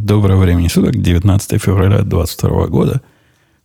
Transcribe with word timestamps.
Доброго 0.00 0.42
времени 0.42 0.68
суток, 0.68 0.96
19 0.96 1.60
февраля 1.60 2.02
2022 2.02 2.66
года. 2.68 3.02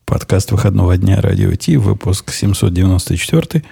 Подкаст 0.04 0.52
выходного 0.52 0.98
дня 0.98 1.22
Радио 1.22 1.54
Ти, 1.54 1.78
выпуск 1.78 2.32
794. 2.34 3.64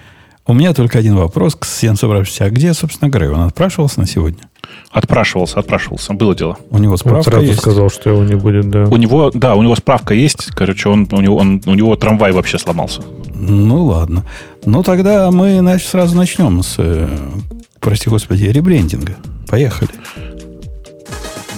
У 0.46 0.54
меня 0.54 0.72
только 0.72 1.00
один 1.00 1.16
вопрос 1.16 1.56
к 1.56 1.64
всем 1.64 1.96
собравшимся. 1.96 2.44
А 2.44 2.50
где, 2.50 2.72
собственно, 2.72 3.10
Грей? 3.10 3.30
Он 3.30 3.40
отпрашивался 3.40 3.98
на 3.98 4.06
сегодня? 4.06 4.48
Отпрашивался, 4.92 5.58
отпрашивался. 5.58 6.12
Было 6.12 6.36
дело. 6.36 6.56
У 6.70 6.78
него 6.78 6.96
справка 6.96 7.16
он 7.16 7.24
сразу 7.24 7.46
есть? 7.46 7.58
сказал, 7.58 7.90
что 7.90 8.10
его 8.10 8.22
не 8.22 8.36
будет, 8.36 8.70
да. 8.70 8.84
У 8.84 8.96
него, 8.96 9.32
да, 9.34 9.56
у 9.56 9.62
него 9.64 9.74
справка 9.74 10.14
есть. 10.14 10.46
Короче, 10.54 10.88
он, 10.88 11.08
у, 11.10 11.20
него, 11.20 11.38
он, 11.38 11.60
у 11.66 11.74
него 11.74 11.96
трамвай 11.96 12.30
вообще 12.30 12.58
сломался. 12.58 13.02
Ну, 13.34 13.86
ладно. 13.86 14.24
Ну, 14.64 14.84
тогда 14.84 15.32
мы 15.32 15.58
нач- 15.58 15.88
сразу 15.88 16.16
начнем 16.16 16.62
с, 16.62 16.76
э, 16.78 17.08
прости 17.80 18.08
господи, 18.08 18.44
ребрендинга. 18.44 19.16
Поехали. 19.48 19.90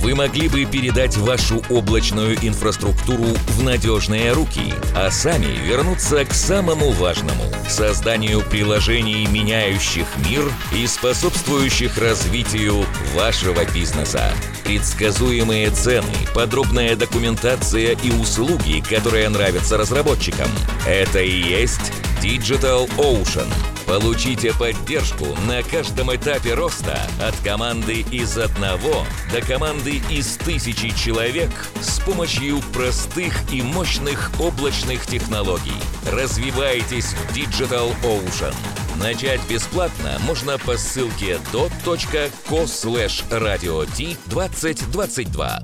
Вы 0.00 0.14
могли 0.14 0.48
бы 0.48 0.64
передать 0.64 1.16
вашу 1.16 1.62
облачную 1.68 2.36
инфраструктуру 2.42 3.26
в 3.48 3.62
надежные 3.62 4.32
руки, 4.32 4.74
а 4.94 5.10
сами 5.10 5.46
вернуться 5.66 6.24
к 6.24 6.32
самому 6.32 6.90
важному– 6.92 7.44
созданию 7.68 8.42
приложений, 8.42 9.26
меняющих 9.30 10.06
мир 10.28 10.44
и 10.72 10.86
способствующих 10.86 11.98
развитию 11.98 12.86
вашего 13.14 13.64
бизнеса. 13.72 14.32
Предсказуемые 14.64 15.70
цены, 15.70 16.14
подробная 16.34 16.96
документация 16.96 17.96
и 18.02 18.10
услуги, 18.10 18.84
которые 18.88 19.28
нравятся 19.28 19.76
разработчикам– 19.76 20.48
это 20.86 21.20
и 21.20 21.30
есть 21.30 21.92
Digital 22.22 22.88
Ocean. 22.96 23.46
Получите 23.86 24.52
поддержку 24.58 25.26
на 25.46 25.62
каждом 25.62 26.14
этапе 26.14 26.54
роста 26.54 26.98
от 27.20 27.36
команды 27.44 28.04
из 28.10 28.36
одного 28.36 29.04
до 29.32 29.40
команды 29.40 30.02
из 30.10 30.36
тысячи 30.38 30.90
человек 30.90 31.50
с 31.80 32.00
помощью 32.00 32.58
простых 32.72 33.32
и 33.52 33.62
мощных 33.62 34.32
облачных 34.40 35.06
технологий. 35.06 35.76
Развивайтесь 36.10 37.14
в 37.14 37.36
Digital 37.36 37.92
Ocean. 38.02 38.54
Начать 39.00 39.40
бесплатно 39.48 40.18
можно 40.26 40.58
по 40.58 40.76
ссылке 40.76 41.38
dot.co 41.52 42.64
slash 42.64 43.22
radio 43.30 43.86
2022. 44.26 45.60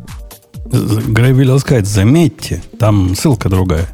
Грей 1.08 1.32
велел 1.32 1.58
сказать, 1.58 1.86
заметьте, 1.86 2.62
там 2.78 3.16
ссылка 3.16 3.48
другая. 3.48 3.88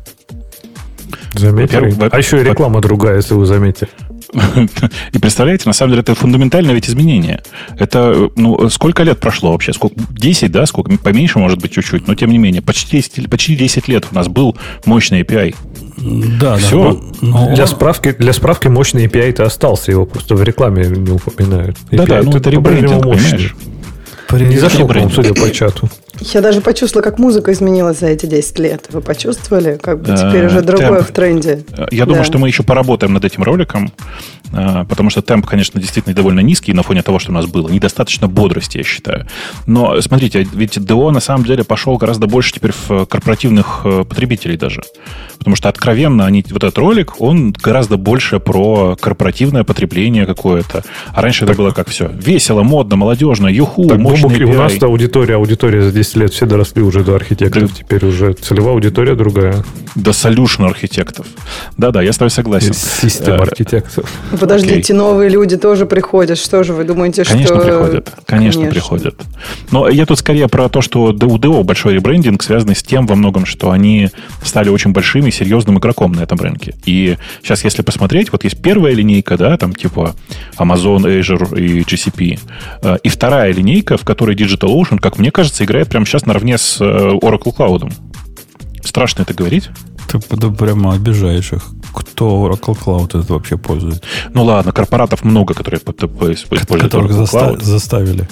Заметили? 1.34 1.90
Во-первых, 1.90 2.12
А 2.12 2.18
еще 2.18 2.40
и 2.40 2.44
реклама 2.44 2.80
другая, 2.80 3.16
если 3.16 3.34
вы 3.34 3.46
заметили. 3.46 3.88
И 5.12 5.18
представляете, 5.18 5.64
на 5.66 5.72
самом 5.72 5.92
деле 5.92 6.02
это 6.02 6.14
фундаментальное 6.14 6.74
ведь 6.74 6.88
изменение. 6.88 7.42
Это, 7.78 8.30
ну, 8.36 8.68
сколько 8.68 9.02
лет 9.02 9.18
прошло 9.20 9.52
вообще? 9.52 9.72
Сколько, 9.72 9.96
10, 10.10 10.50
да? 10.52 10.66
Сколько? 10.66 10.96
Поменьше, 10.98 11.38
может 11.38 11.58
быть, 11.60 11.72
чуть-чуть, 11.72 12.06
но 12.06 12.14
тем 12.14 12.30
не 12.30 12.38
менее. 12.38 12.60
Почти 12.62 12.98
10, 12.98 13.30
почти 13.30 13.56
10 13.56 13.88
лет 13.88 14.06
у 14.10 14.14
нас 14.14 14.28
был 14.28 14.56
мощный 14.84 15.22
API. 15.22 15.54
Да, 16.40 16.56
Всё. 16.56 16.92
да. 16.92 16.98
но- 17.22 17.46
но 17.48 17.54
Для 17.54 17.66
справки, 17.66 18.12
для 18.18 18.32
справки 18.32 18.68
мощный 18.68 19.06
API-то 19.06 19.44
остался, 19.44 19.90
его 19.92 20.06
просто 20.06 20.34
в 20.34 20.42
рекламе 20.42 20.86
не 20.86 21.10
упоминают. 21.10 21.76
Да-да, 21.90 22.18
API 22.20 22.22
ну 22.24 22.30
это 22.32 22.50
по-прежнему 22.50 22.60
ребрендинг, 22.68 23.04
мощный. 23.04 23.50
понимаешь? 24.28 24.54
Не 24.54 24.58
зашел, 24.60 24.86
по-моему, 24.86 25.08
Ребрендинг. 25.08 25.14
судя 25.38 25.40
по 25.48 25.50
чату. 25.54 25.90
Я 26.20 26.40
даже 26.40 26.60
почувствовала, 26.60 27.04
как 27.04 27.18
музыка 27.18 27.52
изменилась 27.52 28.00
за 28.00 28.06
эти 28.08 28.26
10 28.26 28.58
лет. 28.58 28.86
Вы 28.90 29.00
почувствовали? 29.00 29.78
Как 29.82 30.00
бы 30.02 30.12
Э, 30.12 30.16
теперь 30.16 30.46
уже 30.46 30.62
другое 30.62 30.96
темп. 30.98 31.08
в 31.08 31.12
тренде. 31.12 31.64
Я 31.90 32.04
думаю, 32.06 32.22
Да. 32.22 32.24
что 32.24 32.38
мы 32.38 32.48
еще 32.48 32.62
поработаем 32.62 33.12
над 33.14 33.24
этим 33.24 33.42
роликом, 33.42 33.92
а, 34.52 34.84
потому 34.84 35.10
что 35.10 35.22
темп, 35.22 35.46
конечно, 35.46 35.80
действительно 35.80 36.14
довольно 36.14 36.40
низкий 36.40 36.72
на 36.72 36.82
фоне 36.82 37.02
того, 37.02 37.18
что 37.18 37.30
у 37.30 37.34
нас 37.34 37.46
было. 37.46 37.68
Недостаточно 37.68 38.28
бодрости, 38.28 38.78
я 38.78 38.84
считаю. 38.84 39.26
Но 39.66 40.00
смотрите, 40.00 40.46
ведь 40.52 40.78
ДО 40.84 41.10
на 41.10 41.20
самом 41.20 41.44
деле 41.44 41.64
пошел 41.64 41.96
гораздо 41.98 42.26
больше 42.26 42.52
теперь 42.54 42.72
в 42.72 43.04
корпоративных 43.06 43.82
э, 43.84 44.04
потребителей 44.08 44.56
даже. 44.56 44.82
Потому 45.38 45.54
что 45.54 45.68
откровенно 45.68 46.26
они, 46.26 46.44
вот 46.50 46.64
этот 46.64 46.76
ролик, 46.78 47.20
он 47.20 47.52
гораздо 47.52 47.96
больше 47.96 48.40
про 48.40 48.96
корпоративное 49.00 49.62
потребление 49.64 50.26
какое-то. 50.26 50.82
А 51.14 51.22
раньше 51.22 51.44
это 51.44 51.54
было 51.54 51.70
как 51.70 51.88
все. 51.88 52.08
Весело, 52.12 52.62
модно, 52.62 52.96
молодежно, 52.96 53.46
юху, 53.46 53.86
Так, 53.86 53.98
мощный 53.98 54.38
и 54.38 54.44
у 54.44 54.52
нас-то 54.54 54.86
аудитория, 54.86 55.36
аудитория 55.36 55.82
за 55.82 55.92
10 55.92 56.07
лет 56.16 56.32
все 56.32 56.46
доросли 56.46 56.82
уже 56.82 57.02
до 57.04 57.14
архитекторов. 57.14 57.70
Да. 57.70 57.76
Теперь 57.76 58.04
уже 58.04 58.32
целевая 58.34 58.74
аудитория 58.74 59.14
другая. 59.14 59.64
до 59.94 60.10
solution 60.10 60.66
архитектов. 60.66 61.26
Да-да, 61.76 62.02
я 62.02 62.12
с 62.12 62.18
тобой 62.18 62.30
согласен. 62.30 62.74
Система 62.74 63.38
Э, 63.38 63.42
архитекторов. 63.42 64.10
Подождите, 64.38 64.94
новые 64.94 65.30
люди 65.30 65.56
тоже 65.56 65.86
приходят. 65.86 66.38
Что 66.38 66.62
же 66.62 66.72
вы 66.72 66.84
думаете, 66.84 67.24
Конечно, 67.24 67.56
что... 67.56 67.64
приходят. 67.64 68.12
Конечно, 68.26 68.66
приходят. 68.66 69.14
Но 69.70 69.88
я 69.88 70.06
тут 70.06 70.18
скорее 70.18 70.48
про 70.48 70.68
то, 70.68 70.80
что 70.80 71.02
у 71.02 71.12
ДО 71.12 71.62
большой 71.62 71.94
ребрендинг 71.94 72.42
связанный 72.42 72.74
с 72.74 72.82
тем 72.82 73.06
во 73.06 73.14
многом, 73.14 73.46
что 73.46 73.70
они 73.70 74.10
стали 74.42 74.68
очень 74.68 74.92
большим 74.92 75.26
и 75.26 75.30
серьезным 75.30 75.78
игроком 75.78 76.12
на 76.12 76.22
этом 76.22 76.38
рынке. 76.38 76.74
И 76.84 77.16
сейчас, 77.42 77.64
если 77.64 77.82
посмотреть, 77.82 78.32
вот 78.32 78.44
есть 78.44 78.60
первая 78.60 78.94
линейка, 78.94 79.36
да, 79.36 79.56
там 79.56 79.74
типа 79.74 80.14
Amazon, 80.58 81.04
Azure 81.20 81.58
и 81.58 81.82
GCP, 81.82 82.38
э, 82.82 82.96
и 83.02 83.08
вторая 83.08 83.52
линейка, 83.52 83.96
в 83.96 84.04
которой 84.04 84.36
DigitalOcean, 84.36 84.98
как 84.98 85.18
мне 85.18 85.30
кажется, 85.30 85.64
играет 85.64 85.88
прямо 85.98 86.06
сейчас 86.06 86.26
наравне 86.26 86.58
с 86.58 86.80
э, 86.80 86.84
Oracle 86.84 87.52
Cloud. 87.56 87.92
Страшно 88.84 89.22
это 89.22 89.34
говорить. 89.34 89.68
Ты 90.08 90.20
да 90.36 90.48
прямо 90.50 90.94
обижаешь 90.94 91.52
их. 91.52 91.62
Кто 91.92 92.46
Oracle 92.46 92.78
Cloud 92.78 93.20
это 93.20 93.32
вообще 93.32 93.56
пользует? 93.58 94.02
Ну 94.32 94.44
ладно, 94.44 94.70
корпоратов 94.70 95.24
много, 95.24 95.54
которые 95.54 95.80
по- 95.80 95.92
по- 95.92 96.32
используют 96.32 96.68
Которых 96.92 97.10
Oracle 97.10 97.24
заста- 97.24 97.56
Cloud, 97.56 97.64
заставили. 97.64 98.28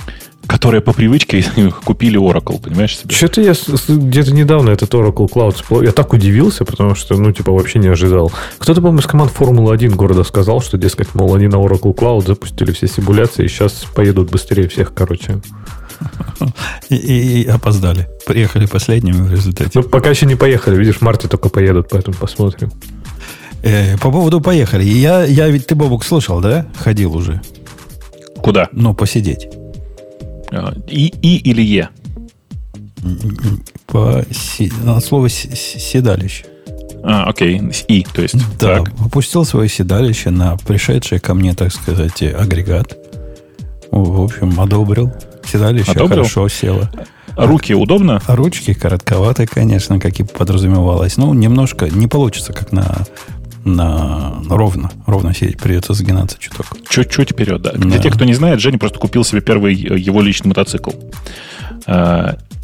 которые 0.46 0.80
по 0.80 0.92
привычке 0.92 1.44
купили 1.84 2.20
Oracle, 2.20 2.62
понимаешь 2.62 2.96
себе? 2.96 3.12
Что-то 3.12 3.40
я 3.42 3.52
где-то 3.88 4.32
недавно 4.32 4.70
этот 4.70 4.94
Oracle 4.94 5.28
Cloud. 5.28 5.84
Я 5.84 5.90
так 5.90 6.12
удивился, 6.12 6.64
потому 6.64 6.94
что, 6.94 7.16
ну, 7.16 7.32
типа, 7.32 7.50
вообще 7.50 7.80
не 7.80 7.88
ожидал. 7.88 8.30
Кто-то, 8.58 8.80
по-моему, 8.80 9.00
из 9.00 9.06
команд 9.06 9.32
Формулы-1 9.32 9.96
города 9.96 10.22
сказал, 10.22 10.60
что, 10.60 10.78
дескать, 10.78 11.14
мол, 11.16 11.34
они 11.34 11.48
на 11.48 11.56
Oracle 11.56 11.92
Cloud 11.94 12.28
запустили 12.28 12.70
все 12.70 12.86
симуляции 12.86 13.44
и 13.44 13.48
сейчас 13.48 13.84
поедут 13.92 14.30
быстрее 14.30 14.68
всех, 14.68 14.94
короче. 14.94 15.40
И, 16.88 16.94
и- 16.96 17.42
и 17.42 17.46
опоздали. 17.46 18.06
Приехали 18.26 18.66
последними 18.66 19.20
в 19.20 19.30
результате. 19.32 19.70
Ну, 19.74 19.82
пока 19.82 20.10
еще 20.10 20.26
не 20.26 20.34
поехали. 20.36 20.76
Видишь, 20.76 20.96
в 20.98 21.02
марте 21.02 21.28
только 21.28 21.48
поедут, 21.48 21.88
поэтому 21.90 22.16
посмотрим. 22.16 22.70
Э, 23.62 23.96
по 23.98 24.10
поводу 24.12 24.40
поехали. 24.40 24.84
Я, 24.84 25.24
я 25.24 25.48
ведь, 25.48 25.66
ты, 25.66 25.74
Бобук, 25.74 26.04
слышал, 26.04 26.40
да? 26.40 26.66
Ходил 26.78 27.16
уже. 27.16 27.40
Куда? 28.36 28.68
Ну, 28.72 28.94
посидеть. 28.94 29.48
А, 30.52 30.72
И, 30.88 31.06
и 31.22 31.36
или 31.50 31.62
Е? 31.62 31.88
По 33.86 34.22
си- 34.30 34.70
си- 34.70 35.56
си- 35.56 35.78
седалище. 35.80 36.44
А, 37.02 37.24
окей, 37.28 37.60
с 37.72 37.84
И, 37.88 38.04
то 38.12 38.22
есть. 38.22 38.34
Да, 38.58 38.78
Так. 38.78 38.88
опустил 39.04 39.44
свое 39.44 39.68
седалище 39.68 40.30
на 40.30 40.56
пришедший 40.56 41.18
ко 41.20 41.34
мне, 41.34 41.54
так 41.54 41.72
сказать, 41.72 42.22
агрегат. 42.22 42.96
В 43.90 44.20
общем, 44.22 44.58
одобрил. 44.60 45.12
Седалище 45.46 45.92
Одобрил? 45.92 46.18
хорошо 46.24 46.48
село. 46.48 46.88
А 47.36 47.46
Руки 47.46 47.74
удобно? 47.74 48.20
А 48.26 48.34
ручки 48.34 48.72
коротковатые, 48.72 49.46
конечно, 49.46 50.00
как 50.00 50.18
и 50.20 50.24
подразумевалось. 50.24 51.16
Ну, 51.18 51.34
немножко 51.34 51.88
не 51.88 52.06
получится, 52.06 52.54
как 52.54 52.72
на, 52.72 53.06
на 53.64 54.34
ровно. 54.48 54.90
Ровно 55.06 55.34
сидеть 55.34 55.58
придется 55.58 55.92
сгинаться 55.92 56.38
чуток. 56.38 56.66
Чуть-чуть 56.88 57.32
вперед, 57.32 57.60
да. 57.60 57.72
Да. 57.72 57.78
Для 57.78 57.98
тех, 57.98 58.14
кто 58.14 58.24
не 58.24 58.34
знает, 58.34 58.60
Женя 58.60 58.78
просто 58.78 58.98
купил 58.98 59.22
себе 59.22 59.42
первый 59.42 59.74
его 59.74 60.22
личный 60.22 60.48
мотоцикл. 60.48 60.92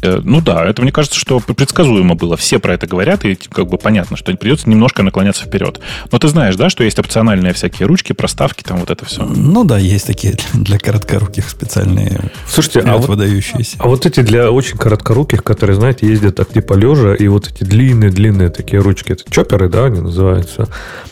А, 0.03 0.17
э, 0.17 0.21
Ну 0.23 0.41
да, 0.41 0.65
это 0.65 0.81
мне 0.81 0.91
кажется, 0.91 1.17
что 1.19 1.39
предсказуемо 1.39 2.15
было. 2.15 2.37
Все 2.37 2.59
про 2.59 2.73
это 2.73 2.87
говорят, 2.87 3.25
и 3.25 3.35
как 3.35 3.67
бы 3.67 3.77
понятно, 3.77 4.17
что 4.17 4.33
придется 4.35 4.69
немножко 4.69 5.03
наклоняться 5.03 5.45
вперед. 5.45 5.79
Но 6.11 6.19
ты 6.19 6.27
знаешь, 6.27 6.55
да, 6.55 6.69
что 6.69 6.83
есть 6.83 6.99
опциональные 6.99 7.53
всякие 7.53 7.87
ручки, 7.87 8.13
проставки, 8.13 8.63
там 8.63 8.77
вот 8.77 8.89
это 8.89 9.05
все. 9.05 9.23
Ну 9.23 9.63
да, 9.63 9.77
есть 9.77 10.07
такие 10.07 10.35
для 10.53 10.77
короткоруких 10.77 11.49
специальные 11.49 12.31
Слушайте, 12.47 12.81
а 12.81 12.97
вот, 12.97 13.07
выдающиеся. 13.09 13.77
а 13.79 13.87
вот 13.87 14.05
эти 14.05 14.21
для 14.21 14.51
очень 14.51 14.77
короткоруких, 14.77 15.43
которые, 15.43 15.75
знаете, 15.75 16.07
ездят 16.07 16.35
так 16.35 16.49
типа 16.51 16.73
лежа, 16.73 17.13
и 17.15 17.27
вот 17.27 17.47
эти 17.49 17.63
длинные-длинные 17.63 18.49
такие 18.49 18.81
ручки, 18.81 19.13
это 19.13 19.23
чоперы, 19.29 19.69
да, 19.69 19.85
они 19.85 20.01
называются? 20.01 20.67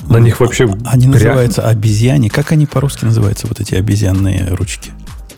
На 0.07 0.17
них 0.17 0.39
вообще... 0.39 0.65
Они 0.85 1.07
грязь- 1.07 1.13
называются 1.13 1.67
обезьяне. 1.67 2.29
Как 2.29 2.51
они 2.51 2.65
по-русски 2.65 3.05
называются, 3.05 3.47
вот 3.47 3.59
эти 3.59 3.75
обезьянные 3.75 4.47
ручки? 4.51 4.91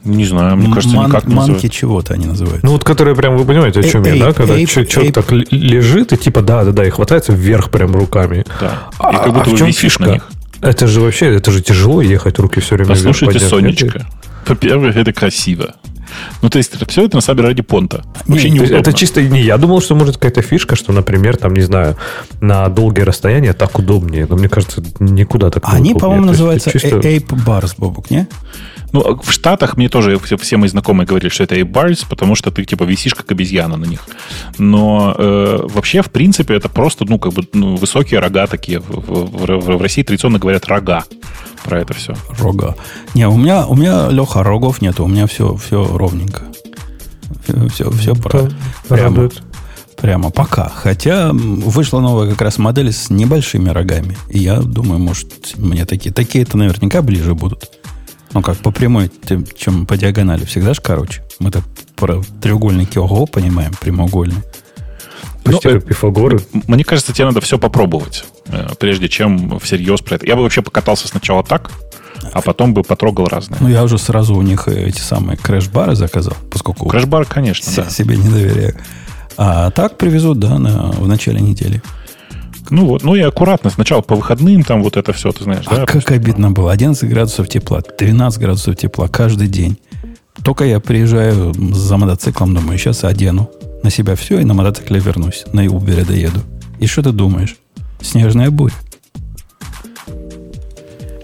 Не 0.04 0.26
знаю, 0.26 0.58
мне 0.58 0.74
кажется, 0.74 0.96
Ман- 0.98 1.10
никак 1.10 1.28
не 1.28 1.34
манки 1.36 1.52
называют. 1.52 1.74
чего-то 1.74 2.14
они 2.14 2.26
называются. 2.26 2.66
Ну, 2.66 2.74
вот 2.74 2.84
которые 2.84 3.16
прям, 3.16 3.38
вы 3.38 3.46
понимаете, 3.46 3.80
о 3.80 3.84
чем 3.84 4.04
я, 4.04 4.16
да? 4.18 4.28
эй, 4.28 4.34
Когда 4.34 4.54
эй, 4.56 4.66
человек 4.66 5.14
так 5.14 5.32
лежит 5.32 6.12
и 6.14 6.18
типа 6.18 6.42
да-да-да, 6.42 6.86
и 6.86 6.90
хватается 6.90 7.32
вверх 7.32 7.70
прям 7.72 7.96
руками. 7.96 8.46
Да. 8.60 8.84
А- 9.00 9.12
И 9.12 9.16
как 9.16 9.28
а 9.28 9.32
будто 9.32 9.50
в 9.50 9.52
бы 9.54 9.58
чем 9.58 9.68
висишь 9.68 10.00
на 10.00 10.06
фишка? 10.06 10.12
них. 10.14 10.30
Это 10.62 10.88
же 10.88 11.02
вообще, 11.02 11.36
это 11.36 11.52
же 11.52 11.62
тяжело 11.62 12.02
ехать, 12.02 12.40
руки 12.40 12.60
все 12.60 12.76
время 12.76 12.94
вверх 12.96 13.00
Послушайте, 13.00 13.46
поднять. 13.46 13.50
Сонечка. 13.80 14.08
Во-первых, 14.48 14.96
это 14.98 15.14
красиво. 15.14 15.76
Ну, 16.42 16.50
то 16.50 16.58
есть, 16.58 16.74
все 16.90 17.06
это 17.06 17.16
на 17.18 17.22
самом 17.22 17.38
деле 17.38 17.50
ради 17.50 17.62
понта. 17.64 18.04
Вообще 18.28 18.50
Не, 18.50 18.58
неудобно. 18.60 18.76
это 18.78 18.94
чисто 18.94 19.22
не 19.22 19.42
я 19.42 19.58
думал, 19.58 19.82
что 19.82 19.96
может 19.96 20.16
какая-то 20.18 20.42
фишка, 20.42 20.76
что, 20.76 20.92
например, 20.94 21.38
там, 21.38 21.54
не 21.54 21.62
знаю, 21.62 21.96
на 22.40 22.68
долгие 22.70 23.02
расстояния 23.02 23.54
так 23.54 23.80
удобнее. 23.80 24.28
Но 24.30 24.36
мне 24.36 24.48
кажется, 24.50 24.84
никуда 25.00 25.50
так 25.50 25.66
не 25.66 25.72
Они, 25.74 25.80
удобнее. 25.92 26.00
по-моему, 26.02 26.26
называются 26.26 26.72
чисто- 26.72 26.98
Ape 26.98 27.28
Bars, 27.46 27.74
Бобук, 27.78 28.12
не? 28.12 28.28
Ну, 28.94 29.20
в 29.22 29.32
Штатах 29.32 29.76
мне 29.76 29.90
тоже 29.90 30.18
все, 30.20 30.38
все 30.38 30.56
мои 30.58 30.70
знакомые 30.70 31.06
говорили, 31.06 31.30
что 31.30 31.44
это 31.44 31.56
bars, 31.60 32.06
потому 32.08 32.36
что 32.36 32.52
ты 32.52 32.64
типа 32.64 32.84
висишь 32.84 33.14
как 33.16 33.30
обезьяна 33.32 33.76
на 33.76 33.86
них. 33.86 34.06
Но 34.58 35.14
э, 35.18 35.68
вообще, 35.74 36.02
в 36.02 36.12
принципе, 36.12 36.54
это 36.56 36.70
просто, 36.70 37.04
ну, 37.08 37.18
как 37.20 37.34
бы 37.34 37.44
ну, 37.54 37.76
высокие 37.76 38.20
рога 38.20 38.48
такие. 38.48 38.80
В, 38.80 38.86
в- 38.90 39.46
в- 39.46 39.78
в 39.78 39.82
России 39.82 40.04
традиционно 40.04 40.40
говорят 40.40 40.68
рога 40.68 41.04
про 41.66 41.80
это 41.82 41.94
все. 41.94 42.14
Рога. 42.40 42.76
Не, 43.16 43.28
у 43.28 43.36
меня, 43.38 43.66
у 43.66 43.76
меня, 43.76 44.10
Леха, 44.10 44.44
рогов 44.44 44.82
нету, 44.82 45.06
у 45.06 45.08
меня 45.08 45.26
все, 45.28 45.56
все 45.58 45.84
ровненько. 45.86 46.44
Все, 47.74 47.90
все, 47.92 48.14
Да, 48.14 48.50
прямо. 48.88 49.10
радует. 49.10 49.42
Прямо 50.00 50.30
пока. 50.32 50.70
Хотя 50.76 51.32
вышла 51.34 52.00
новая 52.00 52.30
как 52.30 52.42
раз 52.42 52.58
модель 52.58 52.92
с 52.92 53.10
небольшими 53.10 53.70
рогами. 53.70 54.18
И 54.30 54.40
я 54.40 54.58
думаю, 54.60 55.00
может, 55.00 55.54
мне 55.58 55.86
такие. 55.86 56.12
Такие-то 56.14 56.58
наверняка 56.58 57.02
ближе 57.02 57.34
будут. 57.34 57.72
Ну, 58.34 58.42
как 58.42 58.58
по 58.58 58.72
прямой, 58.72 59.10
тем, 59.10 59.46
чем 59.58 59.86
по 59.86 59.96
диагонали. 59.98 60.44
Всегда 60.46 60.74
же 60.74 60.82
короче. 60.82 61.22
Мы-то 61.40 61.62
про 61.96 62.22
треугольники 62.42 62.98
ого 62.98 63.26
понимаем, 63.26 63.74
прямоугольный. 63.80 64.42
Ну, 65.46 65.60
как 65.60 65.86
Пифагоры. 65.86 66.40
Мне 66.68 66.84
кажется, 66.84 67.14
тебе 67.14 67.26
надо 67.26 67.42
все 67.42 67.60
попробовать, 67.60 68.26
э, 68.48 68.70
прежде 68.80 69.10
чем 69.10 69.60
всерьез 69.60 70.02
про 70.02 70.16
это. 70.16 70.26
Я 70.26 70.36
бы 70.36 70.42
вообще 70.44 70.62
покатался 70.62 71.08
сначала 71.08 71.44
так, 71.44 71.70
а 72.32 72.42
потом 72.42 72.74
бы 72.74 72.82
потрогал 72.84 73.28
разные. 73.28 73.58
Ну, 73.62 73.68
я 73.70 73.84
уже 73.84 73.98
сразу 73.98 74.36
у 74.36 74.42
них 74.42 74.68
э, 74.68 74.88
эти 74.88 75.00
самые 75.02 75.38
crash 75.38 75.70
bar 75.70 75.89
ы 75.89 75.96
заказал, 75.96 76.36
поскольку 76.50 76.88
Crash 76.88 77.09
bar, 77.09 77.26
конечно, 77.26 77.70
се- 77.70 77.84
да. 77.84 77.90
себе 77.90 78.16
не 78.18 78.28
доверяю. 78.30 78.78
А 79.36 79.70
так 79.72 79.98
привезут, 79.98 80.40
да, 80.40 80.58
на, 80.60 80.92
в 80.92 81.08
начале 81.08 81.42
недели. 81.42 81.82
Ну 82.70 82.86
вот, 82.86 83.04
ну 83.04 83.16
и 83.16 83.22
аккуратно. 83.22 83.70
Сначала 83.70 84.02
по 84.02 84.16
выходным 84.16 84.64
там 84.64 84.84
вот 84.84 84.98
это 84.98 85.14
все, 85.14 85.32
ты 85.32 85.44
знаешь, 85.44 85.66
А 85.68 85.78
да? 85.78 85.86
как 85.86 86.10
обидно 86.12 86.52
было. 86.52 86.72
11 86.72 87.10
градусов 87.10 87.48
тепла, 87.48 87.82
12 88.00 88.40
градусов 88.40 88.76
тепла 88.78 89.08
каждый 89.08 89.48
день. 89.48 89.78
Только 90.44 90.66
я 90.66 90.80
приезжаю 90.80 91.54
за 91.74 91.98
мотоциклом, 91.98 92.56
думаю, 92.56 92.78
сейчас 92.78 93.04
одену 93.04 93.50
на 93.84 93.90
себя 93.90 94.16
все 94.16 94.40
и 94.40 94.44
на 94.46 94.54
мотоцикле 94.54 95.00
вернусь. 95.00 95.44
На 95.54 95.66
Uber 95.66 96.06
доеду. 96.06 96.40
И 96.80 96.88
что 96.88 97.04
ты 97.04 97.12
думаешь? 97.12 97.58
Снежная 98.02 98.50
буря. 98.50 98.74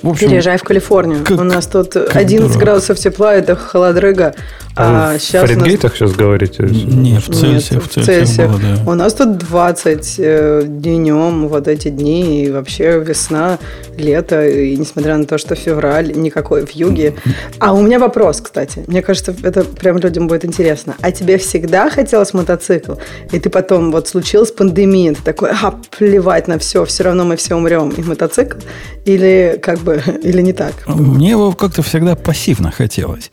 В 0.01 0.09
общем, 0.09 0.29
Переезжай 0.29 0.57
в 0.57 0.63
Калифорнию. 0.63 1.23
как- 1.25 1.39
у 1.39 1.43
нас 1.43 1.67
тут 1.67 1.93
как 1.93 2.15
11 2.15 2.53
дурак. 2.53 2.63
градусов 2.63 2.97
тепла, 2.99 3.35
это 3.35 3.55
холодрыга. 3.55 4.33
А 4.75 5.09
А, 5.09 5.11
вы 5.13 5.19
в 5.19 5.21
сейчас 5.21 5.43
у 5.43 5.47
нас... 5.47 5.51
Фаренгейтах 5.57 5.95
сейчас 5.95 6.11
говорите? 6.13 6.63
не, 6.63 7.19
в 7.19 7.27
Нет, 7.29 7.35
Цельсиях, 7.37 7.83
в 7.83 7.87
Цельсиях 7.89 8.49
было, 8.49 8.59
да. 8.85 8.91
У 8.91 8.95
нас 8.95 9.13
тут 9.13 9.37
20 9.37 10.15
э, 10.19 10.61
днем 10.65 11.49
вот 11.49 11.67
эти 11.67 11.89
дни, 11.89 12.45
и 12.45 12.49
вообще 12.51 12.99
весна, 13.05 13.57
лето, 13.97 14.47
и 14.47 14.77
несмотря 14.77 15.17
на 15.17 15.25
то, 15.25 15.37
что 15.37 15.55
февраль, 15.55 16.13
никакой 16.15 16.65
в 16.65 16.71
юге. 16.71 17.15
А 17.59 17.73
у 17.73 17.81
меня 17.81 17.99
вопрос, 17.99 18.39
кстати. 18.39 18.83
Мне 18.87 19.01
кажется, 19.01 19.35
это 19.43 19.65
прям 19.65 19.97
людям 19.97 20.27
будет 20.27 20.45
интересно. 20.45 20.95
А 21.01 21.11
тебе 21.11 21.37
всегда 21.39 21.89
хотелось 21.89 22.33
мотоцикл? 22.33 22.93
И 23.33 23.39
ты 23.39 23.49
потом, 23.49 23.91
вот 23.91 24.07
случилась 24.07 24.51
пандемия, 24.51 25.13
ты 25.13 25.21
такой, 25.23 25.49
а, 25.49 25.73
плевать 25.97 26.47
на 26.47 26.57
все, 26.57 26.85
все 26.85 27.03
равно 27.03 27.25
мы 27.25 27.35
все 27.35 27.55
умрем. 27.55 27.89
И 27.89 28.01
мотоцикл? 28.01 28.57
Или 29.03 29.59
как 29.61 29.79
бы, 29.79 29.88
или 29.93 30.41
не 30.41 30.53
так? 30.53 30.87
Мне 30.87 31.31
его 31.31 31.51
как-то 31.53 31.81
всегда 31.81 32.15
пассивно 32.15 32.71
хотелось. 32.71 33.31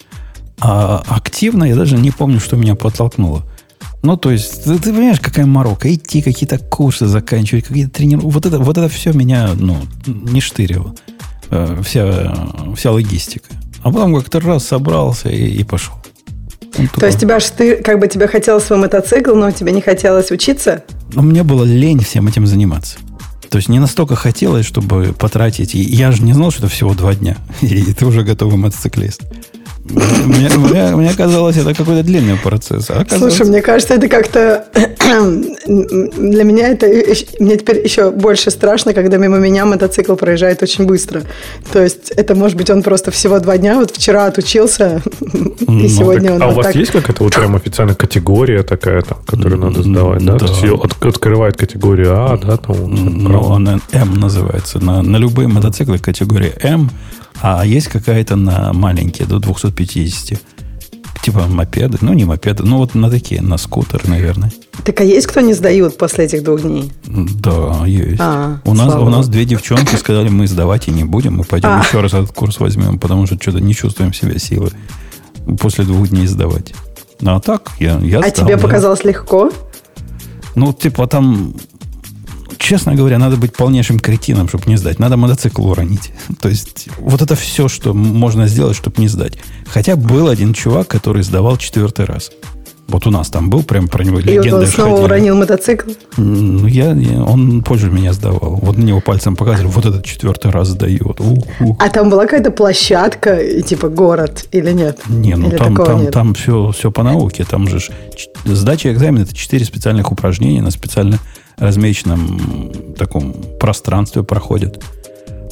А 0.60 1.02
активно 1.08 1.64
я 1.64 1.76
даже 1.76 1.96
не 1.96 2.10
помню, 2.10 2.40
что 2.40 2.56
меня 2.56 2.74
подтолкнуло. 2.74 3.44
Ну, 4.02 4.16
то 4.16 4.30
есть, 4.30 4.64
ты, 4.64 4.78
ты 4.78 4.92
понимаешь, 4.92 5.20
какая 5.20 5.46
морока? 5.46 5.92
Идти, 5.92 6.22
какие-то 6.22 6.58
курсы 6.58 7.06
заканчивать, 7.06 7.64
какие-то 7.64 7.90
тренировки. 7.90 8.32
Вот 8.32 8.46
это, 8.46 8.58
вот 8.58 8.78
это 8.78 8.88
все 8.88 9.12
меня, 9.12 9.50
ну, 9.54 9.78
не 10.06 10.40
штырило. 10.40 10.94
Э, 11.50 11.82
Вся, 11.84 12.34
вся 12.76 12.92
логистика. 12.92 13.48
А 13.82 13.92
потом 13.92 14.14
как-то 14.14 14.40
раз 14.40 14.66
собрался 14.66 15.28
и, 15.28 15.46
и 15.48 15.64
пошел. 15.64 15.94
Ну, 16.78 16.86
То 16.98 17.06
есть 17.06 17.20
тебя 17.20 17.38
ты, 17.38 17.76
как 17.76 17.98
бы 17.98 18.06
тебе 18.06 18.26
хотелось 18.28 18.64
свой 18.64 18.78
мотоцикл, 18.78 19.34
но 19.34 19.50
тебе 19.50 19.72
не 19.72 19.80
хотелось 19.80 20.30
учиться? 20.30 20.84
Но 21.12 21.22
мне 21.22 21.42
было 21.42 21.64
лень 21.64 22.00
всем 22.00 22.28
этим 22.28 22.46
заниматься. 22.46 22.98
То 23.50 23.56
есть 23.56 23.68
не 23.68 23.78
настолько 23.78 24.16
хотелось, 24.16 24.66
чтобы 24.66 25.12
потратить. 25.12 25.74
Я 25.74 26.12
же 26.12 26.22
не 26.22 26.32
знал, 26.32 26.50
что 26.50 26.66
это 26.66 26.68
всего 26.68 26.94
два 26.94 27.14
дня. 27.14 27.36
И 27.60 27.92
ты 27.92 28.06
уже 28.06 28.22
готовый 28.22 28.56
мотоциклист. 28.56 29.22
Мне, 29.88 30.48
мне- 30.56 30.96
мне 30.96 31.14
казалось, 31.14 31.56
это 31.56 31.72
какой-то 31.74 32.02
длинный 32.02 32.36
процесс. 32.36 32.90
А 32.90 33.00
оказывается- 33.00 33.18
Слушай, 33.18 33.48
мне 33.50 33.62
кажется, 33.62 33.94
это 33.94 34.08
как-то... 34.08 34.66
Для 35.66 36.44
меня 36.44 36.68
это... 36.68 36.86
Мне 37.38 37.56
теперь 37.56 37.82
еще 37.84 38.10
больше 38.10 38.50
страшно, 38.50 38.92
когда 38.94 39.16
мимо 39.16 39.38
меня 39.38 39.64
мотоцикл 39.64 40.14
проезжает 40.16 40.62
очень 40.62 40.86
быстро. 40.86 41.22
То 41.72 41.82
есть 41.82 42.10
это, 42.10 42.34
может 42.34 42.56
быть, 42.56 42.70
он 42.70 42.82
просто 42.82 43.10
всего 43.10 43.38
два 43.38 43.58
дня. 43.58 43.76
Вот 43.76 43.90
вчера 43.92 44.26
отучился, 44.26 45.02
и 45.68 45.88
сегодня 45.88 46.32
он 46.34 46.42
а 46.42 46.46
у 46.46 46.48
вот 46.48 46.56
вас 46.58 46.66
так... 46.66 46.76
есть 46.76 46.92
какая-то 46.92 47.24
вот 47.24 47.34
прям 47.34 47.54
официальная 47.56 47.94
категория 47.94 48.62
такая, 48.62 49.02
там, 49.02 49.18
которую 49.26 49.60
надо 49.60 49.82
сдавать, 49.82 50.24
да? 50.24 50.32
Да. 50.32 50.38
То 50.38 50.46
есть 50.46 50.62
ее 50.62 50.74
от- 50.74 51.04
открывает 51.04 51.56
категорию 51.56 52.12
А, 52.14 52.36
да, 52.36 52.56
там, 52.56 52.76
Ну, 52.94 53.28
право. 53.30 53.44
он 53.54 53.68
М 53.92 54.14
называется. 54.14 54.78
На, 54.82 55.02
на 55.02 55.16
любые 55.16 55.48
мотоциклы 55.48 55.98
категории 55.98 56.52
М, 56.62 56.90
а 57.42 57.64
есть 57.64 57.88
какая-то 57.88 58.36
на 58.36 58.72
маленькие, 58.72 59.26
до 59.26 59.38
250. 59.38 60.40
Типа 61.22 61.46
мопеды. 61.48 61.98
Ну, 62.02 62.12
не 62.12 62.24
мопеды, 62.24 62.62
ну 62.62 62.78
вот 62.78 62.94
на 62.94 63.10
такие, 63.10 63.42
на 63.42 63.56
скутер, 63.56 64.06
наверное. 64.06 64.52
Так 64.84 65.00
а 65.00 65.04
есть 65.04 65.26
кто 65.26 65.40
не 65.40 65.54
сдают 65.54 65.98
после 65.98 66.26
этих 66.26 66.44
двух 66.44 66.62
дней? 66.62 66.92
Да, 67.04 67.84
есть. 67.84 68.20
А, 68.20 68.60
у, 68.64 68.74
нас, 68.74 68.94
у 68.94 69.08
нас 69.08 69.28
две 69.28 69.44
девчонки 69.44 69.96
сказали, 69.96 70.28
мы 70.28 70.46
сдавать 70.46 70.86
и 70.86 70.92
не 70.92 71.02
будем, 71.04 71.38
мы 71.38 71.44
пойдем 71.44 71.70
А. 71.70 71.82
еще 71.84 72.00
раз 72.00 72.14
этот 72.14 72.32
курс 72.32 72.60
возьмем, 72.60 73.00
потому 73.00 73.26
что 73.26 73.36
что-то 73.40 73.60
не 73.60 73.74
чувствуем 73.74 74.12
в 74.12 74.16
себе 74.16 74.38
силы 74.38 74.70
после 75.58 75.84
двух 75.84 76.08
дней 76.08 76.26
сдавать. 76.28 76.74
Ну, 77.20 77.34
а 77.34 77.40
так, 77.40 77.72
я, 77.80 77.98
я 77.98 78.20
А 78.20 78.28
сдал, 78.28 78.46
тебе 78.46 78.56
да. 78.56 78.62
показалось 78.62 79.02
легко? 79.04 79.50
Ну, 80.54 80.72
типа 80.72 81.06
там, 81.08 81.54
честно 82.66 82.94
говоря, 82.96 83.18
надо 83.18 83.36
быть 83.36 83.52
полнейшим 83.54 84.00
кретином, 84.00 84.48
чтобы 84.48 84.64
не 84.66 84.76
сдать. 84.76 84.98
Надо 84.98 85.16
мотоцикл 85.16 85.66
уронить. 85.68 86.12
То 86.40 86.48
есть, 86.48 86.88
вот 86.98 87.22
это 87.22 87.36
все, 87.36 87.68
что 87.68 87.94
можно 87.94 88.48
сделать, 88.48 88.76
чтобы 88.76 89.00
не 89.00 89.08
сдать. 89.08 89.34
Хотя 89.68 89.94
был 89.96 90.28
один 90.28 90.52
чувак, 90.52 90.88
который 90.88 91.22
сдавал 91.22 91.56
четвертый 91.58 92.06
раз. 92.06 92.30
Вот 92.88 93.04
у 93.04 93.10
нас 93.10 93.30
там 93.30 93.50
был, 93.50 93.64
прям 93.64 93.88
про 93.88 94.04
него 94.04 94.20
И 94.20 94.22
вот 94.22 94.30
легенда 94.30 94.58
он 94.60 94.66
снова 94.66 94.90
ходили. 94.90 95.04
уронил 95.06 95.36
мотоцикл? 95.36 95.90
Ну, 96.16 96.66
я, 96.68 96.92
я- 96.92 97.22
он 97.22 97.62
позже 97.62 97.90
меня 97.90 98.12
сдавал. 98.12 98.60
Вот 98.62 98.78
на 98.78 98.82
него 98.84 99.00
пальцем 99.00 99.34
показывали, 99.34 99.72
вот 99.72 99.86
этот 99.86 100.04
четвертый 100.04 100.52
раз 100.52 100.68
сдает. 100.68 101.20
А 101.80 101.88
там 101.88 102.10
была 102.10 102.24
какая-то 102.24 102.52
площадка, 102.52 103.34
и 103.40 103.62
типа 103.62 103.88
город, 103.88 104.46
или 104.52 104.70
нет? 104.72 105.00
Не, 105.08 105.34
ну 105.34 105.48
Или 105.48 105.56
там, 105.56 105.74
там, 105.74 106.02
нет? 106.02 106.12
там 106.12 106.34
все, 106.34 106.70
все 106.70 106.92
по 106.92 107.02
науке. 107.02 107.44
Там 107.44 107.66
же 107.68 107.80
сдача 108.44 108.92
экзамена 108.92 109.22
это 109.24 109.34
четыре 109.34 109.64
специальных 109.64 110.12
упражнения 110.12 110.62
на 110.62 110.70
специально 110.70 111.18
размеченном 111.56 112.94
таком 112.96 113.34
пространстве 113.58 114.22
проходят. 114.22 114.82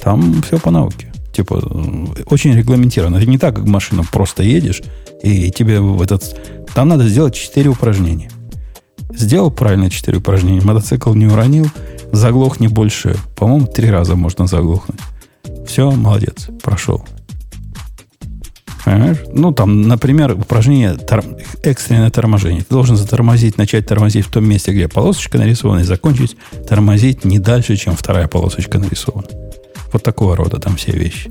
Там 0.03 0.43
все 0.43 0.59
по 0.59 0.71
науке. 0.71 1.13
Типа, 1.33 1.55
м, 1.55 2.15
очень 2.27 2.55
регламентировано. 2.55 3.17
Это 3.17 3.27
не 3.27 3.39
так, 3.39 3.57
как 3.57 3.67
машина 3.67 4.03
просто 4.11 4.43
едешь, 4.43 4.83
и 5.23 5.51
тебе 5.51 5.81
в 5.81 6.01
этот... 6.01 6.41
Там 6.75 6.89
надо 6.89 7.09
сделать 7.09 7.35
четыре 7.35 7.71
упражнения. 7.71 8.31
Сделал 9.15 9.51
правильно 9.51 9.91
четыре 9.91 10.19
упражнения, 10.19 10.61
мотоцикл 10.61 11.13
не 11.15 11.27
уронил, 11.27 11.69
заглох 12.13 12.61
не 12.61 12.69
больше, 12.69 13.17
по-моему, 13.37 13.67
три 13.67 13.91
раза 13.91 14.17
можно 14.17 14.47
заглохнуть. 14.47 15.01
Все, 15.67 15.91
молодец, 15.91 16.49
прошел. 16.63 17.05
Понимаешь? 18.85 19.19
Ну, 19.33 19.53
там, 19.53 19.83
например, 19.83 20.33
упражнение 20.33 20.95
тор- 20.95 21.25
экстренное 21.63 22.11
торможение. 22.11 22.63
Ты 22.63 22.75
должен 22.75 22.97
затормозить, 22.97 23.57
начать 23.57 23.87
тормозить 23.87 24.27
в 24.27 24.31
том 24.31 24.47
месте, 24.47 24.73
где 24.73 24.89
полосочка 24.89 25.39
нарисована, 25.39 25.81
и 25.81 25.85
закончить 25.85 26.37
тормозить 26.69 27.25
не 27.25 27.39
дальше, 27.39 27.77
чем 27.77 27.97
вторая 27.97 28.29
полосочка 28.29 28.79
нарисована. 28.79 29.27
Вот 29.93 30.03
такого 30.03 30.37
рода 30.37 30.59
там 30.59 30.77
все 30.77 30.93
вещи. 30.93 31.31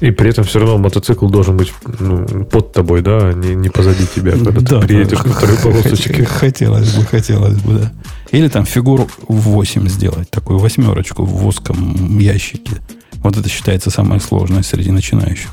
И 0.00 0.12
при 0.12 0.30
этом 0.30 0.44
все 0.44 0.60
равно 0.60 0.78
мотоцикл 0.78 1.28
должен 1.28 1.56
быть 1.56 1.72
ну, 1.98 2.44
под 2.44 2.72
тобой, 2.72 3.02
да, 3.02 3.18
а 3.28 3.32
не, 3.32 3.54
не 3.56 3.68
позади 3.68 4.04
тебя, 4.14 4.32
когда 4.32 4.52
ты 4.52 4.86
приедешь 4.86 5.18
да, 5.18 5.24
на 5.24 5.34
второй 5.34 5.56
полосочке. 5.56 6.24
Хотелось 6.24 6.94
бы, 6.94 7.04
хотелось 7.04 7.60
бы, 7.60 7.80
да. 7.80 7.92
Или 8.30 8.48
там 8.48 8.64
фигуру 8.64 9.08
в 9.26 9.34
8 9.34 9.88
сделать, 9.88 10.30
такую 10.30 10.58
восьмерочку 10.58 11.24
в 11.24 11.46
узком 11.46 12.18
ящике. 12.18 12.76
Вот 13.16 13.36
это 13.36 13.48
считается 13.48 13.90
самое 13.90 14.20
сложное 14.20 14.62
среди 14.62 14.92
начинающих. 14.92 15.50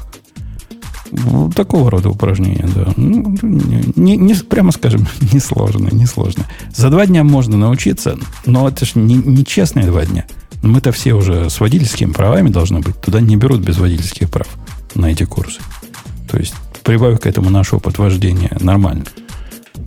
Ну, 1.24 1.52
такого 1.52 1.90
рода 1.92 2.10
упражнения, 2.10 2.68
да. 2.76 2.94
Ну, 2.98 3.36
не, 3.42 3.92
не- 3.96 4.18
не- 4.18 4.34
прямо 4.36 4.72
скажем, 4.72 5.08
несложно, 5.34 5.90
несложно. 5.92 6.46
За 6.74 6.90
два 6.90 7.06
дня 7.06 7.24
можно 7.24 7.58
научиться, 7.58 8.18
но 8.46 8.68
это 8.68 8.86
же 8.86 8.94
не, 8.96 9.16
не 9.16 9.46
честные 9.46 9.86
два 9.86 10.06
дня. 10.06 10.26
Мы-то 10.64 10.92
все 10.92 11.14
уже 11.14 11.50
с 11.50 11.60
водительскими 11.60 12.12
правами 12.12 12.50
должны 12.50 12.80
быть. 12.80 13.00
Туда 13.02 13.22
не 13.22 13.36
берут 13.38 13.62
без 13.62 13.78
водительских 13.78 14.30
прав 14.30 14.48
на 14.96 15.08
эти 15.08 15.24
курсы. 15.24 15.60
То 16.30 16.38
есть 16.38 16.56
прибавив 16.84 17.20
к 17.20 17.28
этому 17.28 17.50
наш 17.50 17.74
опыт 17.74 17.98
вождения, 17.98 18.56
нормально. 18.60 19.06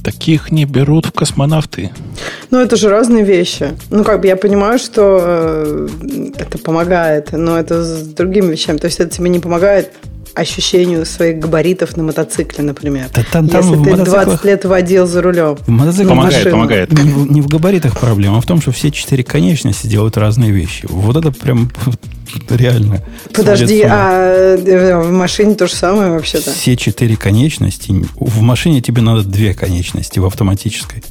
Таких 0.05 0.53
не 0.53 0.65
берут 0.65 1.07
в 1.07 1.13
космонавты. 1.13 1.91
Ну, 2.51 2.59
это 2.59 2.77
же 2.77 2.89
разные 2.89 3.25
вещи. 3.25 3.73
Ну, 3.91 4.05
как 4.05 4.21
бы 4.21 4.27
я 4.27 4.37
понимаю, 4.37 4.79
что 4.79 5.19
э, 5.21 5.89
это 6.39 6.59
помогает, 6.59 7.33
но 7.33 7.59
это 7.59 7.83
с 7.83 8.03
другими 8.09 8.53
вещами. 8.53 8.77
То 8.79 8.87
есть 8.87 9.01
это 9.01 9.11
тебе 9.17 9.29
не 9.31 9.41
помогает 9.41 9.93
ощущению 10.35 11.05
своих 11.07 11.39
габаритов 11.39 11.97
на 11.97 12.03
мотоцикле, 12.03 12.63
например. 12.65 13.07
Да 13.15 13.25
там- 13.31 13.49
там 13.49 13.61
Если 13.61 13.83
ты 13.85 13.91
мотоциклах- 13.91 14.25
20 14.27 14.45
лет 14.45 14.65
водил 14.65 15.07
за 15.07 15.23
рулем. 15.23 15.57
В 15.57 15.69
мотоцикле 15.69 16.09
Помогает, 16.09 16.35
машину. 16.37 16.51
помогает. 16.57 16.93
Не 16.93 17.11
в, 17.11 17.33
не 17.33 17.41
в 17.41 17.47
габаритах 17.49 17.99
проблема, 17.99 18.39
а 18.39 18.41
в 18.41 18.47
том, 18.47 18.61
что 18.61 18.71
все 18.73 18.91
четыре 18.91 19.25
конечности 19.25 19.87
делают 19.87 20.17
разные 20.17 20.51
вещи. 20.51 20.87
Вот 20.89 21.17
это 21.17 21.33
прям 21.33 21.71
реально. 22.51 23.03
Подожди, 23.35 23.83
а 23.83 24.57
э, 24.57 24.97
в 25.01 25.11
машине 25.11 25.55
то 25.55 25.67
же 25.67 25.75
самое 25.75 26.11
вообще-то? 26.13 26.53
Все 26.53 26.77
четыре 26.77 27.17
конечности. 27.17 27.93
В 28.17 28.41
машине 28.41 28.81
тебе 28.81 29.03
надо 29.03 29.23
две 29.25 29.55
конечности 29.55 30.19
в 30.19 30.27
автоматической. 30.27 31.03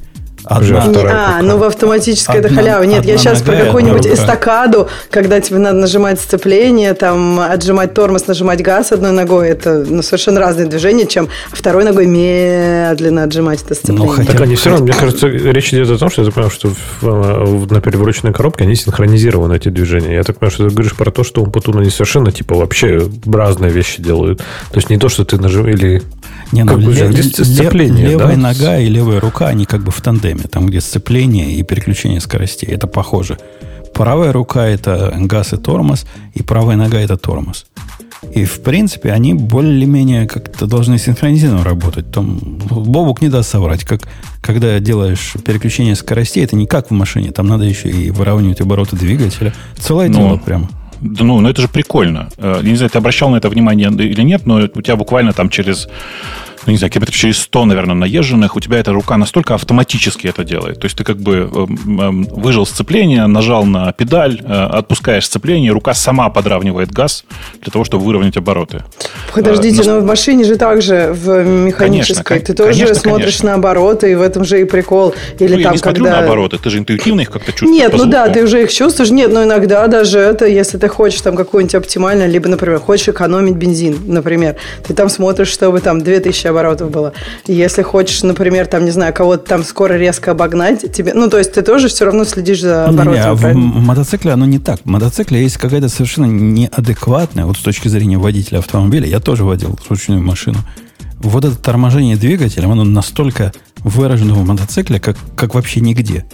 Одна, 0.50 0.82
вторая 0.82 1.16
а, 1.40 1.42
ну 1.42 1.58
в 1.58 1.64
автоматической 1.64 2.38
это 2.40 2.50
халява. 2.54 2.84
Нет, 2.84 3.06
я 3.06 3.18
сейчас 3.18 3.42
про 3.42 3.56
какую-нибудь 3.56 4.06
эстакаду, 4.08 4.88
когда 5.10 5.40
тебе 5.42 5.60
надо 5.60 5.78
нажимать 5.78 6.20
сцепление, 6.20 6.94
там, 6.94 7.40
отжимать 7.40 7.94
тормоз, 7.94 8.28
нажимать 8.28 8.62
газ 8.62 8.92
одной 8.92 9.12
ногой. 9.12 9.50
Это 9.50 9.84
ну, 9.88 10.02
совершенно 10.02 10.40
разные 10.40 10.68
движения, 10.68 11.06
чем 11.08 11.28
второй 11.52 11.84
ногой 11.84 12.06
медленно 12.52 13.24
отжимать 13.24 13.62
это 13.64 13.76
сцепление. 13.76 14.14
хотя- 14.16 14.32
Так 14.34 14.42
они 14.42 14.56
все 14.56 14.70
равно, 14.70 14.86
мне 14.86 14.94
кажется, 14.94 15.28
речь 15.28 15.74
идет 15.74 15.90
о 15.92 15.98
том, 15.98 16.10
что 16.10 16.24
я 16.24 16.32
понимаю, 16.32 16.52
что 16.52 16.70
в- 16.70 16.76
в- 17.02 17.72
на 17.72 17.82
перевороченной 17.82 18.34
коробке 18.34 18.64
они 18.64 18.76
синхронизированы, 18.76 19.56
эти 19.56 19.70
движения. 19.70 20.16
Я 20.16 20.24
так 20.24 20.38
понимаю, 20.40 20.52
что 20.54 20.68
ты 20.70 20.74
говоришь 20.74 20.96
про 20.96 21.12
то, 21.12 21.24
что 21.24 21.42
у 21.42 21.48
Путуна 21.48 21.82
они 21.82 21.90
совершенно, 21.90 22.32
типа, 22.32 22.56
вообще 22.56 23.08
разные 23.26 23.72
вещи 23.72 24.02
делают. 24.02 24.40
То 24.40 24.76
есть 24.76 24.90
не 24.90 24.98
то, 24.98 25.10
что 25.10 25.26
ты 25.26 25.38
нажимаешь, 25.38 25.76
или... 25.76 26.02
Не, 26.52 26.64
ну, 26.64 26.74
Как 26.74 26.82
бы, 26.82 26.94
ле- 26.94 27.08
где 27.08 27.22
ле- 27.22 27.24
сцепление, 27.46 28.08
левая 28.08 28.36
да? 28.36 28.42
нога 28.42 28.78
и 28.78 28.88
левая 28.88 29.20
рука, 29.20 29.48
они 29.48 29.66
как 29.66 29.82
бы 29.82 29.92
в 29.92 30.00
тандеме. 30.02 30.37
Там, 30.44 30.68
где 30.68 30.82
сцепление 30.82 31.52
и 31.54 31.64
переключение 31.64 32.20
скоростей. 32.20 32.68
Это 32.68 32.88
похоже. 32.88 33.38
Правая 33.94 34.32
рука– 34.32 34.68
это 34.68 35.14
газ 35.22 35.54
и 35.54 35.58
тормоз, 35.58 36.06
и 36.36 36.44
правая 36.44 36.76
нога– 36.76 37.00
это 37.00 37.18
тормоз. 37.18 37.66
И, 38.34 38.46
в 38.46 38.62
принципе, 38.62 39.12
они 39.12 39.34
более-менее 39.34 40.28
как-то 40.28 40.66
должны 40.68 40.98
синхронизированно 40.98 41.64
работать. 41.64 42.12
Там 42.12 42.38
Бобук 42.38 43.22
не 43.22 43.30
даст 43.30 43.50
соврать. 43.50 43.84
Как, 43.84 44.02
когда 44.42 44.80
делаешь 44.80 45.34
переключение 45.46 45.96
скоростей, 45.96 46.44
это 46.44 46.56
не 46.56 46.66
как 46.66 46.90
в 46.90 46.94
машине. 46.94 47.32
Там 47.32 47.48
надо 47.48 47.64
еще 47.64 47.90
и 47.90 48.12
выравнивать 48.12 48.62
обороты 48.62 48.96
двигателя. 48.96 49.54
Целое 49.80 50.10
Ну, 50.10 50.18
дело 50.18 50.38
прямо. 50.38 50.70
Да 51.00 51.24
ну, 51.24 51.40
ну 51.40 51.50
это 51.50 51.62
же 51.62 51.68
прикольно. 51.68 52.30
Э, 52.38 52.60
Я 52.64 52.70
не 52.70 52.76
знаю, 52.76 52.90
ты 52.90 52.98
обращал 52.98 53.30
на 53.30 53.38
это 53.38 53.50
внимание 53.50 53.90
или 53.90 54.22
нет, 54.24 54.46
но 54.46 54.56
у 54.56 54.82
тебя 54.82 54.96
буквально 54.96 55.32
там 55.34 55.50
через, 55.50 55.88
ну, 56.68 56.72
не 56.72 56.78
знаю, 56.78 56.92
километров 56.92 57.16
через 57.16 57.40
100, 57.40 57.66
наверное, 57.66 57.96
наезженных, 57.96 58.56
у 58.56 58.60
тебя 58.60 58.78
эта 58.78 58.92
рука 58.92 59.18
настолько 59.18 59.56
автоматически 59.56 60.28
это 60.28 60.44
делает. 60.44 60.80
То 60.80 60.86
есть 60.86 60.98
ты 60.98 61.04
как 61.04 61.18
бы 61.18 61.50
эм, 61.52 62.00
эм, 62.00 62.24
выжил 62.24 62.66
сцепление, 62.66 63.26
нажал 63.28 63.66
на 63.66 63.92
педаль, 63.94 64.42
э, 64.44 64.54
отпускаешь 64.54 65.26
сцепление, 65.26 65.72
рука 65.72 65.94
сама 65.94 66.30
подравнивает 66.30 66.92
газ 66.92 67.24
для 67.62 67.72
того, 67.72 67.86
чтобы 67.86 68.06
выровнять 68.06 68.38
обороты. 68.38 68.84
Подождите, 69.34 69.78
Э, 69.82 69.86
но 69.86 70.00
в 70.00 70.06
машине 70.06 70.44
же 70.44 70.56
также 70.56 71.14
в 71.14 71.44
механической. 71.44 72.24
Конечно, 72.24 72.46
ты 72.46 72.54
тоже 72.54 72.74
конечно, 72.74 72.96
смотришь 72.96 73.26
конечно. 73.26 73.50
на 73.50 73.56
обороты, 73.56 74.12
и 74.12 74.16
в 74.16 74.22
этом 74.22 74.44
же 74.44 74.62
и 74.62 74.64
прикол. 74.66 75.14
Или 75.40 75.54
ну, 75.54 75.58
я 75.58 75.64
там, 75.64 75.74
не 75.74 75.78
смотрю 75.78 76.04
когда... 76.04 76.20
на 76.20 76.26
обороты, 76.26 76.58
ты 76.58 76.70
же 76.70 76.80
интуитивно 76.80 77.22
их 77.22 77.32
как-то 77.32 77.52
чувствуешь 77.52 77.76
Нет, 77.76 77.94
ну 77.96 78.06
да, 78.06 78.26
звуку. 78.26 78.40
ты 78.40 78.46
уже 78.46 78.64
их 78.64 78.74
чувствуешь. 78.74 79.12
Нет, 79.12 79.32
но 79.32 79.44
иногда 79.44 79.88
даже 79.88 80.20
это, 80.20 80.46
если 80.46 80.78
ты 80.78 80.88
хочешь 80.88 81.22
там 81.22 81.36
какое-нибудь 81.36 81.76
оптимальное, 81.76 82.28
либо, 82.28 82.50
например, 82.50 82.80
хочешь 82.80 83.10
экономить 83.10 83.56
бензин, 83.56 83.98
например, 84.08 84.56
ты 84.86 84.94
там 84.94 85.10
смотришь, 85.10 85.50
чтобы 85.50 85.80
там 85.80 86.02
2000 86.02 86.48
оборотов 86.48 86.57
было. 86.90 87.14
И 87.46 87.54
Если 87.54 87.82
хочешь, 87.82 88.24
например, 88.24 88.68
там, 88.68 88.86
не 88.86 88.92
знаю, 88.92 89.14
кого-то 89.14 89.46
там 89.48 89.64
скоро 89.64 89.94
резко 89.94 90.32
обогнать, 90.32 90.92
тебе, 90.92 91.14
ну, 91.14 91.30
то 91.30 91.38
есть 91.38 91.54
ты 91.54 91.62
тоже 91.62 91.88
все 91.88 92.06
равно 92.06 92.24
следишь 92.26 92.62
за 92.62 92.86
оборотами, 92.86 93.36
в 93.36 93.40
правильно? 93.42 93.62
м- 93.78 93.84
мотоцикле 93.86 94.32
оно 94.32 94.46
не 94.46 94.60
так. 94.60 94.80
В 94.84 94.86
мотоцикле 94.86 95.42
есть 95.42 95.58
какая-то 95.58 95.90
совершенно 95.90 96.26
неадекватная, 96.26 97.46
вот 97.46 97.58
с 97.58 97.62
точки 97.62 97.88
зрения 97.88 98.18
водителя 98.18 98.60
автомобиля, 98.60 99.08
я 99.08 99.20
тоже 99.20 99.44
водил 99.44 99.78
ручную 99.90 100.22
машину. 100.22 100.58
Вот 101.20 101.46
это 101.46 101.56
торможение 101.56 102.16
двигателем, 102.16 102.72
оно 102.72 102.84
настолько 102.84 103.52
выражено 103.80 104.34
в 104.36 104.46
мотоцикле, 104.46 105.00
как, 105.00 105.18
как 105.36 105.56
вообще 105.56 105.80
нигде. 105.80 106.26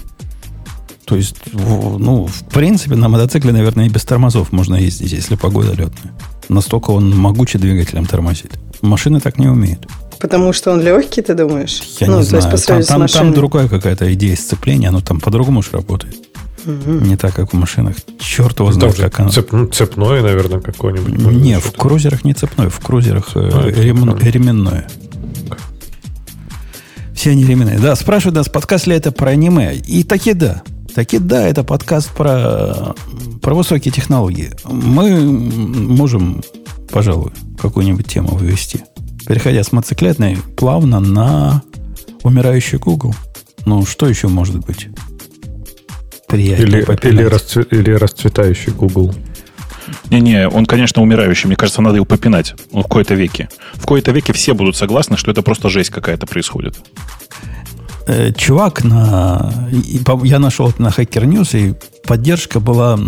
То 1.05 1.15
есть, 1.17 1.35
в- 1.53 1.99
ну, 1.99 2.25
в 2.27 2.43
принципе, 2.53 2.95
на 2.95 3.09
мотоцикле, 3.09 3.51
наверное, 3.51 3.85
и 3.85 3.89
без 3.89 4.03
тормозов 4.03 4.51
можно 4.51 4.75
ездить, 4.75 5.11
если 5.11 5.35
погода 5.35 5.69
летная. 5.71 6.13
Настолько 6.49 6.91
он 6.91 7.15
могучий 7.17 7.57
двигателем 7.57 8.05
тормозит. 8.05 8.51
Машины 8.81 9.19
так 9.21 9.37
не 9.37 9.47
умеют. 9.47 9.87
Потому 10.23 10.53
что 10.53 10.71
он 10.71 10.79
легкий, 10.79 11.21
ты 11.21 11.33
думаешь? 11.33 11.81
Я 11.99 12.07
ну, 12.07 12.19
не 12.19 12.23
то 12.23 12.39
знаю. 12.39 12.51
есть 12.53 12.65
Там, 12.65 12.81
там, 12.81 13.07
там 13.09 13.33
другая 13.33 13.67
какая-то 13.67 14.11
идея 14.13 14.37
сцепления, 14.37 14.87
оно 14.87 15.01
там 15.01 15.19
по-другому 15.19 15.61
же 15.61 15.71
работает. 15.73 16.15
Не 16.65 17.17
так, 17.17 17.35
как 17.35 17.51
в 17.51 17.57
машинах. 17.57 17.97
Черт 18.19 18.57
его 18.57 18.71
знает, 18.71 18.95
как 18.95 19.19
оно. 19.19 19.29
цеп- 19.29 19.49
ну, 19.51 19.67
цепное, 19.67 20.21
наверное, 20.21 20.61
какое-нибудь. 20.61 21.13
Не, 21.33 21.59
в 21.59 21.73
крузерах 21.73 22.23
не 22.23 22.33
цепной, 22.33 22.69
в 22.69 22.79
крузерах 22.79 23.35
э, 23.35 23.49
А, 23.53 23.67
это 23.67 23.81
рем- 23.81 24.17
ременное. 24.17 24.87
Все 27.13 27.31
они 27.31 27.43
ременные. 27.43 27.77
Да, 27.77 27.93
спрашивают 27.97 28.37
нас, 28.37 28.47
подкаст 28.47 28.87
ли 28.87 28.95
это 28.95 29.11
про 29.11 29.31
аниме. 29.31 29.75
И 29.75 30.05
таки 30.05 30.31
да. 30.31 30.63
Таки 30.95 31.19
да, 31.19 31.45
это 31.45 31.65
подкаст 31.65 32.11
про, 32.11 32.95
про 33.41 33.53
высокие 33.53 33.91
технологии. 33.91 34.51
Мы 34.63 35.19
можем, 35.19 36.41
пожалуй, 36.89 37.33
какую-нибудь 37.59 38.07
тему 38.07 38.37
вывести. 38.37 38.85
Переходя 39.27 39.63
с 39.63 39.71
мотоциклетной 39.71 40.37
плавно 40.57 40.99
на 40.99 41.61
умирающий 42.23 42.77
Google. 42.77 43.15
Ну, 43.65 43.85
что 43.85 44.07
еще 44.07 44.27
может 44.27 44.57
быть? 44.57 44.89
Приятнее 46.27 46.67
Или, 46.67 46.77
или, 46.77 46.85
попинать. 46.85 47.25
расцве- 47.27 47.67
или 47.69 47.91
расцветающий 47.91 48.71
Google. 48.73 49.13
Не-не, 50.09 50.47
он, 50.47 50.65
конечно, 50.65 51.01
умирающий. 51.01 51.47
Мне 51.47 51.55
кажется, 51.55 51.81
надо 51.81 51.95
его 51.97 52.05
попинать 52.05 52.55
ну, 52.71 52.81
в 52.81 52.87
кои-то 52.87 53.13
веке. 53.13 53.49
В 53.73 53.85
кои-то 53.85 54.11
веке 54.11 54.33
все 54.33 54.53
будут 54.53 54.75
согласны, 54.75 55.17
что 55.17 55.31
это 55.31 55.41
просто 55.41 55.69
жесть 55.69 55.89
какая-то 55.89 56.25
происходит. 56.25 56.75
Э, 58.07 58.31
чувак 58.33 58.83
на... 58.83 59.53
Я 60.23 60.39
нашел 60.39 60.69
это 60.69 60.81
на 60.81 60.87
Hacker 60.87 61.25
News, 61.25 61.57
и 61.57 61.75
поддержка 62.05 62.59
была 62.59 62.99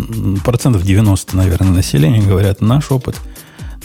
процентов 0.44 0.82
90, 0.84 1.36
наверное, 1.36 1.72
населения. 1.72 2.22
Говорят, 2.22 2.60
наш 2.60 2.90
опыт, 2.90 3.16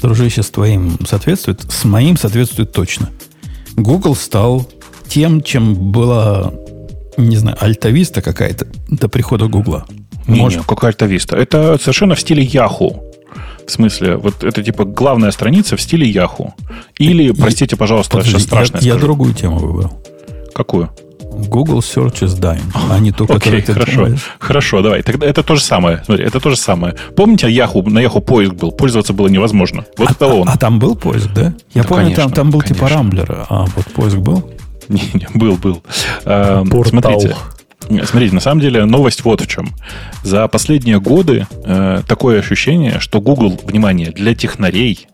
дружище, 0.02 0.44
с 0.44 0.50
твоим 0.50 0.98
соответствует, 1.06 1.62
с 1.70 1.84
моим 1.86 2.18
соответствует 2.18 2.72
точно. 2.72 3.10
Google 3.76 4.16
стал 4.16 4.68
тем, 5.08 5.42
чем 5.42 5.92
была, 5.92 6.54
не 7.18 7.38
знаю, 7.38 7.58
альтависта 7.60 8.22
какая-то 8.22 8.68
до 8.90 9.10
прихода 9.10 9.48
Гугла. 9.48 9.86
Не, 10.28 10.40
Может, 10.40 10.60
не, 10.60 10.66
какая 10.66 10.92
альтависта. 10.92 11.36
Это 11.36 11.78
совершенно 11.80 12.16
в 12.16 12.20
стиле 12.20 12.44
Yahoo. 12.46 13.02
В 13.66 13.72
смысле, 13.72 14.18
вот 14.18 14.44
это 14.44 14.64
типа 14.64 14.86
главная 14.86 15.32
страница 15.32 15.78
в 15.78 15.82
стиле 15.82 16.12
Yahoo. 16.12 16.52
Или, 16.98 17.32
простите, 17.32 17.76
пожалуйста, 17.76 18.18
подожди, 18.18 18.32
сейчас 18.32 18.44
страшно 18.44 18.78
я, 18.82 18.94
я 18.94 19.00
другую 19.00 19.34
тему 19.34 19.60
выбрал. 19.60 20.04
Какую? 20.54 20.90
Google 21.48 21.80
Search 21.80 22.22
is 22.22 22.40
dying, 22.40 22.62
а 22.90 23.00
не 23.00 23.12
то, 23.12 23.28
которую 23.28 23.64
ты 23.64 23.74
хорошо. 23.74 24.06
думаешь. 24.06 24.22
Хорошо, 24.40 24.82
давай. 24.82 25.02
Тогда 25.04 25.26
это 25.26 25.44
то 25.44 25.56
же 25.56 25.62
самое. 25.62 26.02
Смотри, 26.06 26.26
это 26.26 26.40
то 26.40 26.50
же 26.50 26.56
самое. 26.56 26.96
Помните, 27.16 27.48
Yahoo, 27.48 27.90
на 27.90 28.00
Yahoo 28.00 28.22
поиск 28.22 28.54
был, 28.54 28.72
пользоваться 28.72 29.14
было 29.14 29.28
невозможно. 29.28 29.86
Вот 29.98 30.10
а, 30.10 30.12
это 30.12 30.28
он. 30.28 30.50
а 30.50 30.58
там 30.58 30.80
был 30.80 30.96
поиск, 30.96 31.30
да? 31.34 31.54
Я 31.74 31.84
Да, 31.84 31.90
помню, 31.90 32.06
там, 32.08 32.16
конечно, 32.16 32.36
там 32.36 32.52
был 32.52 32.62
типа 32.62 32.80
конечно. 32.80 32.98
Рамблер, 32.98 33.46
а 33.50 33.66
вот 33.76 33.86
поиск 33.94 34.18
был. 34.18 34.50
Не, 34.90 35.02
не, 35.14 35.28
был, 35.34 35.56
был. 35.58 35.84
Э. 36.26 36.64
Смотрите. 36.86 37.36
Смотрите, 38.06 38.34
на 38.34 38.40
самом 38.40 38.62
деле 38.62 38.86
новость 38.86 39.26
вот 39.26 39.42
в 39.42 39.48
чем. 39.48 39.70
За 40.24 40.48
последние 40.48 41.00
годы 41.00 41.48
э, 41.66 42.02
такое 42.08 42.40
ощущение, 42.40 43.00
что 43.00 43.20
Google, 43.20 43.60
внимание, 43.64 44.12
для 44.12 44.34
технарей 44.36 45.08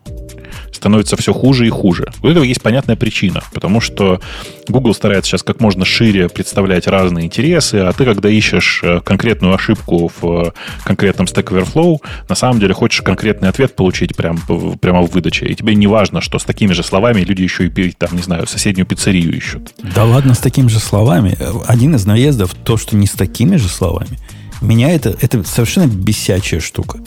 становится 0.71 1.17
все 1.17 1.33
хуже 1.33 1.67
и 1.67 1.69
хуже. 1.69 2.11
У 2.21 2.27
этого 2.27 2.43
есть 2.43 2.61
понятная 2.61 2.95
причина, 2.95 3.41
потому 3.53 3.81
что 3.81 4.21
Google 4.67 4.93
старается 4.93 5.31
сейчас 5.31 5.43
как 5.43 5.59
можно 5.59 5.85
шире 5.85 6.29
представлять 6.29 6.87
разные 6.87 7.25
интересы, 7.25 7.75
а 7.75 7.93
ты, 7.93 8.05
когда 8.05 8.29
ищешь 8.29 8.81
э, 8.83 9.01
конкретную 9.01 9.53
ошибку 9.53 10.11
в 10.19 10.47
э, 10.47 10.51
конкретном 10.83 11.27
Stack 11.27 11.45
Overflow, 11.45 11.97
на 12.29 12.35
самом 12.35 12.59
деле 12.59 12.73
хочешь 12.73 13.01
конкретный 13.01 13.49
ответ 13.49 13.75
получить 13.75 14.15
прям, 14.15 14.39
прямо 14.79 15.01
в 15.01 15.11
выдаче. 15.11 15.45
И 15.47 15.55
тебе 15.55 15.75
не 15.75 15.87
важно, 15.87 16.21
что 16.21 16.39
с 16.39 16.43
такими 16.43 16.73
же 16.73 16.83
словами 16.83 17.21
люди 17.21 17.41
еще 17.41 17.67
и, 17.67 17.91
там, 17.91 18.15
не 18.15 18.21
знаю, 18.21 18.47
соседнюю 18.47 18.85
пиццерию 18.85 19.35
ищут. 19.35 19.73
Да 19.95 20.03
ладно, 20.03 20.33
с 20.33 20.39
такими 20.39 20.67
же 20.67 20.79
словами. 20.79 21.37
Один 21.65 21.95
из 21.95 22.05
наездов, 22.05 22.53
то, 22.53 22.77
что 22.77 22.95
не 22.95 23.07
с 23.07 23.11
такими 23.11 23.55
же 23.55 23.67
словами, 23.67 24.17
меня 24.61 24.91
это, 24.91 25.15
это 25.21 25.43
совершенно 25.43 25.87
бесячая 25.87 26.59
штука. 26.59 26.99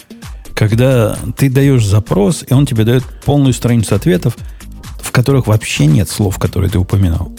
Когда 0.60 1.16
ты 1.38 1.48
даешь 1.48 1.86
запрос, 1.86 2.44
и 2.46 2.52
он 2.52 2.66
тебе 2.66 2.84
дает 2.84 3.02
полную 3.24 3.54
страницу 3.54 3.94
ответов, 3.94 4.36
в 5.00 5.10
которых 5.10 5.46
вообще 5.46 5.86
нет 5.86 6.06
слов, 6.06 6.38
которые 6.38 6.70
ты 6.70 6.78
упоминал. 6.78 7.32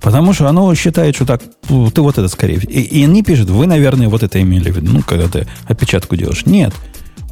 Потому 0.00 0.32
что 0.32 0.48
оно 0.48 0.74
считает, 0.74 1.14
что 1.14 1.26
так, 1.26 1.42
ты 1.68 2.00
вот 2.00 2.16
это 2.16 2.28
скорее. 2.28 2.56
И, 2.60 2.80
и 2.80 3.04
они 3.04 3.22
пишут, 3.22 3.50
вы, 3.50 3.66
наверное, 3.66 4.08
вот 4.08 4.22
это 4.22 4.40
имели 4.40 4.70
в 4.70 4.76
виду, 4.78 4.92
ну, 4.92 5.02
когда 5.02 5.28
ты 5.28 5.46
опечатку 5.66 6.16
делаешь. 6.16 6.46
Нет. 6.46 6.72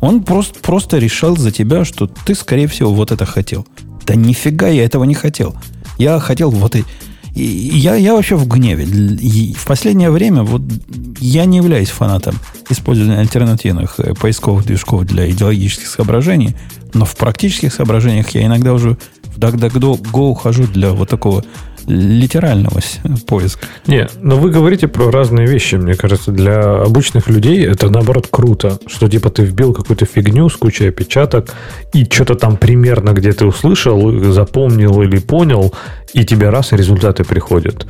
Он 0.03 0.23
просто, 0.23 0.59
просто 0.61 0.99
решил 0.99 1.35
за 1.35 1.51
тебя, 1.51 1.87
что 1.87 2.07
ты, 2.07 2.35
скорее 2.35 2.67
всего, 2.67 2.93
вот 2.93 3.11
это 3.11 3.25
хотел. 3.25 3.67
Да 4.05 4.15
нифига 4.15 4.69
я 4.69 4.85
этого 4.85 5.05
не 5.05 5.15
хотел. 5.15 5.57
Я 5.97 6.21
хотел 6.21 6.51
вот 6.51 6.77
и, 6.77 6.85
и 7.35 7.43
я, 7.43 7.95
я 7.95 8.15
вообще 8.15 8.37
в 8.37 8.47
гневе. 8.49 8.87
В 9.55 9.65
последнее 9.67 10.11
время 10.11 10.43
вот 10.43 10.63
я 11.21 11.45
не 11.45 11.59
являюсь 11.59 11.91
фанатом 11.91 12.37
использования 12.69 13.19
альтернативных 13.19 13.99
э, 13.99 14.15
поисковых 14.15 14.67
движков 14.67 15.05
для 15.05 15.31
идеологических 15.31 15.87
соображений, 15.87 16.57
но 16.95 17.05
в 17.05 17.17
практических 17.17 17.73
соображениях 17.73 18.31
я 18.31 18.47
иногда 18.47 18.73
уже 18.73 18.97
в 19.25 19.39
DuckDuckGo 19.39 20.31
ухожу 20.31 20.65
для 20.65 20.91
вот 20.91 21.09
такого 21.09 21.45
литерального 21.87 22.81
поиска. 23.27 23.67
Не, 23.87 24.09
но 24.21 24.37
вы 24.37 24.51
говорите 24.51 24.89
про 24.89 25.11
разные 25.11 25.47
вещи. 25.47 25.77
Мне 25.77 25.95
кажется, 25.95 26.33
для 26.33 26.83
обычных 26.83 27.29
людей 27.29 27.65
это 27.67 27.91
наоборот 27.91 28.29
круто, 28.31 28.79
что 28.87 29.09
типа 29.09 29.31
ты 29.31 29.45
вбил 29.45 29.73
какую-то 29.73 30.07
фигню 30.07 30.49
с 30.49 30.57
кучей 30.57 30.89
опечаток, 30.89 31.55
и 31.93 32.05
что-то 32.05 32.35
там 32.35 32.57
примерно 32.57 33.11
где 33.11 33.33
ты 33.33 33.47
услышал, 33.47 34.33
запомнил 34.33 35.03
или 35.03 35.19
понял, 35.19 35.75
и 36.13 36.25
тебе 36.25 36.51
раз, 36.51 36.73
и 36.73 36.77
результаты 36.77 37.25
приходят. 37.25 37.87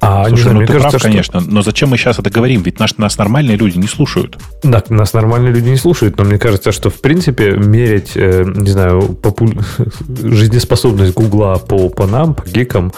А, 0.00 0.28
Слушай, 0.28 0.42
знаю, 0.42 0.60
ну 0.60 0.66
ты 0.66 0.72
кажется, 0.72 0.90
прав, 0.90 1.00
что... 1.00 1.08
конечно, 1.08 1.40
но 1.40 1.62
зачем 1.62 1.88
мы 1.90 1.96
сейчас 1.96 2.18
это 2.18 2.28
говорим? 2.28 2.62
Ведь 2.62 2.78
нас, 2.78 2.98
нас 2.98 3.16
нормальные 3.16 3.56
люди 3.56 3.78
не 3.78 3.86
слушают. 3.86 4.36
Да, 4.62 4.82
нас 4.88 5.14
нормальные 5.14 5.52
люди 5.52 5.70
не 5.70 5.76
слушают, 5.76 6.18
но 6.18 6.24
мне 6.24 6.38
кажется, 6.38 6.72
что 6.72 6.90
в 6.90 7.00
принципе 7.00 7.52
мерить, 7.52 8.12
э, 8.14 8.44
не 8.44 8.70
знаю, 8.70 9.14
попу... 9.14 9.48
жизнеспособность 10.08 11.14
Гугла 11.14 11.56
по, 11.56 11.88
по 11.88 12.06
нам, 12.06 12.34
по 12.34 12.48
гикам, 12.48 12.92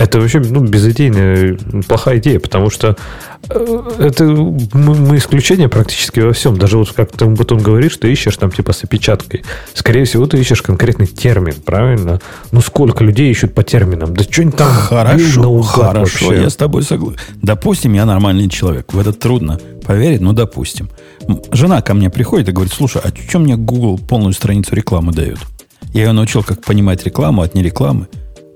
это 0.00 0.18
вообще 0.18 0.40
ну, 0.40 0.60
безыдейная, 0.64 1.58
плохая 1.86 2.18
идея, 2.18 2.40
потому 2.40 2.70
что 2.70 2.96
э, 3.50 3.82
это 3.98 4.24
мы, 4.24 5.18
исключение 5.18 5.68
практически 5.68 6.20
во 6.20 6.32
всем. 6.32 6.56
Даже 6.56 6.78
вот 6.78 6.90
как 6.92 7.12
ты 7.12 7.36
потом 7.36 7.58
говоришь, 7.58 7.92
что 7.92 8.08
ищешь 8.08 8.36
там 8.38 8.50
типа 8.50 8.72
с 8.72 8.82
опечаткой. 8.82 9.44
Скорее 9.74 10.06
всего, 10.06 10.26
ты 10.26 10.38
ищешь 10.38 10.62
конкретный 10.62 11.06
термин, 11.06 11.54
правильно? 11.64 12.18
Ну 12.50 12.62
сколько 12.62 13.04
людей 13.04 13.30
ищут 13.30 13.54
по 13.54 13.62
терминам? 13.62 14.14
Да 14.14 14.24
что-нибудь 14.24 14.56
там 14.56 14.72
хорошо, 14.72 15.60
хорошо, 15.60 16.26
вообще. 16.28 16.42
я 16.42 16.48
с 16.48 16.56
тобой 16.56 16.82
согласен. 16.82 17.18
Допустим, 17.42 17.92
я 17.92 18.06
нормальный 18.06 18.48
человек. 18.48 18.94
В 18.94 18.98
это 18.98 19.12
трудно 19.12 19.60
поверить, 19.86 20.22
но 20.22 20.32
допустим. 20.32 20.88
Жена 21.52 21.82
ко 21.82 21.92
мне 21.92 22.08
приходит 22.08 22.48
и 22.48 22.52
говорит, 22.52 22.72
слушай, 22.72 23.02
а 23.04 23.12
что 23.28 23.38
мне 23.38 23.56
Google 23.56 23.98
полную 23.98 24.32
страницу 24.32 24.74
рекламы 24.74 25.12
дает? 25.12 25.38
Я 25.92 26.04
ее 26.04 26.12
научил, 26.12 26.42
как 26.42 26.62
понимать 26.62 27.04
рекламу 27.04 27.42
от 27.42 27.54
нерекламы. 27.54 28.06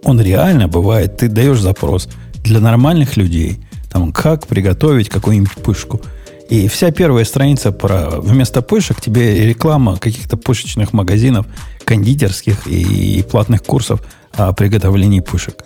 Он 0.05 0.21
реально 0.21 0.69
бывает. 0.69 1.17
Ты 1.17 1.29
даешь 1.29 1.61
запрос 1.61 2.09
для 2.43 2.61
нормальных 2.61 3.17
людей. 3.17 3.59
Там, 3.91 4.13
как 4.13 4.47
приготовить 4.47 5.09
какую-нибудь 5.09 5.53
пышку. 5.63 6.01
И 6.51 6.69
вся 6.69 6.91
первая 6.91 7.25
страница 7.25 7.73
про 7.73 8.21
вместо 8.21 8.61
пышек 8.61 9.01
тебе 9.01 9.47
реклама 9.47 9.97
каких-то 9.97 10.37
пышечных 10.37 10.93
магазинов, 10.93 11.47
кондитерских 11.85 12.67
и, 12.67 13.23
платных 13.23 13.63
курсов 13.63 14.03
о 14.33 14.53
приготовлении 14.53 15.21
пышек. 15.21 15.65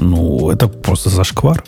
Ну, 0.00 0.50
это 0.50 0.66
просто 0.66 1.08
зашквар. 1.10 1.64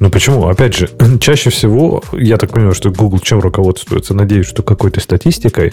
Ну 0.00 0.10
почему? 0.10 0.48
Опять 0.48 0.76
же, 0.76 0.90
чаще 1.20 1.50
всего, 1.50 2.02
я 2.12 2.36
так 2.36 2.52
понимаю, 2.52 2.74
что 2.74 2.90
Google 2.90 3.20
чем 3.20 3.40
руководствуется, 3.40 4.14
надеюсь, 4.14 4.46
что 4.46 4.62
какой-то 4.62 5.00
статистикой, 5.00 5.72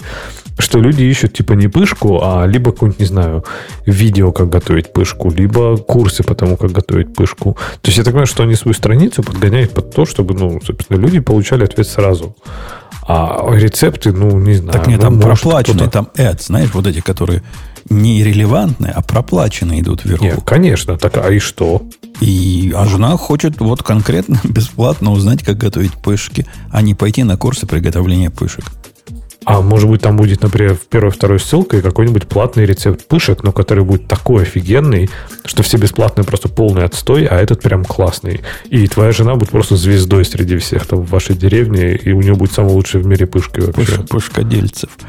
что 0.58 0.78
люди 0.78 1.02
ищут 1.02 1.32
типа 1.32 1.54
не 1.54 1.68
пышку, 1.68 2.20
а 2.22 2.46
либо 2.46 2.72
какую-нибудь, 2.72 3.00
не 3.00 3.06
знаю, 3.06 3.44
видео, 3.86 4.32
как 4.32 4.48
готовить 4.48 4.92
пышку, 4.92 5.30
либо 5.30 5.76
курсы 5.76 6.22
по 6.22 6.34
тому, 6.34 6.56
как 6.56 6.70
готовить 6.70 7.14
пышку. 7.14 7.56
То 7.80 7.88
есть 7.88 7.98
я 7.98 8.04
так 8.04 8.12
понимаю, 8.12 8.26
что 8.26 8.44
они 8.44 8.54
свою 8.54 8.74
страницу 8.74 9.22
подгоняют 9.22 9.72
под 9.72 9.94
то, 9.94 10.04
чтобы, 10.04 10.34
ну, 10.34 10.60
собственно, 10.64 10.98
люди 10.98 11.18
получали 11.20 11.64
ответ 11.64 11.88
сразу. 11.88 12.36
А 13.02 13.50
рецепты, 13.52 14.12
ну, 14.12 14.38
не 14.38 14.54
знаю. 14.54 14.72
Так 14.72 14.86
нет, 14.86 14.98
ну, 14.98 15.02
там 15.02 15.20
проплаченные, 15.20 15.90
там 15.90 16.08
ads, 16.16 16.46
знаешь, 16.46 16.70
вот 16.72 16.86
эти, 16.86 17.00
которые 17.00 17.42
не 17.90 18.22
релевантные, 18.22 18.92
а 18.92 19.02
проплаченные 19.02 19.80
идут 19.80 20.04
вверху. 20.04 20.24
Нет, 20.24 20.40
конечно. 20.44 20.96
Так, 20.96 21.16
а 21.16 21.30
и 21.30 21.38
что? 21.38 21.82
И, 22.20 22.72
а 22.76 22.86
жена 22.86 23.16
хочет 23.16 23.60
вот 23.60 23.82
конкретно 23.82 24.40
бесплатно 24.44 25.12
узнать, 25.12 25.42
как 25.42 25.58
готовить 25.58 25.94
пышки, 25.94 26.46
а 26.70 26.82
не 26.82 26.94
пойти 26.94 27.24
на 27.24 27.36
курсы 27.36 27.66
приготовления 27.66 28.30
пышек. 28.30 28.64
А 29.44 29.60
может 29.60 29.88
быть, 29.88 30.02
там 30.02 30.16
будет, 30.16 30.42
например, 30.42 30.74
в 30.74 30.86
первой-второй 30.86 31.40
ссылкой 31.40 31.82
какой-нибудь 31.82 32.28
платный 32.28 32.64
рецепт 32.64 33.06
пышек, 33.06 33.42
но 33.42 33.52
который 33.52 33.84
будет 33.84 34.06
такой 34.06 34.42
офигенный, 34.42 35.10
что 35.44 35.62
все 35.62 35.78
бесплатные 35.78 36.24
просто 36.24 36.48
полный 36.48 36.84
отстой, 36.84 37.26
а 37.26 37.36
этот 37.36 37.62
прям 37.62 37.84
классный. 37.84 38.40
И 38.68 38.86
твоя 38.86 39.12
жена 39.12 39.34
будет 39.34 39.50
просто 39.50 39.76
звездой 39.76 40.24
среди 40.24 40.56
всех 40.58 40.86
там 40.86 41.00
в 41.00 41.10
вашей 41.10 41.36
деревне, 41.36 41.94
и 41.94 42.12
у 42.12 42.20
нее 42.20 42.34
будет 42.34 42.52
самая 42.52 42.72
лучшая 42.72 43.02
в 43.02 43.06
мире 43.06 43.26
пышка 43.26 43.60
вообще. 43.60 43.98
Пыш, 43.98 44.08
пышкодельцев. 44.08 44.90
Э, 44.98 45.02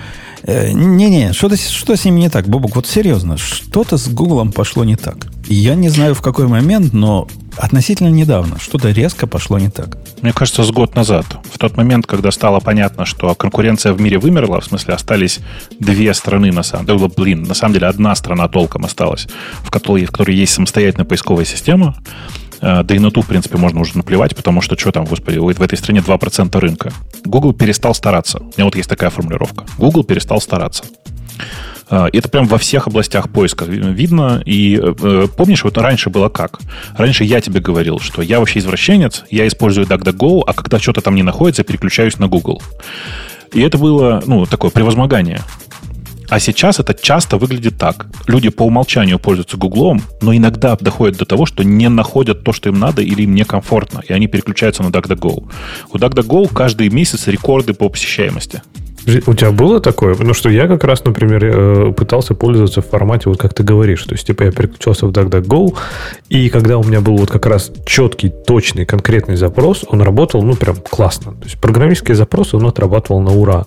не-не, 0.45 1.33
что-то, 1.33 1.55
что 1.55 1.95
с 1.95 2.03
ними 2.03 2.21
не 2.21 2.29
так, 2.29 2.47
Бобок, 2.47 2.75
вот 2.75 2.85
серьезно, 2.85 3.37
что-то 3.37 3.97
с 3.97 4.07
Гуглом 4.09 4.51
пошло 4.51 4.83
не 4.83 4.95
так. 4.95 5.27
Я 5.47 5.75
не 5.75 5.89
знаю, 5.89 6.15
в 6.15 6.21
какой 6.21 6.47
момент, 6.47 6.93
но 6.93 7.27
относительно 7.57 8.09
недавно 8.09 8.59
что-то 8.59 8.91
резко 8.91 9.27
пошло 9.27 9.59
не 9.59 9.69
так. 9.69 9.97
Мне 10.21 10.33
кажется, 10.33 10.63
с 10.63 10.71
год 10.71 10.95
назад. 10.95 11.25
В 11.51 11.57
тот 11.57 11.77
момент, 11.77 12.07
когда 12.07 12.31
стало 12.31 12.59
понятно, 12.59 13.05
что 13.05 13.33
конкуренция 13.35 13.93
в 13.93 14.01
мире 14.01 14.19
вымерла, 14.19 14.59
в 14.59 14.65
смысле 14.65 14.95
остались 14.95 15.39
две 15.79 16.13
страны 16.13 16.51
на 16.51 16.63
самом 16.63 16.85
деле, 16.87 17.09
блин, 17.15 17.43
на 17.43 17.53
самом 17.53 17.73
деле 17.73 17.87
одна 17.87 18.15
страна 18.15 18.47
толком 18.47 18.85
осталась, 18.85 19.27
в 19.63 19.71
которой, 19.71 20.05
в 20.05 20.11
которой 20.11 20.35
есть 20.35 20.53
самостоятельная 20.53 21.05
поисковая 21.05 21.45
система, 21.45 21.95
Э, 21.95 22.42
да 22.63 22.95
и 22.95 22.99
на 22.99 23.11
ту, 23.11 23.21
в 23.21 23.27
принципе, 23.27 23.57
можно 23.57 23.81
уже 23.81 23.97
наплевать, 23.97 24.35
потому 24.35 24.61
что 24.61 24.77
что 24.77 24.91
там, 24.91 25.05
господи, 25.05 25.37
в 25.37 25.61
этой 25.61 25.77
стране 25.77 25.99
2% 25.99 26.59
рынка. 26.59 26.91
Google 27.25 27.53
перестал 27.53 27.93
стараться. 27.93 28.39
У 28.39 28.43
меня 28.43 28.65
вот 28.65 28.75
есть 28.75 28.89
такая 28.89 29.09
формулировка. 29.09 29.65
Google 29.77 30.03
перестал 30.03 30.39
стараться. 30.39 30.83
Э, 31.89 32.07
это 32.11 32.29
прям 32.29 32.45
во 32.47 32.57
всех 32.57 32.87
областях 32.87 33.29
поиска 33.29 33.65
видно. 33.65 34.41
И 34.45 34.79
э, 34.81 35.27
помнишь, 35.35 35.63
вот 35.63 35.77
раньше 35.77 36.09
было 36.09 36.29
как? 36.29 36.59
Раньше 36.95 37.23
я 37.23 37.41
тебе 37.41 37.59
говорил, 37.59 37.99
что 37.99 38.21
я 38.21 38.39
вообще 38.39 38.59
извращенец, 38.59 39.23
я 39.29 39.47
использую 39.47 39.85
DuckDuckGo, 39.87 40.43
а 40.45 40.53
когда 40.53 40.79
что-то 40.79 41.01
там 41.01 41.15
не 41.15 41.23
находится, 41.23 41.63
переключаюсь 41.63 42.17
на 42.17 42.27
Google. 42.27 42.61
И 43.53 43.61
это 43.61 43.77
было, 43.77 44.23
ну, 44.25 44.45
такое 44.45 44.71
превозмогание. 44.71 45.41
А 46.29 46.39
сейчас 46.39 46.79
это 46.79 46.93
часто 46.93 47.37
выглядит 47.37 47.77
так. 47.77 48.07
Люди 48.27 48.49
по 48.49 48.63
умолчанию 48.63 49.19
пользуются 49.19 49.57
Гуглом, 49.57 50.01
но 50.21 50.35
иногда 50.35 50.75
доходят 50.79 51.17
до 51.17 51.25
того, 51.25 51.45
что 51.45 51.63
не 51.63 51.89
находят 51.89 52.43
то, 52.43 52.53
что 52.53 52.69
им 52.69 52.79
надо 52.79 53.01
или 53.01 53.23
им 53.23 53.35
некомфортно, 53.35 54.01
и 54.07 54.13
они 54.13 54.27
переключаются 54.27 54.83
на 54.83 54.87
DuckDuckGo. 54.87 55.43
У 55.91 55.97
DuckDuckGo 55.97 56.53
каждый 56.53 56.89
месяц 56.89 57.27
рекорды 57.27 57.73
по 57.73 57.89
посещаемости. 57.89 58.61
У 59.05 59.33
тебя 59.33 59.51
было 59.51 59.81
такое? 59.81 60.13
Потому 60.13 60.33
что 60.33 60.49
я 60.49 60.67
как 60.67 60.83
раз, 60.85 61.03
например, 61.03 61.43
э, 61.43 61.93
пытался 61.93 62.35
пользоваться 62.35 62.81
в 62.81 62.87
формате, 62.87 63.29
вот 63.29 63.37
как 63.37 63.53
ты 63.53 63.61
говоришь. 63.61 64.03
То 64.03 64.13
есть, 64.13 64.25
типа, 64.25 64.43
я 64.43 64.51
переключался 64.51 65.07
в 65.07 65.11
DuckDuckGo, 65.11 65.75
и 66.29 66.49
когда 66.49 66.77
у 66.77 66.83
меня 66.83 67.01
был 67.01 67.17
вот 67.17 67.29
как 67.29 67.45
раз 67.45 67.71
четкий, 67.85 68.29
точный, 68.29 68.85
конкретный 68.85 69.35
запрос, 69.35 69.83
он 69.89 70.01
работал, 70.01 70.41
ну, 70.41 70.55
прям 70.55 70.77
классно. 70.77 71.33
То 71.33 71.43
есть, 71.43 71.59
программистский 71.59 72.13
запрос, 72.13 72.53
он 72.53 72.65
отрабатывал 72.65 73.19
на 73.19 73.33
ура. 73.33 73.65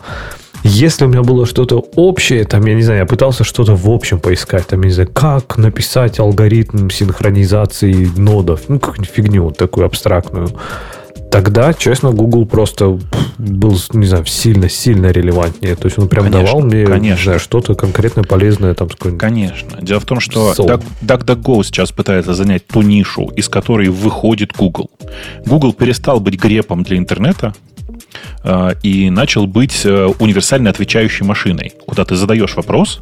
Если 0.62 1.04
у 1.04 1.08
меня 1.08 1.22
было 1.22 1.46
что-то 1.46 1.84
общее, 1.94 2.44
там, 2.44 2.64
я 2.66 2.74
не 2.74 2.82
знаю, 2.82 3.00
я 3.00 3.06
пытался 3.06 3.44
что-то 3.44 3.74
в 3.74 3.88
общем 3.88 4.20
поискать, 4.20 4.66
там, 4.66 4.80
я 4.82 4.88
не 4.88 4.92
знаю, 4.92 5.08
как 5.12 5.56
написать 5.58 6.18
алгоритм 6.18 6.90
синхронизации 6.90 8.10
нодов, 8.16 8.62
ну, 8.68 8.78
какую-нибудь 8.78 9.14
фигню 9.14 9.44
вот 9.44 9.56
такую 9.56 9.86
абстрактную, 9.86 10.48
тогда, 11.30 11.72
честно, 11.74 12.12
Google 12.12 12.46
просто 12.46 12.98
был, 13.38 13.76
не 13.92 14.06
знаю, 14.06 14.24
сильно-сильно 14.26 15.10
релевантнее. 15.10 15.76
То 15.76 15.86
есть 15.86 15.98
он 15.98 16.08
прям 16.08 16.24
конечно, 16.24 16.46
давал 16.46 16.62
мне 16.62 16.86
конечно. 16.86 17.38
что-то 17.38 17.74
конкретно 17.74 18.22
полезное 18.24 18.74
там. 18.74 18.88
Конечно. 18.88 19.78
Дело 19.82 20.00
в 20.00 20.04
том, 20.04 20.20
что 20.20 20.52
Duck, 20.52 20.82
DuckDuckGo 21.02 21.64
сейчас 21.64 21.92
пытается 21.92 22.34
занять 22.34 22.66
ту 22.66 22.82
нишу, 22.82 23.26
из 23.36 23.48
которой 23.48 23.88
выходит 23.88 24.52
Google. 24.56 24.90
Google 25.44 25.72
перестал 25.72 26.20
быть 26.20 26.40
грепом 26.40 26.82
для 26.82 26.96
интернета, 26.96 27.54
и 28.82 29.10
начал 29.10 29.46
быть 29.46 29.84
э, 29.84 30.06
универсально 30.18 30.70
отвечающей 30.70 31.26
машиной, 31.26 31.72
куда 31.86 32.04
ты 32.04 32.14
задаешь 32.16 32.54
вопрос, 32.54 33.00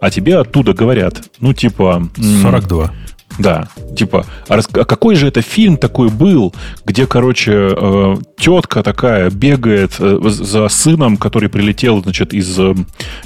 а 0.00 0.10
тебе 0.10 0.38
оттуда 0.38 0.72
говорят, 0.72 1.22
ну, 1.40 1.52
типа... 1.52 2.08
42. 2.42 2.92
Да, 3.38 3.68
типа, 3.96 4.26
а, 4.48 4.58
а 4.58 4.84
какой 4.84 5.14
же 5.14 5.28
это 5.28 5.40
фильм 5.40 5.76
такой 5.76 6.10
был, 6.10 6.54
где, 6.84 7.06
короче, 7.06 7.52
э, 7.52 8.16
тетка 8.36 8.82
такая 8.82 9.30
бегает 9.30 9.92
э, 9.98 10.20
за 10.24 10.68
сыном, 10.68 11.16
который 11.16 11.48
прилетел, 11.48 12.02
значит, 12.02 12.34
из, 12.34 12.58
э, 12.58 12.74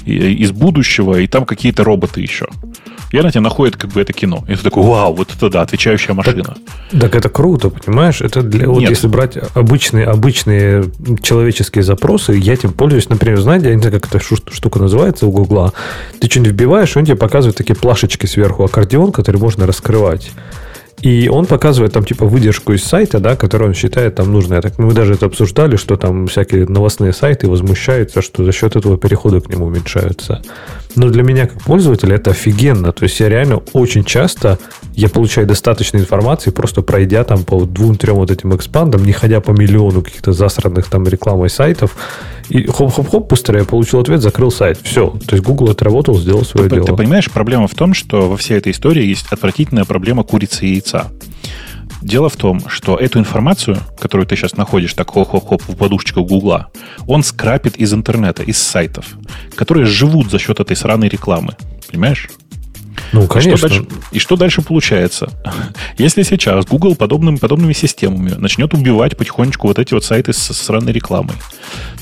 из 0.05 0.51
будущего, 0.51 1.19
и 1.19 1.27
там 1.27 1.45
какие-то 1.45 1.83
роботы 1.83 2.21
еще 2.21 2.47
и 3.11 3.17
она 3.17 3.31
тебе 3.31 3.41
находит 3.41 3.77
как 3.77 3.91
бы 3.91 4.01
это 4.01 4.13
кино. 4.13 4.43
И 4.47 4.55
ты 4.55 4.63
такой, 4.63 4.83
вау, 4.83 5.13
вот 5.13 5.29
это 5.35 5.49
да, 5.49 5.61
отвечающая 5.61 6.13
машина. 6.13 6.55
Так, 6.91 7.01
так 7.01 7.15
это 7.15 7.29
круто, 7.29 7.69
понимаешь? 7.69 8.21
Это 8.21 8.41
для, 8.41 8.67
вот 8.67 8.81
если 8.81 9.07
брать 9.07 9.37
обычные, 9.53 10.05
обычные 10.05 10.85
человеческие 11.21 11.83
запросы, 11.83 12.33
я 12.33 12.53
этим 12.53 12.73
пользуюсь, 12.73 13.09
например, 13.09 13.39
знаете, 13.39 13.69
я 13.69 13.75
не 13.75 13.81
знаю, 13.81 13.99
как 13.99 14.13
эта 14.13 14.19
штука 14.19 14.79
называется 14.79 15.27
у 15.27 15.31
Гугла. 15.31 15.73
Ты 16.19 16.29
что-нибудь 16.29 16.53
вбиваешь, 16.53 16.95
и 16.95 16.99
он 16.99 17.05
тебе 17.05 17.15
показывает 17.15 17.57
такие 17.57 17.75
плашечки 17.75 18.25
сверху, 18.25 18.63
аккордеон, 18.63 19.11
который 19.11 19.37
можно 19.37 19.65
раскрывать. 19.65 20.31
И 21.01 21.29
он 21.29 21.45
показывает 21.45 21.93
там 21.93 22.03
типа 22.03 22.25
выдержку 22.25 22.73
из 22.73 22.83
сайта, 22.83 23.19
да, 23.19 23.35
который 23.35 23.67
он 23.67 23.73
считает 23.73 24.15
там 24.15 24.31
нужной. 24.31 24.61
Так 24.61 24.77
мы 24.79 24.93
даже 24.93 25.13
это 25.13 25.27
обсуждали, 25.27 25.75
что 25.75 25.97
там 25.97 26.27
всякие 26.27 26.65
новостные 26.65 27.13
сайты 27.13 27.47
возмущаются, 27.47 28.21
что 28.21 28.43
за 28.43 28.51
счет 28.51 28.75
этого 28.75 28.97
переходы 28.97 29.41
к 29.41 29.49
нему 29.49 29.65
уменьшаются. 29.65 30.41
Но 30.95 31.09
для 31.09 31.23
меня 31.23 31.47
как 31.47 31.61
пользователя 31.61 32.15
это 32.15 32.31
офигенно. 32.31 32.91
То 32.91 33.03
есть 33.03 33.19
я 33.19 33.29
реально 33.29 33.57
очень 33.73 34.03
часто 34.03 34.57
я 34.93 35.09
получаю 35.09 35.45
достаточно 35.45 35.97
информации, 35.97 36.51
просто 36.51 36.81
пройдя 36.81 37.23
там 37.23 37.43
по 37.43 37.65
двум-трем 37.65 38.15
вот 38.15 38.31
этим 38.31 38.55
экспандам, 38.55 39.03
не 39.03 39.11
ходя 39.11 39.41
по 39.41 39.51
миллиону 39.51 40.01
каких-то 40.01 40.31
засранных 40.31 40.87
там 40.87 41.05
рекламой 41.07 41.49
сайтов, 41.49 41.95
и 42.49 42.65
хоп-хоп-хоп, 42.65 43.27
быстро 43.27 43.59
я 43.59 43.65
получил 43.65 43.99
ответ, 43.99 44.21
закрыл 44.21 44.51
сайт. 44.51 44.79
Все. 44.83 45.17
То 45.27 45.35
есть 45.35 45.43
Google 45.43 45.71
отработал, 45.71 46.17
сделал 46.17 46.45
свое 46.45 46.69
ты, 46.69 46.75
дело. 46.75 46.87
Ты 46.87 46.95
понимаешь, 46.95 47.29
проблема 47.29 47.67
в 47.67 47.75
том, 47.75 47.93
что 47.93 48.29
во 48.29 48.37
всей 48.37 48.57
этой 48.57 48.71
истории 48.71 49.03
есть 49.03 49.25
отвратительная 49.31 49.85
проблема 49.85 50.23
курицы 50.23 50.65
и 50.65 50.73
яйца. 50.73 51.11
Дело 52.05 52.29
в 52.29 52.35
том, 52.35 52.69
что 52.69 52.97
эту 52.97 53.17
информацию, 53.17 53.79
которую 53.99 54.27
ты 54.27 54.35
сейчас 54.35 54.55
находишь 54.55 54.93
так 54.93 55.09
хоп-хоп-хоп 55.09 55.63
в 55.63 55.75
подушечку 55.75 56.23
Гугла, 56.23 56.67
он 57.07 57.23
скрапит 57.23 57.77
из 57.77 57.95
интернета, 57.95 58.43
из 58.43 58.59
сайтов, 58.59 59.17
которые 59.55 59.87
живут 59.87 60.29
за 60.29 60.37
счет 60.37 60.59
этой 60.59 60.75
сраной 60.75 61.09
рекламы. 61.09 61.55
Понимаешь? 61.89 62.29
Ну, 63.11 63.25
конечно. 63.25 63.53
И 63.53 63.57
что 63.57 63.67
дальше, 63.67 63.87
и 64.11 64.19
что 64.19 64.35
дальше 64.35 64.61
получается? 64.61 65.31
Если 65.97 66.21
сейчас 66.21 66.67
Google 66.67 66.95
подобными, 66.95 67.37
подобными 67.37 67.73
системами 67.73 68.35
начнет 68.37 68.75
убивать 68.75 69.17
потихонечку 69.17 69.67
вот 69.67 69.79
эти 69.79 69.95
вот 69.95 70.05
сайты 70.05 70.31
с 70.31 70.37
сраной 70.37 70.91
рекламой, 70.91 71.33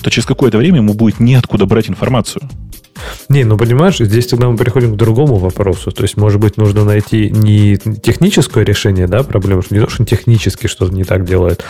то 0.01 0.09
через 0.09 0.25
какое-то 0.25 0.57
время 0.57 0.79
ему 0.79 0.95
будет 0.95 1.21
неоткуда 1.21 1.65
брать 1.65 1.89
информацию. 1.89 2.41
Не, 3.29 3.43
ну 3.43 3.57
понимаешь, 3.57 3.97
здесь 3.97 4.27
тогда 4.27 4.49
мы 4.49 4.57
переходим 4.57 4.93
к 4.93 4.97
другому 4.97 5.35
вопросу. 5.35 5.91
То 5.91 6.03
есть, 6.03 6.17
может 6.17 6.39
быть, 6.39 6.57
нужно 6.57 6.83
найти 6.83 7.29
не 7.29 7.77
техническое 7.77 8.63
решение, 8.63 9.07
да, 9.07 9.23
проблемы, 9.23 9.61
что 9.61 9.75
не 9.75 9.81
то, 9.81 9.89
что 9.89 10.05
технически 10.05 10.67
что-то 10.67 10.93
не 10.93 11.03
так 11.03 11.25
делает. 11.25 11.63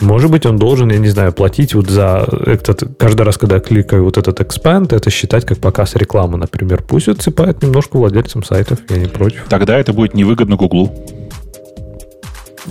Может 0.00 0.30
быть, 0.30 0.44
он 0.44 0.56
должен, 0.56 0.90
я 0.90 0.98
не 0.98 1.08
знаю, 1.08 1.32
платить 1.32 1.74
вот 1.74 1.88
за 1.88 2.26
этот, 2.46 2.96
каждый 2.98 3.22
раз, 3.22 3.38
когда 3.38 3.60
кликаю 3.60 4.04
вот 4.04 4.18
этот 4.18 4.40
expand, 4.40 4.94
это 4.94 5.10
считать 5.10 5.46
как 5.46 5.58
показ 5.58 5.94
рекламы, 5.94 6.36
например. 6.36 6.82
Пусть 6.86 7.08
отсыпает 7.08 7.62
немножко 7.62 7.96
владельцам 7.96 8.42
сайтов, 8.44 8.80
я 8.90 8.96
не 8.96 9.06
против. 9.06 9.44
Тогда 9.48 9.78
это 9.78 9.92
будет 9.92 10.14
невыгодно 10.14 10.56
Гуглу. 10.56 10.92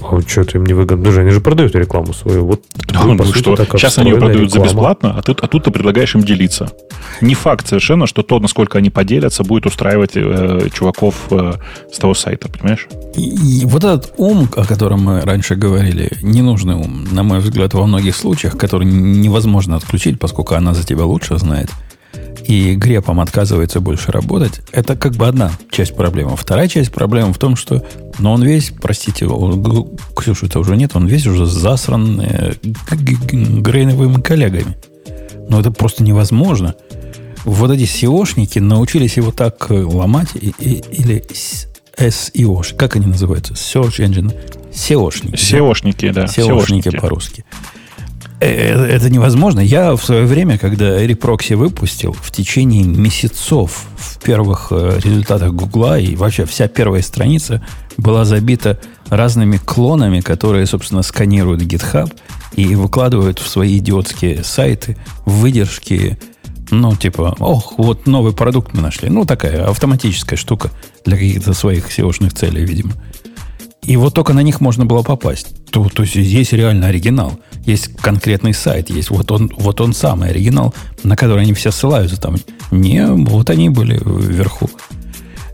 А 0.01 0.15
вот 0.15 0.29
что-то 0.29 0.57
им 0.57 0.65
невыгодно. 0.65 1.03
Даже 1.03 1.21
они 1.21 1.29
же 1.29 1.41
продают 1.41 1.75
рекламу 1.75 2.13
свою. 2.13 2.45
Вот, 2.45 2.63
ну, 2.91 3.17
по 3.17 3.25
что, 3.25 3.55
сейчас 3.55 3.97
они 3.97 4.11
ее 4.11 4.17
продают 4.17 4.45
реклама. 4.45 4.65
за 4.65 4.73
бесплатно, 4.73 5.15
а, 5.17 5.21
ты, 5.21 5.33
а 5.33 5.47
тут 5.47 5.63
ты 5.65 5.71
предлагаешь 5.71 6.15
им 6.15 6.23
делиться. 6.23 6.71
Не 7.21 7.35
факт 7.35 7.67
совершенно, 7.67 8.07
что 8.07 8.23
то, 8.23 8.39
насколько 8.39 8.77
они 8.77 8.89
поделятся, 8.89 9.43
будет 9.43 9.65
устраивать 9.65 10.11
э, 10.15 10.69
чуваков 10.73 11.15
э, 11.29 11.53
с 11.91 11.97
того 11.97 12.13
сайта, 12.13 12.49
понимаешь? 12.49 12.87
И, 13.15 13.61
и 13.61 13.65
вот 13.65 13.83
этот 13.83 14.13
ум, 14.17 14.49
о 14.55 14.65
котором 14.65 15.01
мы 15.01 15.21
раньше 15.21 15.55
говорили, 15.55 16.11
ненужный 16.21 16.75
ум, 16.75 17.05
на 17.11 17.23
мой 17.23 17.39
взгляд, 17.39 17.73
во 17.73 17.85
многих 17.85 18.15
случаях, 18.15 18.57
который 18.57 18.85
невозможно 18.85 19.75
отключить, 19.75 20.19
поскольку 20.19 20.55
она 20.55 20.73
за 20.73 20.85
тебя 20.85 21.05
лучше 21.05 21.37
знает– 21.37 21.69
и 22.45 22.75
грепом 22.75 23.19
отказывается 23.19 23.79
больше 23.79 24.11
работать, 24.11 24.61
это 24.71 24.95
как 24.95 25.13
бы 25.13 25.27
одна 25.27 25.51
часть 25.71 25.95
проблемы. 25.95 26.35
Вторая 26.35 26.67
часть 26.67 26.91
проблемы 26.91 27.33
в 27.33 27.37
том, 27.37 27.55
что 27.55 27.83
но 28.19 28.29
ну, 28.29 28.31
он 28.33 28.43
весь, 28.43 28.71
простите, 28.79 29.27
Ксюшу 30.15 30.45
это 30.45 30.59
уже 30.59 30.75
нет, 30.77 30.91
он 30.95 31.07
весь 31.07 31.25
уже 31.25 31.45
засран 31.45 32.21
э, 32.21 32.53
грейновыми 32.91 34.21
коллегами. 34.21 34.77
Но 35.49 35.59
это 35.59 35.71
просто 35.71 36.03
невозможно. 36.03 36.75
Вот 37.43 37.71
эти 37.71 37.83
SEOшники 37.83 38.59
научились 38.59 39.17
его 39.17 39.31
так 39.31 39.65
э, 39.69 39.83
ломать, 39.83 40.29
и, 40.35 40.53
и, 40.59 40.83
или 40.91 41.23
SEO, 41.97 42.75
как 42.75 42.95
они 42.95 43.07
называются? 43.07 43.53
Search 43.53 43.99
Engine. 43.99 44.33
SEOшники. 44.71 45.35
SEOшники, 45.35 46.11
да. 46.13 46.25
SEOшники 46.25 46.97
по-русски. 46.99 47.45
Это 48.39 49.09
невозможно. 49.09 49.59
Я 49.59 49.95
в 49.95 50.03
свое 50.03 50.25
время, 50.25 50.57
когда 50.57 50.97
Репрокси 51.05 51.53
выпустил, 51.53 52.13
в 52.13 52.31
течение 52.31 52.83
месяцев 52.83 53.85
в 53.95 54.19
первых 54.23 54.67
э, 54.71 54.99
результатах 55.03 55.53
Гугла 55.53 55.99
и 55.99 56.15
вообще 56.15 56.45
вся 56.45 56.67
первая 56.67 57.01
страница 57.01 57.65
была 57.97 58.25
забита 58.25 58.79
разными 59.09 59.57
клонами, 59.57 60.21
которые, 60.21 60.65
собственно, 60.65 61.03
сканируют 61.03 61.61
GitHub 61.61 62.11
и 62.55 62.75
выкладывают 62.75 63.39
в 63.39 63.47
свои 63.47 63.77
идиотские 63.77 64.43
сайты 64.43 64.97
выдержки, 65.25 66.17
ну, 66.71 66.95
типа, 66.95 67.35
ох, 67.39 67.73
вот 67.77 68.07
новый 68.07 68.33
продукт 68.33 68.73
мы 68.73 68.81
нашли. 68.81 69.09
Ну, 69.09 69.25
такая 69.25 69.65
автоматическая 69.65 70.37
штука 70.37 70.71
для 71.05 71.17
каких-то 71.17 71.53
своих 71.53 71.87
SEO-шных 71.89 72.33
целей, 72.33 72.65
видимо. 72.65 72.93
И 73.85 73.97
вот 73.97 74.13
только 74.13 74.33
на 74.33 74.41
них 74.41 74.61
можно 74.61 74.85
было 74.85 75.01
попасть. 75.01 75.65
То, 75.71 75.87
то 75.89 76.03
есть 76.03 76.15
есть 76.15 76.53
реально 76.53 76.87
оригинал. 76.87 77.39
Есть 77.65 77.95
конкретный 77.95 78.53
сайт, 78.53 78.89
есть 78.89 79.09
вот 79.09 79.31
он, 79.31 79.51
вот 79.57 79.81
он 79.81 79.93
самый 79.93 80.29
оригинал, 80.29 80.73
на 81.03 81.15
который 81.15 81.43
они 81.43 81.53
все 81.53 81.71
ссылаются. 81.71 82.19
Там 82.19 82.35
не, 82.71 83.05
вот 83.05 83.49
они 83.49 83.69
были 83.69 83.99
вверху. 84.03 84.69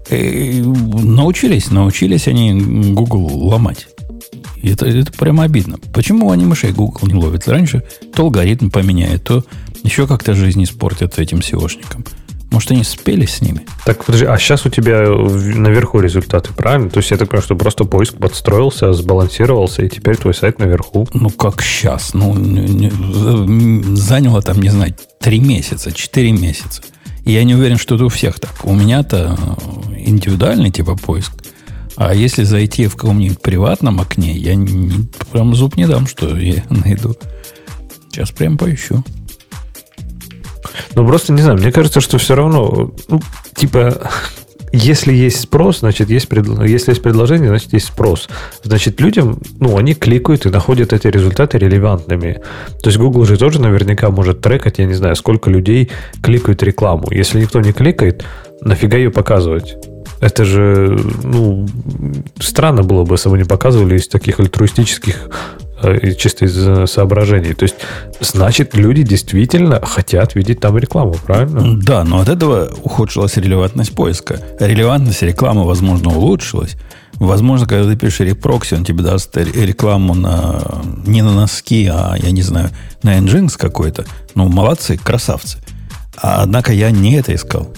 И 0.10 0.62
научились, 0.64 1.70
научились 1.72 2.28
они 2.28 2.94
Google 2.94 3.28
ломать. 3.28 3.88
Это, 4.62 4.86
это 4.86 5.12
прямо 5.14 5.44
обидно. 5.44 5.78
Почему 5.94 6.32
они 6.32 6.46
мышей 6.46 6.72
Google 6.72 7.08
не 7.08 7.14
ловят? 7.14 7.48
Раньше 7.48 7.84
то 8.14 8.24
алгоритм 8.24 8.70
поменяет, 8.70 9.24
то 9.24 9.44
еще 9.84 10.08
как-то 10.08 10.34
жизнь 10.34 10.64
испортят 10.64 11.18
этим 11.20 11.40
SEOшникам. 11.40 12.06
Может, 12.52 12.72
они 12.72 12.84
спелись 12.84 13.36
с 13.36 13.42
ними? 13.42 13.62
Так, 13.86 14.04
подожди, 14.06 14.26
а 14.26 14.38
сейчас 14.38 14.66
у 14.66 14.70
тебя 14.70 15.02
наверху 15.08 16.00
результаты, 16.00 16.52
правильно? 16.54 16.90
То 16.90 16.98
есть 16.98 17.12
я 17.12 17.18
так 17.18 17.30
понимаю, 17.30 17.44
что 17.44 17.56
просто 17.56 17.84
поиск 17.84 18.16
подстроился, 18.16 18.92
сбалансировался, 18.94 19.84
и 19.84 19.90
теперь 19.90 20.18
твой 20.18 20.34
сайт 20.34 20.58
наверху. 20.58 21.08
Ну, 21.14 21.30
как 21.30 21.62
сейчас? 21.62 22.14
Ну, 22.14 22.36
заняло 23.96 24.42
там, 24.42 24.62
не 24.62 24.70
знаю, 24.70 24.96
три 25.20 25.40
месяца, 25.40 25.92
четыре 25.92 26.32
месяца. 26.32 26.82
И 27.24 27.32
я 27.32 27.44
не 27.44 27.54
уверен, 27.54 27.78
что 27.78 27.96
это 27.96 28.06
у 28.06 28.10
всех 28.10 28.40
так. 28.40 28.54
У 28.64 28.74
меня-то 28.74 29.38
индивидуальный 29.96 30.72
типа 30.72 30.96
поиск. 30.96 31.34
А 31.96 32.16
если 32.16 32.44
зайти 32.44 32.88
в 32.88 32.96
каком-нибудь 32.96 33.42
приватном 33.42 34.00
окне, 34.00 34.34
я 34.34 34.56
не, 34.56 35.08
прям 35.32 35.54
зуб 35.54 35.76
не 35.76 35.86
дам, 35.86 36.08
что 36.08 36.36
я 36.36 36.64
найду. 36.70 37.16
Сейчас 38.10 38.32
прям 38.32 38.58
поищу. 38.58 39.04
Ну, 40.96 41.08
просто 41.08 41.34
не 41.34 41.42
знаю, 41.42 41.58
мне 41.58 41.72
кажется, 41.72 42.02
что 42.02 42.18
все 42.18 42.36
равно, 42.36 42.92
ну, 43.08 43.22
типа, 43.56 44.10
если 44.72 45.14
есть 45.14 45.42
спрос, 45.42 45.80
значит, 45.80 46.10
есть 46.10 46.28
пред... 46.28 46.48
если 46.68 46.92
есть 46.92 47.02
предложение, 47.02 47.50
значит, 47.50 47.74
есть 47.74 47.88
спрос. 47.88 48.30
Значит, 48.64 49.02
людям, 49.02 49.40
ну, 49.60 49.78
они 49.78 49.96
кликают 49.96 50.46
и 50.46 50.50
находят 50.50 50.94
эти 50.94 51.08
результаты 51.08 51.58
релевантными. 51.58 52.42
То 52.82 52.90
есть 52.90 52.98
Google 52.98 53.26
же 53.26 53.38
тоже 53.38 53.60
наверняка 53.60 54.10
может 54.10 54.42
трекать, 54.42 54.78
я 54.78 54.86
не 54.86 54.94
знаю, 54.94 55.16
сколько 55.16 55.50
людей 55.50 55.90
кликают 56.22 56.62
рекламу. 56.64 57.08
Если 57.10 57.42
никто 57.42 57.62
не 57.62 57.74
кликает, 57.74 58.24
нафига 58.62 58.98
ее 58.98 59.10
показывать? 59.10 59.76
Это 60.22 60.44
же, 60.44 61.00
ну, 61.24 61.66
странно 62.40 62.84
было 62.84 63.06
бы, 63.06 63.16
если 63.16 63.30
бы 63.30 63.38
не 63.38 63.46
показывали 63.46 63.96
из 63.96 64.08
таких 64.08 64.40
альтруистических 64.40 65.30
чисто 66.18 66.46
из 66.46 66.58
э, 66.58 66.88
соображений. 66.88 67.54
То 67.54 67.64
есть, 67.64 67.76
значит, 68.20 68.76
люди 68.76 69.04
действительно 69.04 69.80
хотят 69.86 70.36
видеть 70.36 70.60
там 70.60 70.78
рекламу, 70.78 71.16
правильно? 71.26 71.80
Да, 71.82 72.04
но 72.04 72.20
от 72.20 72.30
этого 72.30 72.70
ухудшилась 72.84 73.38
релевантность 73.38 73.94
поиска. 73.96 74.42
Релевантность 74.60 75.22
рекламы, 75.22 75.66
возможно, 75.66 76.10
улучшилась. 76.10 76.76
Возможно, 77.16 77.68
когда 77.68 77.90
ты 77.90 77.98
пишешь 77.98 78.22
репрокси, 78.22 78.76
он 78.76 78.86
тебе 78.86 79.04
даст 79.04 79.36
рекламу 79.36 80.14
на, 80.14 80.82
не 81.06 81.22
на 81.22 81.34
носки, 81.34 81.90
а, 81.92 82.16
я 82.18 82.32
не 82.32 82.42
знаю, 82.42 82.70
на 83.04 83.18
Nginx 83.18 83.58
какой-то. 83.58 84.06
Ну, 84.36 84.48
молодцы, 84.48 84.98
красавцы. 84.98 85.58
А, 86.22 86.44
однако 86.44 86.72
я 86.72 86.92
не 86.92 87.16
это 87.16 87.36
искал. 87.36 87.74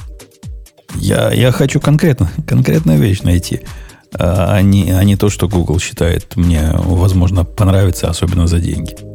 Я, 0.96 1.32
я 1.32 1.52
хочу 1.52 1.80
конкретно, 1.80 2.30
конкретную 2.46 3.00
вещь 3.00 3.22
найти 3.22 3.62
а 4.14 4.62
не, 4.62 4.92
а 4.92 5.04
не 5.04 5.16
то, 5.16 5.30
что 5.30 5.48
Google 5.48 5.80
считает 5.80 6.36
мне, 6.36 6.72
возможно, 6.74 7.46
понравится, 7.46 8.10
особенно 8.10 8.48
за 8.48 8.60
деньги. 8.60 9.11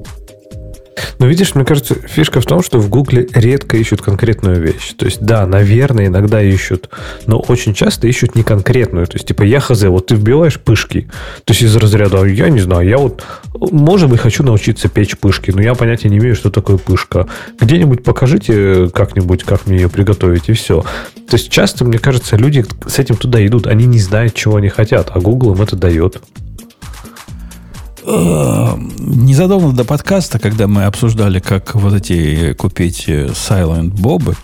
Но 1.19 1.27
видишь, 1.27 1.55
мне 1.55 1.65
кажется, 1.65 1.95
фишка 1.95 2.41
в 2.41 2.47
том, 2.47 2.63
что 2.63 2.79
в 2.79 2.89
Гугле 2.89 3.27
редко 3.33 3.77
ищут 3.77 4.03
конкретную 4.03 4.61
вещь. 4.61 4.95
То 4.97 5.07
есть, 5.07 5.21
да, 5.21 5.47
наверное, 5.47 6.07
иногда 6.07 6.43
ищут, 6.43 6.91
но 7.27 7.39
очень 7.39 7.75
часто 7.75 8.07
ищут 8.07 8.35
не 8.35 8.43
конкретную. 8.43 9.07
То 9.07 9.15
есть, 9.15 9.27
типа, 9.27 9.43
я 9.43 9.61
хз, 9.61 9.83
вот 9.85 10.07
ты 10.07 10.15
вбиваешь 10.15 10.59
пышки. 10.59 11.09
То 11.45 11.53
есть, 11.53 11.63
из 11.63 11.77
разряда, 11.77 12.25
я 12.25 12.49
не 12.49 12.61
знаю, 12.61 12.89
я 12.89 12.99
вот, 12.99 13.23
может 13.55 14.09
быть, 14.09 14.21
хочу 14.21 14.43
научиться 14.43 14.89
печь 14.89 15.17
пышки, 15.17 15.51
но 15.51 15.63
я 15.63 15.75
понятия 15.75 16.09
не 16.09 16.19
имею, 16.19 16.35
что 16.35 16.51
такое 16.51 16.79
пышка. 16.79 17.27
Где-нибудь 17.61 18.03
покажите 18.03 18.89
как-нибудь, 18.91 19.45
как 19.45 19.67
мне 19.67 19.77
ее 19.79 19.89
приготовить, 19.89 20.49
и 20.49 20.53
все. 20.53 20.83
То 21.29 21.37
есть, 21.37 21.51
часто, 21.51 21.85
мне 21.85 21.99
кажется, 21.99 22.37
люди 22.37 22.65
с 22.87 22.99
этим 22.99 23.17
туда 23.17 23.45
идут, 23.47 23.67
они 23.67 23.87
не 23.87 23.99
знают, 23.99 24.35
чего 24.35 24.57
они 24.57 24.69
хотят, 24.69 25.11
а 25.13 25.21
Google 25.21 25.55
им 25.55 25.63
это 25.63 25.77
дает. 25.77 26.23
Э, 28.09 28.77
незадолго 28.99 29.73
до 29.73 29.85
подкаста, 29.85 30.38
когда 30.38 30.69
мы 30.69 30.85
обсуждали, 30.85 31.40
как 31.40 31.75
вот 31.75 31.92
эти 31.92 32.53
купить 32.53 33.05
э, 33.09 33.27
Silent 33.27 34.01
Бобы, 34.01 34.37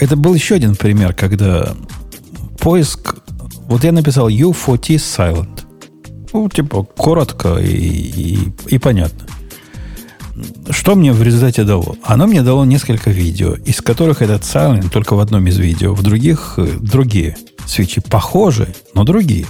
это 0.00 0.16
был 0.16 0.34
еще 0.34 0.56
один 0.56 0.74
пример, 0.74 1.14
когда 1.14 1.74
поиск... 2.58 3.14
Вот 3.68 3.84
я 3.84 3.92
написал 3.92 4.28
U4T 4.28 4.96
Silent. 4.96 5.60
Ну, 6.32 6.48
типа, 6.48 6.82
коротко 6.82 7.56
и, 7.58 7.68
и, 7.68 8.52
и 8.66 8.78
понятно. 8.78 9.26
Что 10.70 10.96
мне 10.96 11.12
в 11.12 11.22
результате 11.22 11.62
дало? 11.62 11.96
Оно 12.02 12.26
мне 12.26 12.42
дало 12.42 12.64
несколько 12.64 13.10
видео, 13.10 13.54
из 13.54 13.80
которых 13.80 14.22
этот 14.22 14.42
Silent 14.42 14.90
только 14.90 15.14
в 15.14 15.20
одном 15.20 15.46
из 15.46 15.56
видео, 15.58 15.94
в 15.94 16.02
других 16.02 16.54
э, 16.56 16.66
другие 16.80 17.36
свечи 17.64 18.00
похожи, 18.00 18.74
но 18.94 19.04
другие. 19.04 19.46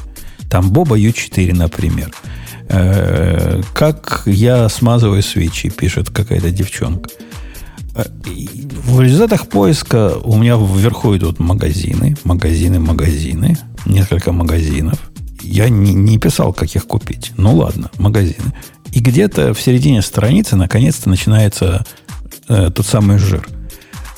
Там 0.51 0.71
Боба 0.71 0.99
U4, 0.99 1.55
например. 1.55 2.13
Э, 2.69 3.63
как 3.73 4.23
я 4.27 4.69
смазываю 4.69 5.23
свечи, 5.23 5.71
пишет 5.71 6.11
какая-то 6.11 6.51
девчонка. 6.51 7.11
Э, 7.95 8.05
в 8.85 9.01
результатах 9.01 9.49
поиска 9.49 10.17
у 10.23 10.37
меня 10.37 10.57
вверху 10.57 11.17
идут 11.17 11.39
магазины, 11.39 12.17
магазины, 12.25 12.79
магазины, 12.79 13.57
несколько 13.87 14.33
магазинов. 14.33 14.99
Я 15.43 15.69
не, 15.69 15.95
не 15.95 16.19
писал, 16.19 16.53
как 16.53 16.75
их 16.75 16.87
купить. 16.87 17.33
Ну 17.37 17.57
ладно, 17.57 17.91
магазины. 17.99 18.53
И 18.93 19.01
где-то 19.01 19.55
в 19.55 19.61
середине 19.61 20.03
страницы 20.03 20.57
наконец-то 20.57 21.09
начинается 21.09 21.87
э, 22.49 22.71
тот 22.75 22.85
самый 22.85 23.19
жир. 23.19 23.47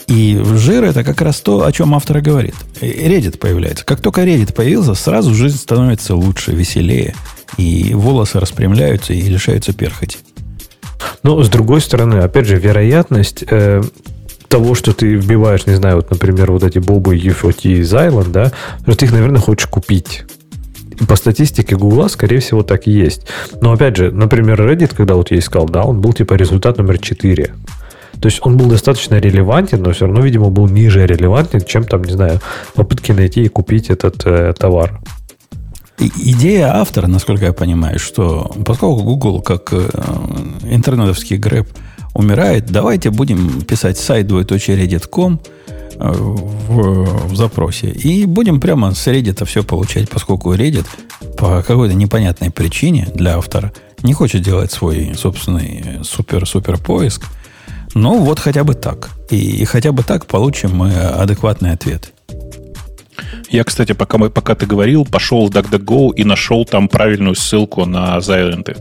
И 0.08 0.42
жир 0.56 0.82
это 0.84 1.04
как 1.04 1.20
раз 1.22 1.40
то, 1.40 1.64
о 1.64 1.70
чем 1.70 1.94
автор 1.94 2.20
говорит. 2.20 2.56
Reddit 2.80 3.38
появляется. 3.38 3.84
Как 3.84 4.00
только 4.00 4.22
Reddit 4.22 4.52
появился, 4.52 4.94
сразу 4.94 5.32
жизнь 5.34 5.56
становится 5.56 6.16
лучше, 6.16 6.50
веселее. 6.50 7.14
И 7.60 7.92
волосы 7.92 8.40
распрямляются 8.40 9.12
и 9.12 9.20
лишаются 9.20 9.74
перхоти. 9.74 10.18
Но, 11.22 11.42
с 11.42 11.50
другой 11.50 11.82
стороны, 11.82 12.14
опять 12.14 12.46
же, 12.46 12.56
вероятность 12.56 13.44
э, 13.46 13.82
того, 14.48 14.74
что 14.74 14.94
ты 14.94 15.14
вбиваешь, 15.14 15.66
не 15.66 15.74
знаю, 15.74 15.96
вот, 15.96 16.10
например, 16.10 16.52
вот 16.52 16.64
эти 16.64 16.78
бобы 16.78 17.18
UFOT 17.18 17.60
из 17.64 17.92
Island, 17.92 18.30
да, 18.30 18.52
что 18.82 18.96
ты 18.96 19.04
их, 19.04 19.12
наверное, 19.12 19.40
хочешь 19.40 19.66
купить. 19.66 20.24
По 21.06 21.16
статистике 21.16 21.76
Гугла, 21.76 22.08
скорее 22.08 22.38
всего, 22.38 22.62
так 22.62 22.86
и 22.86 22.90
есть. 22.90 23.26
Но, 23.60 23.72
опять 23.72 23.96
же, 23.96 24.10
например, 24.10 24.60
Reddit, 24.60 24.94
когда 24.96 25.14
вот 25.14 25.30
я 25.30 25.38
искал, 25.38 25.66
да, 25.66 25.82
он 25.82 26.00
был 26.00 26.14
типа 26.14 26.34
результат 26.34 26.78
номер 26.78 26.98
4. 26.98 27.54
То 28.20 28.26
есть 28.26 28.40
он 28.42 28.56
был 28.56 28.66
достаточно 28.66 29.16
релевантен, 29.16 29.82
но 29.82 29.92
все 29.92 30.06
равно, 30.06 30.22
видимо, 30.22 30.48
был 30.48 30.66
ниже 30.66 31.06
релевантен, 31.06 31.60
чем 31.60 31.84
там, 31.84 32.04
не 32.04 32.12
знаю, 32.12 32.40
попытки 32.74 33.12
найти 33.12 33.44
и 33.44 33.48
купить 33.48 33.90
этот 33.90 34.22
э, 34.26 34.54
товар. 34.58 35.00
Идея 36.00 36.76
автора, 36.76 37.08
насколько 37.08 37.44
я 37.44 37.52
понимаю, 37.52 37.98
что 37.98 38.50
поскольку 38.64 39.02
Google 39.02 39.42
как 39.42 39.68
э, 39.72 39.86
интернетовский 40.70 41.36
грэб 41.36 41.68
умирает, 42.14 42.66
давайте 42.70 43.10
будем 43.10 43.60
писать 43.62 43.98
сайт 43.98 44.26
двоеточие 44.26 44.78
э, 45.98 46.10
в, 46.10 47.26
в 47.28 47.36
запросе. 47.36 47.90
И 47.90 48.24
будем 48.24 48.60
прямо 48.60 48.94
с 48.94 49.06
Reddit 49.08 49.44
все 49.44 49.62
получать, 49.62 50.08
поскольку 50.08 50.54
Reddit 50.54 50.86
по 51.36 51.62
какой-то 51.62 51.94
непонятной 51.94 52.50
причине 52.50 53.08
для 53.14 53.36
автора 53.36 53.70
не 54.02 54.14
хочет 54.14 54.40
делать 54.40 54.72
свой 54.72 55.12
собственный 55.14 55.98
супер-супер 56.02 56.78
поиск. 56.78 57.26
Ну, 57.92 58.24
вот 58.24 58.38
хотя 58.38 58.64
бы 58.64 58.72
так. 58.72 59.10
И, 59.28 59.36
и 59.36 59.64
хотя 59.66 59.92
бы 59.92 60.02
так 60.02 60.24
получим 60.24 60.74
мы 60.74 60.94
адекватный 60.94 61.72
ответ. 61.72 62.14
Я, 63.48 63.64
кстати, 63.64 63.92
пока, 63.92 64.18
мы, 64.18 64.30
пока 64.30 64.54
ты 64.54 64.66
говорил, 64.66 65.04
пошел 65.04 65.46
в 65.46 65.50
DuckDuckGo 65.50 66.14
и 66.14 66.24
нашел 66.24 66.64
там 66.64 66.88
правильную 66.88 67.35
ссылку 67.35 67.85
на 67.85 68.18
Zylent. 68.18 68.76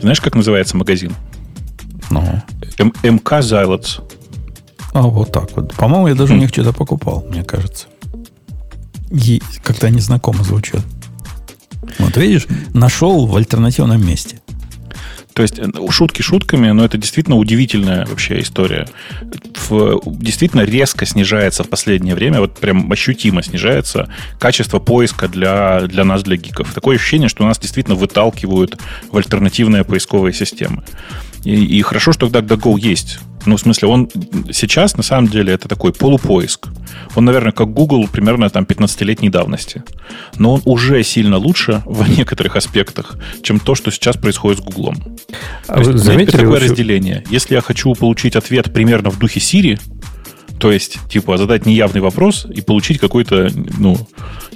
Знаешь, 0.00 0.20
как 0.20 0.34
называется 0.34 0.76
магазин? 0.76 1.14
Ну. 2.10 2.42
М- 2.78 2.92
МК 3.02 3.38
Zylets. 3.40 4.02
А, 4.92 5.02
вот 5.02 5.32
так 5.32 5.56
вот. 5.56 5.74
По-моему, 5.74 6.08
я 6.08 6.14
даже 6.14 6.34
у 6.34 6.36
них 6.36 6.50
что-то 6.50 6.72
покупал, 6.72 7.24
мне 7.28 7.42
кажется. 7.42 7.86
И 9.10 9.40
как-то 9.62 9.86
они 9.86 10.00
знакомо 10.00 10.44
звучат. 10.44 10.82
Вот 11.98 12.16
видишь, 12.16 12.46
нашел 12.72 13.26
в 13.26 13.36
альтернативном 13.36 14.04
месте. 14.04 14.40
То 15.34 15.42
есть 15.42 15.58
э, 15.58 15.66
шутки 15.90 16.22
шутками, 16.22 16.70
но 16.70 16.84
это 16.84 16.96
действительно 16.96 17.36
удивительная 17.36 18.06
вообще 18.06 18.40
история. 18.40 18.86
В, 19.68 20.00
действительно 20.06 20.62
резко 20.62 21.04
снижается 21.06 21.64
в 21.64 21.68
последнее 21.68 22.14
время, 22.14 22.40
вот 22.40 22.54
прям 22.54 22.90
ощутимо 22.90 23.42
снижается 23.42 24.08
качество 24.38 24.78
поиска 24.78 25.28
для, 25.28 25.82
для 25.82 26.04
нас, 26.04 26.22
для 26.22 26.36
гиков. 26.36 26.72
Такое 26.72 26.96
ощущение, 26.96 27.28
что 27.28 27.44
нас 27.44 27.58
действительно 27.58 27.96
выталкивают 27.96 28.78
в 29.10 29.16
альтернативные 29.16 29.84
поисковые 29.84 30.32
системы. 30.32 30.84
И, 31.44 31.78
и 31.78 31.82
хорошо, 31.82 32.12
что 32.12 32.26
DuckDuckGo 32.26 32.78
есть. 32.78 33.18
Ну, 33.46 33.56
в 33.56 33.60
смысле, 33.60 33.88
он 33.88 34.10
сейчас, 34.50 34.96
на 34.96 35.02
самом 35.02 35.28
деле, 35.28 35.52
это 35.52 35.68
такой 35.68 35.92
полупоиск. 35.92 36.68
Он, 37.14 37.24
наверное, 37.26 37.52
как 37.52 37.72
Google, 37.72 38.08
примерно 38.08 38.48
там 38.48 38.64
15-летней 38.64 39.28
давности. 39.28 39.82
Но 40.38 40.54
он 40.54 40.62
уже 40.64 41.02
сильно 41.02 41.36
лучше 41.36 41.82
в 41.84 42.08
некоторых 42.18 42.56
аспектах, 42.56 43.16
чем 43.42 43.60
то, 43.60 43.74
что 43.74 43.90
сейчас 43.90 44.16
происходит 44.16 44.60
с 44.60 44.62
Гуглом. 44.62 44.96
А 45.68 45.82
вы 45.82 45.98
заметили 45.98 46.32
такое 46.32 46.48
вообще... 46.48 46.66
разделение. 46.66 47.24
Если 47.28 47.54
я 47.54 47.60
хочу 47.60 47.92
получить 47.94 48.36
ответ 48.36 48.72
примерно 48.72 49.10
в 49.10 49.18
духе 49.18 49.40
Siri, 49.40 49.78
то 50.58 50.72
есть, 50.72 50.98
типа, 51.08 51.36
задать 51.36 51.66
неявный 51.66 52.00
вопрос 52.00 52.46
и 52.48 52.60
получить 52.60 52.98
какой-то, 52.98 53.50
ну, 53.78 53.98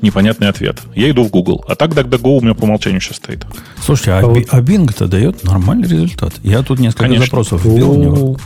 непонятный 0.00 0.48
ответ. 0.48 0.80
Я 0.94 1.10
иду 1.10 1.24
в 1.24 1.30
Google. 1.30 1.64
А 1.68 1.74
так 1.74 1.90
DuckDuckGo 1.92 2.38
у 2.38 2.40
меня 2.40 2.54
по 2.54 2.64
умолчанию 2.64 3.00
сейчас 3.00 3.16
стоит. 3.16 3.44
Слушайте, 3.80 4.12
а, 4.12 4.18
а, 4.20 4.26
вот... 4.26 4.44
а 4.50 4.60
Bing-то 4.60 5.06
дает 5.06 5.44
нормальный 5.44 5.88
результат. 5.88 6.34
Я 6.42 6.62
тут 6.62 6.78
несколько 6.78 7.04
Конечно. 7.04 7.26
запросов 7.26 7.64
вбил 7.64 7.90
у 7.90 8.02
него. 8.02 8.36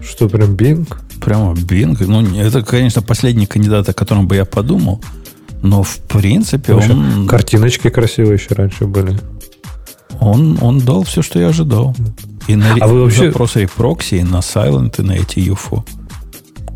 Что, 0.00 0.28
прям 0.28 0.54
Bing? 0.54 0.86
Прямо 1.20 1.54
Bing. 1.54 1.96
Ну, 2.06 2.38
это, 2.38 2.62
конечно, 2.62 3.02
последний 3.02 3.46
кандидат, 3.46 3.88
о 3.88 3.92
котором 3.94 4.28
бы 4.28 4.36
я 4.36 4.44
подумал. 4.44 5.02
Но, 5.62 5.82
в 5.82 5.96
принципе, 6.08 6.74
Вообще, 6.74 6.92
он... 6.92 7.26
Картиночки 7.26 7.90
красивые 7.90 8.34
еще 8.34 8.54
раньше 8.54 8.86
были. 8.86 9.18
Он, 10.20 10.58
он 10.60 10.78
дал 10.80 11.02
все, 11.02 11.22
что 11.22 11.38
я 11.38 11.48
ожидал. 11.48 11.96
И 12.46 12.56
на 12.56 12.74
а 12.80 12.86
вы 12.86 13.02
вообще... 13.02 13.26
запросы 13.26 13.64
и 13.64 13.66
прокси, 13.66 14.16
и 14.16 14.22
на 14.22 14.38
Silent, 14.38 15.00
и 15.00 15.02
на 15.02 15.12
эти 15.12 15.38
UFO. 15.40 15.84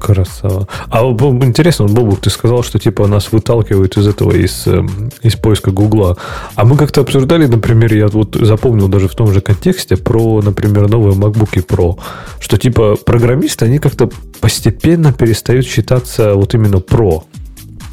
Красава. 0.03 0.67
А 0.91 1.05
интересно, 1.05 1.87
Бобук, 1.87 2.21
ты 2.21 2.31
сказал, 2.31 2.65
что 2.65 2.81
типа 2.81 3.07
нас 3.07 3.31
выталкивают 3.31 3.97
из 3.97 4.09
этого, 4.09 4.33
из, 4.33 4.67
эм, 4.67 5.13
из 5.23 5.37
поиска 5.37 5.71
Гугла. 5.71 6.17
А 6.57 6.65
мы 6.65 6.77
как-то 6.77 7.03
обсуждали, 7.03 7.47
например, 7.47 7.95
я 7.95 8.09
вот 8.09 8.35
запомнил 8.35 8.89
даже 8.89 9.07
в 9.07 9.15
том 9.15 9.33
же 9.33 9.41
контексте 9.41 9.97
про, 9.97 10.43
например, 10.43 10.89
новые 10.89 11.15
MacBook 11.15 11.65
Pro, 11.65 12.01
что 12.41 12.59
типа 12.59 12.97
программисты, 12.97 13.67
они 13.67 13.79
как-то 13.79 14.11
постепенно 14.41 15.13
перестают 15.13 15.67
считаться 15.67 16.35
вот 16.35 16.53
именно 16.55 16.81
про. 16.81 17.25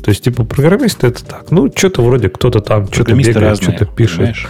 То 0.03 0.09
есть, 0.09 0.23
типа, 0.23 0.45
программисты 0.45 1.07
это 1.07 1.23
так. 1.23 1.51
Ну, 1.51 1.71
что-то 1.75 2.01
вроде 2.01 2.29
кто-то 2.29 2.61
там 2.61 2.91
что-то 2.91 3.13
бегает, 3.13 3.61
что-то 3.61 3.85
пишет. 3.85 4.17
Понимаешь? 4.17 4.47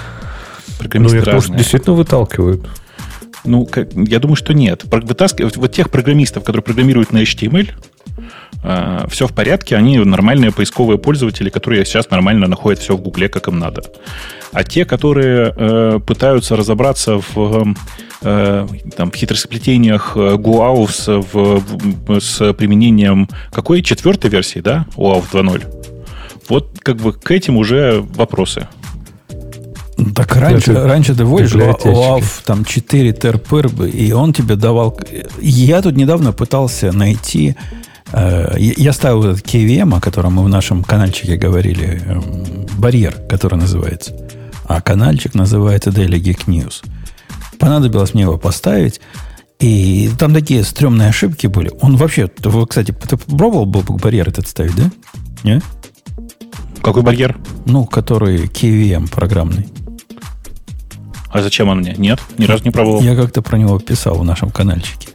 Ну, 0.93 1.13
их, 1.13 1.27
может, 1.27 1.57
действительно 1.57 1.95
выталкивают. 1.95 2.65
Ну, 3.45 3.65
как, 3.65 3.93
я 3.93 4.19
думаю, 4.19 4.35
что 4.35 4.53
нет. 4.53 4.83
Вытаскивать 4.85 5.57
вот 5.57 5.71
тех 5.71 5.89
программистов, 5.89 6.43
которые 6.43 6.63
программируют 6.63 7.11
на 7.11 7.21
HTML, 7.21 7.69
э, 8.63 9.07
все 9.09 9.27
в 9.27 9.33
порядке, 9.33 9.75
они 9.75 9.97
нормальные 9.99 10.51
поисковые 10.51 10.97
пользователи, 10.97 11.49
которые 11.49 11.85
сейчас 11.85 12.09
нормально 12.09 12.47
находят 12.47 12.79
все 12.79 12.95
в 12.95 13.01
Гугле, 13.01 13.29
как 13.29 13.47
им 13.47 13.59
надо. 13.59 13.83
А 14.51 14.63
те, 14.63 14.85
которые 14.85 15.53
э, 15.55 15.99
пытаются 16.05 16.55
разобраться 16.55 17.21
в, 17.33 17.75
э, 18.21 18.67
там, 18.97 19.11
в 19.11 19.15
хитросплетениях 19.15 20.17
GUAUS 20.17 21.25
в, 21.31 21.63
в, 22.07 22.19
с 22.19 22.53
применением 22.53 23.29
какой? 23.51 23.81
Четвертой 23.81 24.29
версии, 24.29 24.59
да? 24.59 24.85
UAUF 24.97 25.31
2.0. 25.31 25.63
Вот 26.49 26.79
как 26.81 26.97
бы 26.97 27.13
к 27.13 27.29
этим 27.31 27.57
уже 27.57 28.01
вопросы. 28.01 28.67
Так 30.15 30.35
раньше, 30.35 30.71
это 30.71 30.87
раньше 30.87 31.15
ты 31.15 31.25
вводишь 31.25 31.55
ОАВ, 31.55 32.43
там 32.45 32.65
4 32.65 33.13
терпыр, 33.13 33.67
и 33.85 34.11
он 34.11 34.33
тебе 34.33 34.55
давал... 34.55 34.97
Я 35.39 35.81
тут 35.81 35.95
недавно 35.95 36.31
пытался 36.31 36.91
найти... 36.91 37.55
Э, 38.11 38.55
я 38.57 38.93
ставил 38.93 39.23
этот 39.25 39.45
KVM, 39.45 39.97
о 39.97 40.01
котором 40.01 40.33
мы 40.33 40.43
в 40.43 40.49
нашем 40.49 40.83
каналчике 40.83 41.35
говорили, 41.35 42.01
э, 42.05 42.21
барьер, 42.77 43.15
который 43.29 43.57
называется. 43.57 44.13
А 44.65 44.81
каналчик 44.81 45.33
называется 45.33 45.89
Daily 45.89 46.19
Geek 46.19 46.45
News. 46.45 46.83
Понадобилось 47.57 48.13
мне 48.13 48.23
его 48.23 48.37
поставить, 48.37 49.01
и 49.59 50.09
там 50.17 50.33
такие 50.33 50.63
стрёмные 50.63 51.09
ошибки 51.09 51.47
были. 51.47 51.71
Он 51.81 51.97
вообще... 51.97 52.27
Ты, 52.27 52.49
кстати, 52.65 52.91
ты 52.91 53.17
пробовал 53.17 53.65
барьер 53.65 54.29
этот 54.29 54.47
ставить, 54.47 54.75
да? 54.75 54.89
Нет? 55.43 55.63
Какой 56.81 57.03
барьер? 57.03 57.37
Ну, 57.65 57.85
который 57.85 58.45
KVM 58.45 59.09
программный. 59.09 59.67
А 61.31 61.41
зачем 61.41 61.69
он 61.69 61.79
мне? 61.79 61.93
Нет, 61.97 62.19
ни 62.37 62.45
разу 62.45 62.63
не 62.63 62.71
пробовал. 62.71 63.01
Я 63.01 63.15
как-то 63.15 63.41
про 63.41 63.57
него 63.57 63.79
писал 63.79 64.15
в 64.15 64.23
нашем 64.23 64.49
каналчике. 64.49 65.09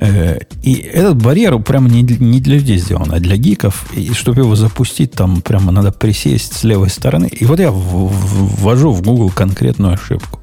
Э, 0.00 0.38
и 0.62 0.74
этот 0.74 1.20
барьер 1.20 1.58
прямо 1.58 1.88
не, 1.88 2.02
не 2.02 2.40
для 2.40 2.56
людей 2.56 2.78
сделан, 2.78 3.12
а 3.12 3.18
для 3.18 3.36
гиков. 3.36 3.86
И 3.94 4.12
чтобы 4.12 4.42
его 4.42 4.54
запустить, 4.54 5.12
там 5.12 5.42
прямо 5.42 5.72
надо 5.72 5.90
присесть 5.90 6.52
с 6.54 6.64
левой 6.64 6.90
стороны. 6.90 7.26
И 7.26 7.44
вот 7.44 7.58
я 7.58 7.70
ввожу 7.72 8.92
в 8.92 9.02
Google 9.02 9.30
конкретную 9.30 9.94
ошибку. 9.94 10.40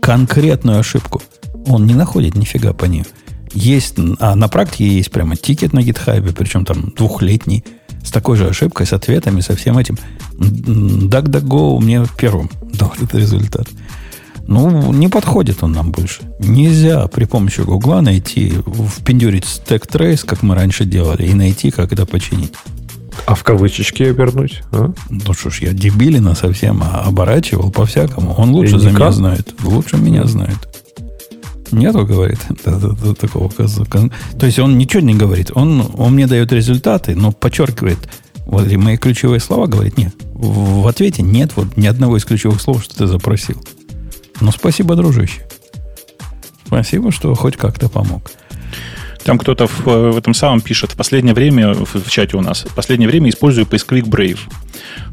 Конкретную 0.00 0.80
ошибку. 0.80 1.22
Он 1.66 1.86
не 1.86 1.94
находит 1.94 2.34
нифига 2.34 2.72
по 2.72 2.86
ней. 2.86 3.04
Есть, 3.52 3.96
а 4.18 4.34
на 4.34 4.48
практике 4.48 4.88
есть 4.88 5.10
прямо 5.10 5.36
тикет 5.36 5.72
на 5.72 5.82
гитхабе, 5.82 6.32
причем 6.32 6.64
там 6.64 6.92
двухлетний, 6.96 7.64
с 8.02 8.10
такой 8.10 8.36
же 8.36 8.48
ошибкой, 8.48 8.86
с 8.86 8.92
ответами, 8.92 9.40
со 9.40 9.54
всем 9.54 9.78
этим. 9.78 9.98
DuckDuckGo 10.38 11.80
мне 11.80 12.04
первым 12.16 12.50
дал 12.72 12.92
этот 12.96 13.14
результат. 13.14 13.68
Ну, 14.46 14.92
не 14.92 15.08
подходит 15.08 15.62
он 15.62 15.72
нам 15.72 15.92
больше. 15.92 16.22
Нельзя 16.40 17.06
при 17.06 17.24
помощи 17.24 17.60
Гугла 17.60 18.00
найти, 18.00 18.52
впендюрить 18.96 19.44
стек 19.44 19.86
трейс, 19.86 20.24
как 20.24 20.42
мы 20.42 20.54
раньше 20.54 20.84
делали, 20.84 21.26
и 21.26 21.34
найти, 21.34 21.70
как 21.70 21.92
это 21.92 22.06
починить. 22.06 22.52
А 23.26 23.34
в 23.34 23.44
кавычечки 23.44 24.02
вернуть? 24.02 24.62
А? 24.72 24.92
Ну 25.08 25.32
что 25.34 25.50
ж, 25.50 25.62
я 25.62 25.72
дебилина 25.72 26.34
совсем 26.34 26.82
а 26.82 27.02
оборачивал 27.06 27.70
по-всякому. 27.70 28.34
Он 28.34 28.50
лучше 28.50 28.78
за 28.78 28.90
меня 28.90 29.12
знает. 29.12 29.54
Лучше 29.62 29.96
меня 29.96 30.24
знает. 30.24 30.56
Нету, 31.70 32.04
говорит, 32.04 32.40
такого 33.20 33.48
То 33.50 34.46
есть 34.46 34.58
он 34.58 34.76
ничего 34.76 35.02
не 35.02 35.14
говорит. 35.14 35.52
Он, 35.54 35.86
он 35.96 36.14
мне 36.14 36.26
дает 36.26 36.52
результаты, 36.52 37.14
но 37.14 37.30
подчеркивает, 37.30 37.98
вот 38.46 38.70
мои 38.72 38.96
ключевые 38.96 39.38
слова, 39.38 39.66
говорит, 39.66 39.96
нет. 39.96 40.14
В 40.34 40.88
ответе 40.88 41.22
нет 41.22 41.52
вот 41.54 41.76
ни 41.76 41.86
одного 41.86 42.16
из 42.16 42.24
ключевых 42.24 42.60
слов, 42.60 42.82
что 42.82 42.96
ты 42.96 43.06
запросил. 43.06 43.62
Ну, 44.40 44.50
спасибо, 44.52 44.94
дружище. 44.96 45.42
Спасибо, 46.66 47.10
что 47.10 47.34
хоть 47.34 47.56
как-то 47.56 47.88
помог. 47.88 48.30
Там 49.24 49.38
кто-то 49.38 49.66
в, 49.66 49.84
в 49.84 50.16
этом 50.16 50.32
самом 50.32 50.60
пишет, 50.60 50.92
в 50.92 50.96
последнее 50.96 51.34
время, 51.34 51.74
в, 51.74 51.94
в 51.94 52.10
чате 52.10 52.36
у 52.36 52.40
нас, 52.40 52.64
в 52.64 52.74
последнее 52.74 53.08
время 53.08 53.28
использую 53.28 53.66
поисковик 53.66 54.06
Brave. 54.06 54.38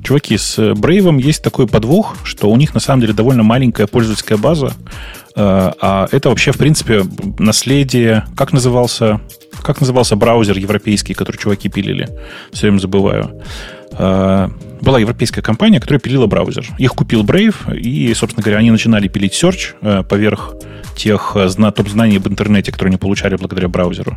Чуваки, 0.03 0.37
с 0.37 0.57
Brave 0.57 1.21
есть 1.21 1.43
такой 1.43 1.67
подвох, 1.67 2.15
что 2.23 2.49
у 2.49 2.55
них 2.55 2.73
на 2.73 2.79
самом 2.79 3.01
деле 3.01 3.13
довольно 3.13 3.43
маленькая 3.43 3.85
пользовательская 3.85 4.37
база, 4.37 4.73
э, 5.35 5.71
а 5.81 6.07
это 6.11 6.29
вообще, 6.29 6.53
в 6.53 6.57
принципе, 6.57 7.03
наследие, 7.37 8.25
как 8.37 8.53
назывался, 8.53 9.19
как 9.61 9.81
назывался 9.81 10.15
браузер 10.15 10.57
европейский, 10.57 11.13
который 11.13 11.37
чуваки 11.37 11.67
пилили? 11.67 12.07
Все 12.53 12.67
время 12.67 12.79
забываю. 12.79 13.43
Э, 13.97 14.49
была 14.81 14.99
европейская 14.99 15.41
компания, 15.41 15.79
которая 15.79 15.99
пилила 15.99 16.27
браузер. 16.27 16.65
Их 16.77 16.91
купил 16.91 17.23
Brave, 17.23 17.75
и, 17.75 18.13
собственно 18.13 18.43
говоря, 18.43 18.59
они 18.59 18.71
начинали 18.71 19.07
пилить 19.07 19.33
Search 19.33 19.75
э, 19.81 20.03
поверх 20.03 20.55
тех 20.95 21.33
э, 21.35 21.49
топ-знаний 21.71 22.17
об 22.17 22.27
интернете, 22.27 22.71
которые 22.71 22.91
они 22.91 22.97
получали 22.97 23.35
благодаря 23.35 23.67
браузеру. 23.67 24.15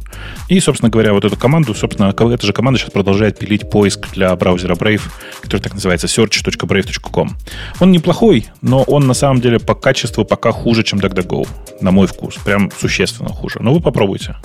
И, 0.48 0.60
собственно 0.60 0.90
говоря, 0.90 1.12
вот 1.12 1.24
эту 1.24 1.36
команду, 1.36 1.74
собственно, 1.74 2.10
эта 2.10 2.46
же 2.46 2.52
команда 2.52 2.78
сейчас 2.78 2.90
продолжает 2.90 3.38
пилить 3.38 3.70
поиск 3.70 4.12
для 4.12 4.34
браузера 4.36 4.74
Brave, 4.74 5.02
который 5.40 5.62
так 5.62 5.74
называется 5.74 6.06
search.brave.com. 6.06 7.36
Он 7.80 7.90
неплохой, 7.90 8.46
но 8.62 8.82
он 8.82 9.06
на 9.06 9.14
самом 9.14 9.40
деле 9.40 9.58
по 9.58 9.74
качеству 9.74 10.24
пока 10.24 10.52
хуже, 10.52 10.82
чем 10.82 10.98
DuckDuckGo, 10.98 11.48
на 11.80 11.90
мой 11.90 12.06
вкус. 12.06 12.36
Прям 12.44 12.70
существенно 12.78 13.30
хуже. 13.30 13.58
Но 13.60 13.72
вы 13.72 13.80
попробуйте. 13.80 14.36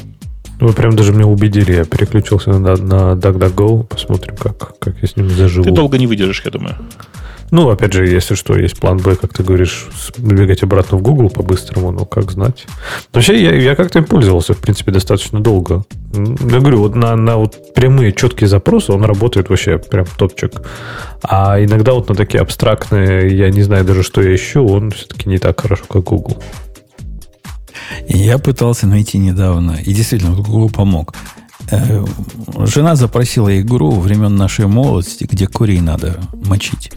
Вы 0.60 0.74
прям 0.74 0.96
даже 0.96 1.12
меня 1.12 1.28
убедили. 1.28 1.74
Я 1.74 1.86
переключился 1.86 2.52
на, 2.52 2.76
на 2.76 3.14
DuckDuckGo. 3.14 3.84
Посмотрим, 3.86 4.36
как, 4.38 4.78
как 4.80 4.96
я 5.02 5.08
с 5.08 5.16
ним 5.16 5.30
заживу. 5.30 5.66
Ты 5.66 5.72
долго 5.72 5.98
не 5.98 6.08
выдержишь, 6.08 6.42
я 6.46 6.52
думаю. 6.52 6.78
Ну, 7.52 7.70
опять 7.70 7.94
же, 7.94 8.08
если 8.08 8.34
что, 8.34 8.58
есть 8.58 8.80
план 8.80 8.98
Б, 8.98 9.16
как 9.16 9.34
ты 9.34 9.44
говоришь, 9.44 9.88
бегать 10.18 10.64
обратно 10.64 10.98
в 10.98 11.02
Google 11.02 11.30
по-быстрому, 11.30 11.92
ну, 11.92 12.06
как 12.06 12.32
знать. 12.32 12.66
Вообще, 13.14 13.42
я, 13.42 13.54
я 13.54 13.76
как-то 13.76 14.00
им 14.00 14.06
пользовался, 14.06 14.54
в 14.54 14.58
принципе, 14.58 14.92
достаточно 14.92 15.40
долго. 15.40 15.84
Я 16.14 16.60
говорю, 16.60 16.80
вот 16.80 16.96
на, 16.96 17.16
на 17.16 17.38
вот 17.38 17.74
прямые, 17.76 18.14
четкие 18.14 18.48
запросы 18.48 18.92
он 18.92 19.04
работает 19.06 19.50
вообще 19.50 19.78
прям 19.78 20.06
топчик. 20.18 20.54
А 21.22 21.64
иногда 21.64 21.94
вот 21.94 22.10
на 22.10 22.16
такие 22.16 22.42
абстрактные, 22.42 23.36
я 23.38 23.52
не 23.52 23.62
знаю 23.62 23.86
даже, 23.86 24.02
что 24.02 24.22
я 24.22 24.34
ищу, 24.34 24.66
он 24.66 24.92
все-таки 24.92 25.30
не 25.30 25.38
так 25.38 25.62
хорошо, 25.62 25.84
как 25.88 26.04
Google. 26.04 26.42
Я 28.08 28.38
пытался 28.38 28.88
найти 28.88 29.18
недавно, 29.18 29.74
и 29.74 29.94
действительно, 29.94 30.36
Google 30.36 30.70
помог. 30.70 31.16
Э, 31.72 32.06
жена 32.60 32.96
запросила 32.96 33.60
игру 33.60 33.92
времен 33.92 34.36
нашей 34.36 34.68
молодости, 34.68 35.28
где 35.30 35.48
курей 35.48 35.82
надо 35.82 36.20
мочить. 36.46 36.92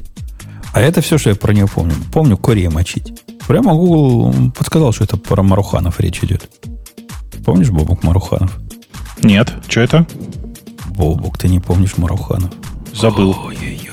А 0.72 0.81
это 0.81 1.01
все, 1.01 1.18
что 1.18 1.31
я 1.31 1.37
про 1.37 1.53
нее 1.53 1.66
помню. 1.66 1.94
Помню 2.12 2.37
курей 2.37 2.68
мочить. 2.68 3.12
Прямо 3.46 3.72
Google 3.72 4.53
подсказал, 4.53 4.92
что 4.92 5.05
это 5.05 5.16
про 5.16 5.42
Маруханов 5.42 6.01
речь 6.01 6.22
идет. 6.22 6.51
Помнишь 7.44 7.70
Бобук 7.70 8.03
Маруханов? 8.03 8.59
Нет. 9.22 9.53
Что 9.68 9.81
это? 9.81 10.07
Бобук, 10.90 11.38
ты 11.38 11.48
не 11.48 11.61
помнишь 11.61 11.96
Маруханов? 11.96 12.53
Забыл. 12.94 13.35
Ой-ой-ой. 13.46 13.88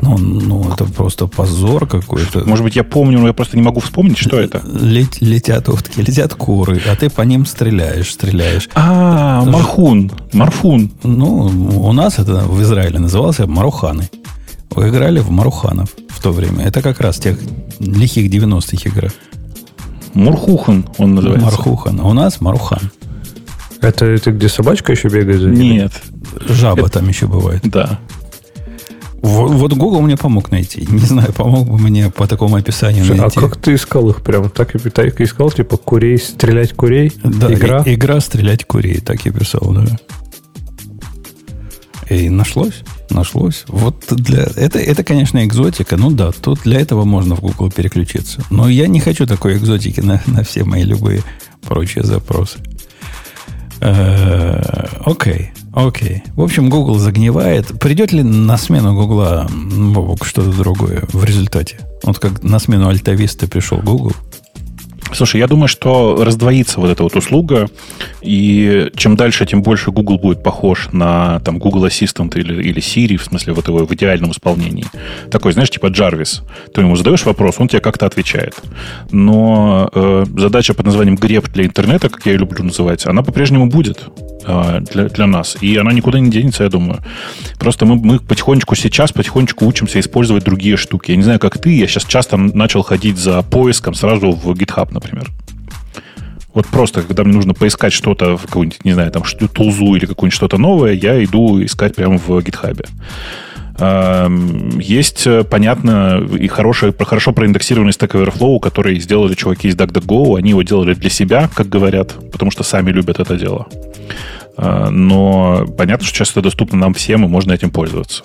Ну, 0.00 0.16
ну, 0.16 0.72
это 0.72 0.84
просто 0.84 1.26
позор 1.26 1.86
какой-то. 1.86 2.44
Может 2.44 2.64
быть, 2.64 2.76
я 2.76 2.84
помню, 2.84 3.18
но 3.18 3.26
я 3.26 3.32
просто 3.32 3.56
не 3.56 3.62
могу 3.62 3.80
вспомнить, 3.80 4.18
что 4.18 4.38
это. 4.38 4.62
Лет, 4.64 5.20
летят 5.20 5.68
утки, 5.68 6.00
летят 6.00 6.34
куры, 6.34 6.80
а 6.88 6.94
ты 6.94 7.10
по 7.10 7.22
ним 7.22 7.46
стреляешь, 7.46 8.12
стреляешь. 8.12 8.68
А, 8.74 9.44
Мархун, 9.44 10.10
Марфун. 10.32 10.92
Ну, 11.02 11.46
у 11.80 11.92
нас 11.92 12.18
это 12.18 12.44
в 12.44 12.62
Израиле 12.62 12.98
назывался 12.98 13.46
Маруханы. 13.46 14.08
Вы 14.70 14.90
играли 14.90 15.18
в 15.18 15.30
Маруханов 15.30 15.90
в 16.08 16.22
то 16.22 16.30
время. 16.30 16.64
Это 16.64 16.82
как 16.82 17.00
раз 17.00 17.18
тех 17.18 17.38
лихих 17.80 18.30
90-х 18.30 18.88
игр. 18.88 19.12
Мурхухан 20.14 20.86
он 20.98 21.14
называется. 21.14 21.46
Мархухан. 21.46 22.00
У 22.00 22.12
нас 22.12 22.40
Марухан. 22.40 22.90
Это, 23.80 24.06
это 24.06 24.32
где 24.32 24.48
собачка 24.48 24.92
еще 24.92 25.08
бегает 25.08 25.40
за 25.40 25.48
ними? 25.48 25.74
Нет. 25.74 25.92
Жаба 26.48 26.82
это... 26.82 26.94
там 26.94 27.08
еще 27.08 27.26
бывает. 27.26 27.62
Да. 27.64 28.00
Вот, 29.20 29.50
вот 29.50 29.72
Google 29.72 30.00
мне 30.02 30.16
помог 30.16 30.50
найти. 30.50 30.86
Не 30.88 30.98
знаю, 30.98 31.32
помог 31.32 31.68
бы 31.68 31.78
мне 31.78 32.10
по 32.10 32.26
такому 32.26 32.56
описанию 32.56 33.04
Слушай, 33.04 33.18
а 33.18 33.22
найти. 33.22 33.38
А 33.38 33.42
как 33.42 33.56
ты 33.56 33.74
искал 33.74 34.08
их 34.10 34.22
прям? 34.22 34.48
Так 34.50 34.74
и, 34.74 34.90
так 34.90 35.20
искал, 35.20 35.50
типа 35.50 35.76
курей, 35.76 36.18
стрелять 36.18 36.72
курей? 36.72 37.12
Да, 37.24 37.52
игра? 37.52 37.82
И, 37.82 37.94
игра 37.94 38.20
стрелять 38.20 38.64
курей, 38.64 39.00
так 39.00 39.24
я 39.26 39.32
писал, 39.32 39.72
да. 39.72 39.98
И 42.08 42.30
нашлось, 42.30 42.84
нашлось. 43.10 43.64
Вот 43.68 44.04
для 44.10 44.44
это, 44.56 44.78
это, 44.78 45.04
конечно, 45.04 45.44
экзотика. 45.44 45.96
Ну 45.96 46.10
да, 46.10 46.32
тут 46.32 46.60
для 46.64 46.80
этого 46.80 47.04
можно 47.04 47.34
в 47.34 47.40
Google 47.40 47.70
переключиться. 47.70 48.42
Но 48.50 48.68
я 48.68 48.86
не 48.86 49.00
хочу 49.00 49.26
такой 49.26 49.58
экзотики 49.58 50.00
на, 50.00 50.22
на 50.26 50.42
все 50.42 50.64
мои 50.64 50.84
любые 50.84 51.22
прочие 51.62 52.04
запросы. 52.04 52.58
Э, 53.80 54.88
окей. 55.86 56.22
В 56.34 56.42
общем, 56.42 56.68
Google 56.68 56.98
загнивает. 56.98 57.78
Придет 57.78 58.12
ли 58.12 58.22
на 58.22 58.56
смену 58.56 58.94
Google 58.94 59.48
что-то 60.22 60.50
другое 60.50 61.04
в 61.12 61.24
результате? 61.24 61.78
Вот 62.02 62.18
как 62.18 62.42
на 62.42 62.58
смену 62.58 62.88
Альтависта 62.88 63.48
пришел 63.48 63.78
Google– 63.78 64.12
Слушай, 65.12 65.38
я 65.38 65.46
думаю, 65.46 65.68
что 65.68 66.22
раздвоится 66.22 66.80
вот 66.80 66.90
эта 66.90 67.02
вот 67.02 67.16
услуга, 67.16 67.68
и 68.20 68.90
чем 68.94 69.16
дальше, 69.16 69.46
тем 69.46 69.62
больше 69.62 69.90
Google 69.90 70.18
будет 70.18 70.42
похож 70.42 70.88
на 70.92 71.40
там, 71.40 71.58
Google 71.58 71.86
Assistant 71.86 72.38
или, 72.38 72.62
или 72.62 72.80
Siri, 72.80 73.16
в 73.16 73.24
смысле 73.24 73.54
вот 73.54 73.68
его 73.68 73.86
в 73.86 73.94
идеальном 73.94 74.32
исполнении. 74.32 74.84
Такой, 75.30 75.52
знаешь, 75.52 75.70
типа 75.70 75.86
Jarvis. 75.86 76.42
Ты 76.74 76.82
ему 76.82 76.96
задаешь 76.96 77.24
вопрос, 77.24 77.56
он 77.58 77.68
тебе 77.68 77.80
как-то 77.80 78.06
отвечает. 78.06 78.54
Но 79.10 79.88
э, 79.92 80.24
задача 80.36 80.74
под 80.74 80.86
названием 80.86 81.16
греб 81.16 81.48
для 81.48 81.64
интернета, 81.64 82.08
как 82.10 82.26
я 82.26 82.32
ее 82.32 82.38
люблю 82.38 82.64
называть, 82.64 83.06
она 83.06 83.22
по-прежнему 83.22 83.66
будет 83.68 84.08
для, 84.80 85.04
для 85.04 85.26
нас. 85.26 85.56
И 85.60 85.76
она 85.76 85.92
никуда 85.92 86.18
не 86.18 86.30
денется, 86.30 86.64
я 86.64 86.70
думаю. 86.70 87.00
Просто 87.58 87.86
мы, 87.86 87.96
мы 87.96 88.18
потихонечку 88.18 88.74
сейчас, 88.74 89.12
потихонечку 89.12 89.66
учимся 89.66 90.00
использовать 90.00 90.44
другие 90.44 90.76
штуки. 90.76 91.10
Я 91.10 91.16
не 91.16 91.22
знаю, 91.22 91.38
как 91.38 91.58
ты, 91.58 91.76
я 91.76 91.86
сейчас 91.86 92.04
часто 92.04 92.36
начал 92.36 92.82
ходить 92.82 93.18
за 93.18 93.42
поиском 93.42 93.94
сразу 93.94 94.32
в 94.32 94.50
GitHub, 94.52 94.88
например. 94.92 95.28
Вот 96.54 96.66
просто, 96.66 97.02
когда 97.02 97.24
мне 97.24 97.34
нужно 97.34 97.54
поискать 97.54 97.92
что-то 97.92 98.36
в 98.36 98.42
какую-нибудь, 98.42 98.84
не 98.84 98.92
знаю, 98.92 99.10
там, 99.12 99.22
тулзу 99.52 99.94
или 99.94 100.06
какое-нибудь 100.06 100.34
что-то 100.34 100.58
новое, 100.58 100.92
я 100.92 101.22
иду 101.22 101.62
искать 101.62 101.94
прямо 101.94 102.18
в 102.18 102.30
GitHub. 102.30 102.84
Эм, 103.80 104.78
есть, 104.80 105.26
э, 105.26 105.44
понятно, 105.44 106.26
и 106.38 106.48
хороший, 106.48 106.92
хорошо 106.98 107.32
проиндексированный 107.32 107.92
Stack 107.92 108.10
Overflow, 108.10 108.58
который 108.58 108.98
сделали 108.98 109.34
чуваки 109.34 109.68
из 109.68 109.76
DuckDuckGo. 109.76 110.36
Они 110.36 110.50
его 110.50 110.62
делали 110.62 110.94
для 110.94 111.10
себя, 111.10 111.48
как 111.54 111.68
говорят, 111.68 112.14
потому 112.32 112.50
что 112.50 112.64
сами 112.64 112.90
любят 112.90 113.20
это 113.20 113.36
дело. 113.36 113.68
Э, 114.56 114.88
но 114.90 115.64
понятно, 115.78 116.04
что 116.04 116.16
сейчас 116.16 116.32
это 116.32 116.42
доступно 116.42 116.76
нам 116.76 116.92
всем, 116.92 117.24
и 117.24 117.28
можно 117.28 117.52
этим 117.52 117.70
пользоваться. 117.70 118.24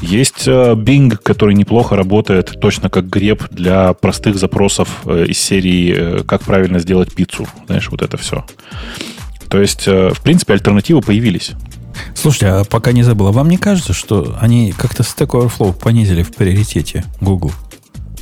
Есть 0.00 0.46
э, 0.46 0.74
Bing, 0.74 1.16
который 1.16 1.56
неплохо 1.56 1.96
работает, 1.96 2.60
точно 2.60 2.88
как 2.88 3.08
греб 3.08 3.42
для 3.50 3.94
простых 3.94 4.36
запросов 4.36 5.04
из 5.06 5.38
серии 5.40 6.22
«Как 6.22 6.42
правильно 6.42 6.78
сделать 6.78 7.12
пиццу». 7.12 7.48
Знаешь, 7.66 7.90
вот 7.90 8.02
это 8.02 8.16
все. 8.16 8.44
То 9.48 9.60
есть, 9.60 9.86
в 9.86 10.20
принципе, 10.22 10.54
альтернативы 10.54 11.00
появились. 11.00 11.52
Слушайте, 12.14 12.46
а 12.48 12.64
пока 12.64 12.92
не 12.92 13.02
забыла, 13.02 13.32
вам 13.32 13.48
не 13.48 13.56
кажется, 13.56 13.92
что 13.92 14.36
они 14.40 14.72
как-то 14.72 15.02
Stack 15.02 15.28
Overflow 15.28 15.72
понизили 15.72 16.22
в 16.22 16.34
приоритете 16.34 17.04
Google? 17.20 17.52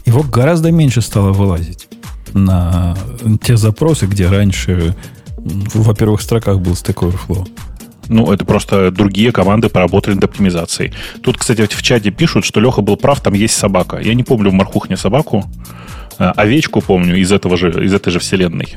Его 0.05 0.23
гораздо 0.23 0.73
меньше 0.73 1.01
стало 1.01 1.33
вылазить 1.33 1.89
на 2.33 2.97
те 3.43 3.57
запросы, 3.57 4.07
где 4.07 4.29
раньше 4.29 4.97
во 5.37 5.95
первых 5.95 6.23
строках 6.23 6.59
был 6.61 6.73
Stack 6.73 6.97
Overflow. 6.97 7.49
Ну, 8.09 8.33
это 8.33 8.45
просто 8.45 8.91
другие 8.91 9.33
команды 9.33 9.68
поработали 9.68 10.14
над 10.14 10.25
оптимизацией. 10.25 10.93
Тут, 11.23 11.39
кстати, 11.39 11.66
в 11.66 11.83
чате 11.83 12.11
пишут, 12.11 12.45
что 12.45 12.61
Леха 12.61 12.83
был 12.83 12.97
прав, 12.97 13.20
там 13.20 13.33
есть 13.35 13.55
собака. 13.55 13.99
Я 13.99 14.14
не 14.14 14.25
помню 14.25 14.51
в 14.51 14.55
Мархухне 14.55 14.97
собаку, 14.97 15.45
а 16.18 16.33
овечку 16.33 16.81
помню 16.81 17.16
из 17.16 17.33
этого 17.33 17.57
же, 17.57 17.85
из 17.85 17.95
этой 17.95 18.11
же 18.11 18.18
вселенной. 18.18 18.77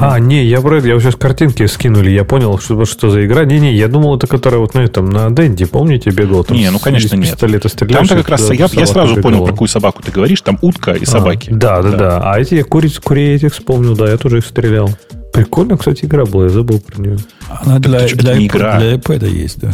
А, 0.00 0.18
не, 0.18 0.44
я 0.44 0.60
про 0.60 0.78
это, 0.78 0.88
я 0.88 0.98
сейчас 1.00 1.16
картинки 1.16 1.66
скинули, 1.66 2.10
я 2.10 2.24
понял, 2.24 2.58
что, 2.58 2.84
что 2.84 3.10
за 3.10 3.24
игра. 3.26 3.44
Не-не, 3.44 3.74
я 3.74 3.88
думал, 3.88 4.16
это 4.16 4.26
которая 4.26 4.60
вот 4.60 4.74
на 4.74 4.80
этом, 4.80 5.10
на 5.10 5.30
Денди, 5.30 5.64
помните, 5.64 6.10
бегал 6.10 6.44
там 6.44 6.56
Не, 6.56 6.70
ну, 6.70 6.78
конечно, 6.78 7.16
нет. 7.16 7.30
пистолета 7.30 7.68
стреляешь, 7.68 8.08
Там-то 8.08 8.14
и 8.14 8.18
как 8.18 8.28
раз 8.30 8.50
я, 8.50 8.68
я 8.72 8.86
сразу 8.86 9.14
понял, 9.16 9.36
бегала. 9.38 9.46
про 9.46 9.52
какую 9.52 9.68
собаку 9.68 10.02
ты 10.02 10.10
говоришь. 10.12 10.40
Там 10.42 10.58
утка 10.62 10.92
и 10.92 11.02
А, 11.04 11.06
собаки. 11.06 11.50
да, 11.50 11.82
да, 11.82 11.90
да, 11.96 12.32
А 12.32 12.38
эти 12.40 12.54
я 12.54 12.64
куриц, 12.64 12.98
курей 12.98 13.34
этих 13.36 13.52
вспомнил, 13.54 13.96
да, 13.96 14.08
я 14.10 14.16
тоже 14.16 14.38
их 14.38 14.46
стрелял. 14.46 14.90
Прикольно, 15.32 15.76
кстати, 15.78 16.04
игра 16.04 16.24
была, 16.26 16.44
я 16.44 16.50
забыл 16.50 16.78
про 16.80 17.00
нее. 17.00 17.16
Она 17.48 17.78
для, 17.78 18.00
ты 18.00 18.08
что, 18.08 18.18
для, 18.18 18.30
это 18.32 18.38
не 18.40 18.46
iPad 18.48 18.56
игра. 18.56 18.78
для 18.78 18.94
iPad 18.94 19.28
есть, 19.30 19.58
да. 19.60 19.72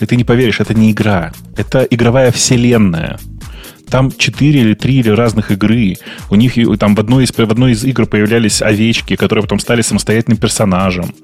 И 0.00 0.06
ты 0.06 0.16
не 0.16 0.24
поверишь, 0.24 0.60
это 0.60 0.74
не 0.74 0.92
игра. 0.92 1.32
Это 1.56 1.82
игровая 1.82 2.30
вселенная. 2.30 3.18
Там 3.88 4.10
четыре 4.10 4.60
или 4.60 4.74
три 4.74 4.96
или 4.96 5.10
разных 5.10 5.50
игры. 5.50 5.96
У 6.30 6.34
них 6.36 6.54
там 6.78 6.94
в 6.94 7.00
одной, 7.00 7.24
из, 7.24 7.30
в 7.30 7.38
одной 7.38 7.72
из 7.72 7.84
игр 7.84 8.06
появлялись 8.06 8.62
овечки, 8.62 9.16
которые 9.16 9.42
потом 9.42 9.60
стали 9.60 9.82
самостоятельным 9.82 10.38
персонажем. 10.38 11.14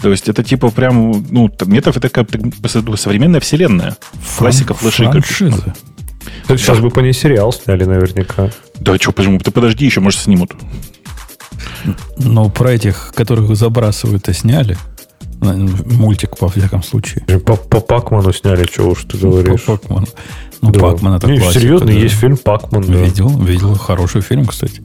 То 0.00 0.10
есть 0.10 0.28
это 0.28 0.44
типа 0.44 0.70
прям, 0.70 1.24
ну, 1.30 1.48
там, 1.48 1.72
метов 1.72 1.96
это 1.96 2.08
как 2.08 2.28
ну, 2.34 2.96
современная 2.96 3.40
вселенная. 3.40 3.96
Классика 4.36 4.74
флеш-игр. 4.74 5.12
Франшиза. 5.22 5.74
Сейчас 6.48 6.80
бы 6.80 6.90
по 6.90 7.00
ней 7.00 7.12
сериал 7.12 7.52
сняли 7.52 7.84
наверняка. 7.84 8.50
Да 8.78 8.96
что, 8.96 9.12
почему? 9.12 9.38
Ты 9.38 9.50
подожди, 9.50 9.84
еще, 9.84 10.00
может, 10.00 10.20
снимут. 10.20 10.52
Но 12.18 12.48
про 12.48 12.72
этих, 12.72 13.12
которых 13.14 13.54
забрасывают, 13.56 14.28
и 14.28 14.32
сняли. 14.32 14.76
Ну, 15.42 15.68
Мультик, 15.86 16.40
во 16.40 16.48
всяком 16.48 16.82
случае. 16.82 17.22
По, 17.40 17.56
по 17.56 17.80
Пакману 17.80 18.32
сняли, 18.32 18.64
чего 18.72 18.90
уж 18.92 19.04
ты 19.04 19.18
говоришь. 19.18 19.62
По 19.62 19.76
Пакману. 19.76 20.06
Ну, 20.60 20.70
Да. 20.70 20.80
Пакман 20.80 21.14
это 21.14 21.26
Не, 21.26 21.38
классика, 21.40 21.60
серьезно, 21.60 21.86
да. 21.88 21.92
есть 21.92 22.14
фильм 22.14 22.36
Пакман. 22.36 22.82
Да, 22.82 22.92
Видел, 22.94 23.28
видел. 23.38 23.74
Хороший 23.74 24.20
фильм, 24.20 24.46
кстати. 24.46 24.80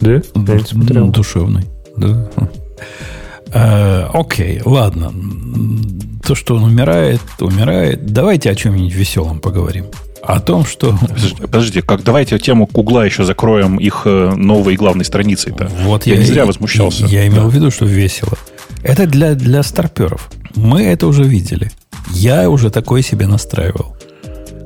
да? 0.00 0.12
я 0.12 0.20
не 0.54 0.60
смотрел. 0.64 1.08
Душевный. 1.08 1.64
Да. 1.96 2.28
Э, 3.52 4.08
Окей, 4.12 4.60
ладно. 4.64 5.12
То, 6.24 6.34
что 6.34 6.56
он 6.56 6.64
умирает, 6.64 7.20
умирает. 7.40 8.06
Давайте 8.06 8.50
о 8.50 8.54
чем-нибудь 8.54 8.92
веселом 8.94 9.38
поговорим. 9.40 9.86
О 10.22 10.40
том, 10.40 10.64
что... 10.66 10.96
Подожди, 11.00 11.34
Подождите, 11.36 11.82
как 11.82 12.02
давайте 12.02 12.38
тему 12.40 12.68
Гугла 12.72 13.04
еще 13.04 13.24
закроем 13.24 13.76
их 13.78 14.02
э, 14.06 14.34
новой 14.34 14.74
главной 14.74 15.04
страницей-то. 15.04 15.70
Вот 15.82 16.04
я, 16.06 16.16
не 16.16 16.22
и- 16.22 16.26
зря 16.26 16.46
возмущался. 16.46 17.06
Я 17.06 17.26
имел 17.28 17.48
в 17.48 17.54
виду, 17.54 17.70
что 17.70 17.84
весело. 17.84 18.32
Это 18.86 19.06
для, 19.06 19.34
для 19.34 19.62
старперов. 19.62 20.30
Мы 20.54 20.82
это 20.84 21.06
уже 21.06 21.24
видели. 21.24 21.70
Я 22.12 22.48
уже 22.50 22.70
такое 22.70 23.02
себе 23.02 23.26
настраивал. 23.26 23.96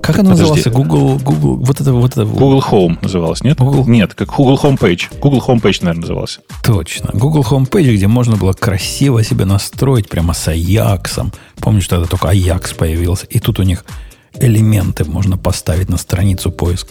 Как 0.03 0.18
оно 0.18 0.31
Подожди. 0.31 0.51
назывался? 0.55 0.71
Google, 0.71 1.18
Google, 1.18 1.57
вот 1.64 1.81
это, 1.81 1.93
вот 1.93 2.12
это. 2.12 2.25
Google 2.25 2.64
Home 2.71 2.99
называлось, 3.03 3.43
нет? 3.45 3.59
Google- 3.59 3.87
Нет, 3.89 4.14
как 4.14 4.29
Google 4.35 4.59
Homepage. 4.62 5.03
Google 5.21 5.43
Homepage, 5.47 5.77
наверное, 5.83 6.01
назывался. 6.01 6.41
Точно. 6.64 7.11
Google 7.12 7.43
Homepage, 7.49 7.95
где 7.95 8.07
можно 8.09 8.37
было 8.37 8.53
красиво 8.53 9.23
себе 9.23 9.45
настроить 9.45 10.09
прямо 10.09 10.33
с 10.35 10.49
Аяксом. 10.49 11.33
Помнишь, 11.61 11.87
тогда 11.87 12.07
только 12.07 12.29
Аякс 12.29 12.73
появился. 12.73 13.27
И 13.27 13.39
тут 13.41 13.61
у 13.61 13.62
них 13.62 13.85
элементы 14.35 15.05
можно 15.05 15.37
поставить 15.37 15.89
на 15.89 15.97
страницу 15.99 16.51
поиск. 16.51 16.89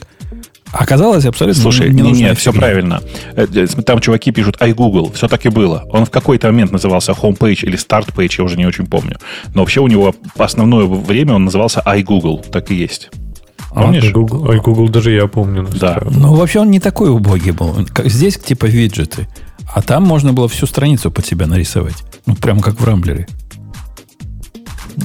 Оказалось 0.72 1.26
абсолютно 1.26 1.62
Слушай, 1.62 1.90
не, 1.90 2.02
ненужная 2.02 2.30
не, 2.30 2.36
все 2.36 2.54
правильно. 2.54 3.02
Э, 3.36 3.48
э, 3.54 3.68
Там 3.68 4.00
чуваки 4.00 4.32
пишут 4.32 4.58
iGoogle. 4.58 5.14
Все 5.14 5.28
так 5.28 5.46
и 5.46 5.50
было. 5.50 5.84
Он 5.90 6.06
в 6.06 6.12
какой-то 6.12 6.48
момент 6.48 6.72
назывался 6.72 7.14
Homepage 7.14 7.64
или 7.64 7.78
Startpage, 7.78 8.36
я 8.38 8.44
уже 8.44 8.58
не 8.58 8.66
очень 8.66 8.86
помню. 8.86 9.18
Но 9.56 9.62
вообще 9.62 9.82
у 9.82 9.88
него 9.88 10.14
основное 10.38 10.86
время 10.86 11.34
он 11.34 11.46
назывался 11.46 11.82
iGoogle. 11.86 12.50
Так 12.50 12.72
и 12.72 12.76
есть. 12.76 13.10
Помнишь? 13.74 14.06
Ай, 14.06 14.12
Google, 14.12 14.50
ай, 14.50 14.60
Google 14.60 14.90
даже 14.90 15.12
я 15.12 15.28
помню. 15.28 15.68
Да. 15.80 15.94
настраивал. 15.94 16.12
Ну, 16.12 16.36
вообще 16.36 16.60
он 16.60 16.72
не 16.72 16.80
такой 16.80 17.10
убогий 17.10 17.52
был. 17.52 17.86
Как 17.94 18.08
Здесь 18.08 18.38
типа 18.38 18.66
виджеты. 18.66 19.28
А 19.74 19.82
там 19.82 20.04
можно 20.04 20.34
было 20.34 20.48
всю 20.48 20.66
страницу 20.66 21.12
под 21.12 21.26
себя 21.26 21.46
нарисовать. 21.46 22.04
Ну, 22.26 22.36
прямо 22.36 22.62
как 22.62 22.80
в 22.80 22.84
Рамблере. 22.84 23.28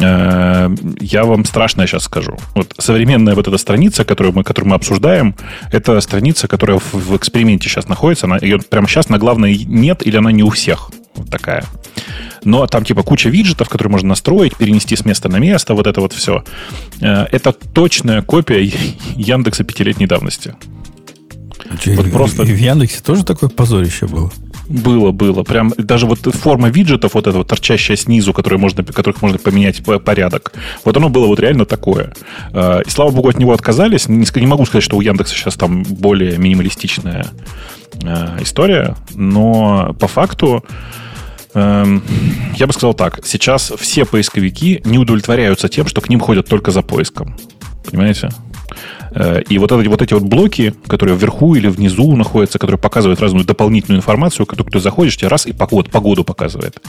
Э, 0.01 0.74
Я 1.01 1.24
вам 1.24 1.45
страшное 1.45 1.86
сейчас 1.86 2.05
скажу. 2.05 2.36
Вот 2.55 2.74
современная 2.78 3.34
вот 3.34 3.47
эта 3.49 3.59
страница, 3.59 4.05
которую 4.05 4.34
мы, 4.34 4.45
которую 4.45 4.70
мы 4.70 4.76
обсуждаем, 4.76 5.34
это 5.72 6.01
страница, 6.01 6.49
которая 6.49 6.78
в, 6.78 6.92
в 6.95 7.16
эксперименте 7.16 7.68
сейчас 7.68 7.88
находится. 7.88 8.26
Она, 8.26 8.38
ее 8.38 8.59
прямо 8.59 8.88
сейчас 8.88 9.09
на 9.09 9.18
главной 9.18 9.57
нет 9.66 10.07
или 10.07 10.16
она 10.16 10.32
не 10.32 10.42
у 10.42 10.51
всех. 10.51 10.90
Вот 11.14 11.30
такая. 11.30 11.64
Но 12.42 12.66
там 12.66 12.84
типа 12.84 13.03
куча 13.05 13.28
виджетов, 13.28 13.68
которые 13.68 13.92
можно 13.92 14.09
настроить, 14.09 14.57
перенести 14.57 14.97
с 14.97 15.05
места 15.05 15.28
на 15.28 15.36
место, 15.38 15.74
вот 15.74 15.86
это 15.86 16.01
вот 16.01 16.12
все. 16.12 16.45
Это 17.01 17.53
точная 17.53 18.20
копия 18.22 18.61
Яндекса 19.16 19.62
пятилетней 19.64 20.07
давности. 20.07 20.55
Вот 21.86 22.07
И- 22.07 22.11
просто- 22.11 22.42
И 22.42 22.53
в 22.53 22.59
Яндексе 22.59 23.01
тоже 23.03 23.24
такое 23.24 23.49
позорище 23.49 24.07
было. 24.07 24.30
Было, 24.68 25.10
было. 25.10 25.42
Прям 25.42 25.72
даже 25.76 26.06
вот 26.06 26.20
форма 26.34 26.68
виджетов, 26.68 27.14
вот 27.14 27.26
эта 27.26 27.36
вот 27.38 27.48
торчащая 27.48 27.96
снизу, 27.96 28.32
которые 28.32 28.58
можно, 28.58 28.82
которых 28.84 29.20
можно 29.22 29.38
поменять 29.38 29.84
по- 29.84 29.98
порядок. 29.98 30.52
Вот 30.84 30.96
оно 30.96 31.08
было 31.08 31.26
вот 31.26 31.38
реально 31.40 31.66
такое. 31.66 32.12
Э, 32.52 32.80
И 32.86 32.90
слава 32.90 33.10
богу, 33.10 33.28
от 33.28 33.38
него 33.38 33.52
отказались. 33.52 34.08
Не, 34.08 34.26
не 34.40 34.46
могу 34.46 34.64
сказать, 34.64 34.84
что 34.84 34.96
у 34.96 35.00
Яндекса 35.00 35.34
сейчас 35.34 35.56
там 35.56 35.82
более 35.82 36.38
минималистичная 36.38 37.26
э, 38.02 38.38
история, 38.40 38.96
но 39.14 39.94
по 40.00 40.08
факту 40.08 40.64
эм, 41.54 42.02
я 42.56 42.66
бы 42.66 42.72
сказал 42.72 42.94
так. 42.94 43.20
Сейчас 43.24 43.72
все 43.78 44.04
поисковики 44.04 44.80
не 44.84 44.98
удовлетворяются 44.98 45.68
тем, 45.68 45.86
что 45.86 46.00
к 46.00 46.08
ним 46.08 46.20
ходят 46.20 46.48
только 46.48 46.70
за 46.70 46.82
поиском. 46.82 47.36
Понимаете? 47.88 48.30
Э, 49.12 49.43
И 49.49 49.59
вот 49.59 49.72
эти, 49.72 49.89
вот 49.89 50.03
эти 50.03 50.14
вот 50.14 50.22
блоки, 50.25 50.75
которые 50.87 51.16
вверху 51.16 51.55
или 51.55 51.68
внизу 51.68 52.14
находятся, 52.16 52.59
которые 52.59 52.79
показывают 52.79 53.20
разную 53.20 53.45
дополнительную 53.45 53.99
информацию, 53.99 54.47
которую 54.47 54.72
ты 54.72 54.81
заходишь, 54.81 55.16
тебе 55.16 55.29
раз 55.29 55.47
и 55.47 55.53
погоду, 55.53 55.91
погоду 55.91 56.25
показывает. 56.25 56.81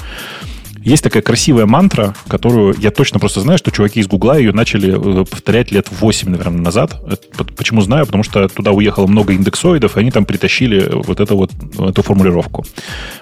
Есть 0.83 1.03
такая 1.03 1.23
красивая 1.23 1.65
мантра, 1.65 2.13
которую 2.27 2.75
я 2.79 2.91
точно 2.91 3.19
просто 3.19 3.41
знаю, 3.41 3.57
что 3.57 3.71
чуваки 3.71 3.99
из 3.99 4.07
Гугла 4.07 4.37
ее 4.37 4.51
начали 4.53 5.21
э, 5.21 5.25
повторять 5.25 5.71
лет 5.71 5.87
8, 5.89 6.29
наверное, 6.29 6.61
назад. 6.61 7.01
Это 7.07 7.43
п- 7.43 7.53
Почему 7.55 7.81
знаю? 7.81 8.05
Потому 8.05 8.23
что 8.23 8.47
туда 8.49 8.71
уехало 8.71 9.07
много 9.07 9.33
индексоидов, 9.33 9.97
и 9.97 10.01
они 10.01 10.11
там 10.11 10.25
притащили 10.25 10.87
вот 10.93 11.19
эту 11.19 11.37
вот 11.37 11.51
эту 11.79 12.03
формулировку. 12.03 12.65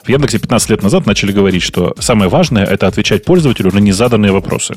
В 0.04 0.10
Яндексе 0.10 0.40
15 0.40 0.70
лет 0.72 0.84
назад 0.84 1.06
начали 1.06 1.32
говорить, 1.32 1.64
что 1.64 1.94
самое 2.00 2.30
важное– 2.30 2.66
это 2.74 2.88
отвечать 2.88 3.24
пользователю 3.24 3.72
на 3.74 3.80
незаданные 3.80 4.34
вопросы. 4.34 4.76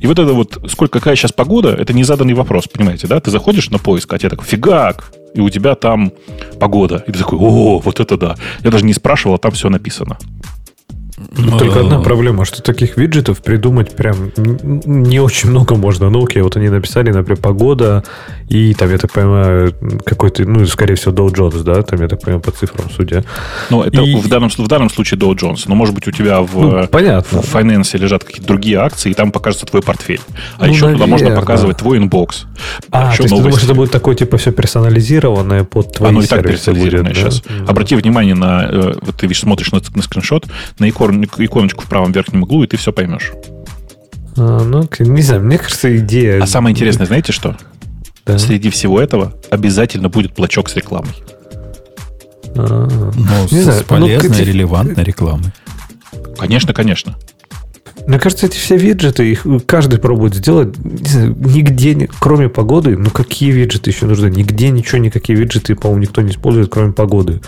И 0.00 0.06
вот 0.06 0.18
это 0.18 0.32
вот, 0.32 0.58
сколько, 0.68 0.98
какая 0.98 1.16
сейчас 1.16 1.32
погода, 1.32 1.70
это 1.70 1.92
незаданный 1.92 2.34
вопрос, 2.34 2.68
понимаете, 2.68 3.06
да? 3.06 3.20
Ты 3.20 3.30
заходишь 3.30 3.70
на 3.70 3.78
поиск, 3.78 4.12
а 4.12 4.18
тебе 4.18 4.30
так, 4.30 4.42
фигак, 4.42 5.12
и 5.34 5.40
у 5.40 5.50
тебя 5.50 5.74
там 5.74 6.12
погода. 6.58 7.04
И 7.06 7.12
ты 7.12 7.18
такой, 7.18 7.38
о, 7.38 7.78
вот 7.78 8.00
это 8.00 8.16
да. 8.16 8.36
Я 8.62 8.70
даже 8.70 8.84
не 8.84 8.94
спрашивал, 8.94 9.36
а 9.36 9.38
там 9.38 9.52
все 9.52 9.68
написано. 9.68 10.18
Ну, 11.38 11.58
Только 11.58 11.80
одна 11.80 12.00
проблема, 12.00 12.44
что 12.44 12.62
таких 12.62 12.96
виджетов 12.96 13.42
придумать 13.42 13.94
прям 13.94 14.32
не 14.36 15.20
очень 15.20 15.50
много 15.50 15.74
можно. 15.76 16.08
Ну, 16.10 16.24
окей, 16.24 16.42
вот 16.42 16.56
они 16.56 16.68
написали, 16.68 17.10
например, 17.12 17.40
погода, 17.40 18.04
и 18.48 18.74
там, 18.74 18.90
я 18.90 18.98
так 18.98 19.12
понимаю, 19.12 19.74
какой-то, 20.04 20.44
ну, 20.44 20.66
скорее 20.66 20.94
всего, 20.94 21.12
Dow 21.12 21.28
Jones, 21.34 21.62
да, 21.62 21.82
там, 21.82 22.00
я 22.00 22.08
так 22.08 22.20
понимаю, 22.20 22.40
по 22.40 22.50
цифрам 22.50 22.88
судя. 22.94 23.24
Ну, 23.70 23.82
это 23.82 24.00
И- 24.02 24.14
в, 24.16 24.28
данном, 24.28 24.48
в 24.50 24.68
данном 24.68 24.88
случае 24.90 25.18
Dow 25.20 25.34
Jones. 25.36 25.64
Но, 25.66 25.74
может 25.74 25.94
быть, 25.94 26.06
у 26.08 26.10
тебя 26.10 26.40
в, 26.40 26.54
Ну, 26.60 26.86
понятно. 26.88 27.42
в 27.42 27.54
Finance 27.54 27.98
лежат 27.98 28.24
какие-то 28.24 28.46
другие 28.46 28.78
акции, 28.78 29.10
и 29.10 29.14
там 29.14 29.30
покажется 29.32 29.66
твой 29.66 29.82
портфель. 29.82 30.20
А 30.58 30.66
Ну, 30.66 30.72
еще 30.72 30.92
туда 30.92 31.06
можно 31.06 31.30
показывать 31.30 31.76
твой 31.78 31.98
inbox. 31.98 32.46
А, 32.90 33.08
еще 33.12 33.18
то 33.18 33.22
есть 33.24 33.34
ты 33.36 33.42
думаешь, 33.42 33.62
это 33.64 33.74
будет 33.74 33.90
такое, 33.90 34.14
типа, 34.14 34.36
все 34.38 34.52
персонализированное 34.52 35.64
под 35.64 35.92
твои 35.92 36.10
Оно 36.10 36.22
и 36.22 36.26
так 36.26 36.42
персонализированное 36.42 37.12
будет, 37.12 37.24
да? 37.24 37.30
сейчас. 37.30 37.42
Мгм. 37.48 37.68
Обрати 37.68 37.94
внимание 37.96 38.34
на... 38.34 38.64
э, 38.70 38.92
Вот 39.02 39.16
ты 39.16 39.26
видишь, 39.26 39.40
смотришь 39.40 39.72
на, 39.72 39.80
на 39.94 40.02
скриншот, 40.02 40.46
на 40.78 40.88
икон- 40.88 41.25
иконочку 41.38 41.84
в 41.84 41.88
правом 41.88 42.12
верхнем 42.12 42.42
углу, 42.42 42.64
и 42.64 42.66
ты 42.66 42.76
все 42.76 42.92
поймешь. 42.92 43.32
А, 44.36 44.64
ну, 44.64 44.88
не 44.98 45.22
знаю, 45.22 45.42
мне 45.42 45.58
кажется, 45.58 45.96
идея... 45.98 46.42
А 46.42 46.46
самое 46.46 46.72
интересное, 46.72 47.06
знаете 47.06 47.32
что? 47.32 47.56
Да. 48.24 48.38
Среди 48.38 48.70
всего 48.70 49.00
этого 49.00 49.34
обязательно 49.50 50.08
будет 50.08 50.34
блочок 50.34 50.68
с 50.68 50.76
рекламой. 50.76 51.14
А, 52.56 52.88
Ну, 53.14 53.48
Не 53.50 53.60
с, 53.60 53.64
знаю, 53.64 53.80
с 53.80 53.84
полезной, 53.84 54.28
ну, 54.28 54.44
релевантной 54.44 55.04
рекламой. 55.04 55.52
Конечно, 56.38 56.74
конечно. 56.74 57.16
Мне 58.06 58.18
кажется, 58.20 58.46
эти 58.46 58.56
все 58.56 58.76
виджеты, 58.76 59.30
их 59.30 59.46
каждый 59.66 59.98
пробует 59.98 60.34
сделать, 60.34 60.78
не 60.78 61.08
знаю, 61.08 61.36
нигде, 61.38 62.08
кроме 62.20 62.48
погоды, 62.48 62.96
ну 62.96 63.10
какие 63.10 63.50
виджеты 63.50 63.90
еще 63.90 64.06
нужны? 64.06 64.26
Нигде 64.26 64.68
ничего, 64.70 64.98
никакие 64.98 65.36
виджеты, 65.36 65.74
по-моему, 65.74 66.02
никто 66.02 66.22
не 66.22 66.30
использует, 66.30 66.70
кроме 66.70 66.92
погоды. 66.92 67.40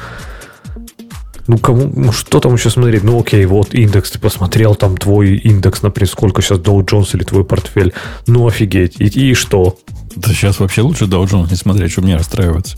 Ну, 1.49 1.57
кому, 1.57 1.91
ну, 1.95 2.13
что 2.13 2.41
там 2.41 2.55
еще 2.55 2.69
смотреть? 2.69 3.03
Ну, 3.03 3.19
окей, 3.19 3.47
вот 3.47 3.75
индекс, 3.75 4.11
ты 4.11 4.19
посмотрел 4.19 4.75
там 4.75 4.99
твой 4.99 5.37
индекс, 5.37 5.81
например, 5.81 6.09
сколько 6.09 6.43
сейчас 6.43 6.59
Dow 6.59 6.79
Jones 6.85 7.09
или 7.15 7.25
твой 7.25 7.43
портфель. 7.43 7.95
Ну, 8.27 8.47
офигеть. 8.47 9.01
И, 9.01 9.31
и 9.31 9.35
что? 9.35 9.79
Да 10.15 10.29
сейчас 10.29 10.61
вообще 10.61 10.83
лучше 10.83 11.07
Dow 11.07 11.25
Jones 11.25 11.49
не 11.51 11.57
смотреть, 11.57 11.93
чтобы 11.93 12.09
не 12.09 12.17
расстраиваться. 12.17 12.77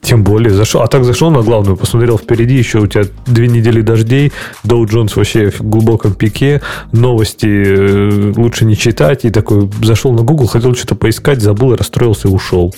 Тем 0.00 0.24
более 0.24 0.52
зашел. 0.52 0.82
А 0.82 0.88
так 0.88 1.04
зашел 1.04 1.30
на 1.30 1.42
главную, 1.42 1.76
посмотрел 1.76 2.18
впереди, 2.18 2.56
еще 2.56 2.80
у 2.80 2.86
тебя 2.88 3.04
две 3.26 3.46
недели 3.46 3.80
дождей, 3.80 4.32
Dow 4.64 4.84
Jones 4.84 5.12
вообще 5.14 5.50
в 5.50 5.60
глубоком 5.62 6.14
пике, 6.14 6.62
новости 6.90 7.46
э, 7.46 8.32
лучше 8.36 8.64
не 8.64 8.76
читать. 8.76 9.24
И 9.24 9.30
такой 9.30 9.70
зашел 9.82 10.12
на 10.12 10.22
Google, 10.22 10.48
хотел 10.48 10.74
что-то 10.74 10.96
поискать, 10.96 11.40
забыл, 11.40 11.76
расстроился 11.76 12.26
и 12.26 12.30
ушел. 12.32 12.74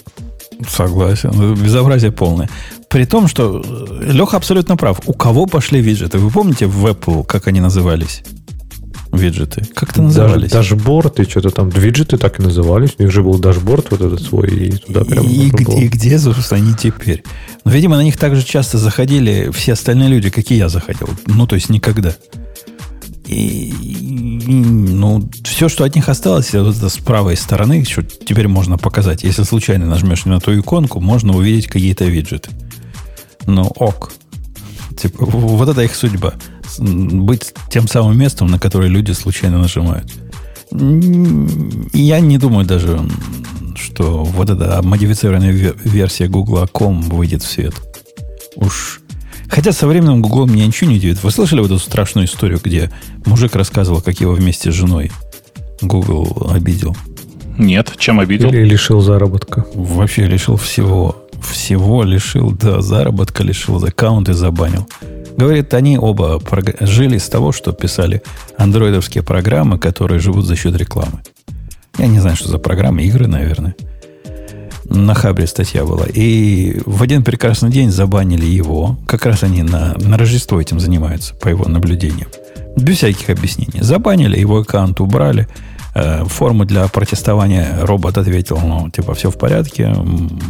Согласен. 0.68 1.54
Безобразие 1.54 2.12
полное. 2.12 2.48
При 2.88 3.04
том, 3.04 3.28
что 3.28 3.62
э, 3.64 4.12
Леха 4.12 4.36
абсолютно 4.36 4.76
прав. 4.76 5.00
У 5.06 5.12
кого 5.12 5.46
пошли 5.46 5.80
виджеты? 5.80 6.18
Вы 6.18 6.30
помните 6.30 6.66
в 6.66 6.86
Apple, 6.86 7.24
как 7.24 7.48
они 7.48 7.60
назывались? 7.60 8.22
Виджеты. 9.12 9.62
Как 9.74 9.90
это 9.90 10.02
назывались? 10.02 10.50
Даже 10.50 10.74
дашборд 10.74 11.20
и 11.20 11.24
что-то 11.24 11.50
там. 11.50 11.68
Виджеты 11.68 12.16
так 12.16 12.38
и 12.38 12.42
назывались. 12.42 12.94
У 12.98 13.02
них 13.02 13.12
же 13.12 13.22
был 13.22 13.38
дашборд 13.38 13.90
вот 13.90 14.00
этот 14.00 14.22
свой. 14.22 14.48
И 14.48 14.70
туда 14.72 15.04
прям 15.04 15.24
и, 15.26 15.48
где, 15.50 15.78
и 15.78 15.88
где, 15.88 16.18
собственно, 16.18 16.60
они 16.60 16.74
теперь? 16.74 17.22
Но, 17.64 17.70
видимо, 17.70 17.96
на 17.96 18.02
них 18.02 18.16
также 18.16 18.42
часто 18.44 18.78
заходили 18.78 19.50
все 19.52 19.72
остальные 19.72 20.08
люди, 20.08 20.30
как 20.30 20.50
и 20.50 20.54
я 20.54 20.68
заходил. 20.68 21.08
Ну, 21.26 21.46
то 21.46 21.54
есть 21.54 21.68
никогда. 21.70 22.14
И, 23.26 23.70
и, 23.70 24.46
ну, 24.48 25.28
все, 25.44 25.68
что 25.68 25.84
от 25.84 25.94
них 25.94 26.08
осталось, 26.08 26.54
это 26.54 26.88
с 26.88 26.98
правой 26.98 27.36
стороны, 27.36 27.84
что 27.84 28.02
теперь 28.02 28.48
можно 28.48 28.78
показать. 28.78 29.24
Если 29.24 29.42
случайно 29.42 29.86
нажмешь 29.86 30.24
на 30.24 30.40
ту 30.40 30.58
иконку, 30.58 31.00
можно 31.00 31.36
увидеть 31.36 31.66
какие-то 31.66 32.04
виджеты. 32.04 32.50
Ну, 33.46 33.62
ок. 33.62 34.12
Типа, 34.96 35.26
вот 35.26 35.68
это 35.68 35.82
их 35.82 35.94
судьба. 35.94 36.34
Быть 36.78 37.52
тем 37.70 37.88
самым 37.88 38.18
местом, 38.18 38.48
на 38.48 38.58
которое 38.58 38.88
люди 38.88 39.12
случайно 39.12 39.58
нажимают. 39.58 40.12
Я 40.70 42.20
не 42.20 42.38
думаю 42.38 42.66
даже, 42.66 43.00
что 43.76 44.24
вот 44.24 44.50
эта 44.50 44.82
модифицированная 44.82 45.52
версия 45.52 46.28
Google.com 46.28 47.02
выйдет 47.02 47.42
в 47.42 47.50
свет. 47.50 47.74
Уж 48.56 49.00
Хотя 49.48 49.72
со 49.72 49.86
временем 49.86 50.22
Google 50.22 50.46
меня 50.46 50.66
ничего 50.66 50.90
не 50.90 50.96
удивит. 50.96 51.22
Вы 51.22 51.30
слышали 51.30 51.60
вот 51.60 51.70
эту 51.70 51.78
страшную 51.78 52.26
историю, 52.26 52.60
где 52.62 52.90
мужик 53.24 53.54
рассказывал, 53.54 54.00
как 54.00 54.20
его 54.20 54.32
вместе 54.32 54.70
с 54.70 54.74
женой 54.74 55.10
Google 55.80 56.50
обидел? 56.52 56.96
Нет, 57.58 57.94
чем 57.98 58.20
обидел? 58.20 58.48
Или 58.48 58.64
лишил 58.64 59.00
заработка. 59.00 59.66
Вообще 59.74 60.26
лишил 60.26 60.56
всего. 60.56 61.22
Всего 61.42 62.02
лишил, 62.02 62.50
да, 62.50 62.80
заработка 62.80 63.42
лишил, 63.42 63.82
аккаунты 63.84 64.34
забанил. 64.34 64.88
Говорит, 65.36 65.74
они 65.74 65.98
оба 65.98 66.40
жили 66.80 67.18
с 67.18 67.28
того, 67.28 67.52
что 67.52 67.72
писали 67.72 68.22
андроидовские 68.56 69.22
программы, 69.22 69.78
которые 69.78 70.18
живут 70.18 70.46
за 70.46 70.56
счет 70.56 70.74
рекламы. 70.76 71.22
Я 71.98 72.06
не 72.06 72.20
знаю, 72.20 72.36
что 72.36 72.48
за 72.48 72.58
программы, 72.58 73.04
игры, 73.04 73.26
наверное. 73.26 73.74
На 74.88 75.14
Хабре 75.14 75.46
статья 75.46 75.84
была. 75.84 76.06
И 76.06 76.80
в 76.86 77.02
один 77.02 77.24
прекрасный 77.24 77.70
день 77.70 77.90
забанили 77.90 78.44
его. 78.44 78.96
Как 79.06 79.26
раз 79.26 79.42
они 79.42 79.62
на, 79.62 79.94
на 79.98 80.16
Рождество 80.16 80.60
этим 80.60 80.80
занимаются, 80.80 81.34
по 81.34 81.48
его 81.48 81.68
наблюдениям. 81.68 82.28
Без 82.76 82.98
всяких 82.98 83.30
объяснений. 83.30 83.80
Забанили, 83.80 84.38
его 84.38 84.58
аккаунт 84.58 85.00
убрали. 85.00 85.48
Э, 85.94 86.24
форму 86.26 86.64
для 86.64 86.86
протестования 86.88 87.78
робот 87.82 88.18
ответил, 88.18 88.58
ну, 88.62 88.90
типа, 88.90 89.14
все 89.14 89.30
в 89.30 89.38
порядке, 89.38 89.94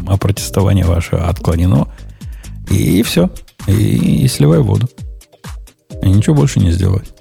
а 0.07 0.17
протестование 0.17 0.85
ваше 0.85 1.17
отклонено. 1.17 1.89
И, 2.71 3.03
все. 3.03 3.31
И, 3.67 4.25
и 4.25 4.29
сливай 4.29 4.59
воду. 4.59 4.89
И 6.03 6.09
ничего 6.09 6.35
больше 6.35 6.61
не 6.61 6.73
сделать. 6.73 7.13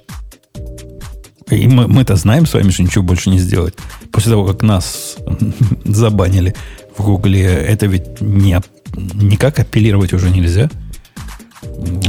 И 1.50 1.68
мы, 1.68 1.86
мы-то 1.86 2.16
знаем 2.16 2.46
с 2.46 2.54
вами, 2.54 2.70
что 2.70 2.82
ничего 2.82 3.04
больше 3.04 3.30
не 3.30 3.38
сделать. 3.38 3.74
После 4.10 4.32
того, 4.32 4.44
как 4.44 4.62
нас 4.62 5.16
забанили 5.84 6.54
в 6.96 7.04
Гугле, 7.04 7.44
это 7.44 7.86
ведь 7.86 8.20
не, 8.20 8.60
никак 8.96 9.58
апеллировать 9.58 10.12
уже 10.12 10.30
нельзя. 10.30 10.70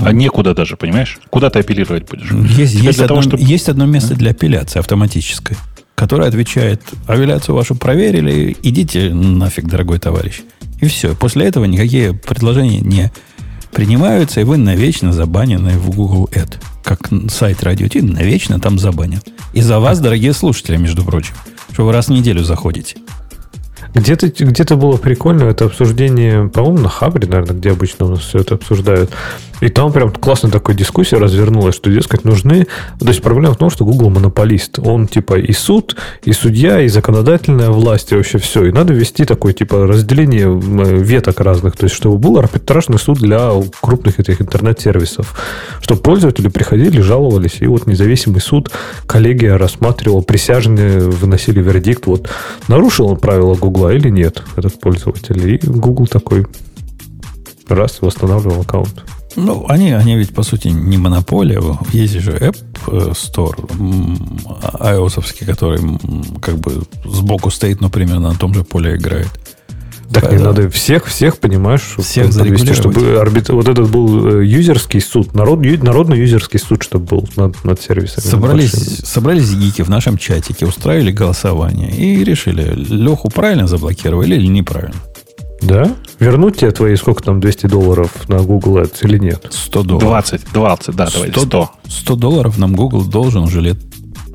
А 0.01 0.11
некуда 0.11 0.53
даже, 0.53 0.77
понимаешь? 0.77 1.19
Куда 1.29 1.49
ты 1.49 1.59
апеллировать 1.59 2.09
будешь? 2.09 2.31
Есть, 2.57 2.75
есть, 2.75 2.99
одно, 2.99 3.07
того, 3.07 3.21
чтобы... 3.21 3.43
есть 3.43 3.69
одно 3.69 3.85
место 3.85 4.15
для 4.15 4.31
апелляции 4.31 4.79
автоматической, 4.79 5.57
которое 5.95 6.27
отвечает, 6.29 6.81
апелляцию 7.05 7.55
вашу 7.55 7.75
проверили, 7.75 8.55
идите 8.63 9.13
нафиг, 9.13 9.65
дорогой 9.65 9.99
товарищ. 9.99 10.41
И 10.79 10.87
все. 10.87 11.15
После 11.15 11.45
этого 11.45 11.65
никакие 11.65 12.13
предложения 12.13 12.79
не 12.79 13.11
принимаются, 13.71 14.41
и 14.41 14.43
вы 14.43 14.57
навечно 14.57 15.11
забанены 15.11 15.71
в 15.71 15.89
Google 15.95 16.29
Ad. 16.33 16.55
Как 16.83 17.09
сайт 17.29 17.61
Radio 17.63 17.89
T 17.89 18.01
навечно 18.01 18.59
там 18.59 18.79
забанен. 18.79 19.21
И 19.53 19.61
за 19.61 19.79
вас, 19.79 19.99
дорогие 19.99 20.33
слушатели, 20.33 20.77
между 20.77 21.03
прочим, 21.03 21.33
что 21.73 21.85
вы 21.85 21.91
раз 21.91 22.07
в 22.07 22.11
неделю 22.11 22.43
заходите. 22.43 22.97
Где-то 23.93 24.29
где 24.29 24.75
было 24.75 24.97
прикольно 24.97 25.43
это 25.43 25.65
обсуждение, 25.65 26.47
по-моему, 26.49 26.79
на 26.79 26.89
Хабре, 26.89 27.27
наверное, 27.27 27.55
где 27.55 27.71
обычно 27.71 28.05
у 28.05 28.09
нас 28.09 28.19
все 28.19 28.39
это 28.39 28.55
обсуждают. 28.55 29.11
И 29.59 29.69
там 29.69 29.91
прям 29.91 30.11
классно 30.11 30.49
такая 30.49 30.75
дискуссия 30.75 31.17
развернулась, 31.17 31.75
что, 31.75 31.89
дескать, 31.89 32.25
нужны... 32.25 32.67
То 32.99 33.07
есть 33.07 33.21
проблема 33.21 33.53
в 33.53 33.57
том, 33.57 33.69
что 33.69 33.85
Google 33.85 34.09
монополист. 34.09 34.79
Он 34.79 35.07
типа 35.07 35.39
и 35.39 35.51
суд, 35.53 35.95
и 36.23 36.33
судья, 36.33 36.81
и 36.81 36.87
законодательная 36.87 37.69
власть, 37.69 38.11
и 38.11 38.15
вообще 38.15 38.37
все. 38.37 38.65
И 38.65 38.71
надо 38.71 38.93
ввести 38.93 39.25
такое 39.25 39.53
типа 39.53 39.87
разделение 39.87 40.47
веток 41.01 41.39
разных. 41.39 41.75
То 41.75 41.85
есть, 41.85 41.95
чтобы 41.95 42.17
был 42.17 42.37
арбитражный 42.37 42.99
суд 42.99 43.17
для 43.19 43.51
крупных 43.81 44.19
этих 44.19 44.41
интернет-сервисов. 44.41 45.39
Чтобы 45.81 46.01
пользователи 46.01 46.49
приходили, 46.49 47.01
жаловались, 47.01 47.57
и 47.61 47.67
вот 47.67 47.87
независимый 47.87 48.41
суд, 48.41 48.71
коллегия 49.05 49.57
рассматривала, 49.57 50.21
присяжные 50.21 50.99
выносили 50.99 51.61
вердикт, 51.61 52.05
вот 52.05 52.29
нарушил 52.67 53.07
он 53.07 53.17
правила 53.17 53.55
Google 53.55 53.89
или 53.89 54.09
нет, 54.09 54.43
этот 54.55 54.79
пользователь. 54.79 55.49
И 55.49 55.57
Google 55.63 56.07
такой 56.07 56.45
раз 57.67 58.01
восстанавливал 58.01 58.61
аккаунт. 58.61 59.03
Ну, 59.37 59.65
они, 59.69 59.91
они 59.91 60.15
ведь, 60.15 60.33
по 60.33 60.41
сути, 60.41 60.69
не 60.69 60.97
монополия. 60.97 61.61
Есть 61.93 62.19
же 62.19 62.31
App 62.31 62.57
Store, 63.13 63.55
ios 64.79 65.45
который 65.45 65.79
как 66.41 66.57
бы 66.57 66.83
сбоку 67.05 67.51
стоит, 67.51 67.79
но 67.79 67.89
примерно 67.89 68.31
на 68.31 68.35
том 68.35 68.53
же 68.55 68.63
поле 68.63 68.95
играет. 68.95 69.29
Так 70.11 70.23
Поэтому... 70.23 70.39
не 70.39 70.45
надо 70.45 70.69
всех, 70.69 71.05
всех, 71.05 71.37
понимаешь, 71.37 71.95
всех 71.99 72.31
завести, 72.31 72.73
чтобы 72.73 73.19
арбит... 73.19 73.49
вот 73.49 73.67
этот 73.67 73.91
был 73.91 74.39
э, 74.39 74.45
юзерский 74.45 75.01
суд, 75.01 75.35
народ, 75.35 75.59
народный 75.83 76.17
юзерский 76.17 76.59
суд, 76.59 76.81
чтобы 76.81 77.05
был 77.05 77.29
над, 77.35 77.63
над 77.65 77.81
сервисами. 77.81 78.25
Собрались, 78.25 78.71
собрались 78.71 79.53
гики 79.53 79.81
в 79.81 79.89
нашем 79.89 80.17
чатике, 80.17 80.65
устраивали 80.65 81.11
голосование 81.11 81.91
и 81.91 82.23
решили, 82.23 82.73
Леху 82.73 83.29
правильно 83.29 83.67
заблокировали 83.67 84.35
или 84.35 84.47
неправильно. 84.47 84.95
Да? 85.61 85.95
Вернуть 86.19 86.57
тебе 86.57 86.71
твои, 86.71 86.95
сколько 86.95 87.23
там, 87.23 87.39
200 87.39 87.67
долларов 87.67 88.29
на 88.29 88.39
Google 88.39 88.79
Ads 88.79 88.99
или 89.03 89.17
нет? 89.17 89.47
100 89.49 89.83
долларов. 89.83 90.09
20, 90.09 90.53
20, 90.53 90.95
да, 90.95 91.07
100, 91.07 91.17
давайте 91.17 91.39
100. 91.39 91.71
100 91.87 92.15
долларов 92.15 92.57
нам 92.57 92.75
Google 92.75 93.03
должен 93.03 93.43
уже 93.43 93.61
лет 93.61 93.77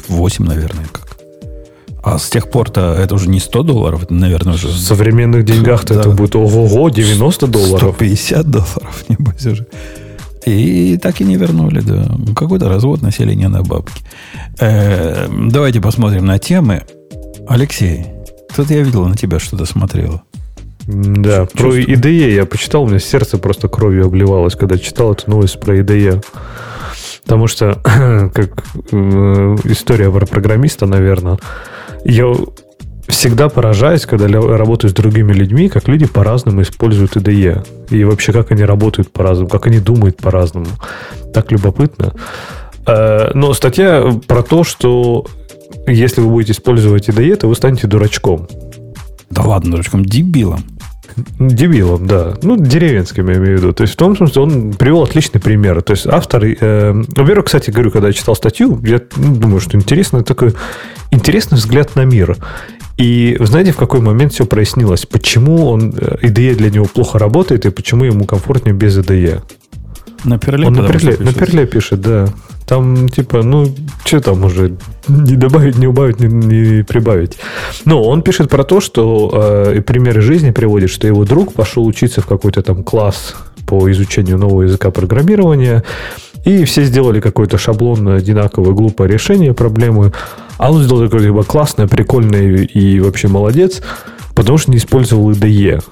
8, 0.08 0.44
наверное, 0.44 0.86
как. 0.90 1.12
А 2.04 2.18
с 2.18 2.28
тех 2.28 2.50
пор-то 2.50 2.94
это 2.94 3.14
уже 3.14 3.28
не 3.28 3.38
100 3.38 3.62
долларов, 3.62 4.02
это, 4.02 4.14
наверное, 4.14 4.54
уже... 4.54 4.68
В 4.68 4.76
современных 4.76 5.44
деньгах-то 5.44 5.94
да. 5.94 6.00
это 6.00 6.10
будет 6.10 6.34
ого-го, 6.34 6.88
90 6.88 7.46
долларов. 7.46 7.94
150 7.94 8.50
долларов, 8.50 9.04
небось 9.08 9.46
уже. 9.46 9.66
И 10.44 10.98
так 11.00 11.20
и 11.20 11.24
не 11.24 11.36
вернули, 11.36 11.80
да. 11.80 12.08
Какой-то 12.34 12.68
развод 12.68 13.02
населения 13.02 13.46
на 13.46 13.62
бабки. 13.62 14.02
Э, 14.58 15.28
давайте 15.30 15.80
посмотрим 15.80 16.26
на 16.26 16.40
темы. 16.40 16.82
Алексей, 17.46 18.06
тут 18.56 18.70
я 18.70 18.82
видел 18.82 19.06
на 19.06 19.16
тебя 19.16 19.38
что-то 19.38 19.64
смотрел. 19.64 20.22
Да, 20.86 21.46
Чувствую. 21.46 21.84
про 21.84 21.92
IDE 21.92 22.34
я 22.34 22.46
почитал, 22.46 22.84
у 22.84 22.88
меня 22.88 22.98
сердце 22.98 23.38
просто 23.38 23.68
кровью 23.68 24.06
обливалось, 24.06 24.56
когда 24.56 24.78
читал 24.78 25.12
эту 25.12 25.30
новость 25.30 25.60
про 25.60 25.78
IDE. 25.78 26.24
Потому 27.24 27.46
что, 27.46 27.78
как 28.34 28.64
э, 28.90 29.56
история 29.64 30.10
про 30.10 30.26
программиста, 30.26 30.86
наверное, 30.86 31.38
я 32.04 32.34
всегда 33.08 33.48
поражаюсь, 33.48 34.06
когда 34.06 34.26
работаю 34.28 34.90
с 34.90 34.94
другими 34.94 35.32
людьми, 35.32 35.68
как 35.68 35.86
люди 35.88 36.06
по-разному 36.06 36.62
используют 36.62 37.16
IDE. 37.16 37.64
И 37.90 38.04
вообще, 38.04 38.32
как 38.32 38.50
они 38.50 38.64
работают 38.64 39.12
по-разному, 39.12 39.48
как 39.48 39.66
они 39.66 39.78
думают 39.78 40.16
по-разному. 40.16 40.66
Так 41.32 41.52
любопытно. 41.52 42.14
Э, 42.86 43.30
но 43.34 43.54
статья 43.54 44.04
про 44.26 44.42
то, 44.42 44.64
что 44.64 45.26
если 45.86 46.20
вы 46.20 46.28
будете 46.28 46.52
использовать 46.52 47.08
IDE, 47.08 47.36
то 47.36 47.48
вы 47.48 47.54
станете 47.54 47.86
дурачком. 47.86 48.48
Да 49.32 49.42
ладно, 49.42 49.72
дурачком, 49.72 50.04
дебилом. 50.04 50.64
Дебилом, 51.38 52.06
да. 52.06 52.34
Ну, 52.42 52.56
деревенским, 52.56 53.28
я 53.28 53.36
имею 53.36 53.56
в 53.56 53.60
виду. 53.60 53.72
То 53.72 53.82
есть, 53.82 53.94
в 53.94 53.96
том 53.96 54.16
смысле, 54.16 54.42
он 54.42 54.72
привел 54.72 55.02
отличный 55.02 55.40
пример. 55.40 55.82
То 55.82 55.92
есть, 55.92 56.06
автор... 56.06 56.44
Э, 56.44 56.92
во-первых, 56.92 57.46
кстати, 57.46 57.70
говорю, 57.70 57.90
когда 57.90 58.08
я 58.08 58.12
читал 58.12 58.34
статью, 58.34 58.80
я 58.84 59.00
ну, 59.16 59.34
думаю, 59.34 59.60
что 59.60 59.76
интересно, 59.76 60.22
такой 60.22 60.54
интересный 61.10 61.56
взгляд 61.56 61.96
на 61.96 62.04
мир. 62.04 62.36
И 62.96 63.36
знаете, 63.40 63.72
в 63.72 63.76
какой 63.76 64.00
момент 64.00 64.32
все 64.32 64.46
прояснилось? 64.46 65.06
Почему 65.06 65.66
он, 65.66 65.90
IDE 65.90 66.52
э, 66.52 66.54
для 66.54 66.70
него 66.70 66.84
плохо 66.86 67.18
работает 67.18 67.66
и 67.66 67.70
почему 67.70 68.04
ему 68.04 68.24
комфортнее 68.24 68.74
без 68.74 68.98
IDE? 68.98 69.42
На 70.24 70.38
перле, 70.38 70.66
Он 70.66 70.74
на 70.74 70.88
перле, 70.88 71.16
на 71.18 71.32
перле 71.32 71.66
пишет, 71.66 72.00
да. 72.00 72.28
Там, 72.72 73.06
типа, 73.06 73.42
ну, 73.42 73.66
что 74.06 74.20
там 74.20 74.44
уже, 74.44 74.78
не 75.06 75.36
добавить, 75.36 75.76
не 75.76 75.86
убавить, 75.86 76.20
не, 76.20 76.28
не 76.28 76.82
прибавить. 76.82 77.36
Но 77.84 78.02
он 78.02 78.22
пишет 78.22 78.48
про 78.48 78.64
то, 78.64 78.80
что 78.80 79.30
э, 79.30 79.82
примеры 79.82 80.22
жизни 80.22 80.52
приводит, 80.52 80.88
что 80.88 81.06
его 81.06 81.26
друг 81.26 81.52
пошел 81.52 81.84
учиться 81.84 82.22
в 82.22 82.26
какой-то 82.26 82.62
там 82.62 82.82
класс 82.82 83.34
по 83.66 83.90
изучению 83.90 84.38
нового 84.38 84.62
языка 84.62 84.90
программирования, 84.90 85.84
и 86.46 86.64
все 86.64 86.84
сделали 86.84 87.20
какой-то 87.20 87.58
шаблон 87.58 88.08
одинаковое 88.08 88.72
глупое 88.72 89.10
решение 89.10 89.52
проблемы, 89.52 90.14
а 90.56 90.72
он 90.72 90.82
сделал 90.82 91.04
такое 91.04 91.20
либо 91.20 91.44
классное, 91.44 91.88
прикольное 91.88 92.56
и 92.56 93.00
вообще 93.00 93.28
молодец, 93.28 93.82
потому 94.34 94.56
что 94.56 94.70
не 94.70 94.78
использовал 94.78 95.30
IDE. 95.30 95.82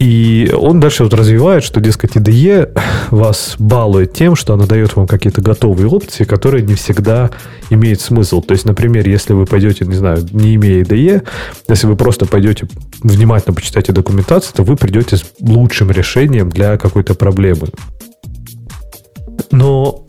И 0.00 0.50
он 0.58 0.80
дальше 0.80 1.04
вот 1.04 1.12
развивает, 1.12 1.62
что, 1.62 1.78
дескать, 1.78 2.16
IDE 2.16 2.72
вас 3.10 3.56
балует 3.58 4.14
тем, 4.14 4.34
что 4.34 4.54
она 4.54 4.64
дает 4.64 4.96
вам 4.96 5.06
какие-то 5.06 5.42
готовые 5.42 5.88
опции, 5.88 6.24
которые 6.24 6.64
не 6.64 6.74
всегда 6.74 7.30
имеют 7.68 8.00
смысл. 8.00 8.40
То 8.40 8.52
есть, 8.52 8.64
например, 8.64 9.06
если 9.06 9.34
вы 9.34 9.44
пойдете, 9.44 9.84
не 9.84 9.94
знаю, 9.94 10.26
не 10.32 10.54
имея 10.54 10.84
IDE, 10.84 11.22
если 11.68 11.86
вы 11.86 11.96
просто 11.96 12.24
пойдете 12.24 12.66
внимательно 13.02 13.54
почитаете 13.54 13.92
документацию, 13.92 14.54
то 14.56 14.62
вы 14.62 14.76
придете 14.76 15.18
с 15.18 15.24
лучшим 15.38 15.90
решением 15.90 16.48
для 16.48 16.78
какой-то 16.78 17.14
проблемы. 17.14 17.68
Но, 19.50 20.06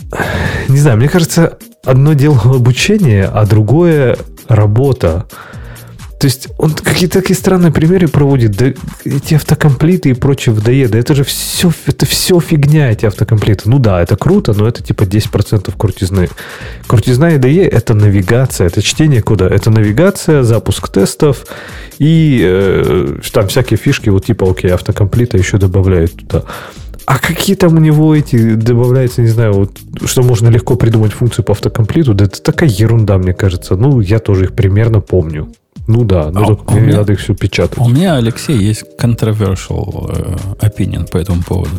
не 0.70 0.80
знаю, 0.80 0.98
мне 0.98 1.10
кажется, 1.10 1.58
одно 1.84 2.14
дело 2.14 2.40
обучение, 2.46 3.26
а 3.26 3.46
другое 3.46 4.18
работа. 4.48 5.26
То 6.22 6.26
есть 6.26 6.50
он 6.60 6.70
какие-то 6.74 7.20
такие 7.20 7.36
странные 7.36 7.72
примеры 7.72 8.08
проводит. 8.08 8.52
Да, 8.52 8.68
эти 9.06 9.34
автокомплиты 9.34 10.12
и 10.12 10.14
прочее 10.14 10.54
в 10.54 10.60
DE, 10.60 10.88
да 10.88 11.00
это 11.00 11.16
же 11.16 11.24
все, 11.24 11.72
это 11.88 12.06
все 12.06 12.40
фигня, 12.40 12.92
эти 12.92 13.08
автокомплиты. 13.08 13.68
Ну 13.68 13.80
да, 13.80 14.00
это 14.00 14.16
круто, 14.16 14.54
но 14.54 14.68
это 14.68 14.84
типа 14.84 15.02
10% 15.02 15.74
крутизны. 15.76 16.30
Крутизна 16.86 17.32
и 17.32 17.40
DE 17.40 17.68
это 17.68 17.96
навигация, 17.96 18.68
это 18.68 18.84
чтение 18.84 19.24
кода, 19.24 19.48
это 19.48 19.72
навигация, 19.72 20.44
запуск 20.44 20.90
тестов 20.90 21.44
и 21.98 22.40
э, 22.44 23.18
там 23.34 23.48
всякие 23.48 23.78
фишки, 23.78 24.10
вот 24.10 24.26
типа, 24.26 24.48
окей, 24.48 24.70
автокомплита 24.70 25.40
еще 25.40 25.58
добавляют 25.58 26.16
туда. 26.18 26.44
А 27.08 27.18
какие 27.18 27.56
там 27.56 27.78
у 27.78 27.80
него 27.80 28.16
эти 28.16 28.54
добавляются, 28.54 29.24
не 29.24 29.30
знаю, 29.30 29.54
вот, 29.54 29.72
что 30.06 30.22
можно 30.22 30.50
легко 30.50 30.76
придумать 30.76 31.14
функцию 31.14 31.46
по 31.46 31.54
автокомплиту, 31.54 32.14
да 32.14 32.26
это 32.26 32.44
такая 32.44 32.70
ерунда, 32.70 33.18
мне 33.18 33.34
кажется. 33.34 33.76
Ну, 33.76 34.02
я 34.02 34.20
тоже 34.20 34.44
их 34.44 34.54
примерно 34.54 35.02
помню. 35.02 35.52
Ну 35.92 36.06
да, 36.06 36.32
но 36.32 36.44
А 36.44 36.48
только 36.48 36.72
у 36.72 36.76
мне 36.76 36.88
меня- 36.88 36.98
надо 37.00 37.14
их 37.14 37.20
все 37.20 37.36
печатать. 37.36 37.78
У 37.78 37.90
меня, 37.90 38.16
Алексей, 38.16 38.58
есть 38.58 38.84
controversial 38.98 40.10
э, 40.10 40.66
opinion 40.66 41.10
по 41.12 41.18
этому 41.18 41.44
поводу. 41.44 41.76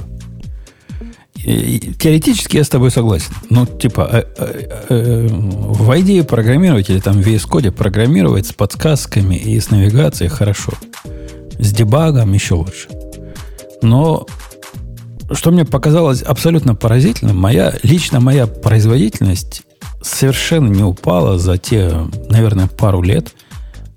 Теоретически 1.99 2.57
я 2.59 2.65
с 2.65 2.69
тобой 2.69 2.91
согласен. 2.91 3.33
Ну, 3.51 3.67
типа, 3.67 4.09
э, 4.13 4.25
э, 4.91 5.27
в 5.29 5.91
IDE 5.91 6.25
программировать 6.25 6.91
или 6.91 7.01
там 7.01 7.21
в 7.23 7.27
VS 7.27 7.49
Code 7.49 7.73
программировать 7.73 8.47
с 8.47 8.53
подсказками 8.53 9.35
и 9.35 9.59
с 9.59 9.71
навигацией 9.71 10.29
хорошо. 10.31 10.73
С 11.59 11.73
дебагом 11.73 12.33
еще 12.33 12.55
лучше. 12.55 12.89
Но 13.81 14.27
что 15.33 15.51
мне 15.51 15.65
показалось 15.65 16.23
абсолютно 16.23 16.75
поразительным, 16.75 17.39
моя, 17.39 17.73
лично 17.83 18.21
моя 18.21 18.47
производительность 18.47 19.63
совершенно 20.03 20.69
не 20.69 20.83
упала 20.85 21.39
за 21.39 21.59
те, 21.59 21.91
наверное, 22.29 22.67
пару 22.69 23.03
лет, 23.03 23.33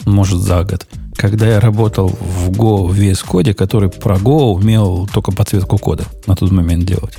может, 0.05 0.39
за 0.39 0.63
год, 0.63 0.87
когда 1.15 1.47
я 1.47 1.59
работал 1.59 2.09
в 2.09 2.49
Go 2.51 2.87
в 2.87 2.99
VS 2.99 3.25
Code, 3.27 3.53
который 3.53 3.89
про 3.89 4.15
Go 4.15 4.53
умел 4.53 5.07
только 5.11 5.31
подсветку 5.31 5.77
кода 5.77 6.05
на 6.27 6.35
тот 6.35 6.51
момент 6.51 6.85
делать. 6.85 7.17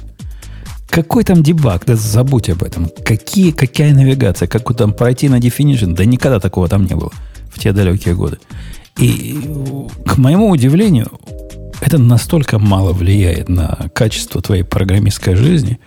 Какой 0.88 1.24
там 1.24 1.42
дебаг? 1.42 1.84
Да 1.86 1.96
забудь 1.96 2.48
об 2.48 2.62
этом. 2.62 2.88
Какие, 3.04 3.50
какая 3.50 3.92
навигация? 3.92 4.48
Как 4.48 4.74
там 4.76 4.92
пройти 4.92 5.28
на 5.28 5.38
definition? 5.38 5.94
Да 5.94 6.04
никогда 6.04 6.40
такого 6.40 6.68
там 6.68 6.84
не 6.84 6.94
было 6.94 7.12
в 7.50 7.58
те 7.58 7.72
далекие 7.72 8.14
годы. 8.14 8.38
И 8.98 9.38
к 10.06 10.16
моему 10.16 10.48
удивлению, 10.48 11.10
это 11.80 11.98
настолько 11.98 12.58
мало 12.58 12.92
влияет 12.92 13.48
на 13.48 13.90
качество 13.92 14.40
твоей 14.40 14.62
программистской 14.62 15.34
жизни, 15.34 15.78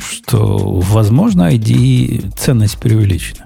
что, 0.00 0.80
возможно, 0.80 1.52
ID 1.52 2.34
ценность 2.36 2.78
преувеличена. 2.78 3.44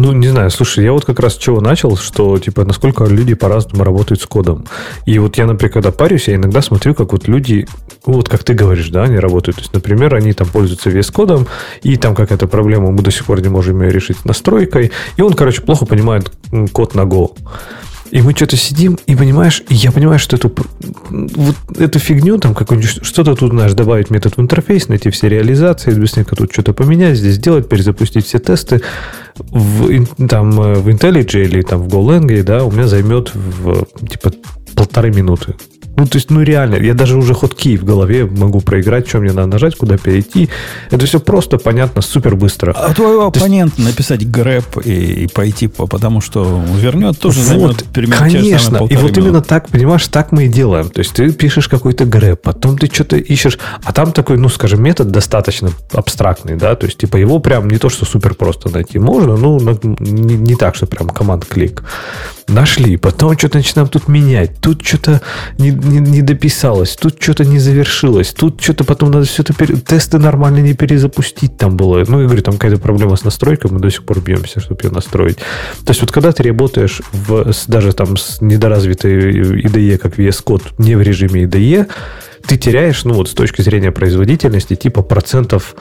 Ну, 0.00 0.12
не 0.12 0.28
знаю, 0.28 0.48
слушай, 0.50 0.84
я 0.84 0.92
вот 0.92 1.04
как 1.04 1.18
раз 1.18 1.34
с 1.34 1.38
чего 1.38 1.60
начал, 1.60 1.96
что, 1.96 2.38
типа, 2.38 2.64
насколько 2.64 3.04
люди 3.06 3.34
по-разному 3.34 3.82
работают 3.82 4.22
с 4.22 4.26
кодом. 4.26 4.64
И 5.06 5.18
вот 5.18 5.36
я, 5.38 5.44
например, 5.44 5.72
когда 5.72 5.90
парюсь, 5.90 6.28
я 6.28 6.36
иногда 6.36 6.62
смотрю, 6.62 6.94
как 6.94 7.10
вот 7.10 7.26
люди, 7.26 7.66
ну, 8.06 8.12
вот 8.12 8.28
как 8.28 8.44
ты 8.44 8.54
говоришь, 8.54 8.90
да, 8.90 9.02
они 9.02 9.18
работают. 9.18 9.56
То 9.56 9.62
есть, 9.62 9.74
например, 9.74 10.14
они 10.14 10.32
там 10.34 10.46
пользуются 10.46 10.88
весь 10.88 11.10
кодом, 11.10 11.48
и 11.82 11.96
там 11.96 12.14
какая-то 12.14 12.46
проблема, 12.46 12.92
мы 12.92 13.02
до 13.02 13.10
сих 13.10 13.24
пор 13.24 13.40
не 13.40 13.48
можем 13.48 13.82
ее 13.82 13.90
решить 13.90 14.24
настройкой, 14.24 14.92
и 15.16 15.22
он, 15.22 15.32
короче, 15.32 15.62
плохо 15.62 15.84
понимает 15.84 16.30
код 16.72 16.94
на 16.94 17.00
Go. 17.00 17.32
И 18.10 18.22
мы 18.22 18.32
что-то 18.32 18.56
сидим, 18.56 18.98
и 19.06 19.14
понимаешь, 19.14 19.62
я 19.68 19.92
понимаю, 19.92 20.18
что 20.18 20.36
эту, 20.36 20.52
вот 21.10 21.56
эту 21.78 21.98
фигню, 21.98 22.38
там, 22.38 22.54
какую-нибудь, 22.54 23.04
что-то 23.04 23.34
тут, 23.34 23.50
знаешь, 23.50 23.72
добавить 23.74 24.10
метод 24.10 24.36
в 24.36 24.40
интерфейс, 24.40 24.88
найти 24.88 25.10
все 25.10 25.28
реализации, 25.28 25.92
быстренько 25.92 26.34
тут 26.34 26.52
что-то 26.52 26.72
поменять, 26.72 27.18
здесь 27.18 27.34
сделать, 27.34 27.68
перезапустить 27.68 28.26
все 28.26 28.38
тесты, 28.38 28.80
в, 29.36 30.26
там, 30.26 30.60
э, 30.60 30.74
в 30.74 30.88
IntelliJ 30.88 31.44
или 31.44 31.62
там 31.62 31.82
в 31.82 31.88
GoLang, 31.88 32.42
да, 32.42 32.64
у 32.64 32.70
меня 32.70 32.86
займет 32.86 33.32
в, 33.34 33.86
типа, 34.08 34.32
полторы 34.74 35.10
минуты. 35.10 35.54
Ну, 35.98 36.06
то 36.06 36.16
есть, 36.16 36.30
ну, 36.30 36.42
реально, 36.42 36.76
я 36.76 36.94
даже 36.94 37.16
уже 37.18 37.34
хоткей 37.34 37.76
в 37.76 37.84
голове 37.84 38.24
могу 38.24 38.60
проиграть, 38.60 39.08
что 39.08 39.18
мне 39.18 39.32
надо 39.32 39.48
нажать, 39.48 39.74
куда 39.74 39.98
перейти. 39.98 40.48
Это 40.92 41.06
все 41.06 41.18
просто, 41.18 41.58
понятно, 41.58 42.02
супер 42.02 42.36
быстро. 42.36 42.70
А 42.70 42.94
твоего 42.94 43.30
То 43.32 43.44
есть- 43.44 43.78
написать 43.78 44.30
грэп 44.30 44.78
и, 44.84 45.24
и 45.24 45.26
пойти, 45.26 45.66
по, 45.66 45.88
потому 45.88 46.20
что 46.20 46.62
вернет, 46.76 47.18
тоже 47.18 47.42
займет 47.42 47.80
же 47.80 48.06
самые 48.06 48.30
конечно. 48.30 48.76
И 48.88 48.96
вот 48.96 49.16
именно 49.16 49.30
минуты. 49.30 49.48
так, 49.48 49.68
понимаешь, 49.70 50.06
так 50.06 50.30
мы 50.30 50.44
и 50.44 50.48
делаем. 50.48 50.88
То 50.88 51.00
есть 51.00 51.14
ты 51.14 51.32
пишешь 51.32 51.68
какой-то 51.68 52.04
грэп, 52.04 52.42
потом 52.42 52.78
ты 52.78 52.86
что-то 52.86 53.16
ищешь, 53.16 53.58
а 53.82 53.92
там 53.92 54.12
такой, 54.12 54.38
ну, 54.38 54.48
скажем, 54.48 54.80
метод 54.80 55.10
достаточно 55.10 55.72
абстрактный, 55.92 56.54
да, 56.56 56.76
то 56.76 56.86
есть 56.86 56.98
типа 56.98 57.16
его 57.16 57.40
прям 57.40 57.68
не 57.68 57.78
то, 57.78 57.88
что 57.88 58.04
супер 58.04 58.34
просто 58.34 58.68
найти 58.68 59.00
можно, 59.00 59.36
ну, 59.36 59.58
не, 59.82 60.36
не 60.36 60.54
так, 60.54 60.76
что 60.76 60.86
прям 60.86 61.08
команд-клик. 61.08 61.82
Нашли, 62.46 62.96
потом 62.96 63.36
что-то 63.36 63.58
начинаем 63.58 63.88
тут 63.88 64.08
менять, 64.08 64.58
тут 64.60 64.84
что-то 64.84 65.20
не, 65.58 65.70
не- 65.88 66.10
не 66.10 66.22
дописалось, 66.22 66.96
тут 66.96 67.16
что-то 67.22 67.44
не 67.44 67.58
завершилось, 67.58 68.32
тут 68.32 68.60
что-то 68.62 68.84
потом 68.84 69.10
надо 69.10 69.24
все 69.26 69.42
это, 69.42 69.52
пере- 69.54 69.76
тесты 69.76 70.18
нормально 70.18 70.58
не 70.58 70.74
перезапустить 70.74 71.56
там 71.56 71.76
было. 71.76 72.04
Ну, 72.08 72.20
я 72.20 72.26
говорю, 72.26 72.42
там 72.42 72.54
какая-то 72.54 72.80
проблема 72.80 73.16
с 73.16 73.24
настройкой, 73.24 73.70
мы 73.70 73.80
до 73.80 73.90
сих 73.90 74.04
пор 74.04 74.20
бьемся, 74.20 74.60
чтобы 74.60 74.80
ее 74.84 74.90
настроить. 74.90 75.36
То 75.84 75.90
есть 75.90 76.00
вот 76.00 76.10
когда 76.12 76.32
ты 76.32 76.42
работаешь 76.42 77.00
в, 77.12 77.52
с- 77.52 77.66
даже 77.66 77.92
там 77.92 78.16
с 78.16 78.40
недоразвитой 78.40 79.62
IDE, 79.62 79.98
как 79.98 80.18
VS 80.18 80.44
Code, 80.44 80.62
не 80.78 80.94
в 80.96 81.02
режиме 81.02 81.44
IDE, 81.44 81.86
ты 82.46 82.56
теряешь, 82.56 83.04
ну 83.04 83.14
вот 83.14 83.28
с 83.28 83.34
точки 83.34 83.62
зрения 83.62 83.90
производительности, 83.92 84.76
типа 84.76 85.02
процентов 85.02 85.74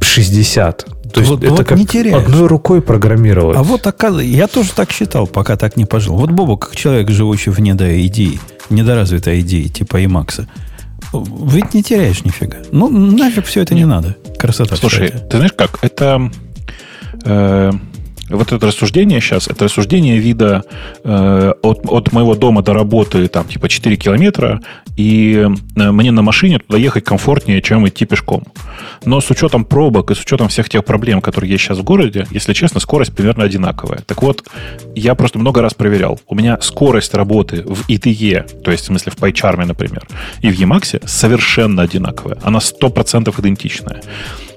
60. 0.00 0.84
То 1.12 1.20
есть 1.20 1.30
Вот- 1.30 1.42
это 1.44 1.50
вот 1.54 1.64
как 1.66 1.78
не 1.78 1.86
теряешь. 1.86 2.22
одной 2.22 2.46
рукой 2.46 2.82
программировать. 2.82 3.56
А 3.56 3.62
вот 3.62 3.86
оказывается, 3.86 4.30
я 4.36 4.46
тоже 4.48 4.70
так 4.74 4.90
считал, 4.92 5.26
пока 5.26 5.56
так 5.56 5.76
не 5.76 5.84
пожил. 5.84 6.16
Вот 6.16 6.30
Бобу, 6.30 6.56
как 6.58 6.76
человек, 6.76 7.10
живущий 7.10 7.50
вне 7.50 7.74
до 7.74 8.06
идеи, 8.06 8.38
недоразвитой 8.70 9.40
идеи, 9.40 9.68
типа 9.68 10.02
Emacs, 10.02 10.46
ведь 11.12 11.74
не 11.74 11.82
теряешь 11.82 12.24
нифига. 12.24 12.58
Ну, 12.72 12.88
нафиг 12.88 13.46
все 13.46 13.62
это 13.62 13.74
не 13.74 13.84
надо. 13.84 14.16
Красота 14.38 14.76
Слушай, 14.76 15.10
ты 15.10 15.36
знаешь 15.36 15.52
как? 15.56 15.78
Это 15.82 16.30
э, 17.24 17.72
вот 18.28 18.52
это 18.52 18.66
рассуждение 18.66 19.20
сейчас, 19.20 19.48
это 19.48 19.64
рассуждение 19.64 20.18
вида 20.18 20.64
э, 21.04 21.52
от, 21.62 21.80
от 21.84 22.12
моего 22.12 22.34
дома 22.34 22.62
до 22.62 22.72
работы 22.72 23.28
там 23.28 23.46
типа 23.46 23.68
4 23.68 23.96
километра, 23.96 24.60
и 24.96 25.46
э, 25.76 25.90
мне 25.90 26.10
на 26.10 26.22
машине 26.22 26.58
туда 26.58 26.78
ехать 26.78 27.04
комфортнее, 27.04 27.62
чем 27.62 27.86
идти 27.86 28.04
пешком. 28.04 28.44
Но 29.04 29.20
с 29.20 29.30
учетом 29.30 29.64
пробок 29.64 30.10
и 30.10 30.14
с 30.14 30.20
учетом 30.20 30.48
всех 30.48 30.68
тех 30.68 30.84
проблем, 30.84 31.20
которые 31.20 31.50
есть 31.50 31.64
сейчас 31.64 31.78
в 31.78 31.84
городе, 31.84 32.26
если 32.30 32.52
честно, 32.52 32.80
скорость 32.80 33.14
примерно 33.14 33.44
одинаковая. 33.44 34.00
Так 34.06 34.22
вот, 34.22 34.44
я 34.94 35.14
просто 35.14 35.38
много 35.38 35.62
раз 35.62 35.74
проверял. 35.74 36.18
У 36.26 36.34
меня 36.34 36.58
скорость 36.60 37.14
работы 37.14 37.62
в 37.62 37.88
ITE, 37.88 38.62
то 38.62 38.70
есть 38.70 38.84
в 38.84 38.86
смысле 38.86 39.12
в 39.12 39.16
PyCharm, 39.16 39.64
например, 39.66 40.06
и 40.40 40.50
в 40.50 40.58
Emacs 40.58 41.06
совершенно 41.06 41.82
одинаковая. 41.82 42.38
Она 42.42 42.58
100% 42.58 43.32
идентичная. 43.38 44.02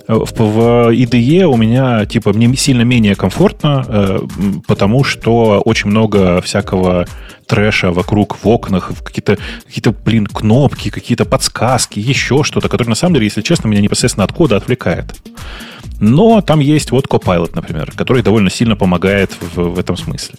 В, 0.10 0.32
в 0.40 0.90
IDE 0.92 1.44
у 1.44 1.56
меня, 1.56 2.04
типа, 2.08 2.34
мне 2.34 2.52
сильно 2.56 2.82
менее 2.82 3.16
комфортно, 3.16 3.86
э, 3.88 4.20
потому 4.66 5.04
что 5.04 5.62
очень 5.64 5.92
много 5.92 6.42
всякого 6.42 7.06
трэша 7.50 7.92
вокруг 7.92 8.38
в 8.44 8.48
окнах, 8.48 8.92
какие-то, 9.04 9.38
какие-то, 9.66 9.92
блин, 9.92 10.28
кнопки, 10.28 10.90
какие-то 10.90 11.26
подсказки, 11.26 12.00
еще 12.00 12.44
что-то, 12.44 12.70
которое, 12.70 12.90
на 12.90 12.96
самом 12.96 13.16
деле, 13.16 13.26
если 13.26 13.42
честно, 13.42 13.68
меня 13.68 13.82
непосредственно 13.82 14.24
от 14.24 14.32
кода 14.32 14.56
отвлекает. 14.56 15.16
Но 16.00 16.42
там 16.42 16.60
есть 16.60 16.92
вот 16.92 17.08
Copilot, 17.08 17.52
например, 17.56 17.92
который 17.96 18.24
довольно 18.24 18.50
сильно 18.50 18.76
помогает 18.76 19.32
в, 19.42 19.62
в 19.62 19.80
этом 19.80 19.98
смысле. 19.98 20.36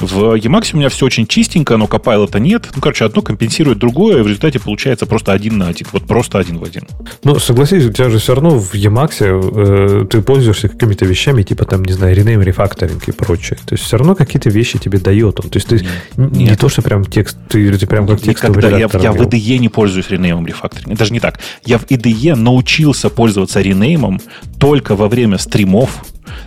В 0.00 0.36
Emacs 0.36 0.70
у 0.72 0.78
меня 0.78 0.88
все 0.88 1.04
очень 1.04 1.26
чистенько, 1.26 1.76
но 1.76 1.84
Copilot 1.84 2.38
нет. 2.40 2.70
Ну, 2.74 2.80
короче, 2.80 3.04
одно 3.04 3.20
компенсирует 3.20 3.78
другое, 3.78 4.20
и 4.20 4.22
в 4.22 4.26
результате 4.26 4.60
получается 4.60 5.04
просто 5.06 5.32
один 5.32 5.58
на 5.58 5.68
один. 5.68 5.86
Вот 5.92 6.06
просто 6.06 6.38
один 6.38 6.58
в 6.58 6.64
один. 6.64 6.86
Ну, 7.22 7.38
согласись, 7.38 7.84
у 7.84 7.92
тебя 7.92 8.08
же 8.08 8.18
все 8.18 8.34
равно 8.34 8.58
в 8.58 8.74
Emacs 8.74 9.16
э, 9.20 10.06
ты 10.06 10.22
пользуешься 10.22 10.68
какими-то 10.68 11.04
вещами, 11.04 11.42
типа 11.42 11.66
там, 11.66 11.84
не 11.84 11.92
знаю, 11.92 12.16
rename, 12.16 12.42
рефакторинг 12.42 13.06
и 13.06 13.12
прочее. 13.12 13.58
То 13.66 13.74
есть 13.74 13.84
все 13.84 13.98
равно 13.98 14.14
какие-то 14.14 14.48
вещи 14.48 14.78
тебе 14.78 14.98
дает 14.98 15.38
он. 15.40 15.50
То 15.50 15.58
есть 15.58 15.68
ты 15.68 15.86
не 16.16 16.43
Нет. 16.50 16.60
то, 16.60 16.68
что 16.68 16.82
прям 16.82 17.04
текст, 17.04 17.36
ты, 17.48 17.72
ты 17.76 17.86
прям 17.86 18.06
как 18.06 18.20
текстовый 18.20 18.58
Никогда. 18.58 18.78
Я, 18.78 18.88
я 19.02 19.12
в. 19.12 19.20
IDE 19.20 19.58
не 19.58 19.68
пользуюсь 19.68 20.08
ренеймом 20.10 20.46
рефакторинга. 20.46 20.96
Даже 20.96 21.12
не 21.12 21.20
так. 21.20 21.40
Я 21.64 21.78
в 21.78 21.86
IDE 21.86 22.34
научился 22.34 23.10
пользоваться 23.10 23.60
ренеймом 23.60 24.20
только 24.58 24.96
во 24.96 25.08
время 25.08 25.38
стримов 25.38 26.04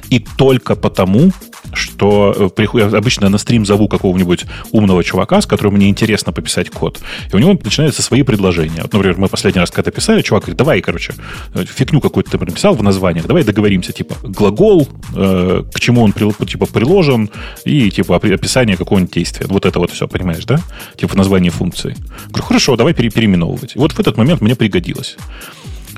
и 0.09 0.19
только 0.19 0.75
потому, 0.75 1.31
что 1.73 2.51
э, 2.57 2.65
я 2.73 2.85
обычно 2.85 3.29
на 3.29 3.37
стрим 3.37 3.65
зову 3.65 3.87
какого-нибудь 3.87 4.45
умного 4.71 5.03
чувака, 5.03 5.41
с 5.41 5.45
которым 5.45 5.75
мне 5.75 5.89
интересно 5.89 6.31
пописать 6.31 6.69
код. 6.69 6.99
И 7.31 7.35
у 7.35 7.39
него 7.39 7.57
начинаются 7.61 8.01
свои 8.01 8.23
предложения. 8.23 8.81
Вот, 8.81 8.93
например, 8.93 9.17
мы 9.17 9.27
последний 9.27 9.59
раз 9.59 9.71
когда 9.71 9.91
писали, 9.91 10.21
чувак 10.21 10.43
говорит, 10.43 10.57
давай, 10.57 10.81
короче, 10.81 11.13
э, 11.53 11.65
фигню 11.65 12.01
какую-то 12.01 12.31
ты 12.31 12.37
написал 12.37 12.75
в 12.75 12.83
названиях, 12.83 13.25
давай 13.25 13.43
договоримся, 13.43 13.91
типа, 13.91 14.15
глагол, 14.23 14.87
э, 15.15 15.63
к 15.73 15.79
чему 15.79 16.03
он 16.03 16.13
типа 16.13 16.65
приложен, 16.65 17.29
и 17.65 17.91
типа 17.91 18.13
опи- 18.13 18.33
описание 18.33 18.77
какого-нибудь 18.77 19.13
действия. 19.13 19.47
Вот 19.47 19.65
это 19.65 19.79
вот 19.79 19.91
все, 19.91 20.07
понимаешь, 20.07 20.45
да? 20.45 20.59
Типа 20.97 21.13
в 21.13 21.15
названии 21.15 21.49
функции. 21.49 21.95
Говорю, 22.27 22.43
хорошо, 22.43 22.75
давай 22.75 22.93
пере- 22.93 23.09
переименовывать. 23.09 23.75
И 23.75 23.79
вот 23.79 23.91
в 23.91 23.99
этот 23.99 24.17
момент 24.17 24.41
мне 24.41 24.55
пригодилось. 24.55 25.17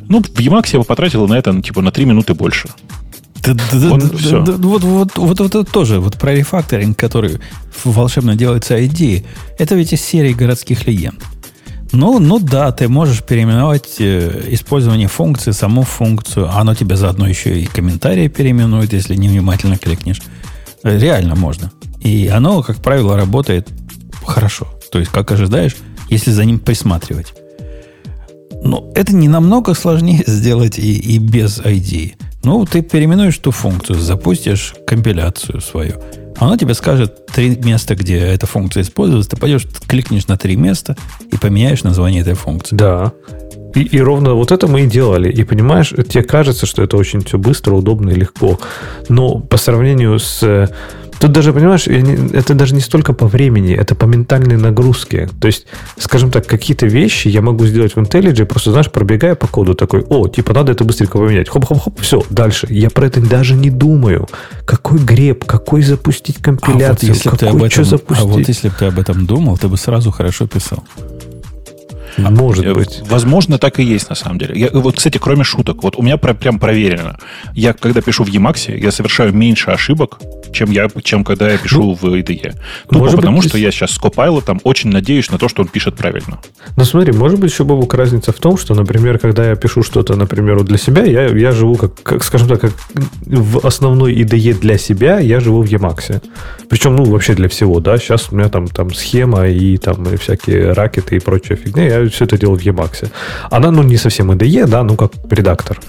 Ну, 0.08 0.22
в 0.22 0.40
Emacs 0.40 0.70
я 0.74 0.80
бы 0.80 0.86
потратил 0.86 1.28
на 1.28 1.36
это, 1.36 1.52
ну, 1.52 1.62
типа, 1.62 1.82
на 1.82 1.92
3 1.92 2.06
минуты 2.06 2.34
больше. 2.34 2.70
Вот, 3.46 4.84
вот, 4.84 5.18
вот 5.18 5.42
это 5.42 5.64
тоже, 5.64 6.00
вот 6.00 6.18
про 6.18 6.34
рефакторинг, 6.34 6.98
который 6.98 7.40
волшебно 7.84 8.36
делается 8.36 8.78
ID, 8.78 9.26
это 9.58 9.76
ведь 9.76 9.94
из 9.94 10.02
серии 10.02 10.34
городских 10.34 10.86
легенд. 10.88 11.24
Ну, 11.92 12.20
ну 12.20 12.40
да, 12.40 12.72
ты 12.72 12.88
можешь 12.88 13.24
переименовать 13.24 13.96
э, 14.00 14.46
использование 14.50 15.08
функции, 15.08 15.52
саму 15.52 15.82
функцию, 15.84 16.48
а 16.48 16.60
оно 16.60 16.76
тебе 16.76 16.96
заодно 16.96 17.28
еще 17.28 17.60
и 17.60 17.66
комментарии 17.66 18.28
переименует, 18.28 18.94
если 18.94 19.16
невнимательно 19.16 19.78
кликнешь. 19.78 20.22
Э, 20.84 21.00
Реально 21.00 21.36
можно. 21.36 21.72
И 22.00 22.28
оно, 22.28 22.62
как 22.62 22.78
правило, 22.78 23.18
работает 23.18 23.70
хорошо. 24.24 24.68
То 24.92 25.00
есть, 25.00 25.12
как 25.12 25.32
ожидаешь, 25.32 25.76
если 26.10 26.32
за 26.32 26.46
ним 26.46 26.60
присматривать. 26.60 27.34
Но 28.62 28.92
это 28.94 29.16
не 29.16 29.28
намного 29.28 29.74
сложнее 29.74 30.24
сделать 30.28 30.78
и, 30.78 30.96
и 30.96 31.18
без 31.18 31.60
ID. 31.60 32.14
Ну, 32.44 32.66
ты 32.66 32.82
переименуешь 32.82 33.38
ту 33.38 33.52
функцию, 33.52 34.00
запустишь 34.00 34.74
компиляцию 34.88 35.62
свою. 35.62 36.02
Она 36.38 36.58
тебе 36.58 36.74
скажет 36.74 37.26
три 37.26 37.58
места, 37.58 37.96
где 37.96 38.18
эта 38.18 38.48
функция 38.48 38.84
используется. 38.84 39.32
Ты 39.32 39.38
пойдешь, 39.38 39.68
кликнешь 39.88 40.28
на 40.28 40.38
три 40.38 40.56
места 40.56 40.96
и 41.32 41.38
поменяешь 41.38 41.84
название 41.84 42.22
этой 42.22 42.36
функции. 42.36 42.78
Да. 42.78 43.12
И, 43.76 43.82
и 43.82 44.00
ровно 44.00 44.34
вот 44.34 44.52
это 44.52 44.68
мы 44.68 44.82
и 44.82 44.88
делали. 44.88 45.30
И 45.30 45.44
понимаешь, 45.44 45.90
тебе 45.90 46.24
кажется, 46.24 46.66
что 46.66 46.82
это 46.82 46.96
очень 46.96 47.24
все 47.26 47.38
быстро, 47.38 47.74
удобно 47.76 48.12
и 48.12 48.16
легко. 48.16 48.58
Но 49.10 49.40
по 49.40 49.58
сравнению 49.58 50.18
с... 50.18 50.70
Тут 51.20 51.32
даже, 51.34 51.52
понимаешь, 51.54 51.88
не- 51.88 52.32
это 52.38 52.54
даже 52.54 52.74
не 52.76 52.82
столько 52.82 53.14
по 53.14 53.28
времени, 53.28 53.76
это 53.76 53.94
по 53.96 54.06
ментальной 54.06 54.56
нагрузке. 54.58 55.30
То 55.42 55.48
есть, 55.48 55.66
скажем 55.98 56.32
так, 56.32 56.48
какие-то 56.48 56.86
вещи 56.88 57.28
я 57.28 57.42
могу 57.42 57.66
сделать 57.66 57.94
в 57.96 57.98
IntelliJ, 57.98 58.46
просто, 58.46 58.72
знаешь, 58.72 58.90
пробегая 58.90 59.36
по 59.36 59.48
коду 59.48 59.74
такой, 59.76 60.02
о, 60.10 60.28
типа, 60.28 60.54
надо 60.54 60.72
это 60.72 60.84
быстренько 60.86 61.18
поменять. 61.18 61.50
Хоп-хоп-хоп, 61.50 62.00
все, 62.00 62.24
дальше. 62.30 62.68
Я 62.70 62.90
про 62.90 63.06
это 63.08 63.20
даже 63.22 63.56
не 63.56 63.70
думаю. 63.70 64.28
Какой 64.66 65.00
греб, 65.00 65.44
какой 65.46 65.82
запустить 65.82 66.38
А 66.38 66.52
вот, 66.52 66.62
компиляцию, 66.62 67.10
если 67.14 67.30
бы 67.30 67.38
ты 67.38 67.46
какой 67.48 67.62
об 67.68 67.72
что 67.72 67.82
этом, 67.82 67.86
запустить. 67.98 68.26
а 68.26 68.28
вот 68.28 68.48
если 68.48 68.70
бы 68.70 68.76
ты 68.80 68.86
об 68.86 69.00
этом 69.00 69.26
думал, 69.26 69.58
ты 69.58 69.68
бы 69.68 69.78
сразу 69.78 70.12
хорошо 70.12 70.48
писал. 70.48 70.84
Может 72.30 72.66
Э, 72.66 72.74
быть. 72.74 73.02
Возможно, 73.10 73.58
так 73.58 73.80
и 73.80 73.84
есть 73.84 74.10
на 74.10 74.16
самом 74.16 74.38
деле. 74.40 74.60
Я, 74.60 74.70
вот, 74.74 74.98
кстати, 74.98 75.18
кроме 75.18 75.44
шуток, 75.44 75.84
вот 75.84 75.96
у 75.98 76.02
меня 76.02 76.18
про- 76.18 76.34
прям 76.34 76.60
проверено. 76.60 77.18
Я, 77.54 77.74
когда 77.74 78.02
пишу 78.02 78.24
в 78.24 78.30
Emacs, 78.30 78.76
я 78.78 78.92
совершаю 78.92 79.34
меньше 79.34 79.72
ошибок, 79.72 80.20
чем, 80.52 80.72
я, 80.72 80.88
чем 81.04 81.24
когда 81.24 81.50
я 81.52 81.58
пишу 81.58 81.94
в 81.94 82.04
IDE. 82.06 82.54
Быть, 82.90 83.12
потому, 83.16 83.40
здесь- 83.40 83.52
что 83.52 83.58
я 83.58 83.72
сейчас 83.72 83.92
с 83.92 84.00
Copilot 84.00 84.60
очень 84.64 84.90
надеюсь 84.90 85.32
на 85.32 85.38
то, 85.38 85.48
что 85.48 85.62
он 85.62 85.68
пишет 85.68 85.96
правильно. 85.96 86.40
Ну 86.78 86.84
смотри, 86.86 87.12
может 87.14 87.40
быть 87.40 87.52
еще, 87.52 87.64
Бобук, 87.64 87.94
разница 87.94 88.32
в 88.32 88.38
том, 88.38 88.58
что, 88.58 88.74
например, 88.76 89.20
когда 89.20 89.48
я 89.50 89.56
пишу 89.56 89.84
что-то, 89.84 90.16
например, 90.16 90.58
вот 90.58 90.68
для 90.68 90.78
себя, 90.78 91.04
я, 91.04 91.28
я 91.28 91.52
живу, 91.52 91.76
как, 91.76 92.02
как, 92.04 92.24
скажем 92.24 92.48
так, 92.48 92.62
как 92.62 92.72
в 93.26 93.66
основной 93.66 94.14
IDE 94.16 94.60
для 94.60 94.78
себя, 94.78 95.20
я 95.20 95.40
живу 95.40 95.62
в 95.64 95.66
Emacs. 95.72 96.22
Причем, 96.70 96.96
ну, 96.96 97.04
вообще 97.04 97.34
для 97.34 97.48
всего, 97.48 97.80
да. 97.80 97.98
Сейчас 97.98 98.32
у 98.32 98.36
меня 98.36 98.50
там, 98.50 98.68
там 98.68 98.94
схема 98.94 99.48
и 99.48 99.78
там 99.78 100.04
и 100.14 100.18
всякие 100.18 100.74
Racket 100.74 101.10
ы 101.10 101.16
и 101.16 101.20
прочая 101.20 101.58
фигня. 101.58 101.84
Я 101.84 102.10
все 102.10 102.26
это 102.26 102.38
делаю 102.38 102.60
в 102.60 102.64
Emacs. 102.64 103.10
Она, 103.50 103.72
ну, 103.72 103.84
не 103.84 103.98
совсем 103.98 104.32
IDE, 104.32 104.68
да, 104.68 104.84
ну, 104.84 104.96
как 104.96 105.12
редактор. 105.30 105.80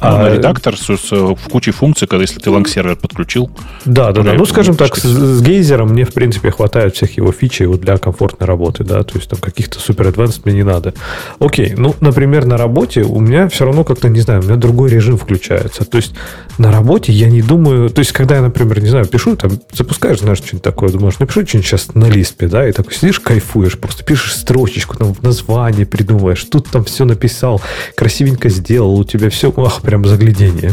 А, 0.00 0.26
А, 0.26 0.34
редактор 0.34 0.76
с, 0.76 0.84
с- 0.96 1.10
в 1.12 1.48
кучей 1.50 1.70
функций, 1.72 2.06
когда 2.06 2.22
если 2.22 2.38
ты 2.38 2.50
lang 2.50 2.68
server 2.68 2.96
подключил, 2.96 3.50
Да, 3.84 4.12
да, 4.12 4.22
да. 4.22 4.32
Ну, 4.34 4.44
скажем 4.44 4.76
так, 4.76 4.96
с, 4.96 5.02
с 5.02 5.42
Geiser 5.42 5.78
ом 5.78 5.90
мне, 5.90 6.04
в 6.04 6.12
принципе, 6.12 6.50
хватает 6.50 6.94
всех 6.94 7.16
его 7.16 7.32
фичей 7.32 7.66
вот 7.66 7.80
для 7.80 7.96
комфортной 7.96 8.46
работы, 8.46 8.84
да, 8.84 9.02
то 9.04 9.16
есть 9.16 9.30
там 9.30 9.38
каких-то 9.40 9.80
супер 9.80 10.08
advanced 10.08 10.40
мне 10.44 10.54
не 10.54 10.62
надо. 10.64 10.92
Окей, 11.38 11.74
ну, 11.76 11.94
например, 12.00 12.44
на 12.44 12.56
работе 12.56 13.02
у 13.02 13.20
меня 13.20 13.48
все 13.48 13.64
равно 13.64 13.84
как-то, 13.84 14.08
не 14.08 14.20
знаю, 14.20 14.40
у 14.40 14.44
меня 14.44 14.56
другой 14.56 14.90
режим 14.90 15.16
включается. 15.16 15.84
То 15.84 15.96
есть 15.96 16.14
на 16.58 16.70
работе 16.70 17.12
я 17.12 17.28
не 17.30 17.40
думаю, 17.42 17.88
то 17.90 18.00
есть 18.00 18.12
когда 18.12 18.36
я, 18.36 18.42
например, 18.42 18.80
не 18.82 18.88
знаю, 18.88 19.06
пишу, 19.06 19.36
там, 19.36 19.52
запускаешь, 19.72 20.20
знаешь, 20.20 20.38
что-нибудь 20.38 20.62
такое, 20.62 20.90
думаешь, 20.90 21.18
напишу 21.18 21.46
что-нибудь 21.46 21.66
сейчас 21.68 21.94
на 21.94 22.06
лиспе, 22.06 22.48
да, 22.48 22.68
и 22.68 22.72
такой 22.72 22.94
сидишь, 22.94 23.20
кайфуешь, 23.20 23.78
просто 23.78 24.04
пишешь 24.04 24.34
строчечку, 24.34 24.96
там, 24.96 25.14
в 25.14 25.22
название 25.22 25.86
придумываешь, 25.86 26.44
тут 26.44 26.68
там 26.68 26.84
все 26.84 27.04
написал, 27.04 27.60
красивенько 27.96 28.48
сделал, 28.48 28.94
у 28.98 29.04
тебя 29.04 29.30
все, 29.30 29.52
ах, 29.56 29.80
прям 29.86 30.04
заглядение. 30.04 30.72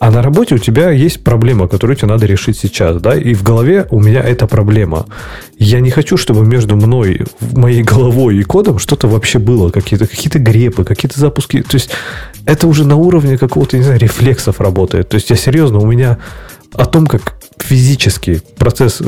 А 0.00 0.10
на 0.10 0.22
работе 0.22 0.56
у 0.56 0.58
тебя 0.58 0.90
есть 0.90 1.22
проблема, 1.22 1.68
которую 1.68 1.96
тебе 1.96 2.08
надо 2.08 2.26
решить 2.26 2.58
сейчас, 2.58 3.00
да, 3.00 3.16
и 3.16 3.32
в 3.32 3.42
голове 3.42 3.86
у 3.90 4.00
меня 4.00 4.20
эта 4.20 4.46
проблема. 4.46 5.06
Я 5.58 5.80
не 5.80 5.90
хочу, 5.90 6.16
чтобы 6.16 6.44
между 6.44 6.76
мной, 6.76 7.22
моей 7.52 7.82
головой 7.82 8.36
и 8.38 8.42
кодом 8.42 8.78
что-то 8.78 9.08
вообще 9.08 9.38
было, 9.38 9.70
какие-то 9.70 10.06
какие 10.06 10.42
грепы, 10.42 10.84
какие-то 10.84 11.18
запуски. 11.18 11.62
То 11.62 11.76
есть 11.76 11.90
это 12.44 12.66
уже 12.66 12.84
на 12.84 12.96
уровне 12.96 13.38
какого-то, 13.38 13.78
не 13.78 13.84
знаю, 13.84 14.00
рефлексов 14.00 14.60
работает. 14.60 15.08
То 15.08 15.14
есть 15.14 15.30
я 15.30 15.36
серьезно, 15.36 15.78
у 15.78 15.86
меня 15.86 16.18
о 16.74 16.84
том, 16.86 17.06
как 17.06 17.36
физически 17.58 18.42
процесс 18.58 19.00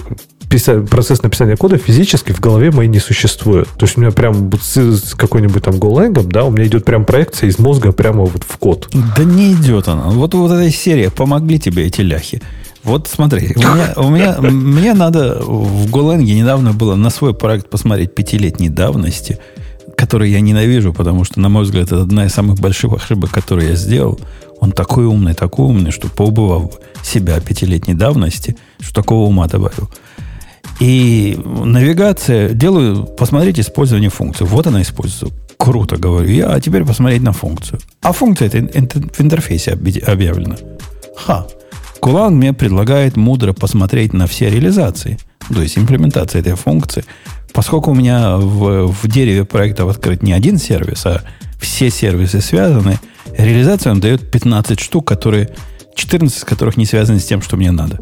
процесс 0.49 1.23
написания 1.23 1.57
кода 1.57 1.77
физически 1.77 2.33
в 2.33 2.41
голове 2.41 2.71
моей 2.71 2.89
не 2.89 2.99
существует. 2.99 3.69
То 3.77 3.87
есть 3.87 3.97
у 3.97 4.01
меня 4.01 4.11
прям 4.11 4.51
с, 4.61 5.15
какой-нибудь 5.15 5.63
там 5.63 5.75
GoLang, 5.75 6.27
да, 6.27 6.45
у 6.45 6.51
меня 6.51 6.67
идет 6.67 6.85
прям 6.85 7.05
проекция 7.05 7.49
из 7.49 7.59
мозга 7.59 7.93
прямо 7.93 8.25
вот 8.25 8.45
в 8.47 8.57
код. 8.59 8.89
Да 9.17 9.25
не 9.25 9.53
идет 9.53 9.89
она. 9.89 10.11
Вот, 10.11 10.35
вот 10.35 10.53
эта 10.53 10.71
серия 10.71 11.11
«Помогли 11.11 11.59
тебе 11.59 11.87
эти 11.87 12.01
ляхи». 12.01 12.41
Вот 12.85 13.09
смотри, 13.09 13.53
у 13.57 13.59
меня, 13.59 13.95
у 13.97 14.11
меня, 14.11 14.37
мне 14.41 14.95
надо 14.95 15.43
в 15.43 15.91
Голенге 15.91 16.35
недавно 16.35 16.73
было 16.73 16.95
на 16.95 17.11
свой 17.11 17.35
проект 17.35 17.69
посмотреть 17.69 18.15
пятилетней 18.15 18.69
давности, 18.69 19.41
который 19.97 20.31
я 20.31 20.41
ненавижу, 20.41 20.93
потому 20.93 21.25
что, 21.25 21.41
на 21.41 21.49
мой 21.49 21.65
взгляд, 21.65 21.87
это 21.87 22.03
одна 22.03 22.27
из 22.27 22.33
самых 22.33 22.61
больших 22.61 22.93
ошибок, 22.93 23.33
которые 23.33 23.71
я 23.71 23.75
сделал. 23.75 24.21
Он 24.61 24.71
такой 24.71 25.05
умный, 25.05 25.35
такой 25.35 25.67
умный, 25.67 25.91
что 25.91 26.09
поубывал 26.09 26.73
себя 27.03 27.41
пятилетней 27.41 27.95
давности, 27.95 28.57
что 28.81 28.95
такого 28.95 29.27
ума 29.27 29.49
добавил. 29.49 29.91
И 30.81 31.39
навигация, 31.45 32.51
делаю, 32.51 33.05
посмотреть 33.05 33.59
использование 33.61 34.11
функции. 34.11 34.45
Вот 34.45 34.67
она 34.67 34.83
используется. 34.83 35.35
Круто, 35.57 35.97
говорю 35.97 36.29
я, 36.29 36.49
а 36.53 36.61
теперь 36.61 36.85
посмотреть 36.85 37.23
на 37.23 37.33
функцию. 37.33 37.81
А 38.03 38.13
функция 38.13 38.49
это 38.49 39.01
в 39.01 39.21
интерфейсе 39.21 39.73
объявлена. 39.73 40.57
Ха. 41.17 41.47
Кулан 41.99 42.37
мне 42.37 42.53
предлагает 42.53 43.17
мудро 43.17 43.55
посмотреть 43.55 44.13
на 44.13 44.27
все 44.27 44.51
реализации, 44.51 45.19
то 45.53 45.63
есть 45.63 45.79
имплементация 45.79 46.41
этой 46.41 46.55
функции. 46.55 47.05
Поскольку 47.55 47.93
у 47.93 47.95
меня 47.95 48.37
в, 48.37 48.93
в 48.93 49.09
дереве 49.09 49.47
проектов 49.47 49.89
открыт 49.89 50.23
не 50.23 50.35
один 50.35 50.59
сервис, 50.59 51.07
а 51.07 51.23
все 51.59 51.91
сервисы 51.91 52.43
связаны, 52.43 53.01
реализацию 53.37 53.93
он 53.93 54.01
дает 54.01 54.31
15 54.31 54.79
штук, 54.79 55.09
которые, 55.09 55.49
14 55.95 56.37
из 56.37 56.45
которых 56.45 56.77
не 56.77 56.85
связаны 56.85 57.19
с 57.19 57.25
тем, 57.25 57.41
что 57.41 57.57
мне 57.57 57.71
надо. 57.71 57.99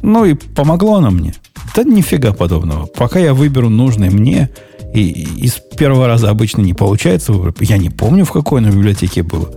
Ну 0.00 0.24
и 0.24 0.34
помогло 0.34 0.94
оно 0.94 1.10
мне. 1.10 1.34
Да 1.74 1.82
нифига 1.84 2.32
подобного. 2.32 2.86
Пока 2.86 3.18
я 3.18 3.34
выберу 3.34 3.68
нужный 3.68 4.10
мне, 4.10 4.50
и, 4.94 5.08
и 5.10 5.48
с 5.48 5.60
первого 5.76 6.06
раза 6.06 6.30
обычно 6.30 6.60
не 6.60 6.74
получается 6.74 7.32
выбрать. 7.32 7.56
Я 7.60 7.78
не 7.78 7.90
помню, 7.90 8.24
в 8.24 8.32
какой 8.32 8.60
оно 8.60 8.70
библиотеке 8.70 9.22
было. 9.22 9.50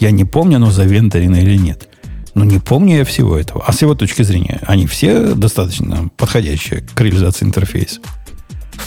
Я 0.00 0.10
не 0.10 0.24
помню, 0.24 0.56
оно 0.56 0.70
завенторено 0.70 1.36
или 1.36 1.56
нет. 1.56 1.88
Но 2.34 2.44
не 2.44 2.58
помню 2.58 2.98
я 2.98 3.04
всего 3.04 3.36
этого. 3.36 3.62
А 3.66 3.72
с 3.72 3.82
его 3.82 3.94
точки 3.94 4.22
зрения, 4.22 4.60
они 4.66 4.86
все 4.86 5.34
достаточно 5.34 6.08
подходящие 6.16 6.80
к 6.94 7.00
реализации 7.00 7.44
интерфейса. 7.44 8.00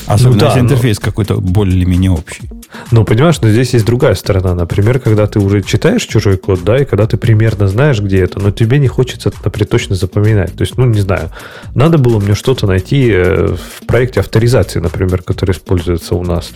Особенно 0.06 0.34
Ну 0.34 0.40
да, 0.40 0.46
если 0.48 0.60
но- 0.60 0.66
интерфейс 0.66 1.00
какой-то 1.00 1.36
более-менее 1.36 2.12
общий. 2.12 2.50
Но 2.92 3.04
понимаешь, 3.04 3.40
но 3.42 3.50
здесь 3.50 3.74
есть 3.74 3.86
другая 3.86 4.16
сторона. 4.16 4.56
Например, 4.56 5.00
когда 5.00 5.28
ты 5.28 5.40
уже 5.40 5.62
читаешь 5.62 6.04
чужой 6.04 6.38
код, 6.38 6.64
да, 6.64 6.78
и 6.80 6.86
когда 6.86 7.06
ты 7.06 7.18
примерно 7.18 7.68
знаешь, 7.68 8.00
где 8.00 8.22
это, 8.22 8.40
но 8.40 8.52
тебе 8.52 8.80
не 8.80 8.88
хочется, 8.88 9.32
например, 9.44 9.68
точно 9.68 9.96
запоминать. 9.96 10.54
То 10.56 10.62
есть, 10.64 10.78
ну, 10.78 10.86
не 10.86 11.02
знаю, 11.02 11.30
надо 11.76 11.98
было 11.98 12.20
мне 12.20 12.34
что-то 12.36 12.68
найти 12.68 13.10
э, 13.12 13.56
в 13.56 13.86
проекте 13.86 14.20
авторизации, 14.22 14.80
например, 14.80 15.22
который 15.22 15.52
используется 15.52 16.16
у 16.16 16.24
нас. 16.24 16.52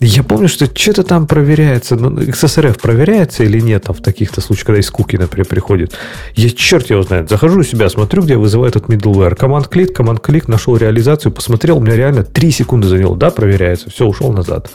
Я 0.00 0.22
помню, 0.22 0.48
что 0.48 0.66
что-то 0.72 1.02
там 1.04 1.26
проверяется, 1.26 1.96
ну, 1.96 2.10
XSRF 2.10 2.80
проверяется 2.80 3.44
или 3.44 3.60
нет 3.60 3.84
там 3.84 3.94
в 3.94 4.02
таких-то 4.02 4.40
случаях, 4.40 4.66
когда 4.66 4.80
из 4.80 4.90
куки, 4.90 5.16
например, 5.16 5.46
приходит. 5.46 5.94
Я 6.34 6.50
черт 6.50 6.90
его 6.90 7.02
знает. 7.02 7.28
Захожу 7.30 7.60
у 7.60 7.62
себя, 7.62 7.88
смотрю, 7.88 8.22
где 8.22 8.36
вызывает 8.36 8.76
этот 8.76 8.88
middleware. 8.90 9.34
Команд-клик, 9.36 9.94
команд-клик, 9.94 10.48
нашел 10.48 10.76
реализацию, 10.76 11.32
посмотрел, 11.32 11.78
у 11.78 11.80
меня 11.80 11.96
реально 11.96 12.24
3 12.24 12.50
секунды 12.50 12.79
за 12.86 12.98
него, 12.98 13.14
да, 13.14 13.30
проверяется, 13.30 13.90
все, 13.90 14.06
ушел 14.06 14.32
назад. 14.32 14.70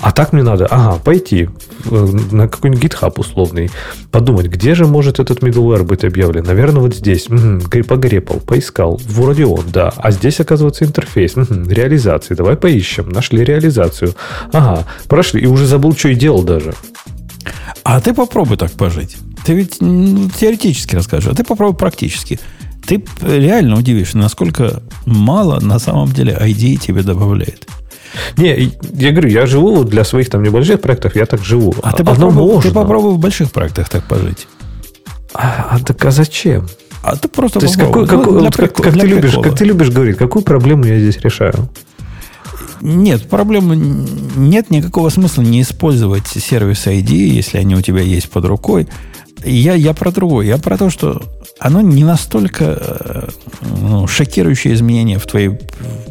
А 0.00 0.10
так 0.10 0.32
мне 0.32 0.42
надо, 0.42 0.66
ага, 0.66 0.98
пойти 0.98 1.48
на 1.84 2.48
какой-нибудь 2.48 2.82
GitHub 2.82 3.12
условный, 3.16 3.70
подумать, 4.10 4.46
где 4.46 4.74
же 4.74 4.86
может 4.86 5.20
этот 5.20 5.40
middleware 5.40 5.84
быть 5.84 6.04
объявлен. 6.04 6.44
Наверное, 6.44 6.80
вот 6.80 6.94
здесь. 6.94 7.28
Угу, 7.28 7.84
погрепал, 7.86 8.40
поискал. 8.40 9.00
Вроде 9.06 9.46
он, 9.46 9.64
да. 9.72 9.92
А 9.96 10.10
здесь, 10.10 10.40
оказывается, 10.40 10.84
интерфейс. 10.84 11.36
Угу, 11.36 11.68
реализации. 11.68 12.34
Давай 12.34 12.56
поищем. 12.56 13.08
Нашли 13.08 13.44
реализацию. 13.44 14.14
Ага, 14.52 14.86
прошли. 15.08 15.42
И 15.42 15.46
уже 15.46 15.66
забыл, 15.66 15.94
что 15.94 16.08
и 16.08 16.14
делал 16.14 16.42
даже. 16.42 16.74
А 17.84 18.00
ты 18.00 18.14
попробуй 18.14 18.56
так 18.56 18.72
пожить. 18.72 19.16
Ты 19.44 19.54
ведь 19.54 19.80
ну, 19.80 20.28
теоретически 20.38 20.94
расскажешь, 20.94 21.30
а 21.30 21.34
ты 21.34 21.42
попробуй 21.44 21.76
практически. 21.76 22.38
Ты 22.86 23.04
реально 23.22 23.78
удивишься, 23.78 24.18
насколько 24.18 24.82
мало 25.06 25.60
на 25.60 25.78
самом 25.78 26.12
деле 26.12 26.36
ID 26.40 26.76
тебе 26.76 27.02
добавляет. 27.02 27.66
Не, 28.36 28.72
я 28.94 29.10
говорю, 29.10 29.28
я 29.28 29.46
живу 29.46 29.84
для 29.84 30.04
своих 30.04 30.28
там 30.28 30.42
небольших 30.42 30.80
проектов, 30.80 31.16
я 31.16 31.26
так 31.26 31.42
живу. 31.44 31.74
А 31.82 31.92
ты 31.92 32.04
попробуй, 32.04 32.62
ты 32.62 32.70
попробуй 32.70 33.14
в 33.14 33.18
больших 33.18 33.52
проектах 33.52 33.88
так 33.88 34.04
пожить. 34.04 34.46
А, 35.34 35.68
а 35.70 35.78
так 35.78 36.04
а 36.04 36.10
зачем? 36.10 36.66
А 37.02 37.16
ты 37.16 37.28
просто 37.28 37.60
То 37.60 37.66
есть 37.66 37.76
какой, 37.76 38.06
какой, 38.06 38.34
ну, 38.34 38.44
вот 38.44 38.56
как, 38.56 38.74
как, 38.74 38.92
ты 38.92 39.06
любишь, 39.06 39.32
как 39.32 39.56
ты 39.56 39.64
любишь 39.64 39.90
говорить, 39.90 40.16
какую 40.16 40.44
проблему 40.44 40.84
я 40.84 40.98
здесь 41.00 41.16
решаю? 41.18 41.68
Нет, 42.80 43.28
проблемы 43.28 43.76
нет 43.76 44.70
никакого 44.70 45.08
смысла 45.08 45.42
не 45.42 45.62
использовать 45.62 46.26
сервис 46.26 46.86
ID, 46.86 47.12
если 47.12 47.58
они 47.58 47.76
у 47.76 47.80
тебя 47.80 48.02
есть 48.02 48.28
под 48.28 48.44
рукой. 48.44 48.88
Я, 49.44 49.74
я 49.74 49.94
про 49.94 50.10
другое. 50.10 50.46
Я 50.46 50.58
про 50.58 50.76
то, 50.76 50.90
что 50.90 51.22
оно 51.62 51.80
не 51.80 52.04
настолько 52.04 52.64
э, 52.64 53.28
ну, 53.80 54.06
шокирующее 54.06 54.74
изменение 54.74 55.18
в 55.18 55.26
твоей 55.26 55.58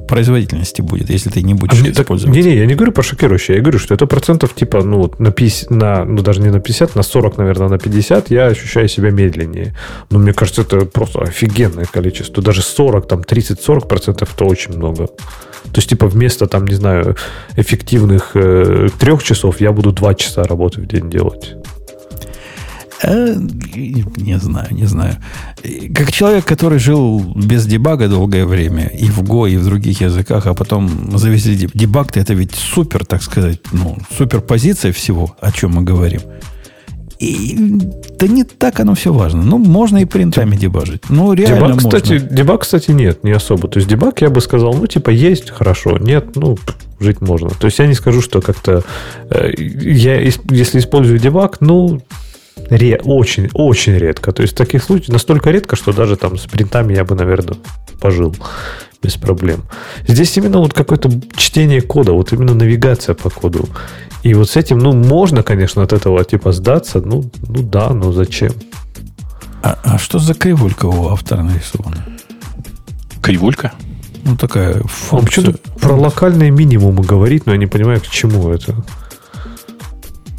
производительности 0.08 0.82
будет, 0.82 1.10
если 1.10 1.30
ты 1.30 1.42
не 1.44 1.54
будешь 1.54 1.82
а 1.84 1.90
использовать. 1.90 2.36
Не-не, 2.36 2.58
я 2.58 2.66
не 2.66 2.76
говорю 2.76 2.92
про 2.92 3.04
шокирующее. 3.04 3.58
Я 3.58 3.64
говорю, 3.64 3.80
что 3.80 3.94
это 3.94 4.06
процентов 4.06 4.54
типа, 4.54 4.84
ну, 4.84 4.98
вот 4.98 5.20
на 5.20 5.32
50, 5.32 5.70
на, 5.72 6.06
ну, 6.06 6.22
даже 6.22 6.42
не 6.42 6.50
на 6.50 6.60
50, 6.60 6.96
на 6.96 7.04
40, 7.04 7.38
наверное, 7.38 7.70
на 7.70 7.78
50 7.78 8.32
я 8.32 8.48
ощущаю 8.48 8.88
себя 8.88 9.12
медленнее. 9.12 9.76
Но 10.10 10.20
мне 10.20 10.34
кажется, 10.34 10.62
это 10.62 10.86
просто 10.86 11.20
офигенное 11.20 11.86
количество. 11.86 12.42
Даже 12.42 12.62
40, 12.62 13.08
там, 13.08 13.20
30-40 13.20 13.88
процентов 13.88 14.34
это 14.34 14.46
очень 14.46 14.76
много. 14.76 15.08
То 15.08 15.78
есть, 15.78 15.90
типа, 15.90 16.08
вместо, 16.08 16.48
там, 16.48 16.66
не 16.66 16.76
знаю, 16.76 17.16
эффективных 17.56 18.32
э, 18.36 18.88
трех 19.00 19.24
часов 19.24 19.62
я 19.62 19.72
буду 19.72 19.92
два 19.92 20.14
часа 20.14 20.44
работы 20.44 20.82
в 20.82 20.88
день 20.88 21.10
делать. 21.10 21.56
Э, 23.04 23.36
не 24.18 24.38
знаю, 24.40 24.68
не 24.72 24.86
знаю. 24.86 25.18
Как 25.96 26.12
человек, 26.12 26.46
который 26.46 26.80
жил 26.80 27.34
без 27.36 27.66
дебага 27.66 28.08
долгое 28.08 28.46
время, 28.46 28.88
и 28.88 29.06
в 29.06 29.22
Go, 29.24 29.50
и 29.50 29.58
в 29.58 29.66
других 29.66 30.02
языках, 30.02 30.46
а 30.48 30.54
потом 30.54 31.18
завезли 31.18 31.70
дебаг, 31.74 32.16
это 32.18 32.34
ведь 32.34 32.56
супер, 32.56 33.06
так 33.06 33.24
сказать, 33.24 33.60
ну, 33.72 33.98
супер 34.18 34.42
позиция 34.42 34.92
всего, 34.92 35.36
о 35.40 35.52
чем 35.52 35.72
мы 35.72 35.84
говорим. 35.84 36.22
И 37.20 37.56
да 38.20 38.28
не 38.28 38.44
так 38.44 38.80
оно 38.80 38.96
все 38.96 39.14
важно. 39.14 39.44
Ну, 39.44 39.60
можно 39.60 40.00
и 40.00 40.06
принтами 40.06 40.56
дебажить. 40.56 41.04
Ну, 41.10 41.34
реально 41.34 41.56
дебаг, 41.56 41.74
можно. 41.74 41.90
Кстати, 41.90 42.20
дебаг, 42.20 42.62
кстати, 42.62 42.92
нет, 42.92 43.24
не 43.24 43.32
особо. 43.32 43.68
То 43.68 43.78
есть 43.78 43.88
дебаг, 43.88 44.22
я 44.22 44.32
бы 44.32 44.42
сказал, 44.42 44.74
ну, 44.74 44.88
типа, 44.88 45.12
есть, 45.12 45.52
хорошо. 45.52 46.00
Нет, 46.00 46.36
ну, 46.36 46.58
жить 47.00 47.22
можно. 47.22 47.50
То 47.50 47.66
есть 47.66 47.78
я 47.78 47.86
не 47.86 47.94
скажу, 47.94 48.22
что 48.22 48.42
как-то... 48.42 48.84
Э, 49.30 49.52
я, 49.56 50.20
если 50.20 50.80
использую 50.80 51.20
дебаг, 51.20 51.58
ну, 51.60 52.02
Ре, 52.70 53.00
очень, 53.04 53.50
очень 53.54 53.98
редко. 53.98 54.32
То 54.32 54.42
есть 54.42 54.56
таких 54.56 54.84
случаев 54.84 55.10
настолько 55.10 55.52
редко, 55.52 55.76
что 55.76 55.94
даже 55.94 56.16
там 56.16 56.38
с 56.38 56.46
принтами 56.46 56.94
я 56.94 57.04
бы, 57.04 57.16
наверное, 57.16 57.58
пожил 58.00 58.36
без 59.02 59.16
проблем. 59.16 59.64
Здесь 60.08 60.38
именно 60.38 60.60
вот 60.60 60.74
какое-то 60.74 61.10
чтение 61.36 61.82
кода, 61.82 62.14
вот 62.14 62.32
именно 62.34 62.54
навигация 62.54 63.16
по 63.16 63.30
коду. 63.30 63.68
И 64.24 64.34
вот 64.34 64.50
с 64.50 64.56
этим, 64.56 64.78
ну, 64.80 64.94
можно, 64.94 65.44
конечно, 65.44 65.82
от 65.82 65.94
этого 65.94 66.24
типа 66.24 66.52
сдаться. 66.52 67.02
Ну, 67.02 67.24
ну 67.48 67.64
да, 67.64 67.90
но 67.90 68.12
зачем? 68.12 68.54
А, 69.64 69.78
а 69.84 69.98
что 69.98 70.20
за 70.20 70.34
кривулька 70.34 70.86
у 70.86 71.10
автора 71.10 71.42
нарисована? 71.42 72.06
Кривулька? 73.22 73.74
Ну, 74.24 74.38
такая 74.38 74.82
функция. 74.84 75.18
Он 75.18 75.26
почему-то 75.26 75.80
про 75.80 75.96
локальные 75.96 76.52
минимумы 76.52 77.04
говорит, 77.04 77.46
но 77.46 77.54
я 77.54 77.58
не 77.58 77.68
понимаю, 77.68 78.00
к 78.02 78.08
чему 78.08 78.50
это. 78.52 78.76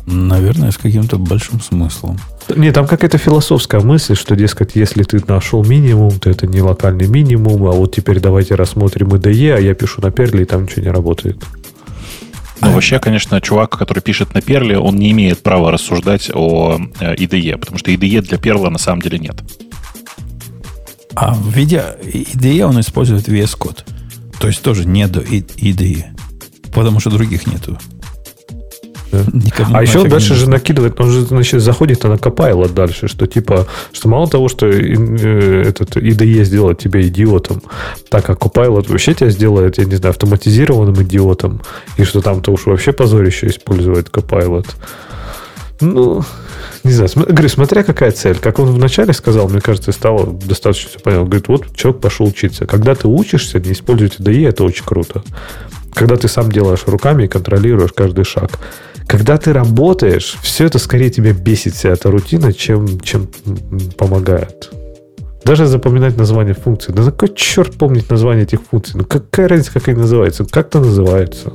Наверное, 0.06 0.72
с 0.72 0.78
каким-то 0.78 1.16
большим 1.16 1.60
смыслом. 1.60 2.18
Не, 2.54 2.72
там 2.72 2.86
какая-то 2.86 3.18
философская 3.18 3.80
мысль, 3.80 4.16
что, 4.16 4.34
дескать, 4.34 4.72
если 4.74 5.04
ты 5.04 5.22
нашел 5.26 5.64
минимум, 5.64 6.18
то 6.18 6.28
это 6.28 6.46
не 6.46 6.60
локальный 6.60 7.06
минимум, 7.06 7.64
а 7.66 7.70
вот 7.70 7.94
теперь 7.94 8.18
давайте 8.18 8.56
рассмотрим 8.56 9.08
IDE, 9.08 9.54
а 9.54 9.60
я 9.60 9.74
пишу 9.74 10.02
на 10.02 10.10
перле, 10.10 10.42
и 10.42 10.44
там 10.44 10.64
ничего 10.64 10.82
не 10.82 10.90
работает. 10.90 11.42
Но 12.60 12.68
а 12.68 12.70
вообще, 12.72 12.98
конечно, 12.98 13.40
чувак, 13.40 13.76
который 13.76 14.00
пишет 14.00 14.34
на 14.34 14.40
перле, 14.40 14.78
он 14.78 14.96
не 14.96 15.10
имеет 15.12 15.42
права 15.42 15.70
рассуждать 15.70 16.30
о 16.32 16.78
IDE, 17.00 17.58
потому 17.58 17.78
что 17.78 17.90
IDE 17.90 18.22
для 18.22 18.38
перла 18.38 18.70
на 18.70 18.78
самом 18.78 19.02
деле 19.02 19.18
нет. 19.18 19.36
А 21.14 21.34
в 21.34 21.48
виде 21.48 21.84
IDE 22.02 22.62
он 22.62 22.80
использует 22.80 23.28
VS 23.28 23.58
Code. 23.58 23.80
То 24.38 24.48
есть 24.48 24.62
тоже 24.62 24.84
не 24.84 25.06
до 25.06 25.20
IDE. 25.20 26.04
Потому 26.72 27.00
что 27.00 27.10
других 27.10 27.46
нету. 27.46 27.78
Никому 29.12 29.76
а 29.76 29.82
еще 29.82 30.04
дальше 30.08 30.34
же 30.34 30.48
накидывает, 30.48 31.00
он 31.00 31.10
же, 31.10 31.22
значит, 31.22 31.60
заходит 31.60 32.02
на 32.04 32.14
Copilot 32.14 32.72
дальше, 32.72 33.08
что 33.08 33.26
типа, 33.26 33.66
что 33.92 34.08
мало 34.08 34.26
того, 34.28 34.48
что 34.48 34.66
э, 34.66 35.62
этот 35.66 35.96
IDE 35.96 36.44
сделает 36.44 36.78
тебя 36.78 37.02
идиотом, 37.02 37.62
так 38.08 38.24
как 38.24 38.38
Copilot 38.38 38.90
вообще 38.90 39.14
тебя 39.14 39.30
сделает, 39.30 39.78
я 39.78 39.84
не 39.84 39.96
знаю, 39.96 40.10
автоматизированным 40.10 41.02
идиотом, 41.02 41.60
и 41.98 42.04
что 42.04 42.22
там-то 42.22 42.52
уж 42.52 42.66
вообще 42.66 42.92
позорище 42.92 43.48
использует 43.48 44.08
Copilot. 44.08 44.66
Ну, 45.80 46.22
не 46.84 46.92
знаю, 46.92 47.10
говорю, 47.14 47.48
смотря 47.48 47.82
какая 47.82 48.12
цель. 48.12 48.38
Как 48.38 48.58
он 48.58 48.68
вначале 48.68 49.12
сказал, 49.12 49.48
мне 49.48 49.60
кажется, 49.60 49.92
стало 49.92 50.26
достаточно 50.26 50.90
все 50.90 50.98
понятно. 51.00 51.26
Говорит, 51.26 51.48
вот 51.48 51.76
человек 51.76 52.00
пошел 52.00 52.26
учиться. 52.26 52.66
Когда 52.66 52.94
ты 52.94 53.08
учишься, 53.08 53.60
не 53.60 53.72
используйте 53.72 54.22
IDE, 54.22 54.48
это 54.48 54.64
очень 54.64 54.84
круто. 54.84 55.22
Когда 55.94 56.16
ты 56.16 56.28
сам 56.28 56.50
делаешь 56.50 56.84
руками 56.86 57.24
и 57.24 57.28
контролируешь 57.28 57.92
каждый 57.92 58.24
шаг. 58.24 58.58
Когда 59.06 59.36
ты 59.36 59.52
работаешь, 59.52 60.36
все 60.42 60.66
это 60.66 60.78
скорее 60.78 61.10
тебя 61.10 61.32
бесит, 61.32 61.74
вся 61.74 61.90
эта 61.90 62.10
рутина, 62.10 62.52
чем, 62.52 63.00
чем 63.00 63.28
помогает. 63.96 64.70
Даже 65.44 65.66
запоминать 65.66 66.16
название 66.16 66.54
функции. 66.54 66.92
Да 66.92 67.04
какой 67.04 67.34
черт 67.34 67.72
помнить 67.74 68.08
название 68.10 68.44
этих 68.44 68.60
функций? 68.62 68.94
Ну 68.96 69.04
какая 69.04 69.48
разница, 69.48 69.72
как 69.72 69.88
они 69.88 69.98
называются? 69.98 70.44
Как 70.44 70.68
это 70.68 70.80
называется? 70.80 71.52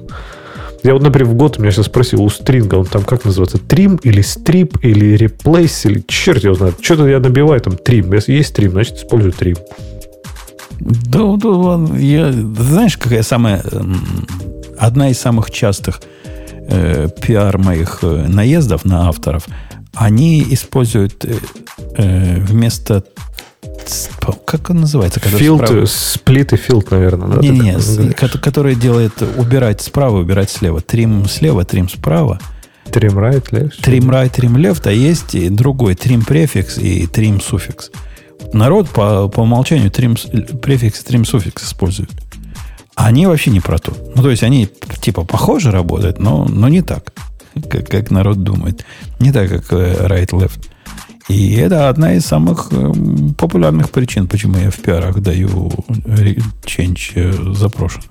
Я 0.83 0.93
вот, 0.93 1.01
например, 1.01 1.27
в 1.29 1.35
год 1.35 1.57
меня 1.57 1.71
сейчас 1.71 1.87
спросил 1.87 2.21
у 2.21 2.29
стринга, 2.29 2.75
он 2.75 2.85
там 2.85 3.03
как 3.03 3.25
называется? 3.25 3.57
Трим 3.57 3.95
или 4.03 4.21
стрип 4.21 4.77
или 4.83 5.17
replace 5.17 5.89
или 5.89 6.03
черт 6.07 6.43
его 6.43 6.53
знает. 6.53 6.75
Что-то 6.81 7.07
я 7.07 7.19
набиваю 7.19 7.59
там 7.61 7.77
трим. 7.77 8.13
Если 8.13 8.33
есть 8.33 8.53
трим, 8.53 8.71
значит 8.71 8.97
использую 8.97 9.33
трим. 9.33 9.57
Да, 10.79 11.35
да, 11.37 11.97
я, 11.97 12.31
знаешь, 12.31 12.97
какая 12.97 13.23
самая 13.23 13.63
одна 14.77 15.09
из 15.09 15.19
самых 15.19 15.51
частых 15.51 16.01
э, 16.69 17.07
пиар 17.21 17.57
моих 17.57 17.99
э, 18.03 18.27
наездов 18.27 18.85
на 18.85 19.07
авторов, 19.07 19.45
они 19.93 20.45
используют 20.49 21.25
э, 21.25 21.35
э 21.97 22.39
вместо 22.41 23.03
как 24.45 24.69
он 24.69 24.81
называется? 24.81 25.19
Когда 25.19 25.37
филд, 25.37 25.65
справа... 25.65 25.85
сплит 25.85 26.53
и 26.53 26.57
филд, 26.57 26.91
наверное. 26.91 27.37
Да, 27.37 27.41
не, 27.41 27.49
не, 27.51 28.13
который 28.13 28.75
делает 28.75 29.13
убирать 29.37 29.81
справа, 29.81 30.17
убирать 30.17 30.49
слева. 30.49 30.81
Трим 30.81 31.25
слева, 31.27 31.63
трим 31.63 31.87
справа. 31.87 32.39
Трим 32.91 33.17
right, 33.17 33.43
left. 33.51 33.81
Трим 33.81 34.09
right, 34.09 34.29
трим 34.29 34.57
left, 34.57 34.87
а 34.87 34.91
есть 34.91 35.35
и 35.35 35.49
другой 35.49 35.95
трим 35.95 36.23
префикс 36.23 36.77
и 36.77 37.07
трим 37.07 37.39
суффикс. 37.41 37.91
Народ 38.53 38.89
по, 38.89 39.27
по 39.27 39.41
умолчанию 39.41 39.91
трим 39.91 40.15
префикс 40.61 41.03
трим 41.03 41.25
суффикс 41.25 41.63
использует. 41.63 42.11
Они 42.95 43.27
вообще 43.27 43.51
не 43.51 43.59
про 43.59 43.77
то. 43.77 43.93
Ну, 44.15 44.23
то 44.23 44.29
есть 44.31 44.43
они 44.43 44.69
типа 45.01 45.23
похоже 45.23 45.71
работают, 45.71 46.19
но, 46.19 46.45
но 46.45 46.67
не 46.67 46.81
так, 46.81 47.13
как, 47.69 47.87
как 47.87 48.11
народ 48.11 48.43
думает. 48.43 48.85
Не 49.19 49.31
так, 49.31 49.49
как 49.49 49.71
э, 49.71 50.07
right-left. 50.07 50.67
И 51.27 51.55
это 51.55 51.89
одна 51.89 52.13
из 52.13 52.25
самых 52.25 52.69
э, 52.71 52.91
популярных 53.37 53.91
причин, 53.91 54.27
почему 54.27 54.57
я 54.57 54.71
в 54.71 54.77
пиарах 54.77 55.19
даю 55.19 55.69
change 56.65 57.11
э, 57.15 57.53
запрошен. 57.53 58.01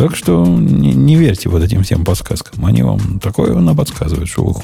Так 0.00 0.16
что 0.16 0.46
не, 0.46 0.94
не 0.94 1.14
верьте 1.14 1.50
вот 1.50 1.62
этим 1.62 1.82
всем 1.82 2.06
подсказкам. 2.06 2.64
Они 2.64 2.82
вам 2.82 3.18
такое 3.18 3.54
на 3.54 3.74
подсказывают, 3.74 4.30
что 4.30 4.44
вы... 4.44 4.54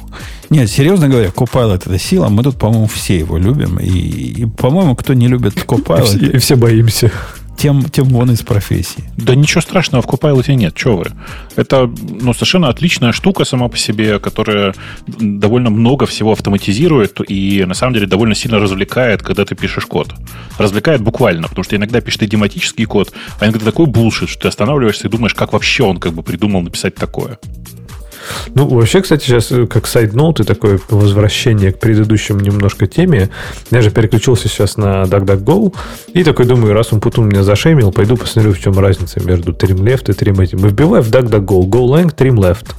Нет, 0.48 0.70
серьезно 0.70 1.10
говоря, 1.10 1.28
Copilot 1.28 1.82
это 1.84 1.98
сила. 1.98 2.30
Мы 2.30 2.42
тут, 2.42 2.56
по-моему, 2.56 2.86
все 2.86 3.18
его 3.18 3.36
любим. 3.36 3.78
И, 3.78 3.86
и 3.86 4.46
по-моему, 4.46 4.96
кто 4.96 5.12
не 5.12 5.28
любит 5.28 5.54
Copilot... 5.66 6.36
И 6.36 6.38
все 6.38 6.56
боимся. 6.56 7.12
Тем, 7.56 7.84
тем 7.84 8.04
вон 8.08 8.30
из 8.30 8.42
профессии. 8.42 9.04
Да 9.16 9.34
ничего 9.34 9.60
страшного 9.60 10.02
в 10.02 10.06
Copilot 10.06 10.54
нет, 10.54 10.76
что 10.76 10.96
вы. 10.96 11.06
Это 11.56 11.86
ну, 11.86 12.32
совершенно 12.34 12.68
отличная 12.68 13.12
штука 13.12 13.44
сама 13.44 13.68
по 13.68 13.76
себе, 13.76 14.18
которая 14.18 14.74
довольно 15.06 15.70
много 15.70 16.06
всего 16.06 16.32
автоматизирует 16.32 17.20
и 17.28 17.64
на 17.64 17.74
самом 17.74 17.94
деле 17.94 18.06
довольно 18.06 18.34
сильно 18.34 18.58
развлекает, 18.58 19.22
когда 19.22 19.44
ты 19.44 19.54
пишешь 19.54 19.86
код. 19.86 20.14
Развлекает 20.58 21.00
буквально, 21.00 21.48
потому 21.48 21.64
что 21.64 21.76
иногда 21.76 22.00
пишешь 22.00 22.22
идиоматический 22.22 22.84
код, 22.84 23.12
а 23.40 23.44
иногда 23.46 23.64
такой 23.64 23.86
булшит, 23.86 24.28
что 24.28 24.42
ты 24.42 24.48
останавливаешься 24.48 25.08
и 25.08 25.10
думаешь, 25.10 25.34
как 25.34 25.52
вообще 25.52 25.84
он 25.84 25.98
как 25.98 26.12
бы 26.12 26.22
придумал 26.22 26.62
написать 26.62 26.94
такое. 26.94 27.38
Ну, 28.54 28.68
вообще, 28.68 29.00
кстати, 29.00 29.24
сейчас 29.24 29.52
э, 29.52 29.66
как 29.66 29.86
сайт-ноут 29.86 30.40
и 30.40 30.44
такое 30.44 30.80
возвращение 30.88 31.72
к 31.72 31.78
предыдущим 31.78 32.38
немножко 32.40 32.86
теме. 32.86 33.30
Я 33.70 33.82
же 33.82 33.90
переключился 33.90 34.48
сейчас 34.48 34.76
на 34.76 35.02
DuckDuckGo 35.04 35.74
и 36.12 36.24
такой 36.24 36.46
думаю, 36.46 36.74
раз 36.74 36.92
он 36.92 37.00
Путун 37.00 37.28
меня 37.28 37.42
зашеймил, 37.42 37.92
пойду 37.92 38.16
посмотрю, 38.16 38.52
в 38.52 38.58
чем 38.58 38.78
разница 38.78 39.20
между 39.22 39.52
trim 39.52 39.78
left 39.78 40.10
и 40.10 40.12
trim 40.12 40.42
этим. 40.42 40.64
И 40.64 40.68
вбиваю 40.68 41.02
в 41.02 41.10
DuckDuckGo 41.10 41.68
GoLang 41.68 42.14
trim 42.14 42.36
left. 42.36 42.74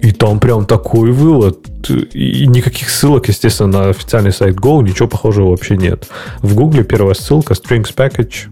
И 0.00 0.10
там 0.10 0.38
прям 0.38 0.66
такой 0.66 1.12
вывод. 1.12 1.66
И 2.12 2.46
никаких 2.46 2.90
ссылок, 2.90 3.28
естественно, 3.28 3.84
на 3.84 3.88
официальный 3.88 4.32
сайт 4.32 4.56
Go, 4.56 4.82
ничего 4.82 5.08
похожего 5.08 5.50
вообще 5.50 5.76
нет. 5.76 6.08
В 6.42 6.54
Гугле 6.54 6.84
первая 6.84 7.14
ссылка 7.14 7.54
strings 7.54 7.94
package 7.94 8.48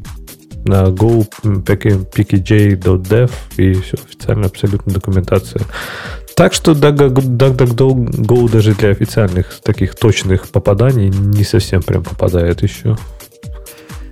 на 0.65 0.85
go 0.85 1.27
pkj.dev 1.45 3.31
и 3.57 3.73
все, 3.75 3.97
официальная 4.07 4.47
абсолютно 4.47 4.93
документация. 4.93 5.63
Так 6.35 6.55
что 6.55 6.73
DuckDuckGo 6.73 8.51
даже 8.51 8.75
для 8.75 8.91
официальных 8.91 9.61
таких 9.63 9.95
точных 9.95 10.49
попаданий 10.49 11.09
не 11.09 11.45
совсем 11.45 11.83
прям 11.83 12.03
попадает 12.03 12.63
еще. 12.63 12.97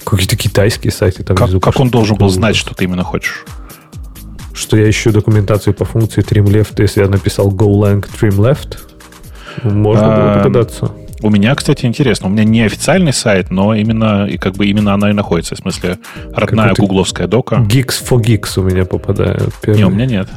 Какие-то 0.04 0.36
китайские 0.36 0.92
сайты 0.92 1.22
там 1.24 1.36
как, 1.36 1.46
внизу. 1.48 1.60
Как 1.60 1.78
он 1.80 1.90
должен 1.90 2.16
был 2.16 2.28
знать, 2.28 2.56
что 2.56 2.74
ты 2.74 2.84
именно 2.84 3.04
хочешь? 3.04 3.44
Что 4.52 4.76
я 4.76 4.88
ищу 4.88 5.12
документацию 5.12 5.72
по 5.74 5.84
функции 5.84 6.22
trim 6.22 6.44
left, 6.44 6.74
если 6.78 7.02
я 7.02 7.08
написал 7.08 7.50
golang 7.50 8.04
trim 8.20 8.36
left, 8.36 8.78
можно 9.62 10.08
было 10.08 10.34
догадаться. 10.34 10.90
У 11.22 11.28
меня, 11.30 11.54
кстати, 11.54 11.84
интересно. 11.84 12.28
У 12.28 12.30
меня 12.30 12.44
не 12.44 12.62
официальный 12.62 13.12
сайт, 13.12 13.50
но 13.50 13.74
именно 13.74 14.26
и 14.26 14.38
как 14.38 14.54
бы 14.54 14.66
именно 14.66 14.94
она 14.94 15.10
и 15.10 15.12
находится. 15.12 15.54
В 15.54 15.58
смысле, 15.58 15.98
родная 16.34 16.74
гугловская 16.74 17.26
дока. 17.26 17.56
Geeks 17.56 18.02
for 18.08 18.18
Geeks 18.20 18.58
у 18.58 18.62
меня 18.62 18.84
попадает. 18.84 19.52
Первый. 19.60 19.78
Не, 19.78 19.84
у 19.84 19.90
меня 19.90 20.06
нет. 20.06 20.28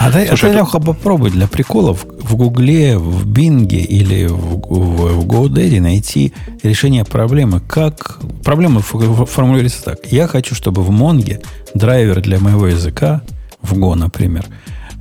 А 0.00 0.10
ты, 0.10 0.26
Слушай, 0.28 0.50
а 0.50 0.52
ты, 0.52 0.58
Леха, 0.58 0.80
попробуй 0.80 1.30
для 1.30 1.46
приколов 1.46 2.06
в 2.22 2.34
Гугле, 2.34 2.96
в 2.96 3.26
Бинге 3.26 3.80
или 3.80 4.26
в, 4.26 4.62
в, 4.66 5.20
в 5.20 5.26
GoDaddy 5.26 5.78
найти 5.78 6.32
решение 6.62 7.04
проблемы. 7.04 7.60
Как 7.60 8.18
проблема 8.42 8.80
формулируется 8.80 9.84
так. 9.84 10.06
Я 10.10 10.26
хочу, 10.26 10.54
чтобы 10.54 10.82
в 10.82 10.90
Монге 10.90 11.42
драйвер 11.74 12.22
для 12.22 12.40
моего 12.40 12.66
языка, 12.68 13.20
в 13.60 13.74
Go, 13.74 13.94
например, 13.94 14.46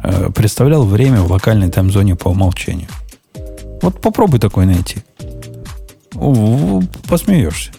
э, 0.03 0.31
представлял 0.35 0.83
время 0.83 1.21
в 1.21 1.31
локальной 1.31 1.69
тайм-зоне 1.69 2.17
по 2.17 2.27
умолчанию. 2.27 2.89
Вот 3.81 4.01
попробуй 4.01 4.39
такой 4.39 4.65
найти. 4.65 4.97
Посмеешься. 7.07 7.71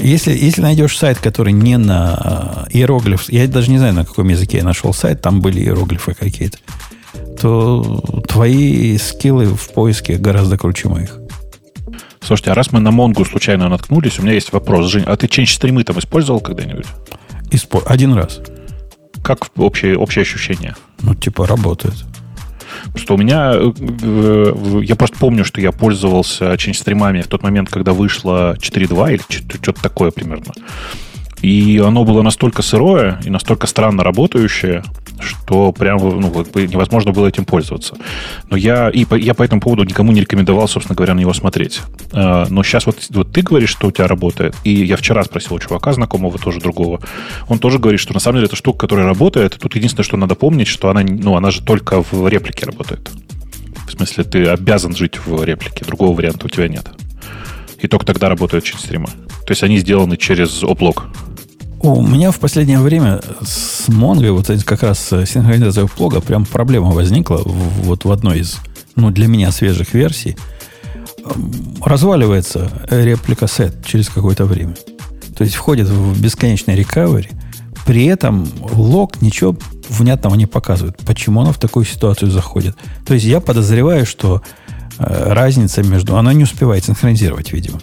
Если, 0.00 0.32
если 0.32 0.62
найдешь 0.62 0.96
сайт, 0.96 1.18
который 1.18 1.52
не 1.52 1.78
на 1.78 2.66
э, 2.68 2.76
иероглиф, 2.78 3.28
я 3.28 3.46
даже 3.46 3.70
не 3.70 3.78
знаю, 3.78 3.94
на 3.94 4.04
каком 4.04 4.28
языке 4.28 4.58
я 4.58 4.64
нашел 4.64 4.92
сайт, 4.92 5.22
там 5.22 5.40
были 5.40 5.60
иероглифы 5.60 6.14
какие-то, 6.14 6.58
то 7.40 8.02
твои 8.28 8.98
скиллы 8.98 9.46
в 9.46 9.72
поиске 9.72 10.16
гораздо 10.16 10.58
круче 10.58 10.88
моих. 10.88 11.18
Слушайте, 12.20 12.50
а 12.50 12.54
раз 12.54 12.72
мы 12.72 12.80
на 12.80 12.90
Монгу 12.90 13.24
случайно 13.24 13.68
наткнулись, 13.68 14.18
у 14.18 14.22
меня 14.22 14.32
есть 14.32 14.52
вопрос. 14.52 14.90
Жень, 14.90 15.04
а 15.06 15.16
ты 15.16 15.26
change 15.26 15.46
стримы 15.46 15.84
там 15.84 15.98
использовал 15.98 16.40
когда-нибудь? 16.40 16.86
Испо... 17.52 17.82
Один 17.86 18.14
раз. 18.14 18.40
Как 19.22 19.46
общее, 19.56 19.96
общее 19.96 20.22
ощущение? 20.22 20.74
Ну, 21.02 21.14
типа, 21.14 21.46
работает. 21.46 21.94
Что 22.94 23.14
у 23.14 23.18
меня... 23.18 23.52
Э, 23.54 24.82
я 24.82 24.96
просто 24.96 25.18
помню, 25.18 25.44
что 25.44 25.60
я 25.60 25.72
пользовался 25.72 26.52
change 26.54 26.74
стримами 26.74 27.20
в 27.22 27.28
тот 27.28 27.42
момент, 27.42 27.68
когда 27.70 27.92
вышло 27.92 28.56
4.2 28.58 29.14
или 29.14 29.22
что-то 29.62 29.82
такое 29.82 30.10
примерно. 30.10 30.52
И 31.42 31.78
оно 31.84 32.04
было 32.04 32.22
настолько 32.22 32.62
сырое 32.62 33.20
и 33.24 33.30
настолько 33.30 33.66
странно 33.66 34.02
работающее, 34.02 34.82
что 35.20 35.72
прям 35.72 35.98
ну, 35.98 36.44
невозможно 36.54 37.12
было 37.12 37.26
этим 37.26 37.44
пользоваться. 37.44 37.96
Но 38.50 38.56
я, 38.56 38.88
и 38.88 39.04
по, 39.04 39.14
я 39.14 39.34
по 39.34 39.42
этому 39.42 39.60
поводу 39.60 39.84
никому 39.84 40.12
не 40.12 40.20
рекомендовал, 40.20 40.66
собственно 40.68 40.96
говоря, 40.96 41.14
на 41.14 41.20
него 41.20 41.32
смотреть. 41.34 41.82
А, 42.12 42.46
но 42.48 42.62
сейчас 42.62 42.86
вот, 42.86 43.06
вот 43.10 43.32
ты 43.32 43.42
говоришь, 43.42 43.70
что 43.70 43.88
у 43.88 43.90
тебя 43.90 44.08
работает, 44.08 44.56
и 44.64 44.72
я 44.72 44.96
вчера 44.96 45.22
спросил 45.24 45.54
у 45.54 45.58
чувака 45.58 45.92
знакомого, 45.92 46.38
тоже 46.38 46.60
другого, 46.60 47.00
он 47.48 47.58
тоже 47.58 47.78
говорит, 47.78 48.00
что 48.00 48.14
на 48.14 48.20
самом 48.20 48.38
деле 48.38 48.46
это 48.46 48.56
штука, 48.56 48.78
которая 48.78 49.06
работает, 49.06 49.58
тут 49.58 49.74
единственное, 49.76 50.04
что 50.04 50.16
надо 50.16 50.34
помнить, 50.34 50.68
что 50.68 50.88
она, 50.88 51.02
ну, 51.02 51.36
она 51.36 51.50
же 51.50 51.62
только 51.62 52.02
в 52.02 52.28
реплике 52.28 52.66
работает. 52.66 53.10
В 53.86 53.92
смысле, 53.92 54.24
ты 54.24 54.46
обязан 54.46 54.96
жить 54.96 55.18
в 55.24 55.42
реплике, 55.44 55.84
другого 55.84 56.16
варианта 56.16 56.46
у 56.46 56.48
тебя 56.48 56.68
нет. 56.68 56.86
И 57.78 57.88
только 57.88 58.06
тогда 58.06 58.28
работают 58.28 58.64
через 58.64 58.80
стримы. 58.80 59.06
То 59.06 59.52
есть 59.52 59.62
они 59.62 59.78
сделаны 59.78 60.16
через 60.16 60.62
оплог. 60.64 61.06
У 61.80 62.02
меня 62.02 62.30
в 62.30 62.38
последнее 62.38 62.80
время 62.80 63.20
с 63.42 63.88
Mongo, 63.88 64.30
вот 64.32 64.50
как 64.64 64.82
раз 64.82 64.98
синхронизация 65.08 65.88
блога, 65.96 66.20
прям 66.20 66.44
проблема 66.44 66.90
возникла 66.90 67.42
вот 67.44 68.04
в 68.04 68.10
одной 68.10 68.40
из, 68.40 68.58
ну, 68.96 69.10
для 69.10 69.28
меня 69.28 69.52
свежих 69.52 69.94
версий. 69.94 70.36
Разваливается 71.84 72.70
реплика 72.88 73.46
сет 73.46 73.84
через 73.84 74.08
какое-то 74.08 74.46
время. 74.46 74.74
То 75.36 75.44
есть 75.44 75.56
входит 75.56 75.88
в 75.88 76.20
бесконечный 76.20 76.74
рекавери, 76.74 77.30
при 77.84 78.06
этом 78.06 78.48
лог 78.72 79.20
ничего 79.20 79.56
внятного 79.88 80.34
не 80.34 80.46
показывает. 80.46 80.96
Почему 81.06 81.42
она 81.42 81.52
в 81.52 81.58
такую 81.58 81.84
ситуацию 81.84 82.30
заходит? 82.30 82.74
То 83.06 83.14
есть 83.14 83.26
я 83.26 83.40
подозреваю, 83.40 84.06
что 84.06 84.42
э, 84.98 85.32
разница 85.32 85.82
между... 85.82 86.16
Она 86.16 86.32
не 86.32 86.44
успевает 86.44 86.84
синхронизировать, 86.84 87.52
видимо 87.52 87.80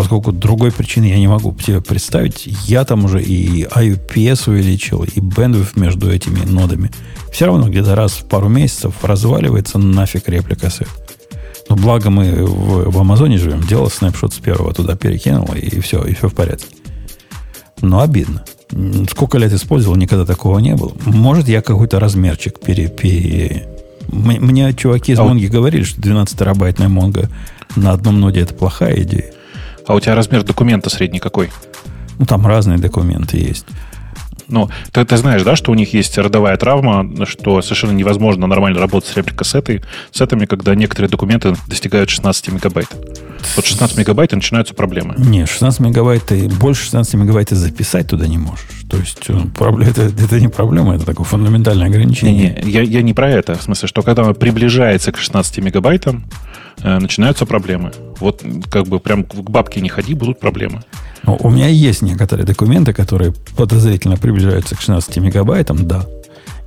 поскольку 0.00 0.32
другой 0.32 0.72
причины 0.72 1.04
я 1.04 1.18
не 1.18 1.28
могу 1.28 1.54
себе 1.60 1.82
представить, 1.82 2.48
я 2.66 2.86
там 2.86 3.04
уже 3.04 3.22
и 3.22 3.64
IPS 3.64 4.48
увеличил, 4.48 5.02
и 5.02 5.20
bandwidth 5.20 5.78
между 5.78 6.10
этими 6.10 6.42
нодами. 6.46 6.90
Все 7.30 7.44
равно 7.44 7.68
где-то 7.68 7.94
раз 7.94 8.12
в 8.12 8.24
пару 8.24 8.48
месяцев 8.48 8.94
разваливается 9.02 9.76
нафиг 9.76 10.26
реплика 10.30 10.70
сет. 10.70 10.88
Но 11.68 11.76
благо 11.76 12.08
мы 12.08 12.46
в, 12.46 12.90
в 12.90 12.98
Амазоне 12.98 13.36
живем, 13.36 13.60
делал 13.60 13.90
снапшот 13.90 14.32
с 14.32 14.38
первого 14.38 14.72
туда 14.72 14.96
перекинул, 14.96 15.52
и 15.52 15.80
все, 15.80 16.02
и 16.04 16.14
все 16.14 16.30
в 16.30 16.34
порядке. 16.34 16.74
Но 17.82 18.00
обидно. 18.00 18.42
Сколько 19.10 19.36
лет 19.36 19.52
использовал, 19.52 19.96
никогда 19.96 20.24
такого 20.24 20.60
не 20.60 20.76
было. 20.76 20.92
Может, 21.04 21.46
я 21.46 21.60
какой-то 21.60 22.00
размерчик 22.00 22.58
пере... 22.58 22.88
пере... 22.88 23.68
Мне 24.08 24.72
чуваки 24.72 25.12
из 25.12 25.18
а 25.18 25.24
Монги 25.24 25.44
говорили, 25.44 25.82
что 25.82 26.00
12 26.00 26.38
терабайтная 26.38 26.88
Монга 26.88 27.28
на 27.76 27.92
одном 27.92 28.18
ноде 28.18 28.40
это 28.40 28.54
плохая 28.54 29.02
идея. 29.02 29.34
А 29.86 29.94
у 29.94 30.00
тебя 30.00 30.14
размер 30.14 30.42
документа 30.42 30.90
средний 30.90 31.20
какой? 31.20 31.50
Ну, 32.18 32.26
там 32.26 32.46
разные 32.46 32.78
документы 32.78 33.38
есть. 33.38 33.66
Ну, 34.50 34.68
ты, 34.92 35.04
ты 35.04 35.16
знаешь, 35.16 35.42
да, 35.42 35.56
что 35.56 35.72
у 35.72 35.74
них 35.74 35.94
есть 35.94 36.16
родовая 36.18 36.56
травма, 36.56 37.26
что 37.26 37.62
совершенно 37.62 37.92
невозможно 37.92 38.46
нормально 38.46 38.80
работать 38.80 39.10
с 39.10 39.16
репликосетой, 39.16 39.82
сетами, 40.12 40.46
когда 40.46 40.74
некоторые 40.74 41.10
документы 41.10 41.54
достигают 41.66 42.10
16 42.10 42.52
мегабайт. 42.52 42.88
Вот 43.56 43.64
16 43.64 43.96
мегабайт 43.96 44.32
и 44.32 44.36
начинаются 44.36 44.74
проблемы. 44.74 45.14
Не, 45.18 45.46
16 45.46 45.80
мегабайт 45.80 46.24
ты 46.24 46.48
больше 46.48 46.84
16 46.84 47.14
мегабайт 47.14 47.48
ты 47.48 47.56
записать 47.56 48.08
туда 48.08 48.26
не 48.26 48.38
можешь. 48.38 48.66
То 48.90 48.96
есть 48.96 49.24
э, 49.28 49.38
проблема, 49.56 49.90
это, 49.90 50.02
это 50.02 50.40
не 50.40 50.48
проблема, 50.48 50.94
это 50.94 51.06
такое 51.06 51.24
фундаментальное 51.24 51.86
ограничение. 51.86 52.60
Не, 52.62 52.66
не, 52.66 52.70
я, 52.70 52.82
я 52.82 53.02
не 53.02 53.14
про 53.14 53.30
это. 53.30 53.54
В 53.54 53.62
смысле, 53.62 53.88
что 53.88 54.02
когда 54.02 54.24
он 54.24 54.34
приближается 54.34 55.12
к 55.12 55.16
16 55.16 55.58
мегабайтам, 55.58 56.24
Э, 56.82 56.98
начинаются 56.98 57.46
проблемы. 57.46 57.92
Вот 58.18 58.42
как 58.70 58.86
бы 58.86 59.00
прям 59.00 59.24
к 59.24 59.34
бабке 59.34 59.80
не 59.80 59.88
ходи, 59.88 60.14
будут 60.14 60.40
проблемы. 60.40 60.82
Ну, 61.22 61.36
у 61.40 61.50
меня 61.50 61.68
есть 61.68 62.02
некоторые 62.02 62.46
документы, 62.46 62.92
которые 62.92 63.32
подозрительно 63.56 64.16
приближаются 64.16 64.74
к 64.74 64.80
16 64.80 65.16
мегабайтам, 65.18 65.86
да. 65.86 66.06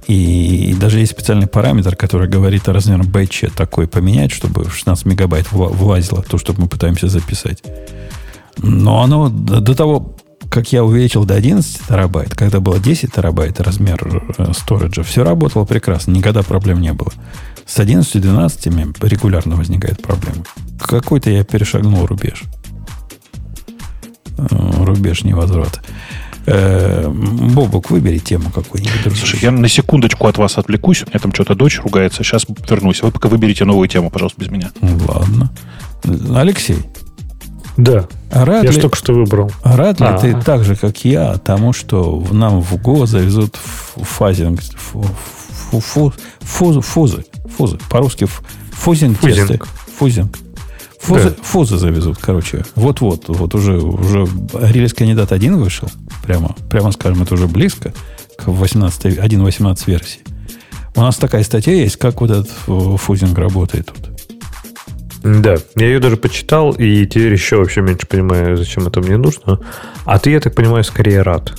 И 0.08 0.76
даже 0.80 0.99
есть 0.99 1.14
специальный 1.14 1.47
параметр, 1.47 1.95
который 1.95 2.28
говорит 2.28 2.68
о 2.68 2.74
размере 2.74 3.04
бэтча 3.04 3.49
такой 3.49 3.88
поменять, 3.88 4.32
чтобы 4.32 4.66
в 4.66 4.76
16 4.76 5.06
мегабайт 5.06 5.51
влазило 5.51 6.22
то, 6.22 6.38
что 6.38 6.54
мы 6.58 6.68
пытаемся 6.68 7.08
записать. 7.08 7.64
Но 8.58 9.01
оно 9.01 9.30
до 9.30 9.74
того, 9.74 10.16
как 10.49 10.72
я 10.72 10.84
увеличил 10.84 11.26
до 11.26 11.36
11 11.36 11.88
терабайт, 11.88 12.36
когда 12.36 12.60
было 12.60 12.80
10 12.80 13.12
терабайт 13.12 13.60
размер 13.60 14.24
э, 14.38 14.51
сториджа, 14.54 15.01
все 15.01 15.24
работало 15.24 15.66
прекрасно, 15.66 16.12
никогда 16.12 16.43
проблем 16.43 16.80
не 16.80 16.93
было. 16.93 17.12
С 17.66 17.80
11 17.80 18.16
и 18.16 18.20
12 18.20 18.68
регулярно 19.01 19.56
возникает 19.56 20.01
проблема. 20.01 20.43
Какой-то 20.80 21.32
я 21.32 21.43
перешагнул 21.43 22.06
рубеж. 22.06 22.43
Э, 24.38 24.84
рубеж 24.84 25.24
невозврата. 25.24 25.82
Э, 26.46 27.08
Бобок, 27.10 27.90
выбери 27.90 28.18
тему 28.18 28.50
какую-нибудь. 28.54 29.16
Слушай, 29.18 29.40
я 29.42 29.52
на 29.52 29.68
секундочку 29.70 30.28
от 30.28 30.38
вас 30.38 30.58
отвлекусь. 30.58 31.04
У 31.04 31.10
меня 31.10 31.20
там 31.20 31.34
что-то 31.34 31.56
дочь 31.56 31.80
ругается. 31.82 32.24
Сейчас 32.24 32.46
вернусь. 32.70 33.02
Вы 33.02 33.12
пока 33.12 33.30
выберите 33.30 33.64
новую 33.66 33.88
тему, 33.88 34.10
пожалуйста, 34.10 34.42
без 34.42 34.50
меня. 34.50 34.72
Ладно. 34.82 35.52
Алексей. 36.36 36.78
Да. 37.78 38.08
А 38.32 38.46
рад 38.46 38.64
Я 38.66 38.72
ли, 38.72 38.80
только 38.82 38.96
что 38.98 39.14
выбрал. 39.14 39.52
а 39.64 39.76
рад 39.78 40.00
ли 40.00 40.06
А. 40.06 40.18
ты 40.18 40.34
так 40.42 40.64
же, 40.64 40.76
как 40.76 41.06
я, 41.06 41.36
тому, 41.38 41.74
что 41.74 42.20
в- 42.20 42.34
нам 42.34 42.62
в 42.62 42.76
ГО 42.82 43.06
завезут 43.08 43.56
фазинг, 43.96 44.62
фу- 44.62 45.04
фу- 45.72 45.80
фу- 45.80 46.14
фузы, 46.42 46.82
фузы, 46.82 47.26
фузы, 47.58 47.78
по-русски 47.90 48.28
фузинг, 48.72 49.18
Фузинг. 49.20 49.68
фузинг. 49.98 50.38
Фузы, 51.04 51.30
Да. 51.30 51.36
фузы 51.43 51.78
завезут, 51.78 52.18
короче. 52.20 52.64
Вот-вот, 52.76 53.26
вот 53.28 53.56
уже, 53.56 53.78
уже 53.78 54.26
релиз 54.54 54.93
кандидат 54.93 55.32
1 55.32 55.58
вышел. 55.58 55.89
Прямо, 56.26 56.56
прямо 56.70 56.91
скажем, 56.91 57.24
это 57.24 57.34
уже 57.34 57.47
близко 57.47 57.93
к 58.38 58.47
18, 58.47 59.18
1.18 59.18 59.84
версии. 59.88 60.22
У 60.95 61.01
нас 61.01 61.18
такая 61.18 61.43
статья 61.43 61.74
есть, 61.74 61.97
как 61.97 62.22
вот 62.22 62.32
этот 62.32 62.49
э, 62.68 62.95
фузинг 62.97 63.38
работает 63.38 63.88
тут. 63.88 64.10
Да, 65.24 65.56
я 65.76 65.88
ее 65.88 65.99
даже 65.99 66.18
почитал, 66.18 66.72
и 66.72 67.06
теперь 67.06 67.34
еще 67.34 67.58
вообще 67.58 67.82
меньше 67.82 68.06
понимаю, 68.08 68.58
зачем 68.58 68.88
это 68.88 68.99
мне 69.01 69.18
нужно. 69.18 69.60
А 70.06 70.20
ты, 70.20 70.32
я 70.32 70.39
так 70.39 70.54
понимаю, 70.54 70.84
скорее 70.84 71.22
рад. 71.22 71.54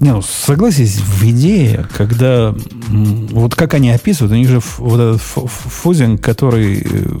Не, 0.00 0.10
ну, 0.12 0.22
согласись, 0.22 0.96
в 0.98 1.22
идее, 1.24 1.86
когда... 1.96 2.54
Вот 2.88 3.54
как 3.54 3.74
они 3.74 3.90
описывают, 3.90 4.32
у 4.32 4.36
них 4.36 4.48
же 4.48 4.60
вот 4.78 5.00
этот 5.00 5.22
фузинг, 5.22 6.20
который 6.22 6.80
э, 6.80 7.18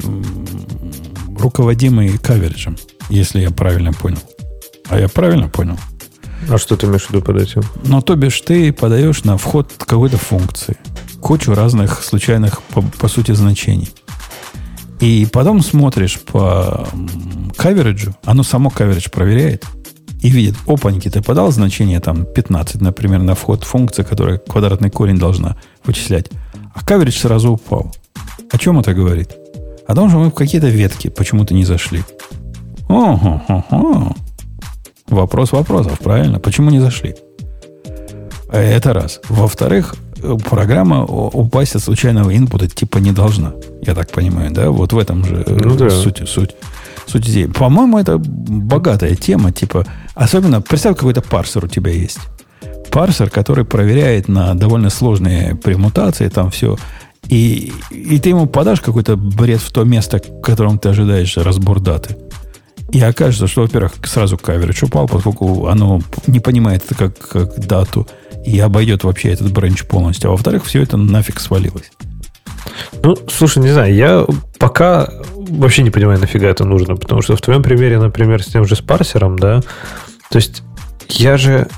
руководимый 1.46 2.18
кавериджем, 2.18 2.76
если 3.08 3.40
я 3.40 3.50
правильно 3.50 3.92
понял. 3.92 4.18
А 4.88 4.98
я 4.98 5.08
правильно 5.08 5.48
понял? 5.48 5.78
А 6.50 6.58
что 6.58 6.76
ты 6.76 6.86
имеешь 6.86 7.04
в 7.06 7.10
виду 7.10 7.22
под 7.22 7.36
этим? 7.36 7.62
Ну, 7.84 8.02
то 8.02 8.16
бишь, 8.16 8.40
ты 8.40 8.72
подаешь 8.72 9.22
на 9.22 9.36
вход 9.36 9.72
какой-то 9.78 10.16
функции 10.16 10.76
кучу 11.20 11.54
разных 11.54 12.02
случайных, 12.02 12.62
по, 12.62 12.82
по 12.82 13.08
сути, 13.08 13.32
значений. 13.32 13.88
И 15.00 15.26
потом 15.32 15.62
смотришь 15.62 16.18
по 16.20 16.88
кавериджу, 17.56 18.14
оно 18.24 18.42
само 18.42 18.70
каверидж 18.70 19.08
проверяет 19.10 19.64
и 20.22 20.30
видит, 20.30 20.56
опаньки, 20.66 21.08
ты 21.08 21.22
подал 21.22 21.52
значение 21.52 22.00
там 22.00 22.24
15, 22.24 22.80
например, 22.80 23.20
на 23.20 23.34
вход 23.34 23.62
функции, 23.64 24.02
которая 24.02 24.38
квадратный 24.38 24.90
корень 24.90 25.18
должна 25.18 25.56
вычислять, 25.84 26.30
а 26.74 26.84
каверидж 26.84 27.18
сразу 27.18 27.52
упал. 27.52 27.94
О 28.50 28.58
чем 28.58 28.80
это 28.80 28.94
говорит? 28.94 29.30
О 29.86 29.94
том, 29.94 30.08
что 30.08 30.18
мы 30.18 30.30
в 30.30 30.34
какие-то 30.34 30.68
ветки 30.68 31.08
почему-то 31.08 31.54
не 31.54 31.64
зашли. 31.64 32.02
Ого-го-го. 32.88 34.14
Вопрос 35.08 35.52
вопросов, 35.52 35.98
правильно? 36.00 36.38
Почему 36.40 36.70
не 36.70 36.80
зашли? 36.80 37.14
Э, 38.50 38.60
Это 38.76 38.92
раз. 38.92 39.20
Во-вторых, 39.28 39.94
э, 40.22 40.36
программа 40.48 41.04
упасть 41.04 41.76
от 41.76 41.82
случайного 41.82 42.36
инпута 42.36 42.66
типа 42.68 42.98
не 42.98 43.12
должна. 43.12 43.52
Я 43.82 43.94
так 43.94 44.10
понимаю, 44.10 44.50
да? 44.52 44.70
Вот 44.70 44.92
в 44.92 44.98
этом 44.98 45.24
же 45.24 45.44
э, 45.46 45.58
Ну 45.64 45.76
да. 45.76 45.90
суть, 45.90 46.22
суть, 46.28 46.56
суть 47.06 47.28
идеи. 47.28 47.46
По-моему, 47.46 47.98
это 47.98 48.18
богатая 48.18 49.14
тема. 49.14 49.52
Типа, 49.52 49.86
особенно, 50.14 50.60
представь, 50.60 50.96
какой-то 50.96 51.22
парсер 51.22 51.64
у 51.64 51.68
тебя 51.68 51.92
есть. 51.92 52.18
Парсер, 52.90 53.30
который 53.30 53.64
проверяет 53.64 54.26
на 54.28 54.54
довольно 54.54 54.90
сложные 54.90 55.54
премутации, 55.54 56.28
там 56.28 56.50
все. 56.50 56.76
И, 57.28 57.72
и 57.90 58.18
ты 58.18 58.30
ему 58.30 58.46
подашь 58.46 58.80
какой-то 58.80 59.16
бред 59.16 59.60
в 59.60 59.72
то 59.72 59.84
место, 59.84 60.20
в 60.26 60.40
котором 60.40 60.78
ты 60.78 60.88
ожидаешь 60.88 61.36
разбор 61.36 61.80
даты. 61.80 62.16
И 62.92 63.00
окажется, 63.00 63.48
что, 63.48 63.62
во-первых, 63.62 63.94
сразу 64.04 64.38
каверидж 64.38 64.84
упал, 64.84 65.08
поскольку 65.08 65.66
оно 65.66 66.00
не 66.26 66.38
понимает 66.38 66.84
это 66.84 66.94
как, 66.94 67.18
как 67.18 67.66
дату 67.66 68.06
и 68.44 68.60
обойдет 68.60 69.02
вообще 69.02 69.30
этот 69.30 69.52
бренч 69.52 69.84
полностью. 69.84 70.28
А 70.28 70.32
во-вторых, 70.32 70.64
все 70.64 70.82
это 70.82 70.96
нафиг 70.96 71.40
свалилось. 71.40 71.90
Ну, 73.02 73.16
слушай, 73.28 73.58
не 73.62 73.70
знаю, 73.70 73.94
я 73.94 74.24
пока 74.58 75.10
вообще 75.34 75.82
не 75.82 75.90
понимаю, 75.90 76.20
нафига 76.20 76.48
это 76.48 76.64
нужно, 76.64 76.96
потому 76.96 77.22
что 77.22 77.36
в 77.36 77.40
твоем 77.40 77.62
примере, 77.62 77.98
например, 77.98 78.42
с 78.42 78.46
тем 78.46 78.64
же 78.64 78.76
с 78.76 78.80
парсером, 78.80 79.38
да, 79.38 79.62
то 80.30 80.36
есть 80.36 80.62
я 81.08 81.36
же, 81.36 81.68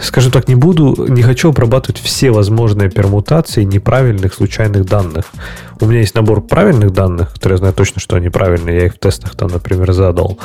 скажем 0.00 0.32
так, 0.32 0.48
не 0.48 0.54
буду, 0.54 1.06
не 1.08 1.22
хочу 1.22 1.50
обрабатывать 1.50 2.00
все 2.00 2.30
возможные 2.30 2.90
пермутации 2.90 3.64
неправильных 3.64 4.34
случайных 4.34 4.86
данных. 4.86 5.26
У 5.80 5.86
меня 5.86 6.00
есть 6.00 6.14
набор 6.14 6.42
правильных 6.42 6.92
данных, 6.92 7.32
которые 7.32 7.54
я 7.54 7.58
знаю 7.58 7.74
точно, 7.74 8.00
что 8.00 8.16
они 8.16 8.28
правильные, 8.28 8.76
я 8.76 8.86
их 8.86 8.94
в 8.94 8.98
тестах 8.98 9.34
там, 9.34 9.50
например, 9.50 9.92
задал. 9.92 10.38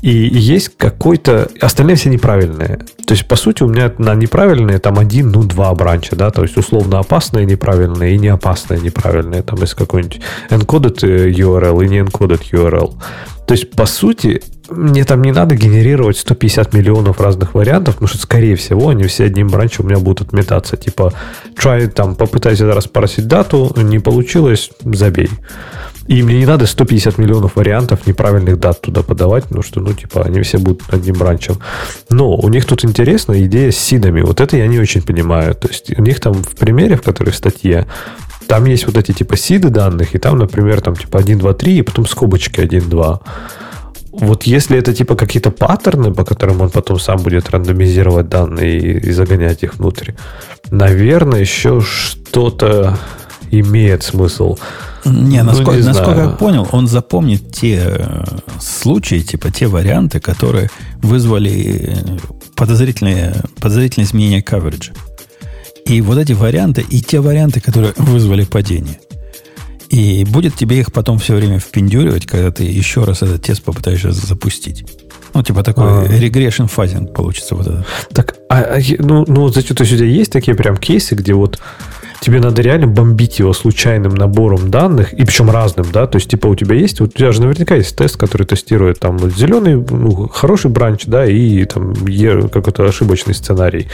И 0.00 0.10
есть 0.10 0.70
какой-то... 0.76 1.48
Остальные 1.60 1.96
все 1.96 2.08
неправильные. 2.08 2.78
То 3.06 3.14
есть, 3.14 3.28
по 3.28 3.36
сути, 3.36 3.62
у 3.62 3.68
меня 3.68 3.92
на 3.98 4.14
неправильные 4.14 4.78
там 4.78 4.98
один, 4.98 5.30
ну, 5.30 5.42
два 5.42 5.74
бранча, 5.74 6.16
да, 6.16 6.30
то 6.30 6.42
есть, 6.42 6.56
условно 6.56 6.98
опасные 6.98 7.44
неправильные 7.44 8.14
и 8.14 8.18
не 8.18 8.28
опасные 8.28 8.80
неправильные. 8.80 9.42
Там 9.42 9.60
есть 9.60 9.74
какой-нибудь 9.74 10.20
encoded 10.48 11.06
э, 11.06 11.30
URL 11.30 11.84
и 11.84 11.88
не 11.88 11.98
encoded 11.98 12.42
URL. 12.50 12.94
То 13.46 13.54
есть, 13.54 13.70
по 13.72 13.84
сути, 13.84 14.42
мне 14.70 15.04
там 15.04 15.22
не 15.22 15.32
надо 15.32 15.56
генерировать 15.56 16.18
150 16.18 16.72
миллионов 16.72 17.20
разных 17.20 17.54
вариантов, 17.54 17.94
потому 17.94 18.08
что, 18.08 18.18
скорее 18.18 18.56
всего, 18.56 18.88
они 18.88 19.04
все 19.04 19.24
одним 19.24 19.48
бранчем 19.48 19.84
у 19.84 19.88
меня 19.88 19.98
будут 19.98 20.28
отметаться. 20.28 20.76
Типа, 20.76 21.12
try, 21.56 21.88
там, 21.88 22.14
попытайся 22.14 22.72
раз 22.72 22.86
парсить 22.86 23.26
дату, 23.26 23.72
не 23.76 23.98
получилось, 23.98 24.70
забей. 24.84 25.30
И 26.06 26.22
мне 26.22 26.38
не 26.38 26.46
надо 26.46 26.66
150 26.66 27.18
миллионов 27.18 27.56
вариантов 27.56 28.06
неправильных 28.06 28.58
дат 28.58 28.80
туда 28.80 29.02
подавать, 29.02 29.44
потому 29.44 29.62
что, 29.62 29.80
ну, 29.80 29.92
типа, 29.92 30.24
они 30.24 30.40
все 30.40 30.58
будут 30.58 30.82
одним 30.92 31.14
бранчем. 31.14 31.58
Но 32.08 32.34
у 32.34 32.48
них 32.48 32.64
тут 32.64 32.84
интересная 32.84 33.44
идея 33.44 33.70
с 33.70 33.76
сидами. 33.76 34.20
Вот 34.22 34.40
это 34.40 34.56
я 34.56 34.66
не 34.66 34.80
очень 34.80 35.02
понимаю. 35.02 35.54
То 35.54 35.68
есть 35.68 35.96
у 35.96 36.02
них 36.02 36.18
там 36.20 36.34
в 36.34 36.56
примере, 36.56 36.96
в 36.96 37.02
которой 37.02 37.30
в 37.30 37.36
статье, 37.36 37.86
там 38.48 38.64
есть 38.64 38.86
вот 38.86 38.96
эти 38.96 39.12
типа 39.12 39.36
сиды 39.36 39.68
данных, 39.68 40.16
и 40.16 40.18
там, 40.18 40.38
например, 40.38 40.80
там 40.80 40.96
типа 40.96 41.20
1, 41.20 41.38
2, 41.38 41.54
3, 41.54 41.78
и 41.78 41.82
потом 41.82 42.06
скобочки 42.06 42.60
1, 42.60 42.88
2. 42.88 43.20
Вот 44.12 44.42
если 44.42 44.76
это 44.76 44.92
типа 44.92 45.14
какие-то 45.14 45.50
паттерны, 45.50 46.12
по 46.12 46.24
которым 46.24 46.60
он 46.60 46.70
потом 46.70 46.98
сам 46.98 47.18
будет 47.22 47.50
рандомизировать 47.50 48.28
данные 48.28 48.78
и, 48.78 49.08
и 49.08 49.12
загонять 49.12 49.62
их 49.62 49.78
внутрь, 49.78 50.12
наверное, 50.70 51.40
еще 51.40 51.80
что-то 51.80 52.98
имеет 53.50 54.02
смысл. 54.02 54.56
Не, 55.04 55.38
Ну, 55.38 55.44
насколько, 55.44 55.72
не 55.72 55.82
насколько 55.82 56.14
знаю. 56.14 56.30
я 56.30 56.36
понял, 56.36 56.68
он 56.72 56.86
запомнит 56.86 57.52
те 57.52 57.80
э, 57.84 58.24
случаи, 58.60 59.20
типа 59.20 59.50
те 59.50 59.66
варианты, 59.66 60.20
которые 60.20 60.70
вызвали 61.02 61.94
э, 61.94 62.18
подозрительные, 62.54 63.34
подозрительные 63.60 64.06
изменения 64.06 64.42
кавериджа. 64.42 64.92
И 65.86 66.00
вот 66.02 66.18
эти 66.18 66.32
варианты, 66.32 66.84
и 66.88 67.00
те 67.00 67.20
варианты, 67.20 67.60
которые 67.60 67.94
вызвали 67.96 68.44
падение. 68.44 69.00
И 69.90 70.24
будет 70.24 70.54
тебе 70.54 70.80
их 70.80 70.92
потом 70.92 71.18
все 71.18 71.34
время 71.34 71.58
впендюривать, 71.58 72.26
когда 72.26 72.52
ты 72.52 72.62
еще 72.62 73.04
раз 73.04 73.22
этот 73.22 73.42
тест 73.42 73.62
попытаешься 73.62 74.12
запустить. 74.12 74.86
Ну, 75.34 75.42
типа 75.42 75.62
такой 75.62 75.84
А. 75.84 76.06
регрессион 76.06 76.68
фазинг 76.68 77.12
получится 77.12 77.54
вот 77.56 77.66
это. 77.66 77.86
Так, 78.12 78.36
а, 78.48 78.76
а 78.76 78.80
ну, 78.98 79.24
ну, 79.26 79.48
зачем, 79.48 79.76
то 79.76 79.82
есть 79.82 79.92
у 79.94 79.96
тебя 79.96 80.06
есть 80.06 80.32
такие 80.32 80.56
прям 80.56 80.76
кейсы, 80.76 81.14
где 81.14 81.34
вот 81.34 81.60
тебе 82.20 82.40
надо 82.40 82.62
реально 82.62 82.86
бомбить 82.86 83.38
его 83.38 83.52
случайным 83.52 84.14
набором 84.14 84.70
данных, 84.70 85.12
и 85.12 85.24
причем 85.24 85.50
разным, 85.50 85.86
да, 85.92 86.06
то 86.06 86.16
есть, 86.16 86.30
типа, 86.30 86.46
у 86.48 86.54
тебя 86.54 86.74
есть, 86.74 87.00
вот 87.00 87.10
у 87.14 87.18
тебя 87.18 87.32
же 87.32 87.40
наверняка 87.40 87.76
есть 87.76 87.96
тест, 87.96 88.16
который 88.16 88.46
тестирует 88.46 89.00
там 89.00 89.18
зеленый, 89.30 89.76
ну, 89.76 90.28
хороший 90.28 90.70
бранч, 90.70 91.06
да, 91.06 91.26
и 91.26 91.64
там 91.64 91.94
какой-то 91.94 92.84
ошибочный 92.84 93.34
сценарий. 93.34 93.88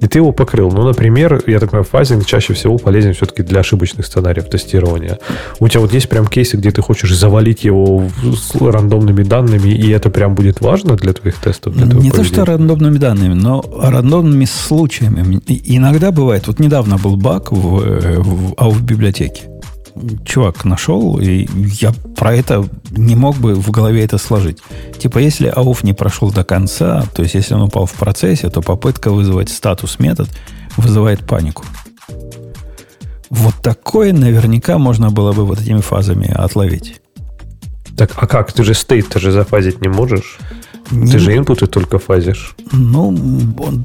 И 0.00 0.06
ты 0.06 0.18
его 0.18 0.32
покрыл. 0.32 0.70
Ну, 0.70 0.82
например, 0.82 1.42
я 1.46 1.58
так 1.58 1.70
понимаю, 1.70 1.84
фазинг 1.84 2.26
чаще 2.26 2.52
всего 2.52 2.78
полезен 2.78 3.14
все-таки 3.14 3.42
для 3.42 3.60
ошибочных 3.60 4.06
сценариев 4.06 4.48
тестирования. 4.48 5.18
У 5.58 5.68
тебя 5.68 5.80
вот 5.80 5.92
есть 5.94 6.08
прям 6.08 6.26
кейсы, 6.26 6.56
где 6.56 6.70
ты 6.70 6.82
хочешь 6.82 7.16
завалить 7.16 7.64
его 7.64 8.08
с 8.22 8.54
рандомными 8.60 9.22
данными, 9.22 9.70
и 9.70 9.90
это 9.90 10.10
прям 10.10 10.34
будет 10.34 10.60
важно 10.60 10.96
для 10.96 11.12
твоих 11.12 11.36
тестов? 11.36 11.74
Для 11.74 11.86
Не 11.86 12.10
то, 12.10 12.24
что 12.24 12.44
рандомными 12.44 12.98
данными, 12.98 13.34
но 13.34 13.64
рандомными 13.80 14.44
случаями. 14.44 15.40
Иногда 15.46 16.10
бывает, 16.10 16.46
вот 16.46 16.58
недавно 16.58 16.98
был 16.98 17.16
баг 17.16 17.52
в, 17.52 17.61
э, 17.62 18.18
в 18.18 18.52
AUF 18.54 18.80
библиотеке. 18.80 19.48
Чувак 20.24 20.64
нашел, 20.64 21.18
и 21.18 21.46
я 21.80 21.92
про 22.16 22.34
это 22.34 22.66
не 22.90 23.14
мог 23.14 23.36
бы 23.36 23.54
в 23.54 23.70
голове 23.70 24.04
это 24.04 24.18
сложить. 24.18 24.58
Типа, 24.98 25.18
если 25.18 25.52
AUF 25.54 25.80
не 25.82 25.92
прошел 25.92 26.30
до 26.30 26.44
конца, 26.44 27.04
то 27.14 27.22
есть 27.22 27.34
если 27.34 27.54
он 27.54 27.62
упал 27.62 27.86
в 27.86 27.92
процессе, 27.92 28.48
то 28.48 28.62
попытка 28.62 29.10
вызвать 29.10 29.50
статус 29.50 29.98
метод 29.98 30.28
вызывает 30.76 31.26
панику. 31.26 31.64
Вот 33.28 33.54
такое 33.62 34.12
наверняка 34.12 34.78
можно 34.78 35.10
было 35.10 35.32
бы 35.32 35.44
вот 35.44 35.60
этими 35.60 35.80
фазами 35.80 36.30
отловить. 36.30 37.00
Так, 37.96 38.12
а 38.16 38.26
как? 38.26 38.52
Ты 38.52 38.64
же 38.64 38.74
стейт 38.74 39.12
же 39.14 39.32
зафазить 39.32 39.80
не 39.80 39.88
можешь. 39.88 40.38
Не- 40.90 41.10
Ты 41.10 41.18
же 41.18 41.36
инпуты 41.36 41.66
только 41.66 41.98
фазишь. 41.98 42.54
Ну, 42.72 43.16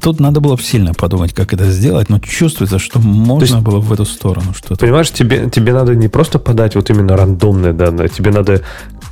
тут 0.02 0.20
надо 0.20 0.40
было 0.40 0.56
бы 0.56 0.62
сильно 0.62 0.92
подумать, 0.94 1.32
как 1.32 1.54
это 1.54 1.70
сделать, 1.70 2.10
но 2.10 2.18
чувствуется, 2.18 2.78
что 2.78 2.98
можно 2.98 3.44
есть- 3.44 3.58
было 3.60 3.78
в 3.80 3.92
эту 3.92 4.04
сторону 4.04 4.52
что-то. 4.54 4.76
Понимаешь, 4.76 5.10
тебе, 5.10 5.48
тебе 5.50 5.72
надо 5.72 5.94
не 5.94 6.08
просто 6.08 6.38
подать 6.38 6.74
вот 6.74 6.90
именно 6.90 7.16
рандомные 7.16 7.72
данные, 7.72 8.08
тебе 8.08 8.30
надо 8.30 8.62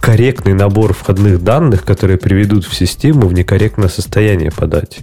корректный 0.01 0.53
набор 0.55 0.93
входных 0.93 1.43
данных, 1.43 1.85
которые 1.85 2.19
приведут 2.19 2.65
в 2.67 2.75
систему 2.75 3.29
в 3.29 3.33
некорректное 3.33 3.89
состояние 3.89 4.51
подать. 4.51 4.99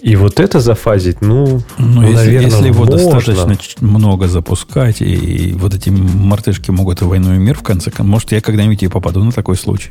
И 0.00 0.16
вот 0.16 0.38
это 0.38 0.60
зафазить, 0.60 1.22
ну, 1.22 1.62
Ну, 1.78 2.02
если, 2.02 2.14
наверное, 2.14 2.50
если 2.50 2.66
его 2.66 2.84
можно. 2.84 2.98
достаточно 3.32 3.86
много 3.88 4.28
запускать, 4.28 5.00
и, 5.00 5.04
и 5.14 5.52
вот 5.54 5.74
эти 5.74 5.88
мартышки 5.88 6.70
могут 6.70 7.00
и 7.00 7.06
войну 7.06 7.34
и 7.34 7.38
мир 7.38 7.56
в 7.56 7.62
конце 7.62 7.90
концов, 7.90 8.06
может, 8.06 8.32
я 8.32 8.42
когда-нибудь 8.42 8.82
и 8.82 8.88
попаду 8.88 9.24
на 9.24 9.32
такой 9.32 9.56
случай. 9.56 9.90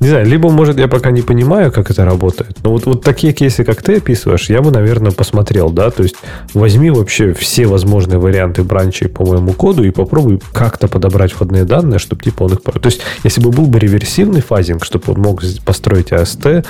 Не 0.00 0.08
знаю, 0.08 0.26
либо, 0.26 0.50
может, 0.50 0.78
я 0.78 0.86
пока 0.86 1.10
не 1.10 1.22
понимаю, 1.22 1.72
как 1.72 1.90
это 1.90 2.04
работает. 2.04 2.56
Но 2.62 2.70
вот, 2.70 2.86
вот 2.86 3.02
такие 3.02 3.32
кейсы, 3.32 3.64
как 3.64 3.82
ты 3.82 3.96
описываешь, 3.96 4.48
я 4.48 4.62
бы, 4.62 4.70
наверное, 4.70 5.10
посмотрел, 5.10 5.70
да. 5.70 5.90
То 5.90 6.04
есть 6.04 6.16
возьми 6.54 6.90
вообще 6.90 7.32
все 7.32 7.66
возможные 7.66 8.18
варианты 8.18 8.62
бранчей 8.62 9.08
по 9.08 9.24
моему 9.24 9.52
коду 9.52 9.82
и 9.82 9.90
попробуй 9.90 10.40
как-то 10.52 10.86
подобрать 10.86 11.32
входные 11.32 11.64
данные, 11.64 11.98
чтобы 11.98 12.22
типа 12.22 12.44
он 12.44 12.52
их... 12.52 12.62
То 12.62 12.80
есть, 12.84 13.00
если 13.24 13.40
бы 13.40 13.50
был 13.50 13.66
бы 13.66 13.78
реверсивный 13.78 14.40
фазинг, 14.40 14.84
чтобы 14.84 15.12
он 15.12 15.20
мог 15.20 15.42
построить 15.64 16.12
AST, 16.12 16.64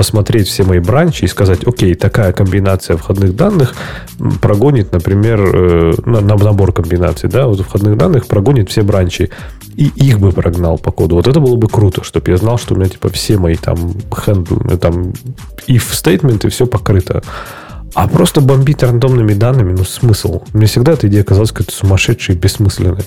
посмотреть 0.00 0.48
все 0.48 0.64
мои 0.64 0.78
бранчи 0.78 1.26
и 1.26 1.28
сказать, 1.28 1.66
окей, 1.66 1.94
такая 1.94 2.32
комбинация 2.32 2.96
входных 2.96 3.36
данных 3.36 3.74
прогонит, 4.40 4.92
например, 4.92 5.38
э, 5.42 5.92
набор 6.06 6.72
комбинаций, 6.72 7.28
да, 7.28 7.46
вот 7.46 7.60
входных 7.60 7.98
данных 7.98 8.26
прогонит 8.26 8.70
все 8.70 8.80
бранчи 8.80 9.28
и 9.76 9.92
их 9.96 10.18
бы 10.18 10.32
прогнал 10.32 10.78
по 10.78 10.90
коду. 10.90 11.16
Вот 11.16 11.28
это 11.28 11.38
было 11.38 11.54
бы 11.56 11.68
круто, 11.68 12.02
чтобы 12.02 12.30
я 12.30 12.38
знал, 12.38 12.56
что 12.56 12.72
у 12.74 12.78
меня 12.78 12.88
типа 12.88 13.10
все 13.10 13.36
мои 13.36 13.56
там 13.56 13.92
э, 14.26 14.78
там 14.78 15.12
if 15.68 15.92
стейтменты 15.92 16.48
все 16.48 16.64
покрыто. 16.64 17.22
А 17.92 18.08
просто 18.08 18.40
бомбить 18.40 18.82
рандомными 18.82 19.34
данными, 19.34 19.74
ну 19.76 19.84
смысл? 19.84 20.44
Мне 20.54 20.64
всегда 20.64 20.92
эта 20.92 21.08
идея 21.08 21.24
казалась 21.24 21.50
какой-то 21.50 21.72
сумасшедшей 21.72 22.36
и 22.36 22.38
бессмысленной. 22.38 23.04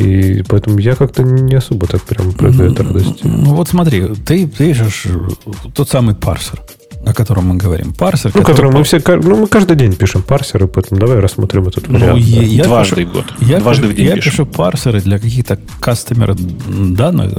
И 0.00 0.42
поэтому 0.48 0.78
я 0.78 0.94
как-то 0.94 1.22
не 1.22 1.54
особо 1.54 1.86
так 1.86 2.02
прям 2.02 2.32
про 2.32 2.50
ну, 2.50 2.64
это 2.64 2.82
радости. 2.82 3.20
Ну 3.22 3.54
вот 3.54 3.68
смотри, 3.68 4.06
ты 4.24 4.46
пишешь 4.46 5.04
тот 5.74 5.90
самый 5.90 6.14
парсер, 6.14 6.62
о 7.04 7.12
котором 7.12 7.48
мы 7.48 7.56
говорим. 7.56 7.92
Парсер, 7.92 8.32
ну, 8.34 8.42
который, 8.42 8.70
мы 8.72 8.82
все, 8.82 9.02
ну, 9.06 9.36
мы 9.36 9.46
каждый 9.46 9.76
день 9.76 9.94
пишем 9.94 10.22
парсеры, 10.22 10.68
поэтому 10.68 10.98
давай 10.98 11.18
рассмотрим 11.18 11.68
этот 11.68 11.88
ну, 11.88 11.98
вариант. 11.98 12.20
Я, 12.20 12.42
я 12.42 12.64
Дважды 12.64 12.96
пишу, 12.96 13.08
в 13.08 13.12
год. 13.12 13.24
Я, 13.40 13.60
Дважды 13.60 13.88
в 13.88 13.94
день 13.94 14.06
я 14.06 14.16
пишу 14.16 14.46
парсеры 14.46 15.02
для 15.02 15.18
каких-то 15.18 15.58
кастомер 15.80 16.34
данных, 16.34 17.32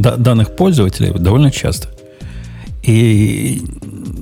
данных 0.00 0.54
пользователей 0.54 1.10
довольно 1.18 1.50
часто. 1.50 1.88
И 2.84 3.60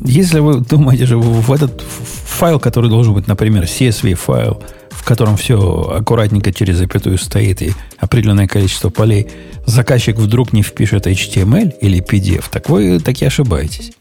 если 0.06 0.38
вы 0.38 0.60
думаете 0.60 1.04
же 1.04 1.18
в 1.18 1.52
этот 1.52 1.82
файл, 1.82 2.58
который 2.58 2.88
должен 2.88 3.12
быть, 3.12 3.26
например, 3.26 3.64
CSV 3.64 4.14
файл, 4.14 4.62
в 5.02 5.04
котором 5.04 5.36
все 5.36 5.58
аккуратненько 5.96 6.52
через 6.52 6.76
запятую 6.76 7.18
стоит 7.18 7.60
и 7.60 7.72
определенное 7.98 8.46
количество 8.46 8.88
полей, 8.88 9.26
заказчик 9.66 10.16
вдруг 10.16 10.52
не 10.52 10.62
впишет 10.62 11.08
HTML 11.08 11.74
или 11.80 12.00
PDF, 12.00 12.44
так 12.50 12.68
вы 12.68 13.00
таки 13.00 13.24
ошибаетесь. 13.24 13.92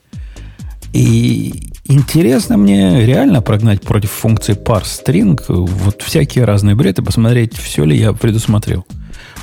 И 0.93 1.71
интересно 1.85 2.55
мне 2.55 3.03
реально 3.03 3.41
прогнать 3.41 3.81
против 3.81 4.11
функции 4.11 4.53
parseString 4.53 5.39
вот 5.47 6.03
всякие 6.03 6.45
разные 6.45 6.75
бред 6.75 6.99
и 6.99 7.01
посмотреть, 7.01 7.57
все 7.57 7.83
ли 7.83 7.97
я 7.97 8.13
предусмотрел. 8.13 8.85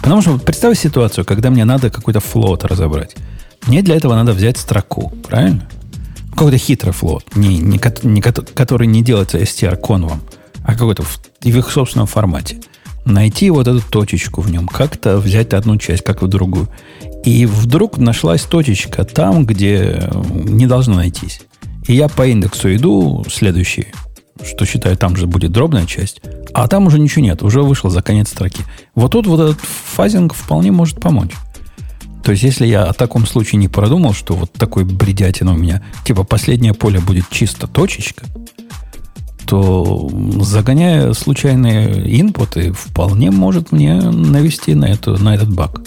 Потому 0.01 0.23
что 0.23 0.39
представь 0.39 0.79
ситуацию, 0.79 1.25
когда 1.25 1.51
мне 1.51 1.65
надо 1.65 1.91
какой-то 1.91 2.21
флот 2.21 2.65
разобрать. 2.65 3.17
Мне 3.67 3.83
для 3.83 3.97
этого 3.97 4.15
надо 4.15 4.33
взять 4.33 4.59
строку, 4.59 5.13
правильно? 5.29 5.69
Какой-то 6.31 6.57
хитрый 6.57 6.93
флот, 6.93 7.25
не, 7.35 7.59
не, 7.59 7.81
не, 8.05 8.21
который 8.21 8.87
не 8.87 9.03
делается 9.03 9.39
str-конвом, 9.39 10.21
а 10.69 10.75
какой-то 10.75 11.03
в, 11.03 11.19
в 11.41 11.47
их 11.47 11.71
собственном 11.71 12.07
формате. 12.07 12.61
Найти 13.07 13.49
вот 13.49 13.67
эту 13.67 13.81
точечку 13.81 14.43
в 14.43 14.51
нем, 14.51 14.69
как-то 14.69 15.17
взять 15.17 15.55
одну 15.55 15.79
часть, 15.79 16.05
как 16.05 16.21
в 16.21 16.29
другую. 16.29 16.69
И 17.25 17.47
вдруг 17.47 17.97
нашлась 17.97 18.43
точечка 18.43 19.05
там, 19.05 19.47
где 19.47 20.11
не 20.31 20.67
должна 20.67 20.97
найтись. 20.97 21.41
И 21.87 21.95
я 21.95 22.09
по 22.09 22.27
индексу 22.27 22.75
иду 22.75 23.25
следующий, 23.31 23.87
что 24.45 24.67
считаю, 24.67 24.99
там 24.99 25.17
же 25.17 25.27
будет 25.27 25.53
дробная 25.53 25.87
часть, 25.87 26.21
а 26.53 26.69
там 26.69 26.87
уже 26.87 26.99
ничего 26.99 27.25
нет, 27.25 27.43
уже 27.43 27.63
вышел 27.63 27.89
за 27.89 28.03
конец 28.03 28.29
строки. 28.29 28.63
Вот 28.95 29.13
тут 29.13 29.27
вот 29.27 29.41
этот 29.41 29.61
фазинг 29.63 30.35
вполне 30.35 30.71
может 30.71 31.01
помочь. 31.01 31.33
То 32.23 32.33
есть, 32.33 32.43
если 32.45 32.67
я 32.67 32.85
о 32.85 32.93
таком 32.93 33.27
случае 33.27 33.59
не 33.59 33.69
продумал, 33.69 34.13
что 34.13 34.35
вот 34.35 34.53
такой 34.53 34.85
бредятина 34.85 35.55
у 35.55 35.57
меня, 35.57 35.83
типа 36.05 36.25
последнее 36.25 36.75
поле 36.75 37.01
будет 37.01 37.31
чисто 37.31 37.67
точечка, 37.67 38.27
то 39.49 40.11
загоняя 40.41 41.15
случайные 41.15 42.21
инпуты, 42.21 42.73
вполне 42.73 43.31
может 43.31 43.73
мне 43.73 43.95
навести 43.95 44.75
на, 44.75 44.85
эту, 44.85 45.17
на 45.17 45.35
этот 45.35 45.49
баг. 45.49 45.81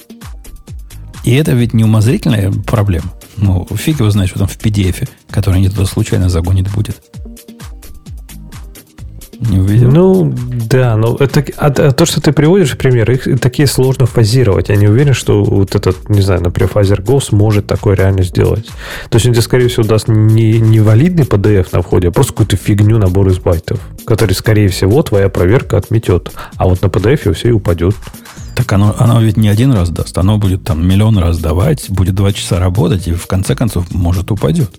И 1.23 1.31
это 1.35 1.51
ведь 1.51 1.75
не 1.75 1.83
умозрительная 1.83 2.51
проблема. 2.51 3.13
Ну, 3.37 3.67
фиг 3.71 3.99
его 3.99 4.09
знает, 4.09 4.31
что 4.31 4.39
там 4.39 4.47
в 4.47 4.57
PDF, 4.57 5.07
который 5.29 5.57
они 5.57 5.69
туда 5.69 5.85
случайно 5.85 6.27
загонит 6.27 6.71
будет. 6.71 7.03
Не 9.41 9.57
увидел? 9.57 9.89
Ну, 9.89 10.35
да, 10.69 10.95
но 10.95 11.17
это, 11.19 11.43
а, 11.57 11.67
а 11.67 11.91
то, 11.91 12.05
что 12.05 12.21
ты 12.21 12.31
приводишь 12.31 12.77
пример, 12.77 13.09
их 13.09 13.39
такие 13.39 13.67
сложно 13.67 14.05
фазировать. 14.05 14.69
Я 14.69 14.75
не 14.75 14.87
уверен, 14.87 15.15
что 15.15 15.43
вот 15.43 15.73
этот, 15.73 16.09
не 16.09 16.21
знаю, 16.21 16.43
например, 16.43 16.69
фазер 16.69 17.01
Go 17.01 17.19
сможет 17.19 17.65
такое 17.65 17.95
реально 17.95 18.21
сделать. 18.21 18.67
То 19.09 19.15
есть 19.15 19.25
он 19.25 19.33
тебе, 19.33 19.41
скорее 19.41 19.67
всего, 19.67 19.83
даст 19.83 20.07
не, 20.07 20.59
не 20.59 20.79
валидный 20.79 21.23
PDF 21.23 21.69
на 21.71 21.81
входе, 21.81 22.09
а 22.09 22.11
просто 22.11 22.33
какую-то 22.33 22.55
фигню 22.55 22.99
набор 22.99 23.29
из 23.29 23.39
байтов, 23.39 23.79
который, 24.05 24.33
скорее 24.33 24.67
всего, 24.69 25.01
твоя 25.01 25.27
проверка 25.27 25.77
отметет. 25.77 26.31
А 26.57 26.67
вот 26.67 26.83
на 26.83 26.87
PDF 26.87 27.33
все 27.33 27.49
и 27.49 27.51
упадет. 27.51 27.95
Так 28.55 28.71
оно, 28.73 28.95
оно 28.99 29.21
ведь 29.21 29.37
не 29.37 29.47
один 29.47 29.71
раз 29.71 29.89
даст, 29.89 30.15
оно 30.19 30.37
будет 30.37 30.63
там 30.63 30.87
миллион 30.87 31.17
раз 31.17 31.39
давать, 31.39 31.89
будет 31.89 32.13
два 32.13 32.31
часа 32.31 32.59
работать, 32.59 33.07
и 33.07 33.13
в 33.13 33.25
конце 33.25 33.55
концов, 33.55 33.91
может, 33.91 34.29
упадет. 34.29 34.69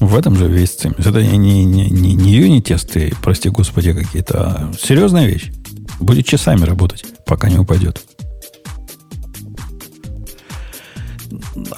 В 0.00 0.16
этом 0.16 0.36
же 0.36 0.48
весь 0.48 0.70
цимис. 0.70 1.06
Это 1.06 1.22
не, 1.22 1.38
не, 1.38 1.64
не, 1.64 2.14
не, 2.14 2.32
юни-тесты, 2.32 3.14
прости 3.22 3.48
господи, 3.48 3.92
какие-то, 3.92 4.38
а 4.38 4.72
серьезная 4.78 5.26
вещь. 5.26 5.52
Будет 6.00 6.26
часами 6.26 6.64
работать, 6.64 7.04
пока 7.26 7.48
не 7.48 7.58
упадет. 7.58 8.00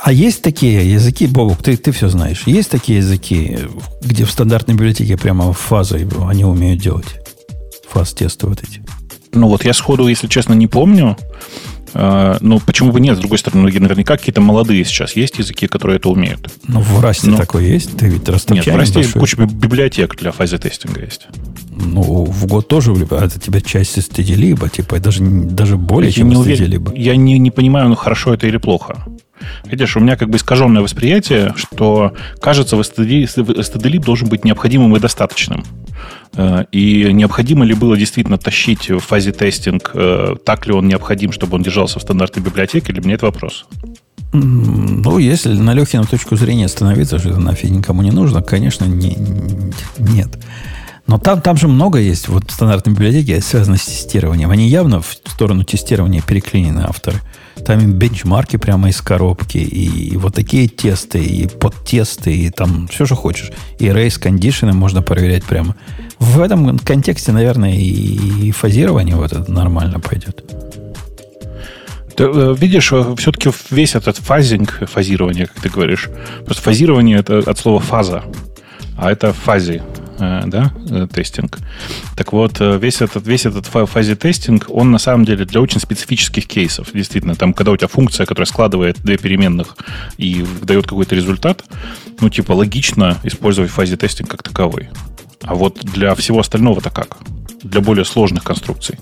А 0.02 0.12
есть 0.12 0.42
такие 0.42 0.90
языки, 0.90 1.26
Бобук, 1.26 1.62
ты, 1.62 1.76
ты 1.76 1.92
все 1.92 2.08
знаешь, 2.08 2.44
есть 2.46 2.70
такие 2.70 2.98
языки, 2.98 3.58
где 4.02 4.24
в 4.24 4.30
стандартной 4.30 4.74
библиотеке 4.74 5.16
прямо 5.16 5.52
фазой 5.52 6.08
они 6.28 6.44
умеют 6.44 6.80
делать? 6.80 7.20
Фаз-тесты 7.90 8.46
вот 8.46 8.62
эти. 8.62 8.82
Ну 9.32 9.48
вот 9.48 9.64
я 9.64 9.74
сходу, 9.74 10.08
если 10.08 10.28
честно, 10.28 10.54
не 10.54 10.66
помню. 10.66 11.16
А, 11.94 12.38
ну, 12.40 12.60
почему 12.60 12.92
бы 12.92 13.00
нет? 13.00 13.16
С 13.16 13.20
другой 13.20 13.38
стороны, 13.38 13.64
наверняка 13.64 14.16
какие-то 14.16 14.40
молодые 14.40 14.84
сейчас 14.84 15.16
есть 15.16 15.38
языки, 15.38 15.66
которые 15.66 15.96
это 15.96 16.08
умеют. 16.08 16.50
Ну, 16.66 16.80
в 16.80 17.00
Расте 17.00 17.28
Но... 17.30 17.36
такой 17.36 17.66
есть? 17.66 17.96
Ты 17.96 18.06
ведь 18.08 18.24
Нет, 18.54 18.66
в 18.66 18.76
Расте 18.76 18.94
большой. 18.94 19.20
куча 19.20 19.36
библиотек 19.36 20.16
для 20.16 20.32
фазы 20.32 20.58
тестинга 20.58 21.00
есть. 21.00 21.28
Ну, 21.70 22.24
в 22.24 22.46
год 22.46 22.68
тоже 22.68 22.92
а 23.10 23.24
это 23.24 23.38
тебе 23.38 23.60
часть 23.60 24.00
стыдилиба, 24.00 24.68
типа, 24.68 24.98
даже, 24.98 25.22
даже 25.22 25.76
более, 25.76 26.08
я 26.08 26.14
чем 26.14 26.28
не 26.30 26.36
уверен, 26.36 26.92
Я 26.94 27.16
не, 27.16 27.38
не 27.38 27.50
понимаю, 27.50 27.88
ну, 27.88 27.94
хорошо 27.94 28.34
это 28.34 28.46
или 28.46 28.56
плохо. 28.56 29.04
Видишь, 29.64 29.96
у 29.96 30.00
меня 30.00 30.16
как 30.16 30.28
бы 30.28 30.36
искаженное 30.36 30.82
восприятие, 30.82 31.54
что, 31.56 32.14
кажется, 32.40 32.76
stdlib 32.76 34.04
должен 34.04 34.28
быть 34.28 34.44
необходимым 34.44 34.96
и 34.96 35.00
достаточным. 35.00 35.64
Э, 36.34 36.64
и 36.72 37.12
необходимо 37.12 37.64
ли 37.64 37.74
было 37.74 37.96
действительно 37.96 38.38
тащить 38.38 38.90
в 38.90 39.00
фазе 39.00 39.32
тестинг, 39.32 39.90
э, 39.94 40.34
так 40.44 40.66
ли 40.66 40.72
он 40.72 40.88
необходим, 40.88 41.32
чтобы 41.32 41.56
он 41.56 41.62
держался 41.62 41.98
в 41.98 42.02
стандартной 42.02 42.42
библиотеке, 42.42 42.92
или 42.92 43.00
мне 43.00 43.14
это 43.14 43.26
вопрос? 43.26 43.66
Ну, 44.32 45.18
если 45.18 45.52
на 45.54 45.72
Лехину 45.72 46.04
точку 46.04 46.36
зрения 46.36 46.68
становиться, 46.68 47.18
что 47.18 47.30
это 47.30 47.40
нафиг 47.40 47.70
никому 47.70 48.02
не 48.02 48.10
нужно, 48.10 48.42
конечно, 48.42 48.84
не, 48.84 49.16
нет. 49.98 50.38
Но 51.06 51.18
там, 51.18 51.40
там 51.40 51.56
же 51.56 51.68
много 51.68 52.00
есть 52.00 52.28
вот 52.28 52.50
стандартной 52.50 52.92
библиотеки, 52.92 53.38
связанной 53.40 53.78
с 53.78 53.84
тестированием. 53.84 54.50
Они 54.50 54.68
явно 54.68 55.00
в 55.00 55.16
сторону 55.24 55.62
тестирования 55.62 56.20
переклинены 56.20 56.80
авторы. 56.80 57.20
Там 57.64 57.78
им 57.78 57.92
бенчмарки 57.92 58.56
прямо 58.56 58.88
из 58.88 59.00
коробки, 59.00 59.58
и, 59.58 60.16
вот 60.16 60.34
такие 60.34 60.68
тесты, 60.68 61.24
и 61.24 61.46
подтесты, 61.46 62.36
и 62.36 62.50
там 62.50 62.88
все, 62.88 63.06
что 63.06 63.14
хочешь. 63.14 63.52
И 63.78 63.86
race 63.86 64.18
кондишены 64.18 64.72
можно 64.72 65.00
проверять 65.00 65.44
прямо. 65.44 65.76
В 66.18 66.40
этом 66.40 66.78
контексте, 66.78 67.30
наверное, 67.30 67.74
и, 67.74 68.48
и 68.48 68.50
фазирование 68.50 69.16
вот 69.16 69.32
это 69.32 69.50
нормально 69.50 70.00
пойдет. 70.00 70.42
Ты 72.16 72.24
э, 72.24 72.54
видишь, 72.58 72.92
э, 72.92 73.14
все-таки 73.18 73.50
весь 73.70 73.94
этот 73.94 74.16
фазинг, 74.16 74.88
фазирование, 74.88 75.46
как 75.46 75.60
ты 75.62 75.68
говоришь, 75.68 76.08
просто 76.44 76.62
фазирование 76.62 77.18
это 77.18 77.38
от 77.38 77.58
слова 77.58 77.78
фаза, 77.78 78.24
а 78.96 79.12
это 79.12 79.32
фази. 79.32 79.82
Э, 80.18 80.42
да, 80.46 80.72
э, 80.90 81.06
тестинг. 81.12 81.58
Так 82.16 82.32
вот, 82.32 82.60
э, 82.60 82.78
весь 82.78 83.02
этот, 83.02 83.26
весь 83.26 83.44
этот 83.44 83.66
фазе 83.66 84.16
тестинг, 84.16 84.66
он 84.68 84.90
на 84.90 84.98
самом 84.98 85.24
деле 85.24 85.44
для 85.44 85.60
очень 85.60 85.80
специфических 85.80 86.46
кейсов. 86.46 86.88
Действительно, 86.94 87.34
там, 87.34 87.52
когда 87.52 87.72
у 87.72 87.76
тебя 87.76 87.88
функция, 87.88 88.24
которая 88.24 88.46
складывает 88.46 88.96
две 89.02 89.18
переменных 89.18 89.76
и 90.16 90.44
дает 90.62 90.84
какой-то 90.84 91.14
результат, 91.14 91.64
ну, 92.20 92.30
типа, 92.30 92.52
логично 92.52 93.18
использовать 93.24 93.70
фазе 93.70 93.96
тестинг 93.96 94.30
как 94.30 94.42
таковой. 94.42 94.88
А 95.42 95.54
вот 95.54 95.80
для 95.82 96.14
всего 96.14 96.40
остального-то 96.40 96.90
как? 96.90 97.18
Для 97.62 97.80
более 97.80 98.04
сложных 98.04 98.42
конструкций. 98.42 98.98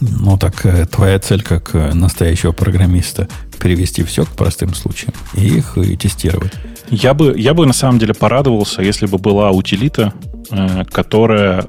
Ну, 0.00 0.38
так 0.38 0.66
твоя 0.90 1.18
цель 1.18 1.42
как 1.42 1.74
настоящего 1.74 2.52
программиста 2.52 3.28
перевести 3.58 4.02
все 4.02 4.24
к 4.24 4.30
простым 4.30 4.74
случаям 4.74 5.12
и 5.34 5.46
их 5.46 5.76
и 5.76 5.96
тестировать. 5.96 6.52
Я 6.90 7.14
бы, 7.14 7.34
я 7.38 7.54
бы 7.54 7.66
на 7.66 7.72
самом 7.72 7.98
деле 7.98 8.14
порадовался, 8.14 8.82
если 8.82 9.06
бы 9.06 9.18
была 9.18 9.50
утилита, 9.50 10.12
э, 10.50 10.84
которая, 10.90 11.62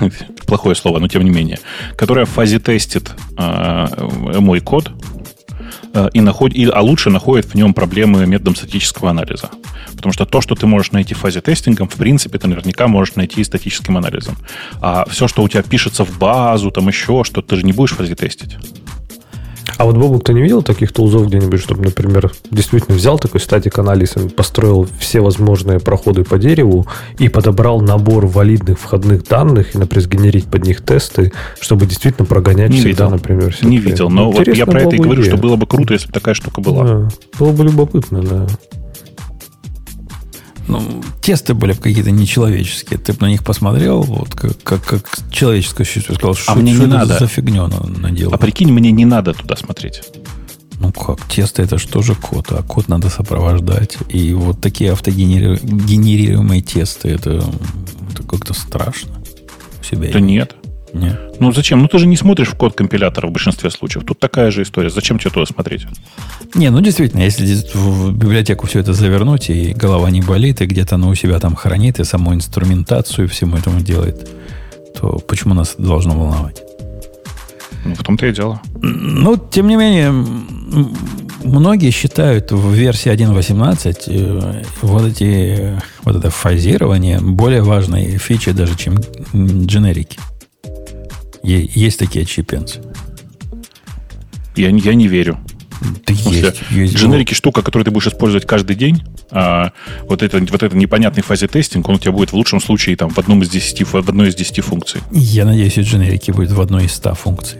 плохое 0.46 0.76
слово, 0.76 1.00
но 1.00 1.08
тем 1.08 1.24
не 1.24 1.30
менее, 1.30 1.58
которая 1.96 2.26
фазе 2.26 2.60
тестит 2.60 3.10
э, 3.36 3.86
мой 4.38 4.60
код, 4.60 4.92
э, 5.94 6.10
и 6.12 6.20
наход... 6.20 6.54
и, 6.54 6.66
а 6.66 6.80
лучше 6.80 7.10
находит 7.10 7.46
в 7.46 7.54
нем 7.54 7.74
проблемы 7.74 8.24
методом 8.26 8.54
статического 8.54 9.10
анализа. 9.10 9.50
Потому 9.96 10.12
что 10.12 10.26
то, 10.26 10.40
что 10.40 10.54
ты 10.54 10.66
можешь 10.68 10.92
найти 10.92 11.14
в 11.14 11.18
фазе 11.18 11.40
тестингом, 11.40 11.88
в 11.88 11.96
принципе, 11.96 12.38
ты 12.38 12.46
наверняка 12.46 12.86
можешь 12.86 13.16
найти 13.16 13.40
и 13.40 13.44
статическим 13.44 13.96
анализом. 13.96 14.36
А 14.80 15.04
все, 15.08 15.26
что 15.26 15.42
у 15.42 15.48
тебя 15.48 15.62
пишется 15.62 16.04
в 16.04 16.18
базу, 16.18 16.70
там 16.70 16.86
еще 16.86 17.24
что 17.24 17.42
ты 17.42 17.56
же 17.56 17.64
не 17.64 17.72
будешь 17.72 17.94
фазе 17.94 18.14
тестить. 18.14 18.56
А 19.78 19.84
вот, 19.84 19.96
Бобук, 19.96 20.24
ты 20.24 20.34
не 20.34 20.42
видел 20.42 20.62
таких 20.62 20.92
тулзов 20.92 21.28
где-нибудь, 21.28 21.60
чтобы, 21.60 21.84
например, 21.84 22.32
действительно 22.50 22.96
взял 22.96 23.16
такой 23.16 23.40
статик 23.40 23.78
анализ, 23.78 24.14
построил 24.36 24.88
все 24.98 25.20
возможные 25.20 25.78
проходы 25.78 26.24
по 26.24 26.36
дереву 26.36 26.88
и 27.18 27.28
подобрал 27.28 27.80
набор 27.80 28.26
валидных 28.26 28.76
входных 28.76 29.22
данных 29.28 29.76
и, 29.76 29.78
например, 29.78 30.02
сгенерить 30.02 30.46
под 30.46 30.64
них 30.64 30.84
тесты, 30.84 31.32
чтобы 31.60 31.86
действительно 31.86 32.26
прогонять 32.26 32.70
не 32.70 32.78
всегда, 32.78 33.04
видел. 33.04 33.10
например, 33.10 33.52
все 33.52 33.66
Не 33.68 33.78
видел, 33.78 34.10
но 34.10 34.32
вот 34.32 34.48
я 34.48 34.66
про 34.66 34.82
это 34.82 34.96
и 34.96 34.98
говорю, 34.98 35.22
идея. 35.22 35.34
что 35.34 35.40
было 35.40 35.54
бы 35.54 35.66
круто, 35.66 35.94
если 35.94 36.08
бы 36.08 36.12
такая 36.12 36.34
штука 36.34 36.60
была. 36.60 36.84
Да, 36.84 37.08
было 37.38 37.52
бы 37.52 37.62
любопытно, 37.62 38.22
да. 38.22 38.46
Ну, 40.68 41.02
тесты 41.22 41.54
были 41.54 41.72
какие-то 41.72 42.10
нечеловеческие. 42.10 42.98
Ты 42.98 43.12
бы 43.14 43.22
на 43.22 43.30
них 43.30 43.42
посмотрел, 43.42 44.02
вот 44.02 44.34
как, 44.34 44.62
как, 44.62 44.84
как 44.84 45.18
человеческое 45.30 45.84
чувство. 45.84 46.14
Сказал, 46.14 46.34
что, 46.34 46.54
мне 46.54 46.74
что 46.74 46.82
не 46.84 46.88
это 46.88 46.98
надо. 46.98 47.18
за 47.18 47.26
фигню 47.26 47.66
на- 47.66 47.86
наделал. 47.86 48.34
А 48.34 48.38
прикинь, 48.38 48.70
мне 48.70 48.92
не 48.92 49.04
надо 49.06 49.32
туда 49.32 49.56
смотреть. 49.56 50.02
Ну 50.80 50.92
как, 50.92 51.26
тесты 51.26 51.62
это 51.62 51.78
же 51.78 51.88
тоже 51.88 52.14
код, 52.14 52.46
а 52.50 52.62
код 52.62 52.86
надо 52.88 53.08
сопровождать. 53.10 53.96
И 54.10 54.32
вот 54.34 54.60
такие 54.60 54.92
автогенерируемые 54.92 56.62
тесты, 56.62 57.08
это, 57.08 57.42
это 58.12 58.22
как-то 58.22 58.54
страшно. 58.54 59.10
У 59.80 59.84
себя 59.84 60.10
Да 60.12 60.20
нет. 60.20 60.54
Нет. 60.92 61.36
Ну 61.40 61.52
зачем? 61.52 61.82
Ну 61.82 61.88
ты 61.88 61.98
же 61.98 62.06
не 62.06 62.16
смотришь 62.16 62.48
в 62.48 62.54
код 62.54 62.74
компилятора 62.74 63.28
в 63.28 63.32
большинстве 63.32 63.70
случаев. 63.70 64.04
Тут 64.04 64.18
такая 64.18 64.50
же 64.50 64.62
история. 64.62 64.90
Зачем 64.90 65.18
тебе 65.18 65.30
туда 65.30 65.46
смотреть? 65.46 65.86
Не, 66.54 66.70
ну 66.70 66.80
действительно, 66.80 67.22
если 67.22 67.44
в 67.74 68.12
библиотеку 68.12 68.66
все 68.66 68.80
это 68.80 68.92
завернуть, 68.92 69.50
и 69.50 69.72
голова 69.72 70.10
не 70.10 70.22
болит, 70.22 70.60
и 70.60 70.66
где-то 70.66 70.96
она 70.96 71.08
у 71.08 71.14
себя 71.14 71.38
там 71.38 71.54
хранит, 71.54 72.00
и 72.00 72.04
саму 72.04 72.34
инструментацию 72.34 73.28
всему 73.28 73.56
этому 73.56 73.80
делает, 73.80 74.28
то 74.98 75.18
почему 75.18 75.54
нас 75.54 75.74
это 75.74 75.82
должно 75.82 76.14
волновать? 76.14 76.62
Ну, 77.84 77.94
в 77.94 78.02
том-то 78.02 78.26
и 78.26 78.32
дело. 78.32 78.60
Ну, 78.80 79.36
тем 79.36 79.68
не 79.68 79.76
менее, 79.76 80.10
многие 81.44 81.90
считают 81.90 82.50
в 82.50 82.72
версии 82.72 83.10
1.18 83.12 84.02
э, 84.06 84.62
вот 84.82 85.04
эти 85.04 85.80
вот 86.02 86.16
это 86.16 86.30
фазирование 86.30 87.20
более 87.20 87.62
важной 87.62 88.18
фичей 88.18 88.52
даже, 88.52 88.76
чем 88.76 88.96
дженерики. 89.34 90.18
Есть 91.56 91.98
такие 91.98 92.22
отщепенцы. 92.24 92.80
Я, 94.56 94.70
не- 94.70 94.80
я 94.80 94.94
не 94.94 95.08
верю. 95.08 95.38
Да 96.06 96.12
есть, 96.12 96.62
есть. 96.70 96.94
Дженерики 96.96 97.34
штука, 97.34 97.62
которую 97.62 97.84
ты 97.84 97.92
будешь 97.92 98.08
использовать 98.08 98.44
каждый 98.46 98.74
день. 98.74 99.04
А 99.30 99.70
вот 100.08 100.22
это 100.22 100.38
вот 100.38 100.62
это 100.62 100.76
непонятный 100.76 101.22
фазе 101.22 101.46
тестинг, 101.46 101.88
он 101.88 101.94
у 101.96 101.98
тебя 101.98 102.10
будет 102.12 102.30
в 102.30 102.34
лучшем 102.34 102.60
случае 102.60 102.96
там 102.96 103.10
в 103.10 103.18
одном 103.18 103.42
из 103.42 103.48
10, 103.50 103.82
в 103.92 103.94
одной 103.96 104.28
из 104.30 104.34
10 104.34 104.60
функций. 104.64 105.00
Я 105.12 105.44
надеюсь, 105.44 105.78
и 105.78 105.82
дженерики 105.82 106.32
будет 106.32 106.50
в 106.50 106.60
одной 106.60 106.86
из 106.86 106.92
100 106.94 107.14
функций. 107.14 107.58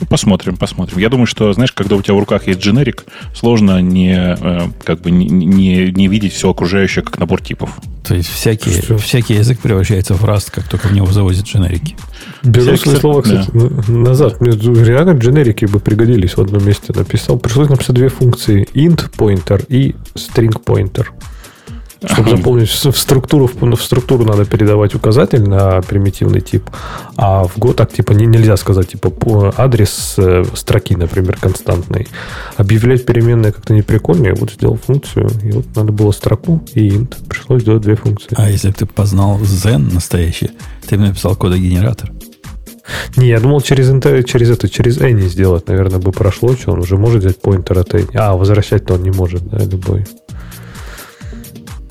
Ну, 0.00 0.06
посмотрим, 0.06 0.56
посмотрим. 0.56 0.98
Я 0.98 1.08
думаю, 1.08 1.26
что, 1.26 1.52
знаешь, 1.52 1.72
когда 1.72 1.96
у 1.96 2.02
тебя 2.02 2.14
в 2.14 2.18
руках 2.18 2.46
есть 2.46 2.60
дженерик, 2.60 3.04
сложно 3.34 3.80
не, 3.80 4.14
э, 4.14 4.68
как 4.84 5.00
бы 5.00 5.10
не, 5.10 5.26
не, 5.26 5.92
не 5.92 6.08
видеть 6.08 6.32
все 6.32 6.50
окружающее 6.50 7.04
как 7.04 7.18
набор 7.18 7.42
типов. 7.42 7.78
То 8.04 8.14
есть 8.14 8.28
всякий, 8.28 8.70
Что? 8.70 8.98
всякий 8.98 9.34
язык 9.34 9.60
превращается 9.60 10.14
в 10.14 10.24
раст, 10.24 10.50
как 10.50 10.68
только 10.68 10.88
в 10.88 10.92
него 10.92 11.06
завозят 11.06 11.46
дженерики. 11.46 11.96
Беру 12.42 12.76
свои 12.76 12.96
слова, 12.96 13.22
кстати, 13.22 13.48
на- 13.52 13.98
назад. 13.98 14.40
Мне 14.40 14.52
реально 14.84 15.12
дженерики 15.12 15.66
бы 15.66 15.78
пригодились 15.80 16.36
в 16.36 16.40
одном 16.40 16.66
месте. 16.66 16.92
Написал. 16.94 17.38
Пришлось 17.38 17.68
написать 17.68 17.94
две 17.94 18.08
функции. 18.08 18.66
int 18.74 19.10
pointer 19.16 19.64
и 19.68 19.94
string 20.14 20.52
pointer. 20.64 21.06
Чтобы 22.04 22.30
заполнить 22.30 22.68
в 22.68 22.96
структуру, 22.96 23.46
в 23.46 23.76
в 23.76 23.82
структуру 23.82 24.24
надо 24.24 24.44
передавать 24.44 24.94
указатель 24.94 25.42
на 25.42 25.80
примитивный 25.82 26.40
тип, 26.40 26.68
а 27.16 27.44
в 27.44 27.56
Go 27.58 27.74
так 27.74 27.92
типа 27.92 28.12
не, 28.12 28.26
нельзя 28.26 28.56
сказать, 28.56 28.88
типа 28.88 29.12
адрес 29.56 30.14
э, 30.18 30.44
строки, 30.54 30.94
например, 30.96 31.36
константный. 31.40 32.08
Объявлять 32.56 33.06
переменные 33.06 33.52
как-то 33.52 33.74
не 33.74 33.82
прикольно, 33.82 34.28
я 34.28 34.34
вот 34.34 34.52
сделал 34.52 34.76
функцию, 34.76 35.30
и 35.42 35.52
вот 35.52 35.66
надо 35.74 35.92
было 35.92 36.12
строку 36.12 36.62
и 36.74 36.88
int. 36.88 37.14
Пришлось 37.28 37.62
сделать 37.62 37.82
две 37.82 37.94
функции. 37.94 38.34
А 38.36 38.50
если 38.50 38.68
бы 38.68 38.74
ты 38.74 38.86
познал 38.86 39.38
Zen 39.40 39.92
настоящий, 39.92 40.50
ты 40.88 40.96
бы 40.96 41.06
написал 41.06 41.36
кодогенератор. 41.36 42.12
Не, 43.16 43.28
я 43.28 43.40
думал 43.40 43.60
через, 43.60 43.90
инте- 43.90 44.24
через 44.24 44.50
это, 44.50 44.68
через 44.68 44.98
Any 44.98 45.28
сделать, 45.28 45.68
наверное, 45.68 46.00
бы 46.00 46.12
прошло, 46.12 46.54
что 46.54 46.72
он 46.72 46.80
уже 46.80 46.96
может 46.96 47.22
взять 47.22 47.40
поинтер 47.40 47.78
от 47.78 47.94
Any. 47.94 48.10
А, 48.14 48.34
возвращать-то 48.36 48.94
он 48.94 49.02
не 49.02 49.10
может, 49.10 49.44
да, 49.48 49.58
любой. 49.58 50.04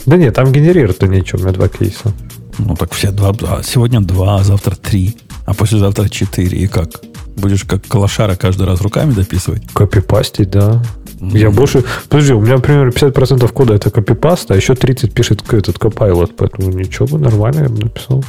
Да 0.05 0.17
нет, 0.17 0.35
там 0.35 0.51
генерировать-то 0.51 1.07
нечего, 1.07 1.39
у 1.39 1.41
меня 1.43 1.53
два 1.53 1.67
кейса. 1.67 2.13
Ну, 2.57 2.75
так 2.75 2.91
все 2.93 3.11
два. 3.11 3.33
а 3.41 3.61
сегодня 3.63 4.01
два, 4.01 4.37
а 4.37 4.43
завтра 4.43 4.75
три, 4.75 5.15
а 5.45 5.53
послезавтра 5.53 6.09
четыре. 6.09 6.57
И 6.57 6.67
как? 6.67 6.89
Будешь 7.35 7.63
как 7.63 7.85
калашара 7.87 8.35
каждый 8.35 8.67
раз 8.67 8.81
руками 8.81 9.13
дописывать? 9.13 9.63
Копипастить, 9.73 10.49
да. 10.49 10.83
Я 11.19 11.51
больше... 11.51 11.83
Подожди, 12.09 12.33
у 12.33 12.41
меня, 12.41 12.55
например, 12.55 12.89
50% 12.89 13.47
кода 13.53 13.75
это 13.75 13.91
копипаст, 13.91 14.49
а 14.49 14.55
еще 14.55 14.73
30 14.73 15.13
пишет 15.13 15.43
этот 15.53 15.77
Copilot, 15.77 16.31
поэтому 16.35 16.71
ничего 16.71 17.05
бы, 17.05 17.19
нормально 17.19 17.61
я 17.61 17.69
бы 17.69 17.83
написал. 17.83 18.23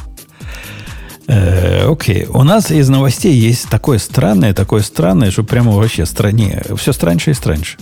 Э, 1.27 1.91
Окей. 1.91 2.27
У 2.29 2.43
нас 2.43 2.69
из 2.71 2.89
новостей 2.89 3.33
есть 3.33 3.67
такое 3.69 3.97
странное, 3.97 4.53
такое 4.53 4.81
странное, 4.81 5.31
что 5.31 5.43
прямо 5.43 5.71
вообще 5.71 6.05
стране. 6.05 6.61
Все 6.75 6.93
страньше 6.93 7.31
и 7.31 7.33
страньше. 7.33 7.77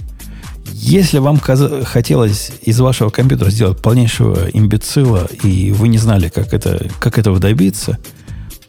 Если 0.67 1.19
вам 1.19 1.39
хотелось 1.39 2.51
из 2.61 2.79
вашего 2.79 3.09
компьютера 3.09 3.49
сделать 3.49 3.81
полнейшего 3.81 4.49
имбецила, 4.51 5.27
и 5.43 5.71
вы 5.71 5.87
не 5.87 5.97
знали, 5.97 6.29
как, 6.29 6.53
это, 6.53 6.89
как 6.99 7.17
этого 7.17 7.39
добиться, 7.39 7.99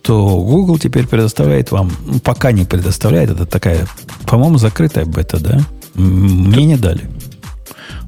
то 0.03 0.41
Google 0.41 0.79
теперь 0.79 1.07
предоставляет 1.07 1.71
вам, 1.71 1.91
ну, 2.05 2.19
пока 2.19 2.53
не 2.53 2.65
предоставляет, 2.65 3.31
это 3.31 3.47
такая, 3.47 3.87
по-моему, 4.27 4.59
закрытая 4.59 5.05
бета, 5.05 5.41
да? 5.41 5.61
Мне 5.95 6.65
не 6.65 6.77
дали. 6.77 7.09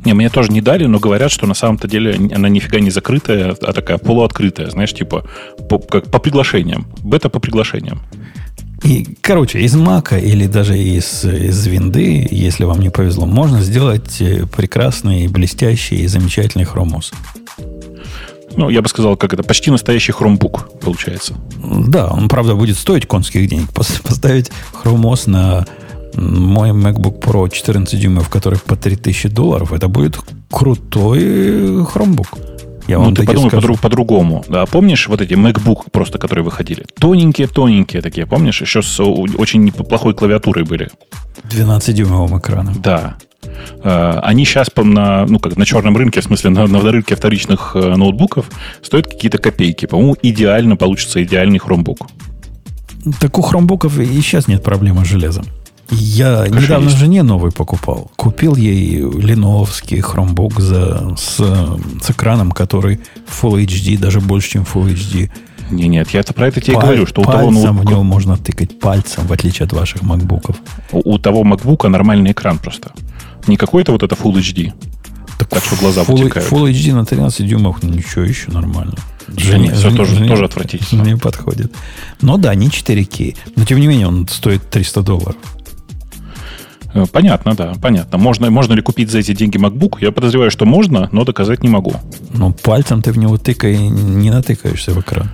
Не, 0.04 0.12
мне 0.12 0.28
тоже 0.28 0.52
не 0.52 0.60
дали, 0.60 0.84
но 0.84 0.98
говорят, 0.98 1.32
что 1.32 1.46
на 1.46 1.54
самом-то 1.54 1.88
деле 1.88 2.14
она 2.34 2.48
нифига 2.48 2.78
не 2.78 2.90
закрытая, 2.90 3.52
а 3.52 3.72
такая 3.72 3.98
полуоткрытая, 3.98 4.68
знаешь, 4.70 4.92
типа 4.92 5.24
по, 5.68 5.78
как 5.78 6.10
по 6.10 6.18
приглашениям. 6.18 6.86
Бета 7.02 7.30
по 7.30 7.38
приглашениям. 7.38 8.02
И, 8.84 9.16
короче, 9.22 9.60
из 9.60 9.74
Мака 9.74 10.18
или 10.18 10.46
даже 10.46 10.78
из, 10.78 11.24
из 11.24 11.66
винды, 11.66 12.28
если 12.30 12.64
вам 12.64 12.80
не 12.80 12.90
повезло, 12.90 13.24
можно 13.24 13.62
сделать 13.62 14.20
э, 14.20 14.44
прекрасный, 14.46 15.26
блестящий 15.28 15.96
и 15.96 16.06
замечательный 16.06 16.64
хромос. 16.64 17.12
Ну, 18.56 18.68
я 18.68 18.82
бы 18.82 18.88
сказал, 18.88 19.16
как 19.16 19.32
это, 19.32 19.42
почти 19.42 19.70
настоящий 19.70 20.12
хромбук 20.12 20.68
получается. 20.80 21.34
Да, 21.88 22.08
он, 22.08 22.28
правда, 22.28 22.54
будет 22.54 22.76
стоить 22.76 23.06
конских 23.06 23.48
денег. 23.48 23.70
Пос- 23.72 24.02
Поставить 24.06 24.50
хромос 24.72 25.26
на 25.26 25.66
мой 26.14 26.70
MacBook 26.70 27.20
Pro 27.20 27.50
14 27.50 27.98
дюймов, 27.98 28.28
который 28.28 28.58
по 28.58 28.76
3000 28.76 29.28
долларов, 29.30 29.72
это 29.72 29.88
будет 29.88 30.18
крутой 30.50 31.84
хромбук. 31.86 32.28
Я 32.86 32.98
ну, 32.98 33.12
ты 33.12 33.24
подумай 33.24 33.48
скажу. 33.48 33.66
подру- 33.68 33.80
по-другому. 33.80 34.44
Да, 34.48 34.66
помнишь 34.66 35.08
вот 35.08 35.20
эти 35.20 35.32
MacBook 35.34 35.90
просто, 35.90 36.18
которые 36.18 36.44
выходили? 36.44 36.84
Тоненькие-тоненькие 36.98 38.02
такие, 38.02 38.26
помнишь? 38.26 38.60
Еще 38.60 38.82
с 38.82 39.00
очень 39.00 39.64
неплохой 39.64 40.14
клавиатурой 40.14 40.64
были. 40.64 40.90
12-дюймовым 41.48 42.38
экраном. 42.38 42.80
Да. 42.82 43.16
Э, 43.82 44.18
Они 44.22 44.44
сейчас 44.44 44.68
на, 44.76 45.26
ну, 45.26 45.38
как 45.38 45.56
на 45.56 45.64
черном 45.64 45.96
рынке, 45.96 46.20
в 46.20 46.24
смысле 46.24 46.50
на, 46.50 46.66
на 46.66 46.80
рынке 46.80 47.14
вторичных 47.16 47.72
э, 47.74 47.96
ноутбуков, 47.96 48.50
стоят 48.82 49.06
какие-то 49.06 49.38
копейки. 49.38 49.86
По-моему, 49.86 50.16
идеально 50.22 50.76
получится 50.76 51.22
идеальный 51.22 51.58
хромбук. 51.58 52.08
Так 53.20 53.38
у 53.38 53.42
хромбуков 53.42 53.98
и 53.98 54.06
сейчас 54.20 54.46
нет 54.48 54.62
проблемы 54.62 55.04
с 55.04 55.08
железом. 55.08 55.44
Я 55.90 56.44
Конечно, 56.44 56.60
недавно 56.60 56.84
есть. 56.86 56.98
жене 56.98 57.22
новый 57.22 57.52
покупал. 57.52 58.10
Купил 58.16 58.56
ей 58.56 59.00
леновский 59.00 60.00
хромбук 60.00 60.60
за, 60.60 61.14
с, 61.16 61.36
с 61.36 62.10
экраном, 62.10 62.52
который 62.52 63.00
Full 63.40 63.64
HD, 63.64 63.98
даже 63.98 64.20
больше, 64.20 64.50
чем 64.52 64.62
Full 64.62 64.94
HD. 64.94 65.30
Не, 65.70 65.88
нет, 65.88 66.10
я 66.10 66.20
это 66.20 66.32
про 66.34 66.48
это 66.48 66.60
тебе 66.60 66.74
Паль- 66.76 66.84
говорю, 66.84 67.06
что 67.06 67.22
у 67.22 67.24
того, 67.24 67.36
пальцем 67.48 67.54
в 67.54 67.64
ноутбука- 67.64 67.90
него 67.90 68.02
можно 68.02 68.36
тыкать 68.36 68.78
пальцем, 68.80 69.26
в 69.26 69.32
отличие 69.32 69.64
от 69.66 69.72
ваших 69.72 70.02
макбуков. 70.02 70.56
у, 70.92 71.14
у 71.14 71.18
того 71.18 71.42
MacBook 71.42 71.88
нормальный 71.88 72.32
экран 72.32 72.58
просто. 72.58 72.92
Не 73.46 73.56
какой-то 73.56 73.92
вот 73.92 74.02
это 74.02 74.14
Full 74.14 74.34
HD. 74.34 74.72
Так 75.50 75.62
что 75.64 75.76
глаза 75.76 76.02
Full, 76.02 76.16
вытекают. 76.22 76.50
Full 76.50 76.70
HD 76.70 76.94
на 76.94 77.04
13 77.04 77.46
дюймов, 77.46 77.82
ну 77.82 77.90
ничего, 77.90 78.22
еще 78.24 78.50
нормально. 78.50 78.94
Да 79.26 79.58
нет, 79.58 79.74
всё 79.76 79.90
тоже- 79.94 80.26
тоже 80.28 80.44
отвратительно. 80.44 81.02
Не 81.02 81.16
подходит. 81.16 81.72
Но 82.20 82.36
да, 82.36 82.54
не 82.54 82.68
4К. 82.68 83.36
Но 83.56 83.64
тем 83.64 83.80
не 83.80 83.86
менее 83.86 84.06
он 84.08 84.28
стоит 84.28 84.68
300 84.70 85.02
долларов. 85.02 85.36
Э, 86.94 87.04
Понятно, 87.10 87.54
да, 87.54 87.74
понятно. 87.80 88.18
Можно, 88.18 88.50
можно 88.50 88.72
ли 88.72 88.82
купить 88.82 89.10
за 89.10 89.18
эти 89.18 89.34
деньги 89.34 89.58
MacBook? 89.58 89.98
Я 90.00 90.12
подозреваю, 90.12 90.50
что 90.50 90.64
можно, 90.64 91.08
но 91.12 91.24
доказать 91.24 91.62
не 91.62 91.68
могу. 91.68 91.92
Но 92.32 92.52
пальцем 92.52 93.02
ты 93.02 93.12
в 93.12 93.18
него 93.18 93.36
тыкай, 93.36 93.76
не 93.76 94.30
натыкаешься 94.30 94.92
в 94.92 95.00
экран. 95.00 95.30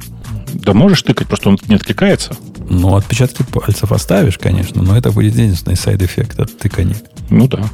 Да 0.52 0.72
можешь 0.72 1.02
тыкать, 1.02 1.28
просто 1.28 1.50
он 1.50 1.58
не 1.68 1.76
откликается. 1.76 2.34
Ну, 2.68 2.96
отпечатки 2.96 3.42
пальцев 3.42 3.92
оставишь, 3.92 4.38
конечно, 4.38 4.82
но 4.82 4.96
это 4.96 5.12
будет 5.12 5.34
единственный 5.34 5.76
side 5.76 6.02
effect 6.02 6.40
от 6.40 6.58
тыкания. 6.58 6.96
Ну 7.28 7.46
да. 7.46 7.64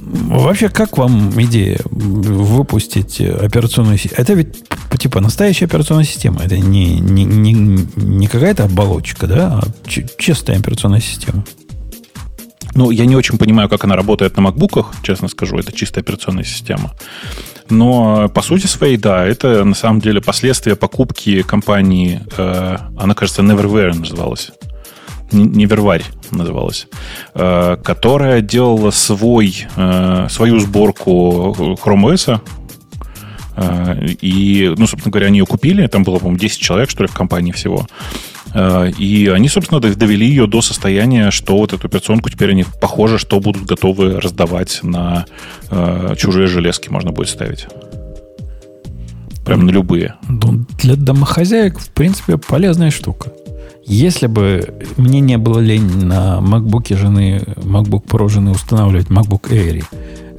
Вообще, 0.00 0.68
как 0.68 0.96
вам 0.96 1.30
идея 1.42 1.80
выпустить 1.84 3.20
операционную 3.20 3.98
систему? 3.98 4.20
Это 4.22 4.32
ведь 4.34 4.64
типа 4.98 5.20
настоящая 5.20 5.66
операционная 5.66 6.04
система. 6.04 6.40
Это 6.42 6.58
не, 6.58 6.98
не, 6.98 7.24
не, 7.24 7.52
не 7.52 8.26
какая-то 8.26 8.64
оболочка, 8.64 9.26
да, 9.26 9.60
а 9.60 9.62
чистая 9.86 10.58
операционная 10.58 11.00
система. 11.00 11.44
Ну, 12.78 12.92
я 12.92 13.06
не 13.06 13.16
очень 13.16 13.38
понимаю, 13.38 13.68
как 13.68 13.82
она 13.82 13.96
работает 13.96 14.36
на 14.36 14.42
макбуках, 14.42 14.92
честно 15.02 15.26
скажу. 15.26 15.58
Это 15.58 15.72
чистая 15.72 16.00
операционная 16.04 16.44
система. 16.44 16.94
Но 17.68 18.28
по 18.28 18.40
сути 18.40 18.68
своей, 18.68 18.96
да, 18.96 19.26
это 19.26 19.64
на 19.64 19.74
самом 19.74 20.00
деле 20.00 20.20
последствия 20.20 20.76
покупки 20.76 21.42
компании, 21.42 22.20
э, 22.36 22.76
она, 22.96 23.14
кажется, 23.14 23.42
Neverware 23.42 23.98
называлась. 23.98 24.52
Неверварь 25.32 26.04
называлась, 26.30 26.86
э, 27.34 27.78
которая 27.82 28.42
делала 28.42 28.92
свой, 28.92 29.66
э, 29.74 30.28
свою 30.30 30.60
сборку 30.60 31.76
Chrome 31.84 32.12
OS. 32.14 32.40
Э, 33.56 34.06
и, 34.20 34.72
ну, 34.76 34.86
собственно 34.86 35.10
говоря, 35.10 35.26
они 35.26 35.40
ее 35.40 35.46
купили. 35.46 35.84
Там 35.88 36.04
было, 36.04 36.18
по-моему, 36.18 36.38
10 36.38 36.60
человек, 36.60 36.90
что 36.90 37.02
ли, 37.02 37.08
в 37.08 37.14
компании 37.14 37.50
всего. 37.50 37.88
Э, 38.54 38.90
и 38.90 39.28
они, 39.28 39.48
собственно, 39.48 39.80
довели 39.80 40.26
ее 40.26 40.46
до 40.46 40.62
состояния, 40.62 41.30
что 41.30 41.56
вот 41.56 41.72
эту 41.72 41.86
операционку 41.86 42.30
теперь 42.30 42.50
они, 42.50 42.64
похоже, 42.80 43.18
что 43.18 43.40
будут 43.40 43.64
готовы 43.64 44.20
раздавать 44.20 44.80
на 44.82 45.26
э, 45.70 46.14
чужие 46.16 46.46
железки, 46.46 46.88
можно 46.88 47.12
будет 47.12 47.28
ставить. 47.28 47.66
Прям 49.44 49.64
на 49.64 49.70
любые. 49.70 50.14
Ну, 50.28 50.66
для 50.82 50.96
домохозяек, 50.96 51.78
в 51.78 51.90
принципе, 51.90 52.36
полезная 52.36 52.90
штука. 52.90 53.32
Если 53.86 54.26
бы 54.26 54.74
мне 54.98 55.20
не 55.20 55.38
было 55.38 55.60
лень 55.60 56.04
на 56.04 56.40
MacBook 56.42 56.94
жены, 56.94 57.42
MacBook 57.56 58.04
Pro 58.04 58.28
жены 58.28 58.50
устанавливать 58.50 59.06
MacBook 59.06 59.48
Air, 59.50 59.84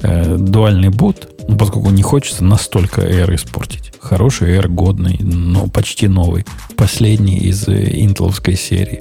э, 0.02 0.36
дуальный 0.36 0.90
бут, 0.90 1.28
ну, 1.50 1.56
поскольку 1.56 1.90
не 1.90 2.02
хочется 2.02 2.44
настолько 2.44 3.00
Air 3.00 3.34
испортить. 3.34 3.92
Хороший 3.98 4.56
Air, 4.56 4.68
годный, 4.68 5.18
но 5.20 5.66
почти 5.66 6.06
новый. 6.06 6.46
Последний 6.76 7.38
из 7.38 7.66
э, 7.66 8.00
интеловской 8.00 8.54
серии. 8.54 9.00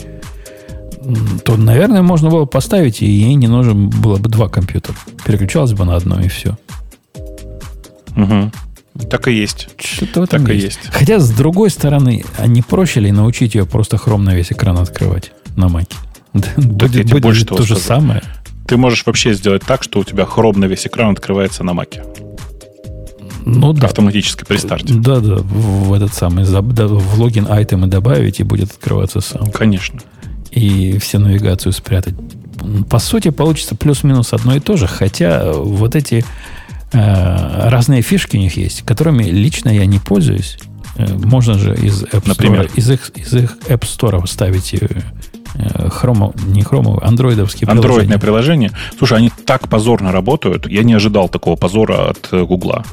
То, 1.46 1.58
наверное, 1.58 2.02
можно 2.02 2.30
было 2.32 2.46
поставить, 2.46 3.04
и 3.04 3.06
ей 3.06 3.36
не 3.36 3.48
нужно 3.48 3.76
было 3.76 4.18
бы 4.18 4.30
два 4.30 4.50
компьютера. 4.50 4.98
Переключалась 5.26 5.74
бы 5.74 5.86
на 5.86 5.96
одно, 5.96 6.20
и 6.20 6.28
все. 6.28 6.58
Угу. 8.18 8.52
Так 9.12 9.28
и 9.28 9.34
есть. 9.34 9.70
Что-то 9.78 10.26
так 10.26 10.42
есть. 10.50 10.52
и 10.52 10.66
есть. 10.66 10.80
Хотя, 10.92 11.20
с 11.20 11.30
другой 11.30 11.70
стороны, 11.70 12.26
а 12.40 12.48
не 12.48 12.64
проще 12.64 13.00
ли 13.00 13.12
научить 13.12 13.54
ее 13.54 13.68
просто 13.68 13.98
хром 13.98 14.24
на 14.24 14.34
весь 14.34 14.52
экран 14.52 14.80
открывать 14.80 15.34
на 15.56 15.70
маке? 15.70 15.96
Будет, 16.58 17.10
будет 17.10 17.22
больше 17.22 17.46
то 17.46 17.62
же 17.62 17.76
самое. 17.76 18.24
Ты 18.68 18.78
можешь 18.78 19.04
вообще 19.06 19.34
сделать 19.34 19.64
так, 19.66 19.84
что 19.84 20.00
у 20.00 20.04
тебя 20.04 20.26
хром 20.26 20.60
на 20.60 20.66
весь 20.66 20.86
экран 20.88 21.12
открывается 21.12 21.64
на 21.64 21.74
маке. 21.74 22.04
Ну 23.46 23.74
да. 23.74 23.88
Автоматически 23.88 24.44
при 24.46 24.58
старте. 24.58 24.94
Да, 24.94 25.20
да, 25.20 25.38
в 25.38 25.94
этот 25.94 26.14
самый, 26.14 26.44
в 26.46 27.20
логин 27.20 27.48
айтемы 27.50 27.88
добавить 27.88 28.40
и 28.40 28.44
будет 28.44 28.72
открываться 28.72 29.22
сам. 29.22 29.50
Конечно. 29.52 30.00
И 30.52 30.98
все 31.00 31.20
навигацию 31.20 31.74
спрятать. 31.74 32.16
По 32.90 33.00
сути, 33.00 33.30
получится 33.30 33.76
плюс-минус 33.76 34.34
одно 34.34 34.56
и 34.56 34.60
то 34.60 34.76
же, 34.78 34.88
хотя 34.88 35.54
вот 35.54 35.96
эти 35.96 36.26
э, 36.92 37.70
разные 37.70 38.02
фишки 38.02 38.36
у 38.36 38.40
них 38.40 38.58
есть, 38.58 38.82
которыми 38.82 39.24
лично 39.24 39.70
я 39.70 39.86
не 39.86 40.00
пользуюсь. 40.00 40.58
Э, 40.98 41.08
можно 41.16 41.54
же 41.54 41.76
из 41.76 42.04
App 42.04 42.24
Store, 42.24 42.28
Например? 42.28 42.70
из 42.76 42.90
их, 42.90 43.12
из 43.16 43.34
их 43.34 43.58
App 43.68 43.82
Store 43.82 44.26
ставить 44.28 44.74
э, 44.74 45.90
хромо, 45.90 46.34
не 46.48 46.64
хромо, 46.64 47.00
андроидовские 47.02 47.68
приложения. 47.68 47.88
Андроидное 47.88 48.20
приложение. 48.20 48.72
Слушай, 48.98 49.20
они 49.20 49.32
так 49.46 49.70
позорно 49.70 50.12
работают. 50.12 50.68
Я 50.68 50.84
не 50.84 50.94
ожидал 50.94 51.30
такого 51.30 51.56
позора 51.56 52.10
от 52.10 52.28
Гугла. 52.32 52.84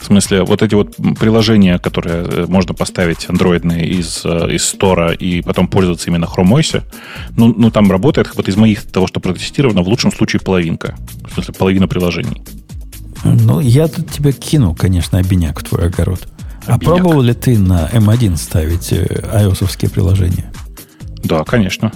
В 0.00 0.04
смысле, 0.04 0.44
вот 0.44 0.62
эти 0.62 0.74
вот 0.74 0.96
приложения, 1.18 1.78
которые 1.78 2.24
э, 2.24 2.46
можно 2.48 2.74
поставить 2.74 3.28
андроидные 3.28 3.86
из, 3.88 4.22
э, 4.24 4.54
из 4.54 4.64
стора 4.64 5.12
и 5.12 5.42
потом 5.42 5.68
пользоваться 5.68 6.10
именно 6.10 6.24
Chrome 6.24 6.58
OS, 6.58 6.82
ну, 7.36 7.54
ну 7.56 7.70
там 7.70 7.90
работает 7.90 8.30
вот 8.34 8.48
из 8.48 8.56
моих 8.56 8.82
того, 8.84 9.06
что 9.06 9.20
протестировано, 9.20 9.82
в 9.82 9.88
лучшем 9.88 10.12
случае 10.12 10.40
половинка. 10.40 10.96
В 11.28 11.34
смысле, 11.34 11.54
половина 11.54 11.88
приложений. 11.88 12.42
Ну, 13.24 13.60
я 13.60 13.88
тут 13.88 14.10
тебе 14.10 14.32
кину, 14.32 14.74
конечно, 14.74 15.18
обиняк 15.18 15.60
в 15.60 15.64
твой 15.64 15.86
огород. 15.86 16.28
А 16.66 16.74
обиняк. 16.74 16.82
А 16.82 16.96
пробовал 16.96 17.22
ли 17.22 17.34
ты 17.34 17.58
на 17.58 17.88
M1 17.88 18.36
ставить 18.36 18.92
э, 18.92 19.06
ios 19.06 19.90
приложения? 19.90 20.52
Да, 21.24 21.44
конечно. 21.44 21.92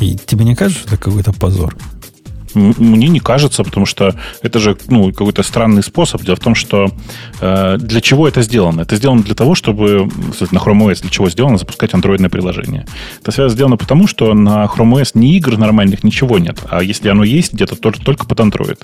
И 0.00 0.16
тебе 0.16 0.44
не 0.44 0.54
кажется, 0.54 0.82
что 0.82 0.94
это 0.94 1.04
какой-то 1.04 1.32
позор? 1.32 1.76
Мне 2.54 3.08
не 3.08 3.20
кажется, 3.20 3.64
потому 3.64 3.86
что 3.86 4.14
это 4.42 4.58
же 4.58 4.76
ну, 4.88 5.12
какой-то 5.12 5.42
странный 5.42 5.82
способ. 5.82 6.22
Дело 6.22 6.36
в 6.36 6.40
том, 6.40 6.54
что 6.54 6.90
э, 7.40 7.76
для 7.78 8.00
чего 8.00 8.28
это 8.28 8.42
сделано? 8.42 8.82
Это 8.82 8.96
сделано 8.96 9.22
для 9.22 9.34
того, 9.34 9.54
чтобы 9.54 10.08
на 10.50 10.58
Chrome 10.58 10.88
OS 10.88 11.02
для 11.02 11.10
чего 11.10 11.30
сделано 11.30 11.58
запускать 11.58 11.94
андроидное 11.94 12.30
приложение. 12.30 12.86
Это 13.20 13.32
связано 13.32 13.54
сделано 13.54 13.76
потому, 13.76 14.06
что 14.06 14.34
на 14.34 14.64
Chrome 14.64 15.00
OS 15.00 15.10
ни 15.14 15.36
игр 15.36 15.56
нормальных, 15.58 16.04
ничего 16.04 16.38
нет. 16.38 16.58
А 16.68 16.82
если 16.82 17.08
оно 17.08 17.24
есть 17.24 17.52
где-то, 17.52 17.76
то 17.76 17.92
только 17.92 18.26
под 18.26 18.40
Android. 18.40 18.78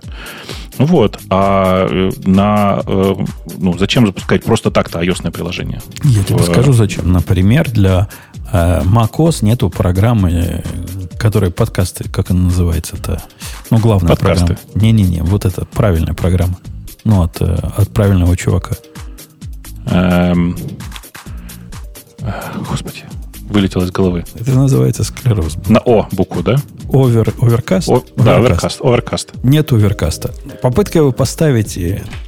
Вот. 0.78 1.18
А 1.28 1.86
э, 1.90 2.10
на, 2.24 2.80
э, 2.86 3.14
ну, 3.58 3.76
зачем 3.78 4.06
запускать 4.06 4.44
просто 4.44 4.70
так-то 4.70 5.00
ios 5.02 5.28
приложение? 5.30 5.80
Я 6.04 6.22
тебе 6.22 6.38
скажу, 6.38 6.72
зачем. 6.72 7.12
Например, 7.12 7.68
для 7.68 8.08
э, 8.52 8.82
macOS 8.82 9.44
нету 9.44 9.70
программы, 9.70 10.62
которая 11.18 11.50
подкасты, 11.50 12.08
как 12.08 12.30
она 12.30 12.44
называется-то? 12.44 13.22
Ну, 13.70 13.78
главная 13.78 14.08
подкасты. 14.08 14.54
программа. 14.54 14.80
Не-не-не, 14.80 15.22
вот 15.22 15.44
это 15.44 15.64
правильная 15.66 16.14
программа. 16.14 16.58
Ну, 17.04 17.22
от, 17.22 17.40
от 17.40 17.88
правильного 17.90 18.36
чувака. 18.36 18.76
Эм... 19.86 20.56
Господи, 22.68 23.04
вылетел 23.48 23.82
из 23.82 23.90
головы. 23.90 24.24
Это 24.34 24.52
называется 24.52 25.04
склероз. 25.04 25.56
На 25.68 25.80
О 25.80 26.06
букву, 26.12 26.42
да? 26.42 26.56
Овер, 26.90 27.34
оверкаст? 27.40 27.88
О, 27.88 28.02
да, 28.16 28.36
оверкаст. 28.36 28.80
оверкаст. 28.82 29.30
Нет 29.42 29.72
оверкаста. 29.72 30.34
Попытка 30.62 30.98
его 30.98 31.12
поставить, 31.12 31.76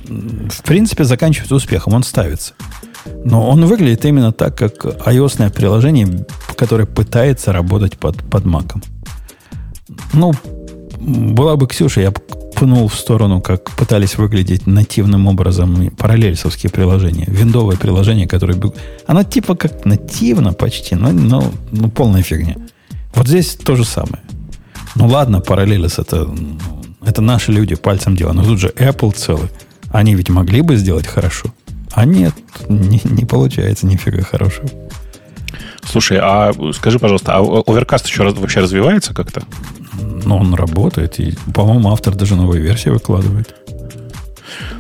в 0.09 0.63
принципе, 0.63 1.05
заканчивается 1.05 1.55
успехом. 1.55 1.95
Он 1.95 2.03
ставится. 2.03 2.55
Но 3.25 3.49
он 3.49 3.65
выглядит 3.67 4.05
именно 4.05 4.33
так, 4.33 4.57
как 4.57 4.85
ios 4.85 5.51
приложение, 5.51 6.27
которое 6.61 6.85
пытается 6.85 7.53
работать 7.53 7.97
под, 7.97 8.23
под 8.23 8.45
Mac. 8.45 8.85
Ну, 10.13 10.35
была 11.01 11.57
бы 11.57 11.67
Ксюша, 11.67 12.03
я 12.03 12.11
пнул 12.11 12.87
в 12.89 12.95
сторону, 12.95 13.41
как 13.41 13.71
пытались 13.71 14.19
выглядеть 14.19 14.67
нативным 14.67 15.27
образом 15.27 15.91
параллельсовские 15.97 16.71
приложения. 16.71 17.25
Виндовое 17.29 17.79
приложение, 17.79 18.29
которое... 18.29 18.61
Оно 19.07 19.23
типа 19.23 19.55
как 19.55 19.87
нативно 19.87 20.53
почти, 20.53 20.97
но, 20.97 21.13
но, 21.13 21.51
но 21.73 21.89
полная 21.89 22.23
фигня. 22.23 22.57
Вот 23.15 23.27
здесь 23.27 23.57
то 23.57 23.75
же 23.75 23.87
самое. 23.87 24.23
Ну 24.97 25.07
ладно, 25.07 25.41
параллелис 25.41 25.99
это, 25.99 26.29
это 27.07 27.23
наши 27.23 27.53
люди 27.53 27.75
пальцем 27.75 28.17
делают. 28.17 28.37
Но 28.37 28.45
тут 28.45 28.59
же 28.59 28.69
Apple 28.77 29.15
целый. 29.17 29.49
Они 29.91 30.15
ведь 30.15 30.29
могли 30.29 30.61
бы 30.61 30.77
сделать 30.77 31.07
хорошо. 31.07 31.49
А 31.93 32.05
нет, 32.05 32.35
не, 32.69 33.01
не 33.05 33.25
получается 33.25 33.87
нифига 33.87 34.23
хорошего. 34.23 34.69
Слушай, 35.85 36.19
а 36.21 36.53
скажи, 36.75 36.99
пожалуйста, 36.99 37.37
а 37.37 37.41
Overcast 37.41 38.07
еще 38.07 38.23
раз, 38.23 38.35
вообще 38.35 38.61
развивается 38.61 39.15
как-то? 39.15 39.43
Ну, 40.25 40.37
он 40.37 40.55
работает, 40.55 41.19
и, 41.19 41.35
по-моему, 41.55 41.91
автор 41.91 42.15
даже 42.15 42.37
новые 42.37 42.63
версии 42.63 42.91
выкладывает. 42.91 43.55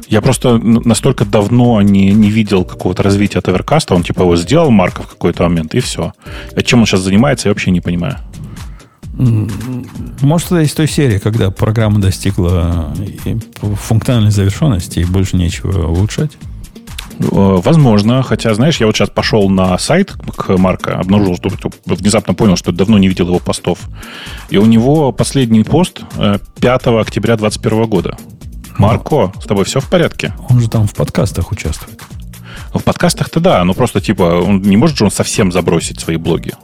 Я 0.08 0.20
просто 0.20 0.58
настолько 0.58 1.24
давно 1.24 1.80
не, 1.82 2.12
не 2.12 2.30
видел 2.30 2.64
какого-то 2.64 3.02
развития 3.02 3.38
от 3.38 3.48
Overcast, 3.48 3.94
он 3.94 4.02
типа 4.02 4.22
его 4.22 4.36
сделал, 4.36 4.70
Марков, 4.70 5.06
в 5.06 5.10
какой-то 5.10 5.44
момент, 5.44 5.74
и 5.74 5.80
все. 5.80 6.12
А 6.54 6.62
чем 6.62 6.80
он 6.80 6.86
сейчас 6.86 7.00
занимается, 7.00 7.48
я 7.48 7.52
вообще 7.52 7.70
не 7.70 7.80
понимаю. 7.80 8.16
Может, 10.22 10.46
это 10.46 10.60
из 10.62 10.72
той 10.72 10.88
серии, 10.88 11.18
когда 11.18 11.50
программа 11.50 12.00
достигла 12.00 12.94
функциональной 13.60 14.30
завершенности 14.30 15.00
и 15.00 15.04
больше 15.04 15.36
нечего 15.36 15.86
улучшать? 15.86 16.32
Э, 17.20 17.26
возможно, 17.62 18.22
хотя, 18.22 18.54
знаешь, 18.54 18.78
я 18.80 18.86
вот 18.86 18.96
сейчас 18.96 19.10
пошел 19.10 19.48
на 19.50 19.76
сайт 19.78 20.12
к 20.36 20.56
Марка, 20.56 20.98
обнаружил, 20.98 21.36
что 21.36 21.70
внезапно 21.86 22.34
понял, 22.34 22.56
что 22.56 22.72
давно 22.72 22.98
не 22.98 23.08
видел 23.08 23.26
его 23.26 23.38
постов. 23.38 23.78
И 24.48 24.56
у 24.56 24.64
него 24.64 25.12
последний 25.12 25.62
пост 25.62 26.00
5 26.16 26.42
э, 26.86 27.00
октября 27.00 27.36
2021 27.36 27.84
года. 27.86 28.16
Марко, 28.78 29.32
с 29.40 29.44
тобой 29.44 29.64
все 29.64 29.80
в 29.80 29.90
порядке? 29.90 30.34
Он 30.48 30.60
же 30.60 30.70
там 30.70 30.86
в 30.86 30.94
подкастах 30.94 31.52
участвует. 31.52 32.00
В 32.72 32.82
подкастах-то 32.82 33.40
да, 33.40 33.64
но 33.64 33.74
просто 33.74 34.00
типа 34.00 34.22
он 34.22 34.62
не 34.62 34.76
может 34.76 34.96
же 34.96 35.04
он 35.04 35.10
совсем 35.10 35.52
забросить 35.52 36.00
свои 36.00 36.16
блоги. 36.16 36.54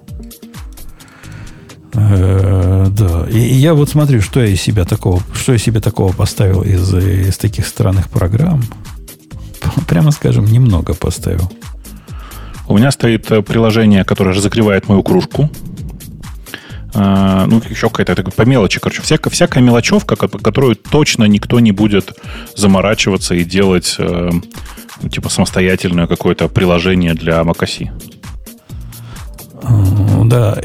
Э, 1.92 2.86
да. 2.88 3.26
И 3.28 3.38
я 3.38 3.74
вот 3.74 3.90
смотрю, 3.90 4.22
что 4.22 4.40
я 4.40 4.46
из 4.46 4.62
себя 4.62 4.86
такого, 4.86 5.20
что 5.34 5.52
я 5.52 5.58
себе 5.58 5.80
такого 5.80 6.12
поставил 6.12 6.62
из, 6.62 6.94
из 6.94 7.36
таких 7.36 7.66
странных 7.66 8.08
программ. 8.08 8.62
Прямо 9.88 10.10
скажем, 10.10 10.46
немного 10.46 10.94
поставил. 10.94 11.50
У 12.68 12.76
меня 12.76 12.90
стоит 12.90 13.30
э, 13.30 13.42
приложение, 13.42 14.04
которое 14.04 14.34
разогревает 14.34 14.88
мою 14.88 15.02
кружку. 15.02 15.50
А, 16.94 17.46
ну, 17.46 17.62
еще 17.68 17.90
какая-то 17.90 18.30
по 18.30 18.42
мелочи, 18.42 18.80
короче, 18.80 19.02
всякая, 19.02 19.30
всякая 19.30 19.62
мелочевка, 19.62 20.16
которую 20.16 20.76
точно 20.76 21.24
никто 21.24 21.60
не 21.60 21.72
будет 21.72 22.18
заморачиваться 22.56 23.34
и 23.34 23.44
делать 23.44 23.96
э, 23.98 24.30
ну, 25.02 25.08
типа 25.08 25.28
самостоятельное 25.28 26.06
какое-то 26.06 26.48
приложение 26.48 27.14
для 27.14 27.40
macOS. 27.40 27.90
Да. 30.24 30.58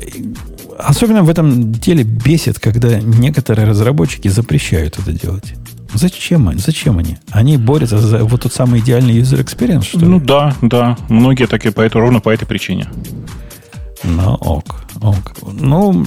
Особенно 0.79 1.23
в 1.23 1.29
этом 1.29 1.71
деле 1.71 2.03
бесит, 2.03 2.59
когда 2.59 2.99
некоторые 2.99 3.67
разработчики 3.67 4.27
запрещают 4.27 4.97
это 4.97 5.11
делать. 5.11 5.53
Зачем 5.93 6.47
они? 6.47 6.59
Зачем 6.59 6.97
они? 6.99 7.17
Они 7.31 7.57
борются 7.57 7.97
за 7.97 8.23
вот 8.23 8.41
тот 8.41 8.53
самый 8.53 8.79
идеальный 8.79 9.19
user 9.19 9.43
experience, 9.43 9.83
что 9.83 9.99
ли? 9.99 10.05
Ну 10.05 10.19
да, 10.19 10.55
да. 10.61 10.97
Многие 11.09 11.47
такие 11.47 11.71
по 11.71 11.81
этому, 11.81 12.03
ровно 12.03 12.19
по 12.19 12.29
этой 12.29 12.45
причине. 12.45 12.87
Ну, 14.03 14.33
ок, 14.35 14.81
ок. 15.01 15.33
Ну, 15.59 16.05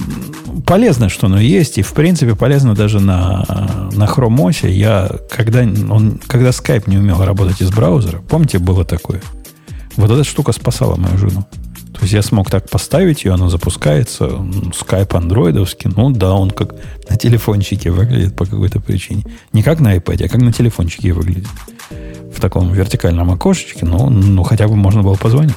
полезно, 0.65 1.07
что 1.09 1.27
оно 1.27 1.39
есть, 1.39 1.77
и, 1.77 1.81
в 1.81 1.93
принципе, 1.93 2.35
полезно 2.35 2.75
даже 2.75 2.99
на, 2.99 3.45
на 3.93 4.03
Chrome 4.05 4.35
OS. 4.35 4.69
Я, 4.69 5.09
когда, 5.29 5.61
он, 5.61 6.19
когда 6.27 6.49
Skype 6.49 6.89
не 6.89 6.97
умел 6.97 7.23
работать 7.23 7.61
из 7.61 7.69
браузера, 7.69 8.21
помните, 8.27 8.59
было 8.59 8.83
такое? 8.83 9.21
Вот 9.95 10.11
эта 10.11 10.23
штука 10.23 10.51
спасала 10.51 10.95
мою 10.95 11.17
жену. 11.17 11.45
То 11.95 12.01
есть 12.01 12.13
я 12.13 12.21
смог 12.21 12.49
так 12.49 12.69
поставить 12.69 13.23
ее, 13.23 13.33
она 13.33 13.49
запускается, 13.49 14.29
скайп 14.75 15.15
андроидовский, 15.15 15.89
ну 15.95 16.09
да, 16.09 16.33
он 16.33 16.51
как 16.51 16.75
на 17.09 17.15
телефончике 17.15 17.89
выглядит 17.89 18.35
по 18.35 18.45
какой-то 18.45 18.81
причине. 18.81 19.23
Не 19.53 19.63
как 19.63 19.79
на 19.79 19.95
iPad, 19.95 20.25
а 20.25 20.27
как 20.27 20.41
на 20.41 20.51
телефончике 20.51 21.13
выглядит. 21.13 21.47
В 22.35 22.41
таком 22.41 22.73
вертикальном 22.73 23.31
окошечке, 23.31 23.85
ну, 23.85 24.09
ну 24.09 24.43
хотя 24.43 24.67
бы 24.67 24.75
можно 24.75 25.03
было 25.03 25.15
позвонить. 25.15 25.55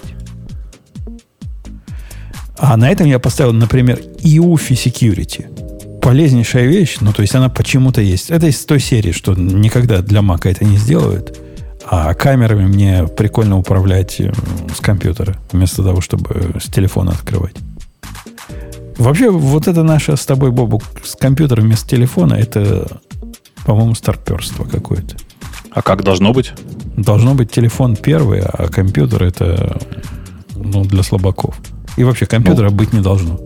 А 2.56 2.76
на 2.76 2.88
этом 2.88 3.08
я 3.08 3.18
поставил, 3.18 3.52
например, 3.52 4.00
EUFI 4.18 4.74
Security. 4.74 6.00
Полезнейшая 6.00 6.66
вещь, 6.66 6.98
ну, 7.00 7.12
то 7.12 7.22
есть 7.22 7.34
она 7.34 7.48
почему-то 7.48 8.00
есть. 8.00 8.30
Это 8.30 8.46
из 8.46 8.64
той 8.64 8.78
серии, 8.78 9.10
что 9.10 9.34
никогда 9.34 10.02
для 10.02 10.22
Мака 10.22 10.48
это 10.48 10.64
не 10.64 10.76
сделают. 10.76 11.36
А 11.90 12.12
камерами 12.14 12.66
мне 12.66 13.06
прикольно 13.06 13.56
управлять 13.56 14.20
с 14.20 14.80
компьютера, 14.80 15.36
вместо 15.52 15.82
того, 15.82 16.02
чтобы 16.02 16.56
с 16.60 16.66
телефона 16.66 17.12
открывать. 17.12 17.56
Вообще, 18.98 19.30
вот 19.30 19.68
это 19.68 19.82
наше 19.82 20.16
с 20.16 20.26
тобой, 20.26 20.50
Бобу, 20.50 20.82
с 21.02 21.14
компьютером 21.16 21.64
вместо 21.64 21.88
телефона, 21.88 22.34
это, 22.34 23.00
по-моему, 23.64 23.94
старперство 23.94 24.66
какое-то. 24.66 25.16
А 25.70 25.80
как 25.80 26.02
должно 26.02 26.32
быть? 26.32 26.52
Должно 26.96 27.34
быть 27.34 27.50
телефон 27.50 27.96
первый, 27.96 28.40
а 28.40 28.68
компьютер 28.68 29.22
это 29.22 29.78
ну, 30.56 30.84
для 30.84 31.02
слабаков. 31.02 31.56
И 31.96 32.04
вообще 32.04 32.26
компьютера 32.26 32.68
ну, 32.68 32.76
быть 32.76 32.92
не 32.92 33.00
должно. 33.00 33.40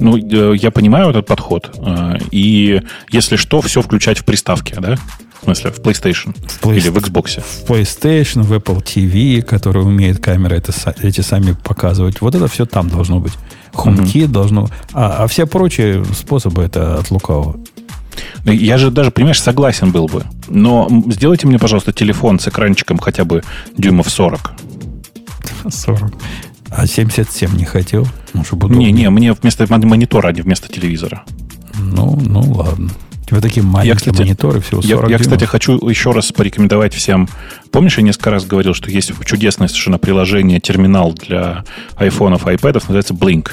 Ну, 0.00 0.16
э, 0.16 0.56
я 0.56 0.70
понимаю 0.70 1.10
этот 1.10 1.26
подход. 1.26 1.70
Э, 1.78 2.18
и 2.30 2.82
если 3.10 3.36
что, 3.36 3.60
все 3.60 3.82
включать 3.82 4.18
в 4.18 4.24
приставке, 4.24 4.76
да? 4.80 4.96
В 5.46 5.48
смысле, 5.48 5.70
в 5.70 5.78
PlayStation 5.78 6.34
в 6.48 6.60
Play... 6.60 6.78
или 6.78 6.88
в 6.88 6.96
Xbox. 6.96 7.40
В 7.40 7.70
PlayStation, 7.70 8.42
в 8.42 8.52
Apple 8.52 8.82
TV, 8.82 9.42
который 9.42 9.84
умеет 9.84 10.18
камеры 10.18 10.56
это, 10.56 10.72
эти 11.02 11.20
сами 11.20 11.52
показывать. 11.52 12.20
Вот 12.20 12.34
это 12.34 12.48
все 12.48 12.66
там 12.66 12.88
должно 12.88 13.20
быть. 13.20 13.32
HomeKit 13.72 14.24
mm-hmm. 14.24 14.26
должно... 14.26 14.68
А, 14.92 15.22
а 15.22 15.26
все 15.28 15.46
прочие 15.46 16.04
способы 16.06 16.64
это 16.64 16.98
от 16.98 17.12
лукавого. 17.12 17.60
Ну, 18.44 18.50
я 18.50 18.76
же 18.76 18.90
даже, 18.90 19.12
понимаешь, 19.12 19.40
согласен 19.40 19.92
был 19.92 20.08
бы. 20.08 20.24
Но 20.48 20.88
сделайте 21.06 21.46
мне, 21.46 21.60
пожалуйста, 21.60 21.92
телефон 21.92 22.40
с 22.40 22.48
экранчиком 22.48 22.98
хотя 22.98 23.24
бы 23.24 23.44
дюймов 23.76 24.10
40. 24.10 24.52
40. 25.70 26.12
А 26.68 26.84
77 26.84 27.56
не 27.56 27.64
хотел? 27.64 28.08
Ну, 28.34 28.42
чтобы 28.42 28.68
не, 28.68 28.90
не, 28.90 29.08
мне 29.08 29.32
вместо 29.32 29.66
монитора, 29.68 30.28
а 30.28 30.32
не 30.32 30.42
вместо 30.42 30.66
телевизора. 30.66 31.22
Ну, 31.78 32.18
ну 32.20 32.40
ладно. 32.40 32.90
У 33.26 33.28
тебя 33.30 33.40
такие 33.40 33.66
маленькие 33.66 33.88
я, 33.88 33.96
кстати, 33.96 34.20
мониторы, 34.20 34.60
всего 34.60 34.80
40 34.80 35.10
Я, 35.10 35.16
я, 35.16 35.18
кстати, 35.18 35.44
хочу 35.44 35.84
еще 35.88 36.12
раз 36.12 36.30
порекомендовать 36.30 36.94
всем. 36.94 37.28
Помнишь, 37.72 37.98
я 37.98 38.04
несколько 38.04 38.30
раз 38.30 38.46
говорил, 38.46 38.72
что 38.72 38.88
есть 38.88 39.12
чудесное 39.24 39.66
совершенно 39.66 39.98
приложение, 39.98 40.60
терминал 40.60 41.12
для 41.12 41.64
айфонов, 41.96 42.46
айпэдов, 42.46 42.84
называется 42.84 43.14
Blink. 43.14 43.50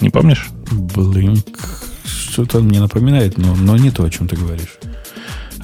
Не 0.00 0.10
помнишь? 0.10 0.50
Blink. 0.70 1.44
Что-то 2.04 2.60
мне 2.60 2.78
напоминает, 2.78 3.36
но, 3.38 3.56
но 3.56 3.76
не 3.76 3.90
то, 3.90 4.04
о 4.04 4.10
чем 4.10 4.28
ты 4.28 4.36
говоришь. 4.36 4.78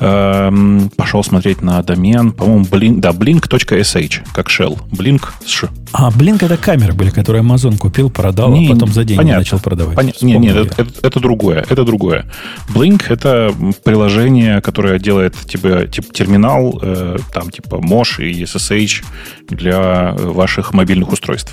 Эм, 0.01 0.91
пошел 0.97 1.25
смотреть 1.25 1.61
на 1.61 1.83
домен, 1.83 2.31
по-моему, 2.31 2.65
blink, 2.65 3.01
да, 3.01 3.11
blink.sh, 3.11 4.27
как 4.33 4.49
shell. 4.49 4.79
Blink 4.91 5.23
с 5.45 5.49
ш. 5.49 5.69
А, 5.93 6.11
Blink 6.11 6.45
это 6.45 6.57
камеры 6.57 6.93
были, 6.93 7.11
которые 7.11 7.43
Amazon 7.43 7.77
купил, 7.79 8.09
продал, 8.09 8.53
а 8.53 8.57
не, 8.57 8.69
а 8.69 8.75
потом 8.75 8.93
за 8.93 9.05
деньги 9.05 9.19
понятно, 9.19 9.39
начал 9.41 9.59
продавать. 9.59 9.97
Поня... 9.97 10.13
Нет, 10.21 10.41
нет, 10.41 10.57
это, 10.57 10.83
это, 10.83 11.07
это 11.07 11.21
другое, 11.21 11.67
это 11.69 11.85
другое. 11.85 12.27
Blink 12.69 13.05
это 13.09 13.53
приложение, 13.83 14.61
которое 14.61 14.99
делает 15.01 15.35
тебе 15.35 15.89
типа 15.89 16.13
терминал, 16.13 16.79
э, 16.81 17.17
там 17.33 17.51
типа 17.51 17.77
Mosh 17.77 18.23
и 18.23 18.45
SSH 18.45 19.05
для 19.49 20.13
ваших 20.13 20.73
мобильных 20.75 21.13
устройств. 21.13 21.53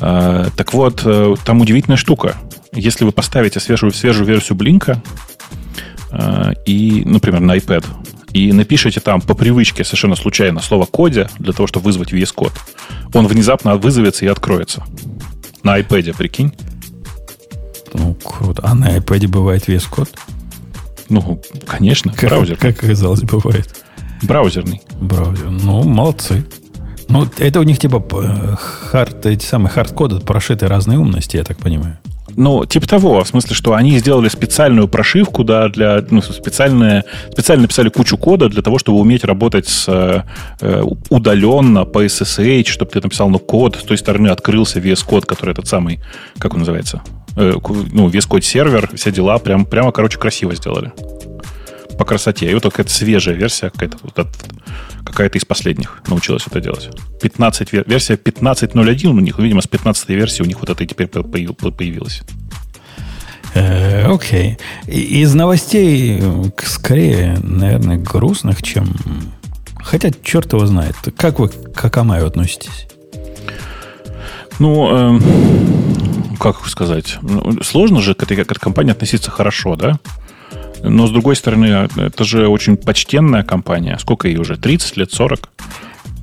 Э, 0.00 0.46
так 0.56 0.72
вот, 0.72 1.02
э, 1.04 1.34
там 1.44 1.60
удивительная 1.60 1.98
штука. 1.98 2.36
Если 2.72 3.04
вы 3.04 3.12
поставите 3.12 3.60
свежую, 3.60 3.92
свежую 3.92 4.26
версию 4.26 4.56
Блинка, 4.56 5.02
и, 6.66 7.02
например, 7.04 7.40
на 7.40 7.56
iPad, 7.56 7.84
и 8.32 8.52
напишите 8.52 9.00
там 9.00 9.20
по 9.20 9.34
привычке 9.34 9.84
совершенно 9.84 10.16
случайно 10.16 10.60
слово 10.60 10.86
«кодя» 10.86 11.28
для 11.38 11.52
того, 11.52 11.66
чтобы 11.66 11.86
вызвать 11.86 12.12
VS 12.12 12.34
Code, 12.34 12.52
он 13.12 13.26
внезапно 13.26 13.76
вызовется 13.76 14.24
и 14.24 14.28
откроется. 14.28 14.84
На 15.62 15.78
iPad, 15.78 16.16
прикинь. 16.16 16.52
Ну, 17.92 18.14
круто. 18.14 18.62
А 18.64 18.74
на 18.74 18.96
iPad 18.96 19.28
бывает 19.28 19.68
VS 19.68 19.86
Code? 19.90 20.10
Ну, 21.08 21.42
конечно, 21.66 22.12
как, 22.12 22.30
браузер. 22.30 22.56
Как 22.56 22.82
оказалось, 22.84 23.22
бывает. 23.22 23.84
Браузерный. 24.22 24.80
Браузер. 25.00 25.50
Ну, 25.50 25.82
молодцы. 25.82 26.46
Ну, 27.08 27.28
это 27.38 27.58
у 27.58 27.64
них 27.64 27.80
типа 27.80 28.04
э, 28.12 28.56
хард, 28.56 29.26
эти 29.26 29.44
самые 29.44 29.72
хардкоды 29.72 30.20
прошиты 30.20 30.68
разные 30.68 30.98
умности, 30.98 31.36
я 31.36 31.42
так 31.42 31.58
понимаю. 31.58 31.98
Ну, 32.36 32.64
типа 32.64 32.86
того, 32.86 33.22
в 33.22 33.28
смысле, 33.28 33.54
что 33.54 33.74
они 33.74 33.98
сделали 33.98 34.28
специальную 34.28 34.88
прошивку, 34.88 35.44
да, 35.44 35.68
для, 35.68 36.04
ну, 36.10 36.22
специальное, 36.22 37.04
специально 37.30 37.62
написали 37.62 37.88
кучу 37.88 38.16
кода 38.16 38.48
для 38.48 38.62
того, 38.62 38.78
чтобы 38.78 38.98
уметь 38.98 39.24
работать 39.24 39.68
с, 39.68 39.88
э, 40.60 40.82
удаленно 41.08 41.84
по 41.84 42.04
SSH, 42.04 42.66
чтобы 42.66 42.90
ты 42.90 43.00
написал, 43.00 43.30
ну, 43.30 43.38
код, 43.38 43.76
с 43.76 43.82
той 43.82 43.98
стороны 43.98 44.28
открылся 44.28 44.80
VS 44.80 45.04
код, 45.04 45.26
который 45.26 45.50
этот 45.50 45.66
самый, 45.66 46.00
как 46.38 46.54
он 46.54 46.60
называется, 46.60 47.02
э, 47.36 47.54
ну, 47.92 48.08
VS 48.08 48.26
код 48.28 48.44
сервер, 48.44 48.90
все 48.94 49.10
дела, 49.10 49.38
прям, 49.38 49.64
прямо, 49.64 49.92
короче, 49.92 50.18
красиво 50.18 50.54
сделали 50.54 50.92
по 52.00 52.06
красоте. 52.06 52.50
И 52.50 52.54
вот 52.54 52.62
только 52.62 52.80
это 52.80 52.90
свежая 52.90 53.34
версия, 53.34 53.68
какая-то, 53.68 53.98
вот 54.02 54.26
какая-то 55.04 55.36
из 55.36 55.44
последних 55.44 56.02
научилась 56.08 56.46
это 56.46 56.58
делать. 56.58 56.88
15, 57.20 57.72
версия 57.74 58.14
15.01 58.14 59.08
у 59.08 59.20
них, 59.20 59.38
видимо, 59.38 59.60
с 59.60 59.66
15 59.66 60.08
версии 60.08 60.42
у 60.42 60.46
них 60.46 60.60
вот 60.60 60.70
это 60.70 60.86
теперь 60.86 61.08
появилось. 61.08 62.22
Э, 63.52 64.10
окей. 64.10 64.56
Okay. 64.86 64.90
Из 64.90 65.34
новостей 65.34 66.22
скорее, 66.64 67.38
наверное, 67.42 67.98
грустных, 67.98 68.62
чем... 68.62 68.96
Хотя 69.76 70.10
черт 70.22 70.54
его 70.54 70.64
знает. 70.64 70.96
Как 71.18 71.38
вы 71.38 71.50
к 71.50 71.84
Акамаю 71.84 72.26
относитесь? 72.26 72.86
Ну, 74.58 75.16
э, 75.18 75.20
как 76.38 76.66
сказать? 76.66 77.18
Ну, 77.20 77.62
сложно 77.62 78.00
же 78.00 78.14
к 78.14 78.22
этой, 78.22 78.38
к 78.38 78.50
этой 78.50 78.58
компании 78.58 78.92
относиться 78.92 79.30
хорошо, 79.30 79.76
да? 79.76 79.98
Но, 80.82 81.06
с 81.06 81.10
другой 81.10 81.36
стороны, 81.36 81.88
это 81.96 82.24
же 82.24 82.48
очень 82.48 82.76
почтенная 82.76 83.42
компания. 83.42 83.98
Сколько 84.00 84.28
ей 84.28 84.38
уже? 84.38 84.56
30 84.56 84.96
лет, 84.96 85.12
40? 85.12 85.50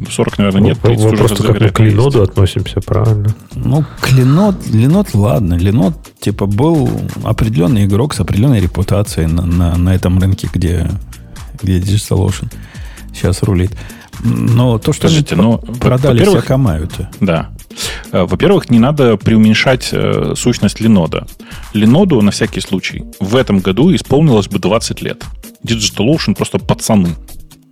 40, 0.09 0.37
наверное, 0.37 0.61
нет. 0.61 0.79
30 0.79 1.03
Мы 1.03 1.11
уже 1.11 1.17
просто 1.17 1.43
как 1.43 1.59
мы 1.59 1.69
к 1.69 1.79
Леноду 1.79 2.21
относимся, 2.21 2.81
правильно? 2.81 3.33
Ну, 3.55 3.83
к 3.99 4.11
Ленот, 4.11 4.67
Ленот, 4.67 5.13
ладно. 5.13 5.55
Ленот, 5.55 5.95
типа, 6.19 6.45
был 6.45 6.89
определенный 7.23 7.85
игрок 7.85 8.13
с 8.13 8.19
определенной 8.19 8.59
репутацией 8.59 9.27
на, 9.27 9.45
на, 9.45 9.75
на 9.75 9.95
этом 9.95 10.19
рынке, 10.19 10.49
где, 10.53 10.89
где 11.61 11.79
DigitalOcean 11.79 12.51
сейчас 13.13 13.41
рулит. 13.43 13.71
Но 14.23 14.77
то, 14.77 14.93
что 14.93 15.03
Подождите, 15.03 15.35
они 15.35 15.43
но, 15.43 15.57
продали 15.57 16.23
вся 16.23 16.41
Камаю-то. 16.41 17.09
Да. 17.19 17.49
Э, 18.11 18.23
во-первых, 18.23 18.69
не 18.69 18.79
надо 18.79 19.17
преуменьшать 19.17 19.89
э, 19.91 20.33
сущность 20.35 20.79
Ленода. 20.79 21.27
Леноду, 21.73 22.21
на 22.21 22.31
всякий 22.31 22.61
случай, 22.61 23.03
в 23.19 23.35
этом 23.35 23.59
году 23.59 23.93
исполнилось 23.93 24.47
бы 24.47 24.59
20 24.59 25.01
лет. 25.01 25.23
DigitalOcean 25.65 26.35
просто 26.35 26.59
пацаны 26.59 27.09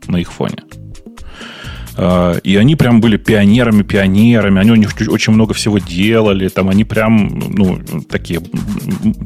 на 0.08 0.18
их 0.18 0.32
фоне. 0.32 0.58
Э, 1.98 2.40
и 2.44 2.56
они 2.56 2.76
прям 2.76 3.02
были 3.02 3.18
пионерами-пионерами, 3.18 4.60
они 4.60 4.72
у 4.72 4.76
них 4.76 4.92
очень 5.08 5.34
много 5.34 5.54
всего 5.54 5.80
делали, 5.80 6.48
там 6.50 6.70
они 6.70 6.84
прям, 6.84 7.40
ну, 7.50 7.80
такие, 8.10 8.42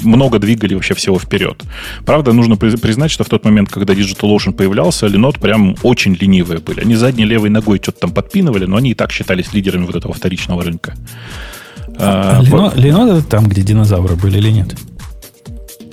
много 0.03 0.39
двигали 0.39 0.75
вообще 0.75 0.93
всего 0.93 1.19
вперед. 1.19 1.63
Правда, 2.05 2.33
нужно 2.33 2.55
признать, 2.55 3.11
что 3.11 3.23
в 3.23 3.29
тот 3.29 3.45
момент, 3.45 3.69
когда 3.69 3.93
DigitalOcean 3.93 4.53
появлялся, 4.53 5.07
Linode 5.07 5.39
прям 5.39 5.75
очень 5.83 6.15
ленивые 6.19 6.59
были. 6.59 6.81
Они 6.81 6.95
задней 6.95 7.25
левой 7.25 7.49
ногой 7.49 7.79
что-то 7.81 8.01
там 8.01 8.11
подпинывали, 8.11 8.65
но 8.65 8.77
они 8.77 8.91
и 8.91 8.93
так 8.93 9.11
считались 9.11 9.53
лидерами 9.53 9.85
вот 9.85 9.95
этого 9.95 10.13
вторичного 10.13 10.63
рынка. 10.63 10.95
А, 11.97 12.41
Лино, 12.41 12.71
Лино 12.75 13.17
это 13.17 13.23
там, 13.23 13.47
где 13.47 13.61
динозавры 13.61 14.15
были 14.15 14.37
или 14.37 14.51
нет? 14.51 14.75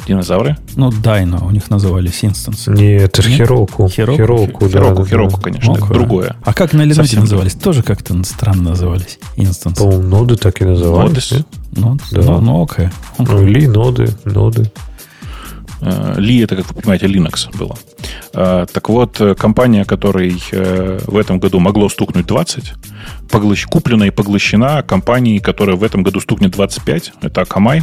Динозавры? 0.07 0.57
Ну, 0.77 0.93
Дайно 0.93 1.45
у 1.45 1.51
них 1.51 1.69
назывались 1.69 2.25
инстансы. 2.25 2.71
Нет, 2.71 3.03
это 3.03 3.23
же 3.23 3.31
Хироку. 3.31 3.89
Хироку, 3.89 4.17
Хироку, 4.17 4.69
Хироку, 4.69 5.03
да, 5.03 5.09
Хироку, 5.09 5.41
конечно, 5.41 5.73
okay. 5.73 5.85
это 5.85 5.95
другое. 5.95 6.37
А 6.45 6.55
как 6.55 6.73
на 6.73 6.83
Линоте 6.83 7.19
назывались? 7.19 7.55
Тоже 7.55 7.83
как-то 7.83 8.23
странно 8.23 8.71
назывались 8.71 9.19
инстансы. 9.37 9.83
По-моему, 9.83 10.03
ноды 10.03 10.37
так 10.37 10.63
и 10.63 10.65
назывались. 10.65 11.33
Ноды? 11.73 12.03
Да. 12.13 12.23
Ну, 12.23 12.41
ну, 12.41 12.63
окей. 12.63 12.89
Ну, 13.19 13.47
или 13.47 13.67
ноды, 13.67 14.09
ноды. 14.25 14.71
Ли 16.17 16.39
это, 16.39 16.57
как 16.57 16.69
вы 16.69 16.81
понимаете, 16.81 17.07
Linux 17.07 17.55
было. 17.57 17.77
Э, 18.33 18.67
так 18.73 18.89
вот, 18.89 19.21
компания, 19.39 19.85
которой 19.85 20.41
э, 20.51 21.01
в 21.07 21.17
этом 21.17 21.39
году 21.39 21.59
могло 21.61 21.89
стукнуть 21.89 22.27
20, 22.27 22.73
поглощ... 23.31 23.67
куплена 23.67 24.07
и 24.07 24.11
поглощена 24.11 24.83
компанией, 24.83 25.39
которая 25.39 25.77
в 25.77 25.83
этом 25.83 26.03
году 26.03 26.21
стукнет 26.21 26.53
25, 26.53 27.13
это 27.21 27.43
Akamai. 27.43 27.83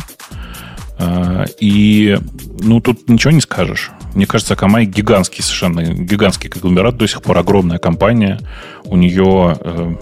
Э, 0.99 1.45
и, 1.60 2.18
ну, 2.60 2.80
тут 2.82 3.10
ничего 3.10 3.32
не 3.32 3.41
скажешь. 3.41 3.91
Мне 4.15 4.26
кажется, 4.26 4.53
Akamai 4.53 4.86
гигантский 4.86 5.44
совершенно, 5.44 5.84
гигантский 5.84 6.49
конгломерат, 6.49 6.98
до 6.98 7.07
сих 7.07 7.22
пор 7.22 7.38
огромная 7.38 7.80
компания. 7.80 8.40
У 8.86 8.95
нее 8.95 9.98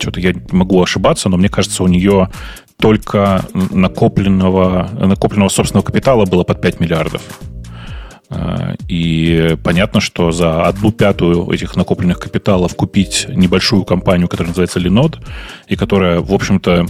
что-то 0.00 0.20
я 0.20 0.34
могу 0.50 0.82
ошибаться, 0.82 1.28
но 1.28 1.36
мне 1.36 1.48
кажется, 1.48 1.82
у 1.82 1.86
нее 1.86 2.30
только 2.78 3.44
накопленного, 3.54 4.90
накопленного 4.92 5.48
собственного 5.48 5.84
капитала 5.84 6.26
было 6.26 6.44
под 6.44 6.60
5 6.60 6.80
миллиардов. 6.80 7.22
А, 8.28 8.74
и 8.88 9.56
понятно, 9.62 10.00
что 10.00 10.32
за 10.32 10.66
одну 10.66 10.92
пятую 10.92 11.48
этих 11.50 11.76
накопленных 11.76 12.18
капиталов 12.18 12.74
купить 12.74 13.26
небольшую 13.28 13.84
компанию, 13.84 14.28
которая 14.28 14.48
называется 14.48 14.80
Linode, 14.80 15.18
и 15.68 15.76
которая, 15.76 16.20
в 16.20 16.32
общем-то, 16.32 16.86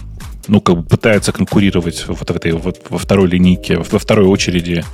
ну, 0.48 0.60
как 0.60 0.76
бы 0.76 0.82
пытается 0.82 1.32
конкурировать 1.32 2.04
вот 2.08 2.30
в 2.30 2.36
этой, 2.36 2.52
вот, 2.52 2.78
во 2.88 2.98
второй 2.98 3.28
линейке, 3.28 3.78
во 3.78 3.98
второй 3.98 4.26
очереди 4.26 4.84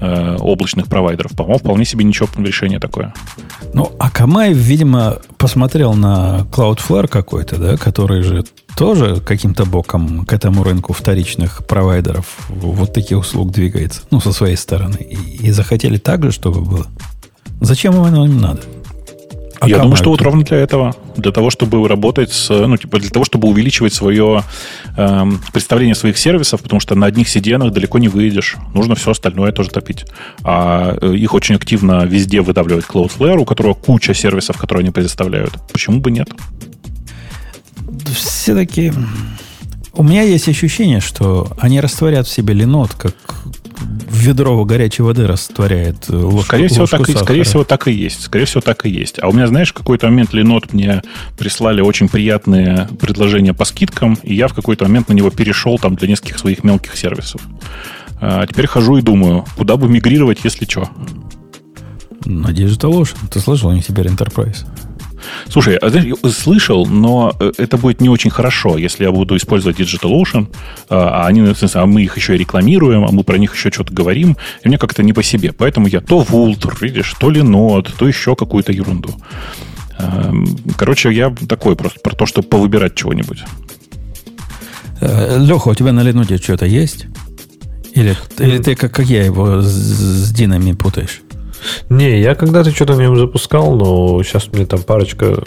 э, 0.00 0.36
облачных 0.38 0.86
провайдеров. 0.86 1.32
По-моему, 1.32 1.58
вполне 1.58 1.84
себе 1.84 2.04
ничего 2.04 2.28
решение 2.38 2.80
такое. 2.80 3.14
Ну, 3.74 3.92
а 3.98 4.10
Камай, 4.10 4.52
видимо, 4.52 5.18
посмотрел 5.38 5.94
на 5.94 6.46
Cloudflare 6.50 7.08
какой-то, 7.08 7.56
да, 7.56 7.76
который 7.76 8.22
же 8.22 8.44
тоже 8.76 9.20
каким-то 9.20 9.64
боком 9.64 10.24
к 10.24 10.32
этому 10.32 10.62
рынку 10.62 10.92
вторичных 10.92 11.66
провайдеров 11.66 12.38
вот 12.48 12.92
таких 12.94 13.18
услуг 13.18 13.50
двигается, 13.50 14.02
ну, 14.10 14.20
со 14.20 14.32
своей 14.32 14.56
стороны. 14.56 14.96
И, 14.96 15.46
и 15.46 15.50
захотели 15.50 15.98
так 15.98 16.22
же, 16.22 16.32
чтобы 16.32 16.60
было. 16.60 16.86
Зачем 17.60 18.00
оно 18.00 18.24
им 18.24 18.40
надо? 18.40 18.62
А 19.60 19.68
Я 19.68 19.78
думаю, 19.78 19.96
что 19.96 20.08
вот 20.08 20.22
ровно 20.22 20.42
для 20.42 20.56
этого, 20.56 20.94
для 21.16 21.32
того, 21.32 21.50
чтобы 21.50 21.86
работать 21.86 22.32
с, 22.32 22.48
ну, 22.48 22.78
типа, 22.78 22.98
для 22.98 23.10
того, 23.10 23.26
чтобы 23.26 23.46
увеличивать 23.48 23.92
свое 23.92 24.42
э, 24.96 25.30
представление 25.52 25.94
своих 25.94 26.16
сервисов, 26.16 26.62
потому 26.62 26.80
что 26.80 26.94
на 26.94 27.06
одних 27.06 27.26
CDN 27.26 27.70
далеко 27.70 27.98
не 27.98 28.08
выйдешь. 28.08 28.56
Нужно 28.72 28.94
все 28.94 29.10
остальное 29.10 29.52
тоже 29.52 29.68
топить. 29.68 30.06
А 30.44 30.96
э, 30.98 31.14
их 31.14 31.34
очень 31.34 31.56
активно 31.56 32.06
везде 32.06 32.40
выдавливает 32.40 32.86
Cloudflare, 32.86 33.36
у 33.36 33.44
которого 33.44 33.74
куча 33.74 34.14
сервисов, 34.14 34.56
которые 34.56 34.82
они 34.82 34.92
предоставляют. 34.92 35.52
Почему 35.70 36.00
бы 36.00 36.10
нет? 36.10 36.30
Все-таки 38.14 38.92
у 39.92 40.02
меня 40.02 40.22
есть 40.22 40.48
ощущение, 40.48 41.00
что 41.00 41.52
они 41.58 41.80
растворят 41.80 42.26
в 42.26 42.30
себе 42.32 42.54
ленот, 42.54 42.94
как 42.94 43.14
ведро 44.10 44.64
горячей 44.64 45.02
воды 45.02 45.26
растворяет 45.26 46.08
э, 46.08 46.16
ложку 46.16 46.46
Скорее 46.46 46.68
всего, 46.68 46.82
ложку 46.82 46.98
так, 46.98 47.08
и, 47.08 47.12
скорее 47.12 47.42
всего, 47.42 47.64
так 47.64 47.88
и 47.88 47.92
есть. 47.92 48.22
Скорее 48.22 48.44
всего, 48.44 48.60
так 48.60 48.86
и 48.86 48.90
есть. 48.90 49.18
А 49.20 49.28
у 49.28 49.32
меня, 49.32 49.46
знаешь, 49.46 49.70
в 49.70 49.74
какой-то 49.74 50.06
момент 50.06 50.32
Ленот 50.32 50.72
мне 50.72 51.02
прислали 51.38 51.80
очень 51.80 52.08
приятные 52.08 52.88
предложения 53.00 53.54
по 53.54 53.64
скидкам, 53.64 54.18
и 54.22 54.34
я 54.34 54.48
в 54.48 54.54
какой-то 54.54 54.84
момент 54.84 55.08
на 55.08 55.12
него 55.12 55.30
перешел 55.30 55.78
там 55.78 55.96
для 55.96 56.08
нескольких 56.08 56.38
своих 56.38 56.64
мелких 56.64 56.96
сервисов. 56.96 57.40
А 58.20 58.46
теперь 58.46 58.66
хожу 58.66 58.98
и 58.98 59.02
думаю, 59.02 59.44
куда 59.56 59.76
бы 59.76 59.88
мигрировать, 59.88 60.40
если 60.44 60.64
что. 60.64 60.88
На 62.24 62.48
Digital 62.48 63.08
Ты 63.30 63.40
слышал, 63.40 63.70
у 63.70 63.72
них 63.72 63.86
теперь 63.86 64.06
Enterprise. 64.06 64.66
Слушай, 65.48 65.76
а 65.76 65.90
знаешь, 65.90 66.14
слышал, 66.34 66.86
но 66.86 67.34
э, 67.40 67.52
это 67.58 67.76
будет 67.76 68.00
не 68.00 68.08
очень 68.08 68.30
хорошо, 68.30 68.78
если 68.78 69.04
я 69.04 69.12
буду 69.12 69.36
использовать 69.36 69.78
DigitalOcean, 69.78 70.48
а, 70.88 71.24
а 71.24 71.26
они, 71.26 71.42
а 71.74 71.86
мы 71.86 72.02
их 72.02 72.16
еще 72.16 72.34
и 72.34 72.38
рекламируем, 72.38 73.04
а 73.04 73.10
мы 73.10 73.24
про 73.24 73.38
них 73.38 73.54
еще 73.54 73.70
что-то 73.70 73.92
говорим, 73.92 74.36
и 74.62 74.68
мне 74.68 74.78
как-то 74.78 75.02
не 75.02 75.12
по 75.12 75.22
себе. 75.22 75.52
Поэтому 75.52 75.86
я 75.86 76.00
то 76.00 76.22
Vultr, 76.22 76.76
видишь, 76.80 77.14
то 77.18 77.30
Linode, 77.30 77.90
то 77.96 78.06
еще 78.06 78.34
какую-то 78.34 78.72
ерунду. 78.72 79.14
Эм, 79.98 80.46
короче, 80.76 81.12
я 81.12 81.34
такой 81.48 81.76
просто 81.76 82.00
про 82.00 82.14
то, 82.14 82.26
чтобы 82.26 82.48
повыбирать 82.48 82.94
чего-нибудь. 82.94 83.44
Э, 85.00 85.38
Леха, 85.38 85.68
у 85.68 85.74
тебя 85.74 85.92
на 85.92 86.00
Linode 86.00 86.42
что-то 86.42 86.66
есть? 86.66 87.06
Или, 87.94 88.16
или 88.38 88.58
ты, 88.58 88.74
как, 88.76 88.92
как 88.92 89.06
я, 89.06 89.24
его 89.24 89.60
с, 89.60 89.66
с 89.66 90.32
Динами 90.32 90.72
путаешь? 90.72 91.22
Не, 91.88 92.20
я 92.20 92.34
когда-то 92.34 92.70
что-то 92.70 92.96
на 92.96 93.02
нем 93.02 93.16
запускал, 93.16 93.74
но 93.74 94.22
сейчас 94.22 94.48
мне 94.52 94.66
там 94.66 94.82
парочка... 94.82 95.42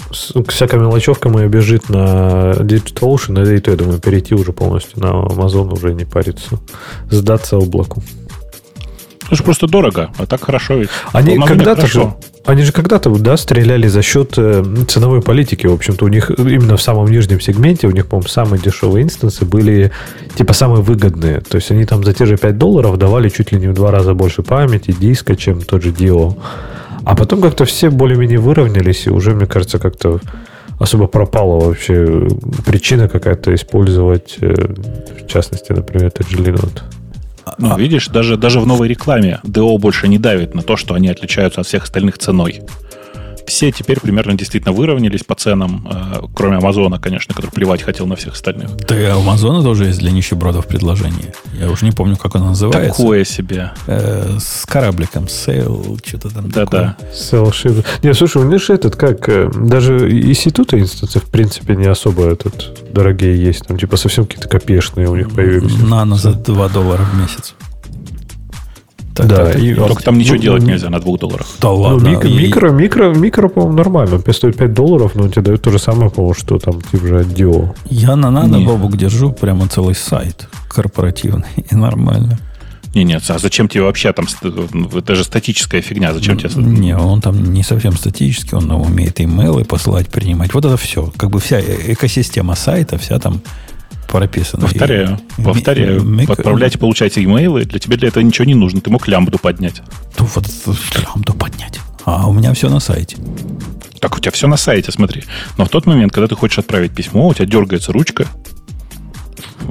Всякая 0.48 0.80
мелочевка 0.80 1.30
моя 1.30 1.48
бежит 1.48 1.90
на 1.90 2.53
DigitalOcean, 2.60 3.56
и 3.56 3.60
то, 3.60 3.72
я 3.72 3.77
думаю, 3.77 3.99
перейти 3.99 4.35
уже 4.35 4.53
полностью 4.53 4.99
на 4.99 5.07
Amazon, 5.07 5.73
уже 5.73 5.94
не 5.94 6.06
париться. 6.06 6.60
Сдаться 7.10 7.57
облаку. 7.57 8.03
Это 9.26 9.36
же 9.36 9.44
просто 9.44 9.68
дорого, 9.68 10.10
а 10.18 10.26
так 10.26 10.44
хорошо 10.44 10.76
ведь. 10.76 10.90
Они 11.12 11.38
когда-то 11.38 11.88
же, 11.88 12.14
они 12.45 12.64
же 12.64 12.72
когда-то, 12.72 13.10
да, 13.10 13.38
стреляли 13.38 13.88
за 13.88 14.02
счет 14.02 14.34
э, 14.38 14.64
ценовой 14.88 15.22
политики. 15.22 15.66
В 15.66 15.74
общем-то, 15.74 16.06
у 16.06 16.08
них 16.10 16.30
именно 16.38 16.76
в 16.76 16.82
самом 16.82 17.08
нижнем 17.08 17.40
сегменте, 17.40 17.88
у 17.88 17.91
них, 17.91 18.08
по-моему, 18.08 18.28
самые 18.28 18.62
дешевые 18.62 19.04
инстансы 19.04 19.45
были 19.45 19.91
типа 20.36 20.54
самые 20.54 20.82
выгодные. 20.82 21.40
То 21.40 21.56
есть 21.56 21.72
они 21.72 21.86
там 21.86 22.04
за 22.04 22.14
те 22.14 22.26
же 22.26 22.38
5 22.38 22.58
долларов 22.58 22.98
давали 22.98 23.30
чуть 23.30 23.54
ли 23.54 23.60
не 23.60 23.68
в 23.68 23.74
два 23.74 23.91
раза 23.91 24.14
больше 24.14 24.44
памяти, 24.44 24.91
диска, 24.91 25.36
чем 25.36 25.62
тот 25.62 25.84
же 25.84 25.91
Dio. 25.91 26.38
А 27.06 27.16
потом 27.16 27.41
как-то 27.41 27.66
все 27.66 27.90
более-менее 27.90 28.40
выровнялись, 28.40 29.08
и 29.08 29.10
уже, 29.10 29.32
мне 29.32 29.45
кажется, 29.45 29.80
как-то 29.80 30.20
особо 30.80 31.08
пропала 31.08 31.60
вообще 31.60 32.28
причина 32.66 33.08
какая-то 33.08 33.54
использовать, 33.56 34.38
э, 34.41 34.54
в 35.24 35.28
частности, 35.28 35.72
например, 35.72 36.12
тот 36.12 36.28
же 36.28 36.38
Linode. 36.38 36.82
Ну, 37.57 37.74
а. 37.74 37.78
видишь, 37.78 38.07
даже, 38.07 38.38
даже 38.38 38.60
в 38.60 38.68
новой 38.68 38.88
рекламе 38.88 39.40
ДО 39.44 39.78
больше 39.78 40.07
не 40.07 40.18
давит 40.18 40.56
на 40.56 40.61
то, 40.61 40.78
что 40.78 40.94
они 40.94 41.10
отличаются 41.10 41.61
от 41.61 41.68
всех 41.68 41.84
остальных 41.84 42.18
ценой 42.18 42.61
все 43.48 43.72
теперь 43.72 43.99
примерно 43.99 44.36
действительно 44.36 44.74
выровнялись 44.74 45.24
по 45.24 45.36
ценам, 45.36 45.88
э, 45.90 46.22
кроме 46.34 46.57
Амазона, 46.57 46.99
конечно, 46.99 47.34
который 47.34 47.52
плевать 47.52 47.82
хотел 47.82 48.07
на 48.07 48.15
всех 48.15 48.34
остальных. 48.34 48.76
Да 48.88 48.99
и 48.99 49.11
у 49.11 49.20
Амазона 49.20 49.61
тоже 49.64 49.86
есть 49.86 49.99
для 49.99 50.11
нищебродов 50.11 50.68
предложение. 50.68 51.34
Я 51.60 51.70
уже 51.70 51.86
не 51.86 51.91
помню, 51.91 52.18
как 52.18 52.36
оно 52.36 52.48
называется. 52.49 52.98
Такое 52.98 53.24
себе. 53.24 53.72
Э, 53.88 54.38
с 54.40 54.65
корабликом, 54.65 55.28
сейл, 55.28 55.98
что-то 56.06 56.34
там 56.34 56.49
Да-да. 56.49 56.98
Sail 57.14 57.52
ship. 57.52 57.86
Не, 58.02 58.14
слушай, 58.14 58.41
у 58.41 58.45
меня 58.45 58.57
же 58.57 58.74
этот, 58.74 58.95
как, 58.95 59.28
э, 59.30 59.49
даже 59.53 60.10
институты 60.11 60.80
инстанции, 60.80 61.20
в 61.20 61.30
принципе, 61.30 61.76
не 61.76 61.86
особо 61.86 62.26
этот 62.26 62.94
дорогие 62.94 63.41
есть. 63.41 63.65
Там, 63.68 63.78
типа, 63.78 63.98
совсем 63.98 64.26
какие-то 64.26 64.48
копеечные 64.48 65.10
у 65.10 65.15
них 65.15 65.32
появились. 65.32 65.78
Нано 65.78 66.15
за 66.15 66.34
2 66.34 66.70
доллара 66.70 67.03
в 67.03 67.20
месяц. 67.20 67.56
Так, 69.15 69.27
да, 69.27 69.45
так, 69.45 69.60
и, 69.60 69.76
только 69.76 70.03
там 70.03 70.18
ничего 70.18 70.35
ну, 70.35 70.41
делать 70.41 70.64
нельзя 70.64 70.90
на 70.90 70.99
двух 70.99 71.19
долларах. 71.19 71.45
Да 71.61 71.69
ладно. 71.69 72.10
Ну, 72.10 72.10
микро, 72.10 72.30
и... 72.30 72.34
микро, 72.34 72.69
микро, 72.72 73.14
микро, 73.14 73.48
по-моему, 73.48 73.77
нормально. 73.77 74.22
Он 74.26 74.34
стоит 74.34 74.57
5 74.57 74.73
долларов, 74.73 75.11
но 75.14 75.23
он 75.23 75.31
тебе 75.31 75.44
дает 75.44 75.61
то 75.61 75.72
же 75.72 75.77
самое, 75.77 76.10
по-моему, 76.10 76.34
что 76.34 76.57
там 76.57 76.81
типа 76.81 77.07
же 77.07 77.19
Dio. 77.19 77.76
Я 77.90 78.15
на 78.15 78.31
надо, 78.31 78.60
Бобук, 78.60 78.98
держу 78.98 79.31
прямо 79.31 79.68
целый 79.68 79.94
сайт 79.94 80.48
корпоративный 80.68 81.45
и 81.69 81.76
нормально. 81.76 82.40
Не, 82.95 83.03
нет, 83.03 83.23
а 83.27 83.40
зачем 83.40 83.68
тебе 83.68 83.84
вообще 83.84 84.14
там... 84.14 84.27
Это 84.94 85.15
же 85.15 85.23
статическая 85.23 85.81
фигня, 85.81 86.14
зачем 86.14 86.38
тебе... 86.38 86.49
Не, 86.56 86.95
он 86.95 87.22
там 87.22 87.52
не 87.52 87.64
совсем 87.64 87.94
статический, 87.94 88.56
он 88.56 88.69
умеет 88.72 89.19
имейлы 89.19 89.65
посылать, 89.65 90.10
принимать. 90.10 90.53
Вот 90.53 90.65
это 90.65 90.77
все. 90.77 91.11
Как 91.18 91.31
бы 91.31 91.40
вся 91.40 91.60
э, 91.60 91.94
экосистема 91.94 92.56
сайта, 92.56 92.99
вся 92.99 93.18
там 93.18 93.41
прописано. 94.08 94.68
Повторяю, 94.68 95.20
и, 95.38 95.42
повторяю. 95.42 96.04
Ми, 96.04 96.26
Отправлять 96.26 96.76
и 96.76 96.78
получать 96.78 97.18
имейлы, 97.18 97.66
для 97.66 97.80
тебя 97.80 97.98
для 97.98 98.08
этого 98.10 98.24
ничего 98.24 98.46
не 98.46 98.56
нужно. 98.56 98.82
Ты 98.82 98.90
мог 98.90 99.08
лямбду 99.08 99.40
поднять. 99.40 99.82
Ну, 100.20 100.26
вот 100.36 100.46
лямбду 100.96 101.34
поднять. 101.34 101.80
А 102.06 102.28
у 102.28 102.34
меня 102.34 102.54
все 102.54 102.70
на 102.70 102.80
сайте. 102.80 103.18
Так, 104.00 104.18
у 104.18 104.20
тебя 104.20 104.32
все 104.32 104.48
на 104.48 104.58
сайте, 104.58 104.92
смотри. 104.92 105.24
Но 105.58 105.66
в 105.66 105.70
тот 105.70 105.86
момент, 105.86 106.12
когда 106.12 106.28
ты 106.28 106.36
хочешь 106.36 106.60
отправить 106.60 106.94
письмо, 106.94 107.28
у 107.28 107.34
тебя 107.34 107.46
дергается 107.46 107.94
ручка 107.94 108.28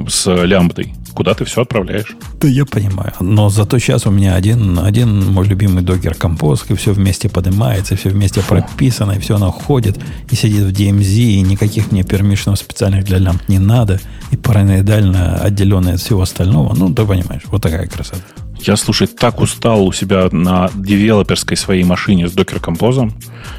с 0.07 0.27
лямбдой. 0.43 0.93
Куда 1.13 1.33
ты 1.33 1.45
все 1.45 1.61
отправляешь. 1.61 2.15
Да 2.39 2.47
я 2.47 2.65
понимаю. 2.65 3.13
Но 3.19 3.49
зато 3.49 3.79
сейчас 3.79 4.05
у 4.05 4.11
меня 4.11 4.35
один, 4.35 4.79
один 4.79 5.31
мой 5.31 5.47
любимый 5.47 5.83
докер 5.83 6.15
композ, 6.15 6.65
и 6.69 6.75
все 6.75 6.93
вместе 6.93 7.29
поднимается, 7.29 7.95
все 7.95 8.09
вместе 8.09 8.41
прописано, 8.41 9.13
и 9.13 9.19
все 9.19 9.35
оно 9.35 9.51
ходит, 9.51 9.99
и 10.29 10.35
сидит 10.35 10.63
в 10.63 10.71
DMZ, 10.71 11.15
и 11.17 11.41
никаких 11.41 11.91
мне 11.91 12.03
пермишенов 12.03 12.59
специальных 12.59 13.05
для 13.05 13.17
лямп 13.17 13.47
не 13.47 13.59
надо, 13.59 13.99
и 14.31 14.37
параноидально 14.37 15.35
отделенное 15.35 15.95
от 15.95 15.99
всего 15.99 16.21
остального. 16.21 16.75
Ну, 16.75 16.93
ты 16.93 17.05
понимаешь, 17.05 17.43
вот 17.45 17.61
такая 17.61 17.87
красота. 17.87 18.21
Я, 18.65 18.77
слушай, 18.77 19.07
так 19.07 19.41
устал 19.41 19.85
у 19.85 19.91
себя 19.91 20.29
на 20.31 20.69
девелоперской 20.73 21.57
своей 21.57 21.83
машине 21.83 22.27
с 22.27 22.31
докер 22.31 22.59
композом, 22.59 23.13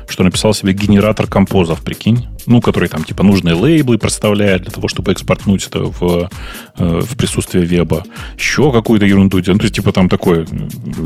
что 0.08 0.24
написал 0.24 0.54
себе 0.54 0.72
генератор 0.72 1.26
композов, 1.26 1.82
прикинь. 1.82 2.28
Ну, 2.46 2.60
который 2.60 2.88
там 2.88 3.04
типа 3.04 3.22
нужные 3.22 3.54
лейблы 3.54 3.96
проставляет 3.98 4.62
для 4.62 4.70
того, 4.70 4.88
чтобы 4.88 5.12
экспортнуть 5.12 5.66
это 5.66 5.84
в, 5.84 6.30
э, 6.76 7.00
в 7.00 7.16
присутствие 7.16 7.64
веба. 7.64 8.04
Еще 8.36 8.70
какую-то 8.70 9.06
ерунду. 9.06 9.38
Ну, 9.38 9.58
то 9.58 9.62
есть, 9.62 9.74
типа 9.74 9.92
там 9.92 10.08
такое 10.08 10.46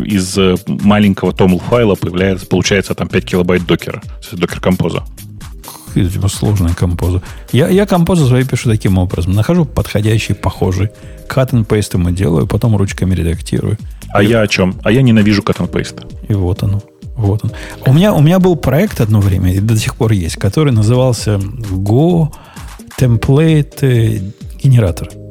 из 0.04 0.36
маленького 0.66 1.32
томл 1.32 1.60
файла 1.60 1.94
появляется, 1.94 2.46
получается 2.46 2.94
там 2.94 3.08
5 3.08 3.24
килобайт 3.24 3.66
докера, 3.66 4.02
докер 4.32 4.60
композа 4.60 5.04
типа 5.94 6.28
сложные 6.28 6.74
композы. 6.74 7.20
Я, 7.52 7.69
я 7.69 7.86
композы 7.86 8.27
свои 8.27 8.44
пишу 8.44 8.70
таким 8.70 8.98
образом. 8.98 9.32
Нахожу 9.32 9.65
подходящий, 9.65 10.35
похожий. 10.35 10.90
Cut 11.28 11.51
and 11.51 11.66
paste 11.66 11.90
ему 11.94 12.10
делаю, 12.10 12.47
потом 12.47 12.77
ручками 12.77 13.15
редактирую. 13.15 13.77
А 14.10 14.23
и, 14.23 14.28
я 14.28 14.40
о 14.40 14.48
чем? 14.48 14.77
А 14.82 14.90
я 14.90 15.02
ненавижу 15.02 15.43
cut 15.43 15.59
and 15.59 15.70
paste. 15.70 16.05
И 16.28 16.35
вот 16.35 16.62
оно. 16.62 16.82
Вот 17.16 17.44
он. 17.44 17.52
У 17.85 17.93
меня, 17.93 18.15
у 18.15 18.20
меня 18.20 18.39
был 18.39 18.56
проект 18.56 19.01
одно 19.01 19.20
время, 19.20 19.52
и 19.52 19.60
до 19.60 19.77
сих 19.77 19.97
пор 19.97 20.12
есть, 20.12 20.36
который 20.36 20.73
назывался 20.73 21.35
Go 21.35 22.32
Template 22.98 24.32
Generator 24.62 25.28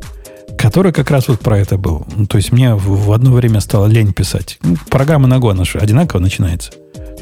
который 0.57 0.91
как 0.91 1.11
раз 1.11 1.27
вот 1.27 1.39
про 1.39 1.59
это 1.59 1.77
был. 1.77 2.05
Ну, 2.15 2.25
то 2.25 2.37
есть 2.37 2.51
мне 2.51 2.73
в, 2.73 3.05
в 3.05 3.11
одно 3.11 3.31
время 3.31 3.59
стало 3.61 3.85
лень 3.85 4.11
писать. 4.11 4.57
Ну, 4.63 4.75
программа 4.89 5.27
на 5.27 5.35
Go, 5.35 5.51
она 5.51 5.63
же 5.63 5.77
одинаково 5.77 6.19
начинается. 6.19 6.71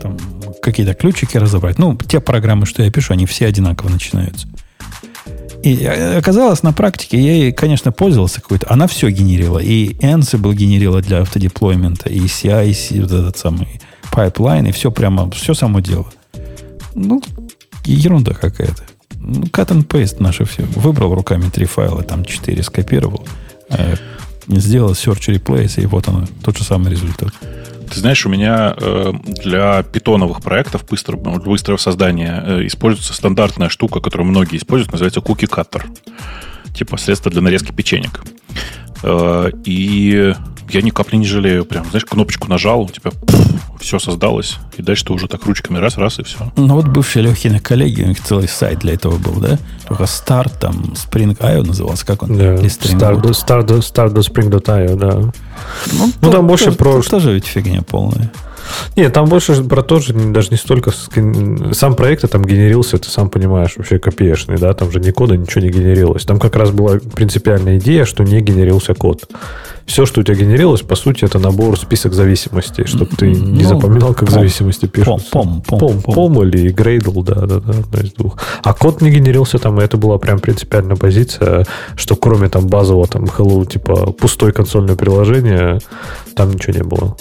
Там 0.06 0.18
какие-то 0.62 0.94
ключики 0.94 1.36
разобрать. 1.38 1.80
Ну, 1.80 1.98
те 1.98 2.20
программы, 2.20 2.68
что 2.68 2.84
я 2.84 2.92
пишу, 2.92 3.14
они 3.14 3.26
все 3.26 3.48
одинаково 3.48 3.90
начинаются. 3.90 4.48
И 5.64 5.84
оказалось, 5.84 6.62
на 6.62 6.74
практике 6.74 7.20
я 7.20 7.34
ей, 7.34 7.52
конечно, 7.52 7.92
пользовался 7.92 8.40
какой-то. 8.40 8.68
Она 8.70 8.86
все 8.86 9.10
генерила. 9.10 9.58
И 9.58 9.96
Ansible 9.96 10.54
генерила 10.54 11.02
для 11.02 11.22
автодеплоймента, 11.22 12.08
и 12.08 12.20
CI, 12.20 12.72
и 12.92 13.02
вот 13.02 13.12
этот 13.12 13.38
самый 13.38 13.82
pipeline, 14.12 14.70
и 14.70 14.72
все 14.72 14.92
прямо, 14.92 15.32
все 15.32 15.56
само 15.56 15.80
дело. 15.80 16.06
Ну, 16.94 17.20
ерунда 17.84 18.36
какая-то. 18.36 18.84
Ну, 19.16 19.46
cut 19.46 19.70
and 19.70 19.88
paste 19.88 20.18
наше 20.20 20.46
все. 20.46 20.66
Выбрал 20.76 21.16
руками 21.16 21.50
три 21.50 21.66
файла, 21.66 22.04
там 22.04 22.26
четыре 22.26 22.62
скопировал, 22.62 23.26
э, 23.70 23.96
сделал 24.48 24.92
search 24.92 25.36
replace, 25.36 25.82
и 25.82 25.86
вот 25.86 26.08
оно, 26.08 26.26
тот 26.44 26.58
же 26.58 26.64
самый 26.64 26.92
результат. 26.92 27.34
Ты 27.92 28.00
знаешь, 28.00 28.26
у 28.26 28.30
меня 28.30 28.76
э, 28.78 29.14
для 29.44 29.84
питоновых 29.84 30.42
проектов 30.42 30.86
быстрого, 30.88 31.40
быстрого 31.40 31.78
создания 31.78 32.44
э, 32.46 32.68
используется 32.68 33.14
стандартная 33.14 33.70
штука, 33.70 34.00
которую 34.00 34.28
многие 34.28 34.58
используют, 34.58 34.92
называется 34.92 35.22
cutter. 35.22 35.84
Типа 36.74 36.98
средство 36.98 37.32
для 37.32 37.42
нарезки 37.42 37.72
печенек. 37.72 38.24
Э, 39.04 39.52
и 39.66 40.34
я 40.70 40.82
ни 40.82 40.90
капли 40.90 41.18
не 41.18 41.26
жалею. 41.26 41.66
Прям, 41.66 41.86
знаешь, 41.86 42.06
кнопочку 42.06 42.50
нажал, 42.50 42.82
у 42.82 42.90
тебя 42.90 43.12
все 43.80 44.00
создалось. 44.00 44.58
И 44.78 44.82
дальше 44.82 45.06
ты 45.06 45.14
уже 45.14 45.28
так 45.28 45.46
ручками 45.46 45.78
раз-раз 45.78 46.20
и 46.20 46.24
все. 46.24 46.52
Ну 46.56 46.76
вот 46.76 46.88
бывшие 46.88 47.24
Лехины 47.24 47.60
коллеги, 47.60 48.04
у 48.04 48.08
них 48.08 48.22
целый 48.22 48.48
сайт 48.48 48.80
для 48.80 48.94
этого 48.94 49.18
был, 49.18 49.34
да? 49.40 49.58
Только 49.88 50.06
старт, 50.06 50.60
там, 50.60 50.94
Spring.io 50.94 51.64
назывался, 51.64 52.06
как 52.06 52.24
он? 52.24 52.38
Да, 52.38 52.56
Start, 52.56 53.22
start, 53.22 53.68
start 53.68 54.14
Spring.io, 54.14 54.96
да. 54.96 55.12
Ну, 55.12 55.32
ну 55.94 56.12
то, 56.22 56.32
там 56.32 56.48
больше 56.48 56.72
то, 56.72 56.78
про... 56.78 57.02
Тоже 57.02 57.34
ведь 57.34 57.46
фигня 57.46 57.82
полная. 57.82 58.32
Нет, 58.96 59.14
там 59.14 59.26
больше 59.26 59.64
про 59.64 59.82
то 59.82 60.00
же, 60.00 60.14
даже 60.14 60.50
не 60.52 60.58
столько... 60.58 60.92
Сам 61.74 61.96
проект 61.96 62.30
там 62.30 62.44
генерился, 62.44 62.98
ты 62.98 63.10
сам 63.10 63.30
понимаешь, 63.30 63.74
вообще 63.78 64.00
копеечный, 64.00 64.58
да, 64.58 64.74
там 64.74 64.92
же 64.92 65.00
ни 65.00 65.12
кода, 65.12 65.38
ничего 65.38 65.62
не 65.62 65.70
генерилось. 65.70 66.24
Там 66.24 66.40
как 66.40 66.56
раз 66.56 66.72
была 66.72 66.98
принципиальная 67.16 67.78
идея, 67.78 68.06
что 68.06 68.24
не 68.24 68.42
генерился 68.42 68.94
код. 68.94 69.26
Все, 69.86 70.08
что 70.08 70.22
у 70.22 70.24
тебя 70.24 70.36
генерилось, 70.36 70.82
по 70.82 70.96
сути, 70.96 71.26
это 71.26 71.38
набор 71.38 71.78
список 71.78 72.14
зависимостей, 72.14 72.86
чтобы 72.86 73.12
ты 73.16 73.30
не 73.30 73.64
ну, 73.64 73.70
запоминал, 73.70 74.14
как 74.16 74.30
пом, 74.30 74.40
зависимости 74.40 74.88
пишутся. 74.88 75.30
Пом, 75.30 75.62
пом, 75.62 75.80
пом, 75.80 76.02
пом, 76.02 76.14
пом 76.14 76.44
или 76.44 76.74
Gradle, 76.74 77.24
да, 77.24 77.36
да, 77.46 77.60
да, 77.60 77.80
одно 77.80 78.00
из 78.00 78.14
двух. 78.14 78.38
А 78.64 78.74
код 78.74 79.02
не 79.02 79.12
генерился 79.12 79.60
там, 79.60 79.80
и 79.80 79.84
это 79.84 79.98
была 79.98 80.18
прям 80.18 80.40
принципиальная 80.40 80.96
позиция, 80.96 81.66
что 81.96 82.16
кроме 82.16 82.50
там 82.50 82.68
базового 82.68 83.08
там 83.08 83.26
hello, 83.26 83.66
типа 83.66 84.12
пустой 84.12 84.54
консольное 84.54 84.96
приложение, 84.96 85.80
там 86.36 86.52
ничего 86.52 86.74
не 86.74 86.84
было. 86.84 87.16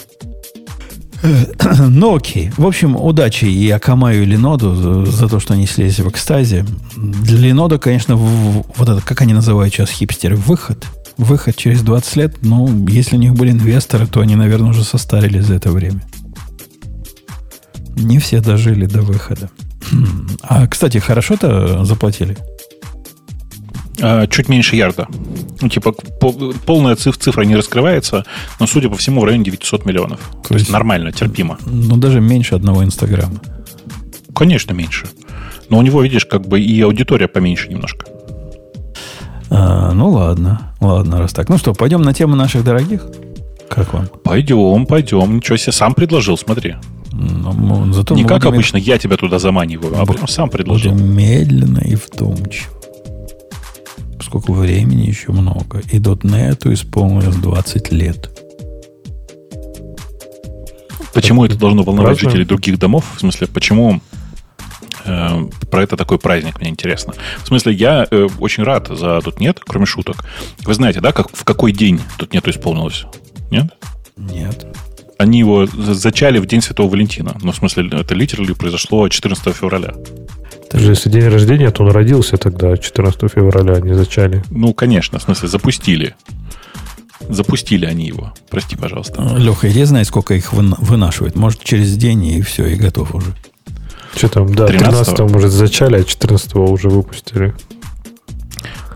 Ну 1.89 2.17
окей. 2.17 2.51
В 2.57 2.67
общем, 2.67 2.97
удачи 2.97 3.47
и 3.47 3.71
Акамаю 3.71 4.23
и 4.23 4.27
Леноду 4.27 5.05
за 5.07 5.29
то, 5.29 5.41
что 5.41 5.55
они 5.55 5.67
слезли 5.67 6.03
в 6.03 6.09
экстазе. 6.09 6.65
Для 6.97 7.39
Ленода, 7.39 7.79
конечно, 7.79 8.17
вот 8.17 8.89
это, 8.89 9.01
как 9.01 9.23
они 9.23 9.33
называют 9.33 9.73
сейчас 9.73 9.91
хипстеры, 9.91 10.37
выход. 10.37 10.87
Выход 11.17 11.57
через 11.57 11.83
20 11.83 12.17
лет. 12.17 12.37
Ну, 12.43 12.87
если 12.89 13.17
у 13.17 13.19
них 13.19 13.35
были 13.35 13.53
инвесторы, 13.53 14.07
то 14.07 14.21
они, 14.21 14.37
наверное, 14.37 14.71
уже 14.71 14.85
состарились 14.85 15.45
за 15.45 15.55
это 15.55 15.71
время. 15.71 16.03
Не 17.97 18.19
все 18.19 18.41
дожили 18.41 18.87
до 18.87 19.03
выхода. 19.03 19.51
А, 20.47 20.67
кстати, 20.67 20.99
хорошо-то 20.99 21.85
заплатили? 21.85 22.37
А, 24.01 24.27
чуть 24.27 24.49
меньше 24.49 24.77
ярда. 24.77 25.09
Ну, 25.65 25.71
типа, 25.71 25.95
полная 26.67 26.95
циф 26.95 27.17
цифра 27.17 27.41
не 27.45 27.57
раскрывается, 27.57 28.27
но, 28.61 28.67
судя 28.67 28.91
по 28.91 28.97
всему, 28.97 29.23
в 29.23 29.25
районе 29.25 29.45
900 29.45 29.87
миллионов. 29.87 30.21
То, 30.43 30.51
То 30.51 30.55
есть, 30.57 30.71
нормально, 30.71 31.11
терпимо. 31.11 31.57
Ну, 31.65 31.97
даже 31.97 32.21
меньше 32.21 32.55
одного 32.55 32.85
Инстаграма. 32.85 33.41
Конечно, 34.35 34.75
меньше. 34.75 35.07
Но 35.71 35.79
у 35.79 35.83
него, 35.83 36.03
видишь, 36.03 36.27
как 36.27 36.47
бы 36.47 36.61
и 36.61 36.83
аудитория 36.83 37.29
поменьше 37.29 37.71
немножко. 37.71 38.05
А, 39.49 39.93
ну, 39.93 40.11
ладно. 40.11 40.75
Ладно, 40.81 41.19
раз 41.19 41.33
так. 41.33 41.49
Ну 41.49 41.57
что, 41.57 41.73
пойдем 41.73 42.03
на 42.03 42.13
тему 42.13 42.37
наших 42.37 42.63
дорогих? 42.63 43.07
Как 43.71 43.95
вам? 43.95 44.09
Пойдем, 44.23 44.85
пойдем. 44.85 45.37
Ничего 45.37 45.57
себе, 45.57 45.73
сам 45.73 45.95
предложил, 45.95 46.37
смотри. 46.37 46.75
Ну, 47.11 47.91
зато 47.95 48.15
Не 48.15 48.25
как 48.25 48.45
обычно, 48.45 48.77
я 48.77 48.99
тебя 48.99 49.17
туда 49.17 49.39
заманиваю, 49.39 49.99
а 49.99 50.05
прям 50.05 50.29
сам 50.29 50.51
предложил. 50.51 50.93
Будем 50.93 51.17
медленно 51.17 51.79
и 51.79 51.95
вдумчиво 51.95 52.84
поскольку 54.35 54.61
времени 54.61 55.07
еще 55.07 55.31
много. 55.31 55.81
И 55.93 55.99
.NET 55.99 56.73
исполнилось 56.73 57.37
20 57.37 57.93
лет. 57.93 58.31
Почему 61.13 61.45
это 61.45 61.57
должно 61.57 61.85
волновать 61.85 62.19
Правда? 62.19 62.31
жителей 62.31 62.45
других 62.45 62.79
домов? 62.81 63.05
В 63.15 63.21
смысле, 63.21 63.47
почему 63.47 64.01
э, 65.05 65.49
про 65.71 65.83
это 65.85 65.97
такой 65.97 66.19
праздник, 66.19 66.61
мне 66.61 66.71
интересно. 66.71 67.15
В 67.45 67.47
смысле, 67.47 67.75
я 67.75 68.09
э, 68.11 68.27
очень 68.41 68.65
рад 68.65 68.89
за 68.89 69.19
.NET, 69.19 69.61
кроме 69.65 69.87
шуток. 69.87 70.25
Вы 70.65 70.75
знаете, 70.75 71.01
да, 71.01 71.13
как, 71.13 71.31
в 71.33 71.45
какой 71.45 71.71
день 71.71 72.01
.NET 72.19 72.51
исполнилось? 72.51 73.05
Нет? 73.53 73.73
Нет. 74.17 74.67
Они 75.17 75.39
его 75.39 75.67
зачали 75.67 76.41
в 76.41 76.47
день 76.47 76.61
Святого 76.61 76.91
Валентина. 76.91 77.37
Ну, 77.41 77.53
в 77.53 77.57
смысле, 77.57 77.89
это 78.01 78.17
литерально 78.17 78.57
произошло 78.57 79.09
14 79.09 79.55
февраля. 79.55 79.95
Даже 80.75 80.91
если 80.91 81.09
день 81.09 81.29
рождения, 81.29 81.71
то 81.71 81.85
он 81.85 81.93
родился 81.93 82.37
тогда, 82.37 82.77
14 82.77 83.31
февраля, 83.31 83.79
не 83.79 83.95
зачали. 83.95 84.43
Ну, 84.51 84.75
конечно, 84.75 85.21
в 85.21 85.23
смысле, 85.23 85.49
запустили. 85.49 86.17
Запустили 87.29 87.87
они 87.87 88.09
его. 88.09 88.35
Прости, 88.51 88.75
пожалуйста. 88.75 89.23
Леха, 89.39 89.69
я 89.69 89.87
знаю, 89.87 90.05
сколько 90.05 90.35
их 90.35 90.53
вынашивает. 90.53 91.37
Может, 91.37 91.63
через 91.63 91.97
день 91.97 92.27
и 92.27 92.43
все, 92.43 92.67
и 92.67 92.75
готов 92.75 93.15
уже. 93.15 93.37
Что 94.17 94.29
там, 94.29 94.53
да, 94.53 94.67
13 94.67 95.21
может, 95.21 95.53
зачали, 95.53 96.01
а 96.01 96.03
14 96.03 96.57
уже 96.57 96.89
выпустили. 96.89 97.55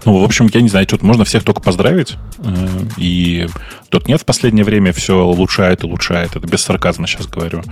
Ну, 0.04 0.20
в 0.20 0.24
общем, 0.24 0.50
я 0.52 0.60
не 0.60 0.68
знаю, 0.68 0.84
что 0.88 0.98
можно 1.06 1.24
всех 1.24 1.44
только 1.44 1.60
поздравить. 1.60 2.16
Э, 2.44 2.68
и 2.96 3.46
.NET 3.90 4.18
в 4.18 4.24
последнее 4.24 4.64
время 4.64 4.92
все 4.92 5.16
улучшает 5.16 5.82
и 5.82 5.86
улучшает. 5.86 6.36
Это 6.36 6.46
без 6.46 6.62
сарказма 6.62 7.06
сейчас 7.06 7.26
говорю. 7.26 7.62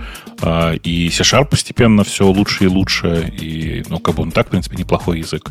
А, 0.41 0.73
и 0.73 1.09
C-Sharp 1.09 1.49
постепенно 1.49 2.03
все 2.03 2.27
лучше 2.27 2.65
и 2.65 2.67
лучше. 2.67 3.31
И, 3.39 3.83
ну, 3.89 3.99
как 3.99 4.15
бы 4.15 4.23
он 4.23 4.31
так, 4.31 4.47
в 4.47 4.49
принципе, 4.49 4.77
неплохой 4.77 5.19
язык. 5.19 5.49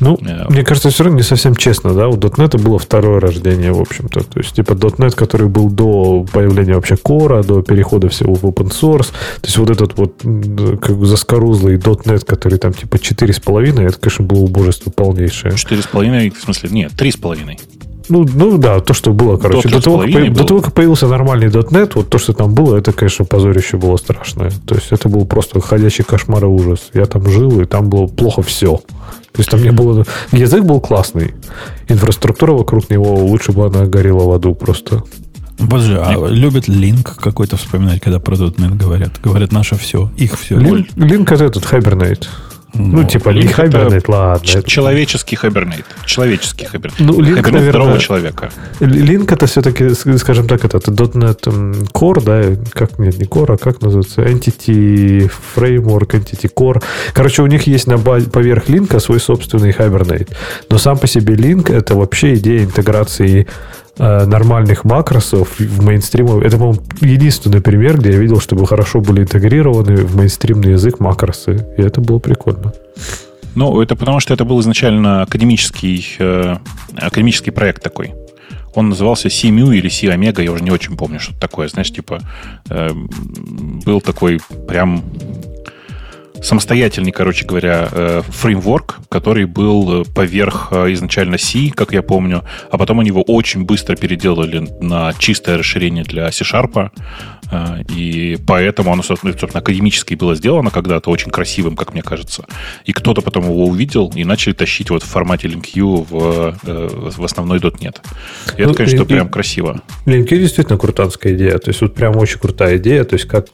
Ну, 0.00 0.16
yeah. 0.16 0.46
Э, 0.46 0.50
мне 0.50 0.64
кажется, 0.64 0.90
все 0.90 1.04
равно 1.04 1.18
не 1.18 1.22
совсем 1.22 1.54
честно, 1.54 1.94
да? 1.94 2.08
У 2.08 2.16
.NET 2.16 2.60
было 2.62 2.78
второе 2.78 3.20
рождение, 3.20 3.72
в 3.72 3.80
общем-то. 3.80 4.20
То 4.20 4.40
есть, 4.40 4.54
типа, 4.54 4.72
.NET, 4.72 5.14
который 5.14 5.48
был 5.48 5.70
до 5.70 6.24
появления 6.32 6.74
вообще 6.74 6.94
Core, 6.94 7.44
до 7.44 7.62
перехода 7.62 8.08
всего 8.08 8.34
в 8.34 8.44
open 8.44 8.70
source. 8.70 9.10
То 9.40 9.46
есть, 9.46 9.58
вот 9.58 9.70
этот 9.70 9.96
вот 9.98 10.22
как 10.22 10.96
бы 10.96 11.06
заскорузлый 11.06 11.76
.NET, 11.76 12.24
который 12.24 12.58
там, 12.58 12.72
типа, 12.72 12.96
4,5, 12.96 13.82
это, 13.82 13.98
конечно, 13.98 14.24
было 14.24 14.40
убожество 14.40 14.90
полнейшее. 14.90 15.52
4,5, 15.52 16.34
в 16.36 16.40
смысле, 16.40 16.70
нет, 16.70 16.92
3,5. 16.92 17.58
Ну, 18.08 18.26
ну 18.34 18.58
да, 18.58 18.80
то, 18.80 18.94
что 18.94 19.12
было, 19.12 19.36
короче. 19.36 19.68
До 19.68 19.80
того, 19.80 19.98
как, 19.98 20.12
по, 20.12 20.30
до 20.30 20.44
того, 20.44 20.60
как 20.60 20.72
появился 20.72 21.06
нормальный 21.06 21.48
.NET, 21.48 21.92
вот 21.94 22.08
то, 22.08 22.18
что 22.18 22.32
там 22.32 22.54
было, 22.54 22.76
это, 22.76 22.92
конечно, 22.92 23.24
позорище 23.24 23.76
было 23.76 23.96
страшное. 23.96 24.50
То 24.66 24.74
есть 24.74 24.88
это 24.90 25.08
был 25.08 25.24
просто 25.26 25.60
ходячий 25.60 26.04
кошмар 26.04 26.44
и 26.44 26.48
ужас. 26.48 26.90
Я 26.94 27.06
там 27.06 27.28
жил, 27.28 27.60
и 27.60 27.64
там 27.64 27.88
было 27.88 28.06
плохо 28.06 28.42
все. 28.42 28.76
То 28.76 29.40
есть 29.40 29.50
там 29.50 29.62
не 29.62 29.70
было... 29.70 30.04
Язык 30.32 30.64
был 30.64 30.80
классный. 30.80 31.34
Инфраструктура 31.88 32.52
вокруг 32.52 32.88
него 32.88 33.14
лучше 33.16 33.52
бы 33.52 33.66
она 33.66 33.84
горела 33.86 34.24
в 34.24 34.32
аду 34.32 34.54
просто. 34.54 35.02
Подожди, 35.58 35.94
а 35.94 36.14
любят 36.28 36.68
линк 36.68 37.16
какой-то 37.16 37.56
вспоминать, 37.56 38.00
когда 38.00 38.18
про 38.18 38.36
.NET 38.36 38.76
говорят? 38.76 39.12
Говорят, 39.22 39.52
наше 39.52 39.76
все, 39.76 40.10
их 40.16 40.38
все. 40.38 40.58
Лин, 40.58 40.86
линк 40.96 41.32
это 41.32 41.44
этот 41.44 41.64
Hibernate. 41.64 42.26
Ну, 42.74 43.02
ну 43.02 43.04
типа, 43.04 43.30
не 43.30 43.42
Hibernate, 43.42 44.04
ладно. 44.08 44.50
Это... 44.50 44.68
Человеческий 44.68 45.36
Hibernate. 45.36 45.84
Человеческий 46.04 46.66
Hibernate. 46.66 46.94
Ну, 46.98 47.20
Link, 47.20 47.36
Hibernate 47.36 47.52
наверное, 47.52 47.70
здорового 47.70 47.98
человека. 47.98 48.50
Link 48.80 49.32
это 49.32 49.46
все-таки, 49.46 49.94
скажем 50.18 50.46
так, 50.46 50.64
это, 50.64 50.78
это 50.78 50.90
.NET 50.90 51.40
Core, 51.92 52.22
да, 52.22 52.56
как, 52.72 52.98
нет, 52.98 53.18
не 53.18 53.24
Core, 53.24 53.54
а 53.54 53.56
как 53.56 53.80
называется? 53.80 54.22
Entity 54.22 55.30
Framework, 55.56 56.10
Entity 56.10 56.50
Core. 56.54 56.82
Короче, 57.12 57.42
у 57.42 57.46
них 57.46 57.66
есть 57.66 57.86
на 57.86 57.98
базе, 57.98 58.28
поверх 58.28 58.68
линка 58.68 59.00
свой 59.00 59.20
собственный 59.20 59.70
Hibernate. 59.70 60.28
Но 60.68 60.78
сам 60.78 60.98
по 60.98 61.06
себе 61.06 61.34
линк 61.34 61.70
это 61.70 61.94
вообще 61.94 62.34
идея 62.34 62.64
интеграции 62.64 63.46
Э, 63.46 63.85
нормальных 63.98 64.84
макросов 64.84 65.58
в 65.58 65.84
мейнстрим. 65.84 66.26
Это, 66.40 66.58
по-моему, 66.58 66.82
единственный 67.00 67.60
пример, 67.60 67.98
где 67.98 68.12
я 68.12 68.18
видел, 68.18 68.40
чтобы 68.40 68.66
хорошо 68.66 69.00
были 69.00 69.22
интегрированы 69.22 69.96
в 69.96 70.16
мейнстримный 70.16 70.72
язык 70.72 71.00
макросы. 71.00 71.66
И 71.78 71.82
это 71.82 72.00
было 72.00 72.18
прикольно. 72.18 72.72
Ну, 73.56 73.80
это 73.80 73.96
потому 73.96 74.20
что 74.20 74.34
это 74.34 74.44
был 74.44 74.60
изначально 74.60 75.22
академический, 75.22 76.06
э, 76.18 76.56
академический 76.94 77.52
проект 77.52 77.82
такой. 77.82 78.12
Он 78.74 78.90
назывался 78.90 79.28
CMU 79.28 79.74
или 79.74 79.88
C-Omega, 79.88 80.44
я 80.44 80.52
уже 80.52 80.62
не 80.62 80.70
очень 80.70 80.94
помню, 80.98 81.18
что 81.18 81.32
такое. 81.40 81.66
Знаешь, 81.68 81.90
типа, 81.90 82.20
э, 82.68 82.90
был 83.86 84.02
такой 84.02 84.40
прям 84.68 85.02
самостоятельный, 86.42 87.12
короче 87.12 87.44
говоря, 87.44 87.88
э, 87.90 88.22
фреймворк, 88.28 88.98
который 89.08 89.46
был 89.46 90.02
э, 90.02 90.04
поверх 90.04 90.68
э, 90.70 90.92
изначально 90.92 91.38
C, 91.38 91.70
как 91.74 91.92
я 91.92 92.02
помню, 92.02 92.44
а 92.70 92.78
потом 92.78 93.00
они 93.00 93.08
его 93.08 93.22
очень 93.22 93.64
быстро 93.64 93.96
переделали 93.96 94.68
на 94.80 95.12
чистое 95.18 95.58
расширение 95.58 96.04
для 96.04 96.30
C-Sharp, 96.30 96.90
и 97.94 98.38
поэтому 98.44 98.92
оно, 98.92 99.04
собственно, 99.04 99.32
академически 99.32 100.14
было 100.14 100.34
сделано 100.34 100.70
когда-то 100.70 101.10
очень 101.10 101.30
красивым, 101.30 101.76
как 101.76 101.92
мне 101.92 102.02
кажется. 102.02 102.44
И 102.84 102.92
кто-то 102.92 103.22
потом 103.22 103.44
его 103.44 103.66
увидел 103.66 104.12
и 104.16 104.24
начали 104.24 104.52
тащить 104.52 104.90
вот 104.90 105.04
в 105.04 105.06
формате 105.06 105.46
LinkU 105.46 106.06
в, 106.10 107.16
в 107.16 107.24
основной 107.24 107.60
.NET. 107.60 107.98
И 108.56 108.62
ну, 108.62 108.70
это, 108.70 108.74
конечно, 108.74 109.02
Link, 109.02 109.06
прям 109.06 109.28
красиво. 109.28 109.80
LinkU 110.06 110.38
действительно 110.38 110.76
крутанская 110.76 111.34
идея. 111.34 111.58
То 111.58 111.70
есть 111.70 111.80
вот 111.82 111.94
прям 111.94 112.16
очень 112.16 112.40
крутая 112.40 112.78
идея. 112.78 113.04
То 113.04 113.14
есть 113.14 113.26
как 113.26 113.46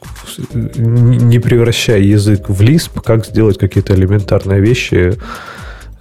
не 0.54 1.38
превращая 1.38 2.00
язык 2.00 2.48
в 2.48 2.62
Lisp, 2.72 3.00
как 3.02 3.26
сделать 3.26 3.58
какие-то 3.58 3.94
элементарные 3.94 4.60
вещи 4.60 5.18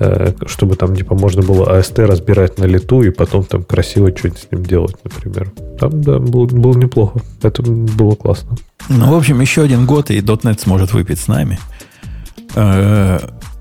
Э, 0.04 0.34
чтобы 0.48 0.78
там 0.78 0.96
типа 0.96 1.14
можно 1.14 1.44
было 1.44 1.78
AST 1.78 2.04
разбирать 2.04 2.58
на 2.58 2.64
лету 2.64 3.04
и 3.04 3.12
потом 3.12 3.44
там 3.44 3.64
красиво 3.64 4.10
что-нибудь 4.10 4.40
с 4.40 4.52
ним 4.52 4.66
делать, 4.66 4.96
например. 5.04 5.52
Там, 5.80 6.02
да, 6.02 6.18
было, 6.18 6.48
было 6.48 6.76
неплохо. 6.76 7.22
Это 7.44 7.62
было 7.62 8.16
классно. 8.16 8.58
Ну, 8.90 9.14
в 9.14 9.16
общем, 9.16 9.40
еще 9.40 9.62
один 9.62 9.86
год, 9.86 10.10
и 10.10 10.20
.NET 10.20 10.60
сможет 10.60 10.94
выпить 10.94 11.20
с 11.20 11.28
нами. 11.28 11.60
Э, 12.56 13.20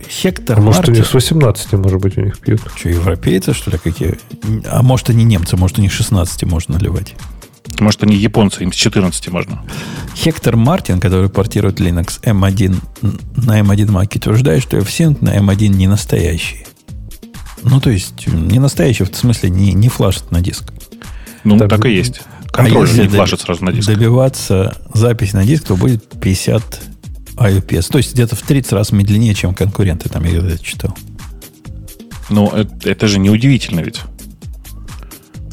Хектор 0.09 0.59
а 0.59 0.62
Может, 0.62 0.89
у 0.89 0.93
них 0.93 1.07
с 1.07 1.12
18, 1.12 1.73
может 1.74 2.01
быть, 2.01 2.16
у 2.16 2.23
них 2.23 2.39
пьют. 2.39 2.62
Что, 2.74 2.89
европейцы, 2.89 3.53
что 3.53 3.70
ли, 3.70 3.77
какие? 3.77 4.19
А 4.65 4.82
может, 4.82 5.11
они 5.11 5.24
немцы, 5.24 5.59
может, 5.59 5.78
у 5.78 5.82
них 5.82 5.93
16 5.93 6.45
можно 6.45 6.78
наливать. 6.78 7.16
Может, 7.79 8.03
они 8.03 8.17
японцы, 8.17 8.63
им 8.63 8.73
с 8.73 8.77
14 8.77 9.29
можно. 9.29 9.63
Хектор 10.15 10.57
Мартин, 10.57 11.01
который 11.01 11.31
портирует 11.31 11.81
Linux 11.81 12.21
M1 12.23 12.77
на 13.37 13.61
M1 13.61 13.87
Mac, 13.87 14.17
утверждает, 14.17 14.63
что 14.63 14.79
FSync 14.79 15.19
на 15.21 15.37
M1 15.37 15.69
не 15.69 15.87
настоящий. 15.87 16.67
Ну, 17.63 17.81
то 17.81 17.91
есть, 17.91 18.27
не 18.27 18.59
настоящий, 18.59 19.05
в 19.05 19.15
смысле, 19.15 19.51
не, 19.51 19.73
не 19.73 19.89
флашит 19.89 20.31
на 20.31 20.41
диск. 20.41 20.73
Ну, 21.45 21.59
так, 21.59 21.71
так 21.71 21.87
и 21.87 21.93
есть. 21.93 22.23
Контроль 22.53 22.89
а 22.91 23.03
не 23.03 23.09
флашит 23.09 23.41
сразу 23.41 23.65
на 23.65 23.73
диск. 23.73 23.89
добиваться 23.89 24.77
запись 24.93 25.33
на 25.33 25.45
диск, 25.45 25.65
то 25.65 25.77
будет 25.77 26.05
50 26.21 26.81
IUPS. 27.37 27.91
То 27.91 27.99
есть, 27.99 28.15
где-то 28.15 28.37
в 28.37 28.43
30 28.43 28.73
раз 28.73 28.93
медленнее, 28.93 29.35
чем 29.35 29.55
конкуренты, 29.55 30.09
там 30.09 30.25
я 30.25 30.39
это 30.39 30.59
читал. 30.63 30.97
Ну, 32.29 32.49
это, 32.49 32.89
это 32.89 33.09
же 33.09 33.19
неудивительно 33.19 33.81
ведь. 33.81 34.01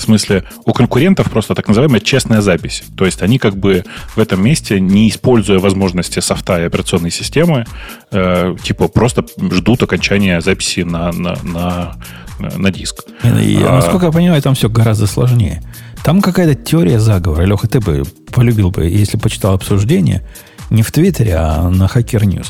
В 0.07 0.09
смысле, 0.09 0.45
у 0.63 0.71
конкурентов 0.71 1.29
просто 1.29 1.53
так 1.53 1.67
называемая 1.67 1.99
честная 1.99 2.39
запись. 2.39 2.83
То 2.95 3.05
есть 3.05 3.21
они 3.21 3.39
как 3.39 3.57
бы 3.57 3.83
в 4.15 4.19
этом 4.19 4.41
месте, 4.41 4.79
не 4.79 5.09
используя 5.09 5.59
возможности 5.59 6.21
софта 6.21 6.61
и 6.61 6.63
операционной 6.63 7.11
системы, 7.11 7.65
э, 8.11 8.55
типа 8.63 8.87
просто 8.87 9.25
ждут 9.51 9.83
окончания 9.83 10.39
записи 10.39 10.79
на, 10.79 11.11
на, 11.11 11.37
на, 11.43 11.97
на 12.39 12.71
диск. 12.71 13.03
И, 13.21 13.61
а, 13.61 13.75
насколько 13.75 14.05
я 14.05 14.13
понимаю, 14.13 14.41
там 14.41 14.55
все 14.55 14.69
гораздо 14.69 15.07
сложнее. 15.07 15.61
Там 16.05 16.21
какая-то 16.21 16.55
теория 16.55 17.01
заговора. 17.01 17.43
Леха, 17.43 17.67
ты 17.67 17.81
бы 17.81 18.03
полюбил 18.31 18.71
бы, 18.71 18.85
если 18.85 19.17
почитал 19.17 19.55
обсуждение, 19.55 20.23
не 20.69 20.83
в 20.83 20.91
Твиттере, 20.93 21.35
а 21.35 21.69
на 21.69 21.87
Hacker 21.87 22.23
News. 22.23 22.47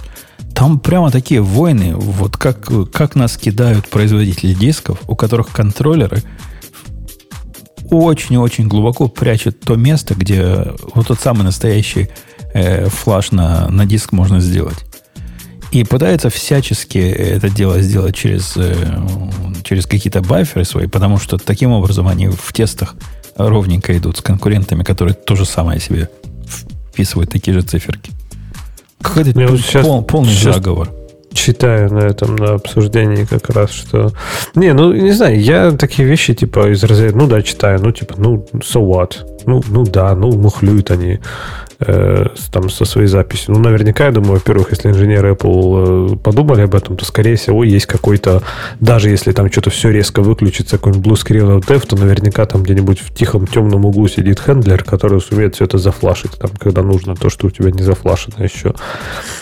Там 0.53 0.77
прямо 0.77 1.09
такие 1.09 1.41
войны, 1.41 1.95
вот 1.95 2.38
как, 2.38 2.69
как 2.91 3.15
нас 3.15 3.35
кидают 3.35 3.88
производители 3.89 4.53
дисков, 4.53 4.99
у 5.07 5.15
которых 5.15 5.47
контроллеры 5.47 6.21
очень-очень 7.89 8.68
глубоко 8.68 9.07
прячет 9.07 9.59
то 9.59 9.76
место, 9.76 10.15
где 10.15 10.73
вот 10.93 11.07
тот 11.07 11.19
самый 11.19 11.43
настоящий 11.43 12.09
э, 12.53 12.88
флаш 12.89 13.31
на, 13.31 13.69
на 13.69 13.85
диск 13.85 14.11
можно 14.11 14.39
сделать. 14.39 14.77
И 15.72 15.84
пытается 15.84 16.30
всячески 16.30 16.97
это 16.97 17.49
дело 17.49 17.81
сделать 17.81 18.15
через, 18.15 18.53
э, 18.55 18.76
через 19.64 19.85
какие-то 19.85 20.22
баферы 20.22 20.65
свои, 20.65 20.88
потому 20.88 21.18
что 21.18 21.38
таким 21.38 21.72
образом 21.72 22.07
они 22.07 22.27
в 22.27 22.53
тестах 22.53 22.95
ровненько 23.35 23.97
идут 23.97 24.18
с 24.18 24.22
конкурентами, 24.22 24.84
которые 24.84 25.14
то 25.14 25.35
же 25.35 25.45
самое 25.45 25.80
себе 25.80 26.09
вписывают 26.91 27.31
такие 27.31 27.53
же 27.53 27.61
циферки. 27.61 28.11
Какой-то 29.01 29.31
вот 29.47 29.59
сейчас, 29.59 29.85
пол, 29.85 30.03
полный 30.03 30.34
сейчас, 30.34 30.55
заговор 30.55 30.91
читаю 31.38 31.93
на 31.93 31.99
этом, 31.99 32.35
на 32.35 32.53
обсуждении 32.55 33.23
как 33.23 33.49
раз, 33.49 33.72
что... 33.72 34.11
Не, 34.55 34.73
ну, 34.73 34.93
не 34.93 35.11
знаю, 35.11 35.39
я 35.39 35.72
такие 35.72 36.07
вещи, 36.07 36.34
типа, 36.34 36.72
из 36.72 36.84
разряда, 36.84 37.18
ну 37.18 37.27
да, 37.27 37.41
читаю, 37.41 37.80
ну, 37.81 37.91
типа, 37.91 38.15
ну, 38.18 38.45
so 38.55 38.81
what? 38.81 39.14
Ну, 39.45 39.64
ну 39.69 39.84
да, 39.85 40.14
ну, 40.15 40.31
мухлюют 40.31 40.91
они 40.91 41.19
э, 41.79 42.25
там 42.51 42.69
со 42.69 42.85
своей 42.85 43.07
записью. 43.07 43.53
Ну, 43.53 43.59
наверняка, 43.59 44.05
я 44.05 44.11
думаю, 44.11 44.33
во-первых, 44.33 44.71
если 44.71 44.89
инженеры 44.89 45.31
Apple 45.31 46.13
э, 46.13 46.15
подумали 46.17 46.61
об 46.61 46.75
этом, 46.75 46.97
то, 46.97 47.05
скорее 47.05 47.35
всего, 47.35 47.63
есть 47.63 47.85
какой-то, 47.85 48.41
даже 48.79 49.09
если 49.09 49.31
там 49.31 49.51
что-то 49.51 49.69
все 49.69 49.89
резко 49.89 50.21
выключится, 50.21 50.77
какой-нибудь 50.77 51.05
Blue 51.05 51.15
Screen 51.15 51.59
of 51.59 51.67
Dev, 51.67 51.85
то 51.85 51.95
наверняка 51.95 52.45
там 52.45 52.63
где-нибудь 52.63 52.99
в 52.99 53.13
тихом 53.13 53.47
темном 53.47 53.85
углу 53.85 54.07
сидит 54.07 54.39
хендлер, 54.39 54.83
который 54.83 55.21
сумеет 55.21 55.55
все 55.55 55.65
это 55.65 55.77
зафлашить, 55.77 56.31
там, 56.31 56.51
когда 56.59 56.81
нужно 56.81 57.15
то, 57.15 57.29
что 57.29 57.47
у 57.47 57.49
тебя 57.49 57.71
не 57.71 57.83
зафлашено 57.83 58.43
еще. 58.43 58.73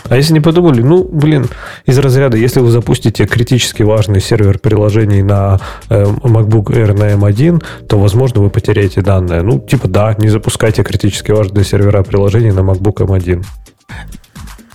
А 0.09 0.15
если 0.15 0.33
не 0.33 0.41
подумали, 0.41 0.81
ну, 0.81 1.03
блин, 1.03 1.47
из 1.85 1.97
разряда, 1.99 2.37
если 2.37 2.59
вы 2.59 2.69
запустите 2.71 3.25
критически 3.25 3.83
важный 3.83 4.21
сервер 4.21 4.59
приложений 4.59 5.23
на 5.23 5.59
э, 5.89 6.03
MacBook 6.03 6.65
Air 6.65 6.97
на 6.97 7.13
M1, 7.13 7.63
то, 7.87 7.99
возможно, 7.99 8.41
вы 8.41 8.49
потеряете 8.49 9.01
данные. 9.01 9.41
Ну, 9.41 9.59
типа, 9.59 9.87
да, 9.87 10.15
не 10.17 10.29
запускайте 10.29 10.83
критически 10.83 11.31
важные 11.31 11.63
сервера 11.63 12.03
приложений 12.03 12.24
на 12.51 12.59
MacBook 12.59 12.97
M1. 12.97 13.45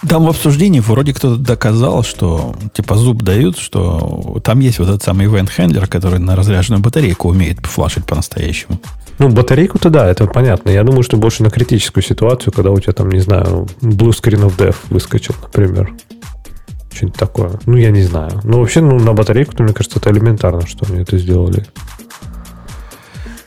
Там 0.09 0.25
в 0.25 0.29
обсуждении 0.31 0.81
вроде 0.81 1.13
кто-то 1.13 1.37
доказал, 1.37 2.03
что 2.03 2.55
типа 2.73 2.95
зуб 2.95 3.23
дают, 3.23 3.59
что 3.59 4.41
там 4.43 4.61
есть 4.61 4.79
вот 4.79 4.89
этот 4.89 5.03
самый 5.03 5.27
event 5.27 5.51
handler, 5.57 5.87
который 5.87 6.19
на 6.19 6.37
разряженную 6.37 6.83
батарейку 6.83 7.29
умеет 7.29 7.67
флашить 7.67 8.07
по-настоящему. 8.07 8.81
Ну, 9.19 9.29
батарейку-то 9.29 9.91
да, 9.91 10.09
это 10.09 10.27
понятно. 10.27 10.71
Я 10.71 10.83
думаю, 10.83 11.03
что 11.03 11.19
больше 11.19 11.43
на 11.43 11.51
критическую 11.51 12.03
ситуацию, 12.03 12.55
когда 12.55 12.71
у 12.71 12.81
тебя 12.81 12.95
там, 12.95 13.11
не 13.11 13.21
знаю, 13.21 13.69
blue 13.83 14.11
screen 14.11 14.47
of 14.47 14.57
death 14.57 14.77
выскочил, 14.89 15.35
например. 15.43 15.93
Что-нибудь 16.91 17.19
такое. 17.19 17.61
Ну, 17.67 17.77
я 17.77 17.91
не 17.91 18.03
знаю. 18.03 18.41
Ну, 18.43 18.61
вообще, 18.61 18.81
ну, 18.81 18.99
на 18.99 19.13
батарейку-то, 19.13 19.63
мне 19.63 19.75
кажется, 19.75 19.99
это 19.99 20.11
элементарно, 20.11 20.67
что 20.67 20.87
они 20.89 21.03
это 21.03 21.19
сделали. 21.19 21.67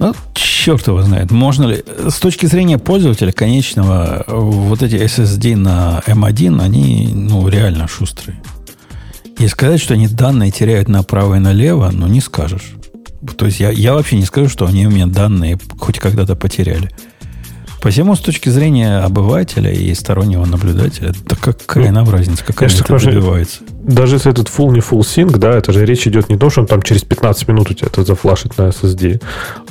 Ну, 0.04 0.14
черт 0.34 0.86
его 0.88 1.02
знает. 1.02 1.32
Можно 1.32 1.68
ли... 1.68 1.84
С 2.10 2.16
точки 2.16 2.46
зрения 2.46 2.78
пользователя 2.78 3.32
конечного, 3.32 4.26
вот 4.28 4.84
эти 4.84 4.96
SSD 4.96 5.56
на 5.56 6.04
M1, 6.06 6.62
они, 6.62 7.10
ну, 7.14 7.48
реально 7.48 7.88
шустрые. 7.88 8.38
И 9.40 9.48
сказать, 9.48 9.80
что 9.82 9.94
они 9.94 10.10
данные 10.10 10.52
теряют 10.52 10.90
направо 10.90 11.36
и 11.36 11.40
налево, 11.40 11.90
ну, 11.94 12.08
не 12.08 12.20
скажешь. 12.20 12.74
То 13.38 13.46
есть 13.46 13.62
я, 13.62 13.70
я 13.72 13.94
вообще 13.94 14.18
не 14.18 14.26
скажу, 14.26 14.50
что 14.50 14.66
они 14.66 14.86
у 14.86 14.90
меня 14.90 15.08
данные 15.08 15.58
хоть 15.80 16.00
когда-то 16.00 16.36
потеряли. 16.36 16.92
Посему, 17.82 18.16
с 18.16 18.20
точки 18.20 18.50
зрения 18.50 18.98
обывателя 18.98 19.72
и 19.72 19.94
стороннего 19.94 20.46
наблюдателя, 20.46 21.14
да 21.26 21.38
какая 21.38 21.88
ну, 21.88 21.96
нам 21.96 22.10
разница, 22.10 22.44
какая 22.44 22.70
это 22.70 23.00
добивается? 23.00 23.62
Даже 23.84 24.16
если 24.16 24.32
этот 24.32 24.48
full 24.48 24.72
не 24.72 24.80
full 24.80 25.02
sync, 25.02 25.38
да, 25.38 25.58
это 25.58 25.74
же 25.74 25.86
речь 25.86 26.08
идет 26.08 26.30
не 26.30 26.38
то, 26.38 26.50
что 26.50 26.62
он 26.62 26.68
там 26.68 26.82
через 26.82 27.04
15 27.04 27.50
минут 27.50 27.70
у 27.70 27.74
тебя 27.74 27.88
это 27.88 28.04
зафлашит 28.04 28.58
на 28.58 28.70
SSD, 28.70 29.22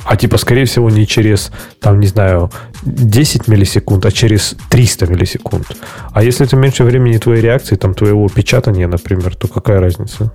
а 0.05 0.15
типа, 0.15 0.37
скорее 0.37 0.65
всего, 0.65 0.89
не 0.91 1.07
через, 1.07 1.51
там, 1.79 1.99
не 1.99 2.05
знаю, 2.05 2.51
10 2.83 3.47
миллисекунд, 3.47 4.05
а 4.05 4.11
через 4.11 4.55
300 4.69 5.07
миллисекунд. 5.07 5.65
А 6.11 6.23
если 6.23 6.45
это 6.45 6.55
меньше 6.55 6.83
времени 6.83 7.17
твоей 7.17 7.41
реакции, 7.41 7.75
там, 7.75 7.95
твоего 7.95 8.27
печатания, 8.29 8.87
например, 8.87 9.35
то 9.35 9.47
какая 9.47 9.79
разница? 9.79 10.31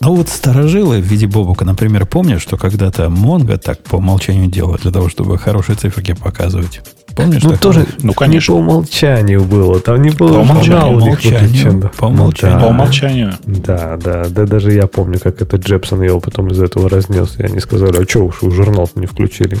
Ну 0.00 0.16
вот 0.16 0.28
старожилы 0.28 1.00
в 1.00 1.04
виде 1.04 1.26
Бобука, 1.26 1.64
например, 1.64 2.04
помнят, 2.04 2.42
что 2.42 2.58
когда-то 2.58 3.08
Монго 3.08 3.56
так 3.56 3.82
по 3.84 3.96
умолчанию 3.96 4.48
делал 4.48 4.76
для 4.76 4.90
того, 4.90 5.08
чтобы 5.08 5.38
хорошие 5.38 5.76
циферки 5.76 6.14
показывать. 6.14 6.82
Помнишь? 7.16 7.42
Ну, 7.42 7.56
тоже 7.56 7.86
Ну, 8.02 8.12
конечно. 8.12 8.52
не 8.52 8.56
по 8.56 8.60
умолчанию 8.60 9.44
было. 9.44 9.80
Там 9.80 10.02
не 10.02 10.10
было 10.10 10.34
По 10.34 10.40
умолчанию, 10.40 10.96
умолчанию, 10.96 11.90
по 11.96 12.06
умолчанию. 12.06 12.56
Ну, 12.56 12.60
По 12.62 12.66
да. 12.66 12.74
умолчанию. 12.74 13.32
Да, 13.44 13.96
да, 13.96 14.24
да, 14.28 14.46
даже 14.46 14.72
я 14.72 14.86
помню, 14.86 15.18
как 15.20 15.40
это 15.40 15.56
Джепсон 15.56 16.02
его 16.02 16.20
потом 16.20 16.48
из 16.48 16.60
этого 16.60 16.88
разнес. 16.88 17.36
И 17.38 17.42
они 17.42 17.60
сказали, 17.60 18.02
а 18.02 18.08
что 18.08 18.26
уж 18.26 18.42
вы 18.42 18.50
журнал 18.50 18.90
не 18.96 19.06
включили. 19.06 19.58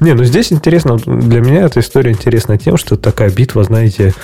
Не, 0.00 0.14
ну 0.14 0.24
здесь 0.24 0.52
интересно, 0.52 0.96
для 0.96 1.40
меня 1.40 1.62
эта 1.62 1.80
история 1.80 2.10
интересна 2.12 2.56
тем, 2.58 2.76
что 2.76 2.96
такая 2.96 3.30
битва, 3.30 3.62
знаете, 3.64 4.14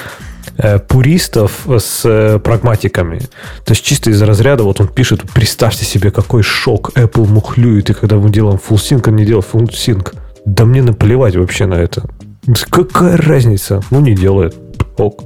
пуристов 0.89 1.67
с 1.67 2.41
прагматиками. 2.43 3.21
То 3.65 3.73
есть 3.73 3.85
чисто 3.85 4.11
из 4.11 4.21
разряда, 4.23 4.65
вот 4.65 4.81
он 4.81 4.89
пишет, 4.89 5.23
представьте 5.33 5.85
себе, 5.85 6.11
какой 6.11 6.43
шок 6.43 6.91
Apple 6.95 7.27
мухлюет, 7.27 7.91
и 7.91 7.95
когда 7.95 8.17
мы 8.17 8.31
делаем 8.31 8.59
full 8.59 8.77
sync, 8.77 9.09
он 9.09 9.17
не 9.17 9.25
делает 9.25 9.47
full 9.53 9.69
sync. 9.69 10.15
Да 10.45 10.65
мне 10.65 10.83
наплевать 10.83 11.37
вообще 11.37 11.67
на 11.67 11.75
это. 11.75 12.05
Какая 12.71 13.17
разница? 13.17 13.83
Ну, 13.91 14.01
не 14.01 14.15
делает. 14.15 14.57
Ок. 14.97 15.23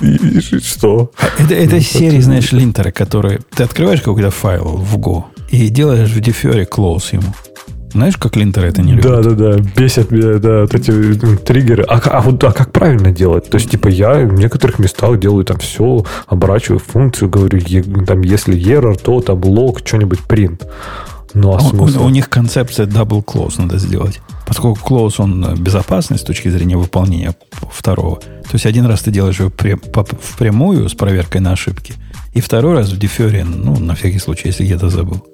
И- 0.00 0.38
и 0.38 0.40
что? 0.40 1.12
Это, 1.38 1.54
это 1.54 1.80
серии, 1.80 2.20
знаешь, 2.20 2.52
линтеры, 2.52 2.90
которые... 2.90 3.40
Ты 3.54 3.62
открываешь 3.62 4.00
какой-то 4.00 4.30
файл 4.30 4.64
в 4.64 4.98
Go 4.98 5.24
и 5.50 5.68
делаешь 5.68 6.10
в 6.10 6.20
дефере 6.20 6.64
close 6.70 7.12
ему. 7.12 7.32
Знаешь, 7.92 8.16
как 8.16 8.34
линтеры 8.34 8.66
это 8.66 8.82
не 8.82 8.94
любят? 8.94 9.22
Да, 9.22 9.30
да, 9.30 9.52
да. 9.52 9.62
Бесят 9.76 10.10
меня, 10.10 10.38
да, 10.38 10.62
вот 10.62 10.74
эти 10.74 10.90
триггеры. 11.36 11.84
А, 11.84 12.00
а 12.04 12.20
вот 12.22 12.42
а 12.42 12.50
как 12.50 12.72
правильно 12.72 13.12
делать? 13.12 13.48
То 13.48 13.56
есть, 13.56 13.70
типа, 13.70 13.86
я 13.86 14.14
в 14.14 14.34
некоторых 14.34 14.80
местах 14.80 15.20
делаю 15.20 15.44
там 15.44 15.58
все, 15.58 16.04
оборачиваю 16.26 16.80
функцию, 16.80 17.30
говорю, 17.30 17.60
там, 18.04 18.22
если 18.22 18.58
error, 18.58 18.98
то 19.00 19.20
там 19.20 19.40
лог, 19.44 19.78
что-нибудь 19.84 20.18
print. 20.28 20.66
Ну, 21.34 21.52
а 21.52 21.60
У, 21.62 22.04
у- 22.04 22.08
них 22.10 22.30
концепция 22.30 22.86
double 22.86 23.24
close 23.24 23.54
надо 23.58 23.78
сделать. 23.78 24.20
Поскольку 24.46 24.78
close, 24.94 25.14
он 25.18 25.44
э, 25.44 25.56
безопасный 25.56 26.18
с 26.18 26.22
точки 26.22 26.48
зрения 26.48 26.76
выполнения 26.76 27.34
второго. 27.72 28.16
То 28.16 28.50
есть 28.52 28.66
один 28.66 28.86
раз 28.86 29.02
ты 29.02 29.10
делаешь 29.10 29.40
его 29.40 29.50
впрямую 29.50 30.88
с 30.88 30.94
проверкой 30.94 31.40
на 31.40 31.52
ошибки, 31.52 31.94
и 32.34 32.40
второй 32.40 32.74
раз 32.74 32.90
в 32.90 32.98
дефере, 32.98 33.44
ну, 33.44 33.76
на 33.78 33.94
всякий 33.94 34.18
случай, 34.18 34.48
если 34.48 34.64
где-то 34.64 34.90
забыл. 34.90 35.24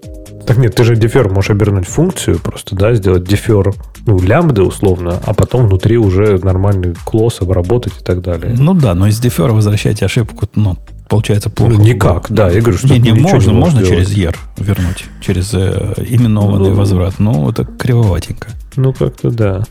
Так 0.46 0.56
нет, 0.56 0.74
ты 0.74 0.84
же 0.84 0.96
дефер 0.96 1.28
можешь 1.28 1.50
обернуть 1.50 1.86
функцию 1.86 2.38
просто, 2.38 2.74
да, 2.74 2.94
сделать 2.94 3.24
дефер, 3.24 3.74
ну, 4.06 4.20
лямбды 4.20 4.62
условно, 4.62 5.20
а 5.24 5.34
потом 5.34 5.66
внутри 5.66 5.96
уже 5.98 6.38
нормальный 6.38 6.94
клосс 7.04 7.40
обработать 7.40 7.92
и 8.00 8.04
так 8.04 8.20
далее. 8.22 8.54
Ну 8.58 8.74
да, 8.74 8.94
но 8.94 9.06
из 9.06 9.18
дефера 9.20 9.52
возвращать 9.52 10.02
ошибку, 10.02 10.48
ну, 10.54 10.76
получается 11.10 11.50
плохо. 11.50 11.74
Ну, 11.74 11.80
никак, 11.82 12.26
да, 12.30 12.48
я 12.48 12.60
говорю, 12.60 12.78
что 12.78 12.86
Не, 12.88 12.98
не, 13.00 13.12
можно, 13.12 13.52
можешь 13.52 13.52
можно 13.52 13.84
сделать. 13.84 14.08
через 14.08 14.16
ER 14.16 14.36
вернуть, 14.58 15.04
через 15.20 15.52
э, 15.52 15.94
именованный 16.08 16.70
Ну, 16.70 16.76
возврат. 16.76 17.18
Ну, 17.18 17.50
это 17.50 17.64
кривоватенько. 17.64 18.48
Ну, 18.76 18.92
как-то 18.92 19.30
да. 19.30 19.64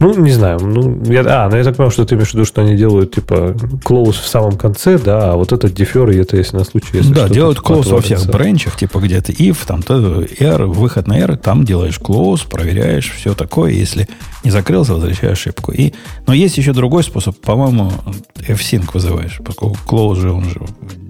Ну, 0.00 0.14
не 0.18 0.32
знаю. 0.32 0.60
Ну, 0.60 1.02
я, 1.04 1.20
а, 1.26 1.48
ну 1.48 1.56
я 1.56 1.64
так 1.64 1.76
понял, 1.76 1.90
что 1.90 2.04
ты 2.04 2.14
имеешь 2.14 2.30
в 2.30 2.34
виду, 2.34 2.44
что 2.44 2.62
они 2.62 2.76
делают, 2.76 3.14
типа, 3.14 3.56
клоус 3.82 4.16
в 4.16 4.26
самом 4.26 4.56
конце, 4.56 4.98
да, 4.98 5.32
а 5.32 5.36
вот 5.36 5.52
этот 5.52 5.74
дефер, 5.74 6.10
и 6.10 6.16
это 6.16 6.36
если 6.36 6.56
на 6.56 6.64
случай, 6.64 6.88
если 6.98 7.12
да, 7.12 7.28
делают 7.28 7.58
close 7.58 7.90
во 7.90 8.00
всех 8.00 8.26
бренчах, 8.26 8.76
типа 8.76 8.98
где-то 8.98 9.32
if, 9.32 9.58
там 9.66 9.82
то 9.82 10.24
R, 10.40 10.64
выход 10.66 11.06
на 11.06 11.18
R, 11.18 11.36
там 11.36 11.64
делаешь 11.64 11.98
close, 12.00 12.48
проверяешь, 12.48 13.12
все 13.12 13.34
такое. 13.34 13.72
Если 13.72 14.08
не 14.44 14.50
закрылся, 14.50 14.94
возвращаешь 14.94 15.38
ошибку. 15.38 15.72
И, 15.72 15.92
но 16.26 16.34
есть 16.34 16.58
еще 16.58 16.72
другой 16.72 17.04
способ, 17.04 17.36
по-моему, 17.40 17.92
F-Sync 18.36 18.90
вызываешь, 18.92 19.40
поскольку 19.44 19.78
close 19.86 20.16
же, 20.16 20.32
он 20.32 20.44
же 20.44 20.60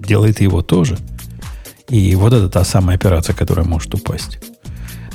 делает 0.07 0.41
его 0.41 0.61
тоже. 0.61 0.97
И 1.89 2.15
вот 2.15 2.33
это 2.33 2.49
та 2.49 2.63
самая 2.63 2.97
операция, 2.97 3.33
которая 3.33 3.65
может 3.65 3.93
упасть. 3.93 4.39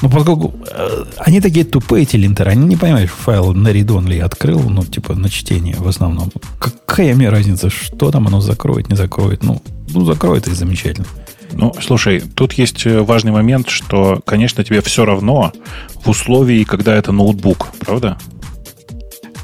Ну, 0.03 0.11
поскольку 0.11 0.53
э, 0.69 1.05
они 1.19 1.41
такие 1.41 1.65
тупые, 1.65 2.03
эти 2.03 2.17
линтеры, 2.17 2.51
они 2.51 2.67
не 2.67 2.77
понимают, 2.77 3.09
файл 3.11 3.55
на 3.55 3.69
read 3.69 4.09
ли 4.09 4.19
открыл, 4.19 4.61
ну, 4.61 4.85
типа, 4.85 5.15
на 5.15 5.31
чтение 5.31 5.77
в 5.79 5.87
основном. 5.87 6.31
Какая 6.59 7.15
мне 7.15 7.29
разница, 7.29 7.71
что 7.71 8.11
там 8.11 8.27
оно 8.27 8.41
закроет, 8.41 8.89
не 8.89 8.97
закроет? 8.97 9.45
Ну, 9.45 9.63
ну 9.91 10.05
закроет 10.05 10.49
и 10.49 10.55
замечательно. 10.55 11.07
Ну, 11.53 11.73
слушай, 11.81 12.21
тут 12.21 12.55
есть 12.55 12.85
э, 12.85 13.01
важный 13.01 13.31
момент, 13.31 13.69
что, 13.69 14.21
конечно, 14.27 14.65
тебе 14.65 14.81
все 14.81 15.05
равно 15.05 15.53
в 16.05 16.09
условии, 16.09 16.65
когда 16.65 16.97
это 16.97 17.13
ноутбук, 17.13 17.69
правда? 17.79 18.19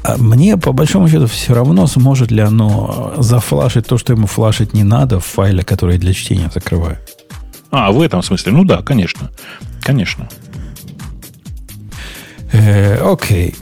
А 0.03 0.17
мне, 0.17 0.57
по 0.57 0.73
большому 0.73 1.07
счету, 1.07 1.27
все 1.27 1.53
равно, 1.53 1.87
сможет 1.87 2.31
ли 2.31 2.41
оно 2.41 3.13
зафлашить 3.17 3.87
то, 3.87 3.97
что 3.97 4.11
ему 4.11 4.27
флашить 4.27 4.73
не 4.73 4.83
надо 4.83 5.21
в 5.21 5.25
файле, 5.25 5.63
который 5.63 5.95
я 5.95 6.01
для 6.01 6.13
чтения 6.13 6.51
закрываю. 6.53 6.97
А, 7.71 7.91
в 7.91 8.01
этом 8.01 8.23
смысле. 8.23 8.51
Ну 8.51 8.65
да, 8.65 8.81
конечно. 8.81 9.29
Конечно. 9.81 10.27
Э, 12.51 12.97
окей. 13.03 13.55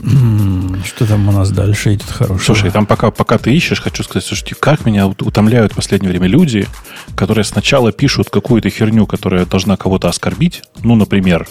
Что 0.84 1.06
там 1.06 1.28
у 1.28 1.32
нас 1.32 1.50
дальше 1.50 1.94
идет 1.94 2.08
хорошего? 2.10 2.38
Слушай, 2.44 2.70
там 2.70 2.86
пока, 2.86 3.10
пока 3.10 3.36
ты 3.38 3.54
ищешь, 3.54 3.80
хочу 3.82 4.02
сказать, 4.02 4.24
слушайте, 4.24 4.54
как 4.58 4.86
меня 4.86 5.06
ут- 5.06 5.22
утомляют 5.22 5.72
в 5.72 5.76
последнее 5.76 6.10
время 6.10 6.26
люди, 6.26 6.66
которые 7.14 7.44
сначала 7.44 7.92
пишут 7.92 8.30
какую-то 8.30 8.70
херню, 8.70 9.06
которая 9.06 9.44
должна 9.44 9.76
кого-то 9.76 10.08
оскорбить. 10.08 10.62
Ну, 10.82 10.94
например, 10.96 11.46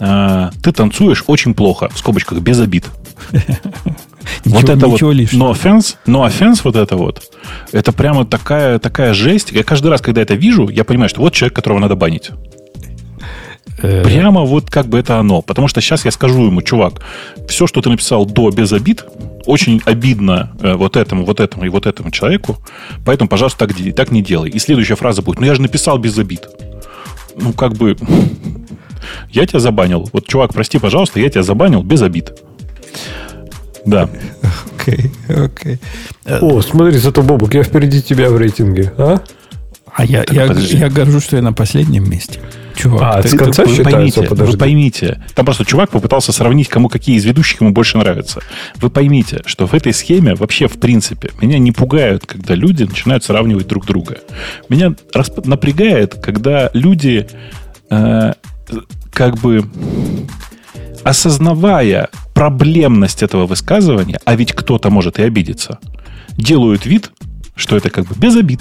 э, 0.00 0.50
ты 0.62 0.70
танцуешь 0.72 1.24
очень 1.26 1.54
плохо, 1.54 1.88
в 1.88 1.98
скобочках, 1.98 2.38
без 2.38 2.60
обид. 2.60 2.84
Ничего- 4.44 4.60
вот 4.60 4.68
это 4.68 4.86
ничего 4.86 5.08
вот, 5.08 5.16
лишнего. 5.16 5.42
no 5.44 5.52
offense, 5.54 5.96
no 6.06 6.28
offense 6.28 6.60
вот 6.62 6.76
это 6.76 6.96
вот, 6.96 7.22
это 7.72 7.92
прямо 7.92 8.26
такая, 8.26 8.78
такая 8.78 9.14
жесть. 9.14 9.52
Я 9.52 9.64
каждый 9.64 9.88
раз, 9.90 10.00
когда 10.02 10.20
это 10.20 10.34
вижу, 10.34 10.68
я 10.68 10.84
понимаю, 10.84 11.08
что 11.08 11.20
вот 11.22 11.32
человек, 11.32 11.56
которого 11.56 11.78
надо 11.78 11.96
банить. 11.96 12.30
Э, 13.82 14.02
Прямо 14.02 14.42
вот 14.42 14.70
как 14.70 14.86
бы 14.86 14.98
это 14.98 15.18
оно. 15.18 15.42
Потому 15.42 15.68
что 15.68 15.80
сейчас 15.80 16.04
я 16.04 16.10
скажу 16.10 16.46
ему, 16.46 16.62
чувак, 16.62 17.02
все, 17.48 17.66
что 17.66 17.80
ты 17.80 17.90
написал 17.90 18.26
до 18.26 18.50
без 18.50 18.72
обид, 18.72 19.04
очень 19.46 19.80
обидно 19.84 20.52
э, 20.60 20.74
вот 20.74 20.96
этому, 20.96 21.24
вот 21.24 21.40
этому 21.40 21.64
и 21.64 21.68
вот 21.68 21.86
этому 21.86 22.10
человеку. 22.10 22.58
Поэтому, 23.04 23.28
пожалуйста, 23.28 23.66
так, 23.66 23.76
так 23.94 24.10
не 24.10 24.22
делай. 24.22 24.50
И 24.50 24.58
следующая 24.58 24.96
фраза 24.96 25.22
будет, 25.22 25.40
ну 25.40 25.46
я 25.46 25.54
же 25.54 25.62
написал 25.62 25.98
без 25.98 26.18
обид. 26.18 26.48
Ну, 27.36 27.52
как 27.52 27.74
бы, 27.74 27.96
я 29.30 29.46
тебя 29.46 29.60
забанил. 29.60 30.08
Вот, 30.12 30.26
чувак, 30.26 30.52
прости, 30.52 30.78
пожалуйста, 30.78 31.20
я 31.20 31.28
тебя 31.30 31.42
забанил 31.42 31.82
без 31.82 32.02
обид. 32.02 32.32
Да. 33.86 34.08
Окей, 34.80 35.10
окей. 35.28 35.78
О, 36.24 36.62
смотри, 36.62 36.96
зато, 36.98 37.22
Бобук, 37.22 37.52
я 37.52 37.62
впереди 37.62 38.00
тебя 38.00 38.30
в 38.30 38.38
рейтинге, 38.38 38.92
а? 38.96 39.20
А 39.92 40.04
я, 40.04 40.24
я, 40.30 40.46
подожди. 40.46 40.78
я 40.78 40.88
горжусь, 40.88 41.24
что 41.24 41.36
я 41.36 41.42
на 41.42 41.52
последнем 41.52 42.08
месте. 42.08 42.40
Чувак, 42.78 43.02
А, 43.02 43.22
ты- 43.22 43.28
с 43.28 43.34
конца 43.34 43.64
вы 43.64 43.70
считается, 43.70 43.90
поймите, 43.96 44.22
подожди. 44.22 44.52
вы 44.52 44.58
поймите. 44.58 45.22
Там 45.34 45.44
просто 45.44 45.64
чувак 45.64 45.90
попытался 45.90 46.32
сравнить, 46.32 46.68
кому 46.68 46.88
какие 46.88 47.16
из 47.16 47.24
ведущих 47.24 47.60
ему 47.60 47.72
больше 47.72 47.98
нравятся. 47.98 48.40
Вы 48.76 48.88
поймите, 48.90 49.42
что 49.46 49.66
в 49.66 49.74
этой 49.74 49.92
схеме 49.92 50.34
вообще 50.34 50.68
в 50.68 50.78
принципе 50.78 51.30
меня 51.40 51.58
не 51.58 51.72
пугают, 51.72 52.24
когда 52.26 52.54
люди 52.54 52.84
начинают 52.84 53.24
сравнивать 53.24 53.66
друг 53.66 53.84
друга. 53.86 54.18
Меня 54.68 54.94
расп- 55.14 55.46
напрягает, 55.48 56.14
когда 56.22 56.70
люди 56.72 57.26
э, 57.90 58.32
как 59.12 59.38
бы 59.38 59.64
осознавая 61.04 62.08
проблемность 62.34 63.22
этого 63.22 63.46
высказывания, 63.46 64.20
а 64.24 64.34
ведь 64.36 64.52
кто-то 64.52 64.90
может 64.90 65.18
и 65.18 65.22
обидеться, 65.22 65.78
делают 66.36 66.86
вид, 66.86 67.10
что 67.54 67.76
это 67.76 67.90
как 67.90 68.06
бы 68.06 68.14
без 68.16 68.36
обид. 68.36 68.60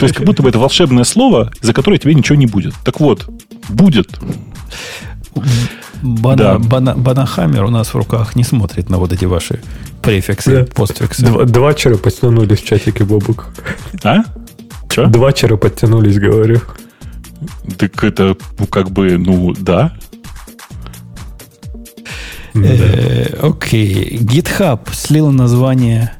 То 0.00 0.06
есть, 0.06 0.16
как 0.16 0.26
будто 0.26 0.42
бы 0.42 0.48
это 0.48 0.58
волшебное 0.58 1.04
слово, 1.04 1.52
за 1.60 1.72
которое 1.72 1.98
тебе 1.98 2.14
ничего 2.14 2.36
не 2.36 2.46
будет. 2.46 2.74
Так 2.84 3.00
вот, 3.00 3.28
будет. 3.68 4.08
Бана, 6.02 6.36
Да. 6.36 6.58
Бана- 6.58 6.94
Банахаммер 6.96 7.64
у 7.64 7.70
нас 7.70 7.88
в 7.88 7.94
руках 7.96 8.34
не 8.34 8.42
смотрит 8.44 8.88
на 8.90 8.98
вот 8.98 9.12
эти 9.12 9.26
ваши 9.26 9.60
префиксы, 10.02 10.64
Да. 10.64 10.74
постфиксы. 10.74 11.22
Два, 11.26 11.44
два 11.44 11.74
чера 11.74 11.96
подтянулись 11.96 12.60
в 12.60 12.64
чатике, 12.66 13.04
Бобук. 13.04 13.48
А? 14.02 14.18
Че? 14.88 15.06
Два 15.06 15.32
чера 15.32 15.56
подтянулись, 15.56 16.18
говорю. 16.18 16.60
Так 17.78 18.02
это, 18.02 18.36
ну, 18.58 18.66
как 18.66 18.90
бы, 18.90 19.18
ну, 19.18 19.54
да. 19.58 19.92
Э, 22.54 23.26
Окей. 23.42 24.18
GitHub 24.20 24.80
слил 24.92 25.30
название... 25.30 26.12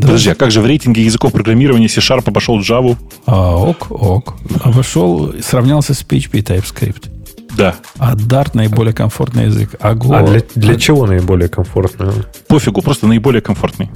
Подожди, 0.00 0.30
а 0.30 0.34
как 0.34 0.50
же 0.50 0.60
в 0.60 0.66
рейтинге 0.66 1.04
языков 1.04 1.32
программирования 1.32 1.88
C-Sharp 1.88 2.24
обошел 2.26 2.60
Java? 2.60 2.96
А, 3.26 3.56
ок, 3.56 3.86
ок. 3.90 4.34
Обошел, 4.62 5.34
сравнялся 5.42 5.94
с 5.94 6.02
PHP 6.02 6.38
и 6.38 6.42
TypeScript. 6.42 7.10
Да. 7.56 7.74
А 7.98 8.14
Dart 8.14 8.50
наиболее 8.54 8.94
комфортный 8.94 9.46
язык. 9.46 9.74
А 9.80 9.94
Go... 9.94 10.14
А 10.16 10.24
для, 10.26 10.42
для 10.54 10.76
чего 10.76 11.06
наиболее 11.06 11.48
комфортно? 11.48 12.12
Пофигу, 12.46 12.82
просто 12.82 13.06
наиболее 13.06 13.40
комфортный. 13.42 13.90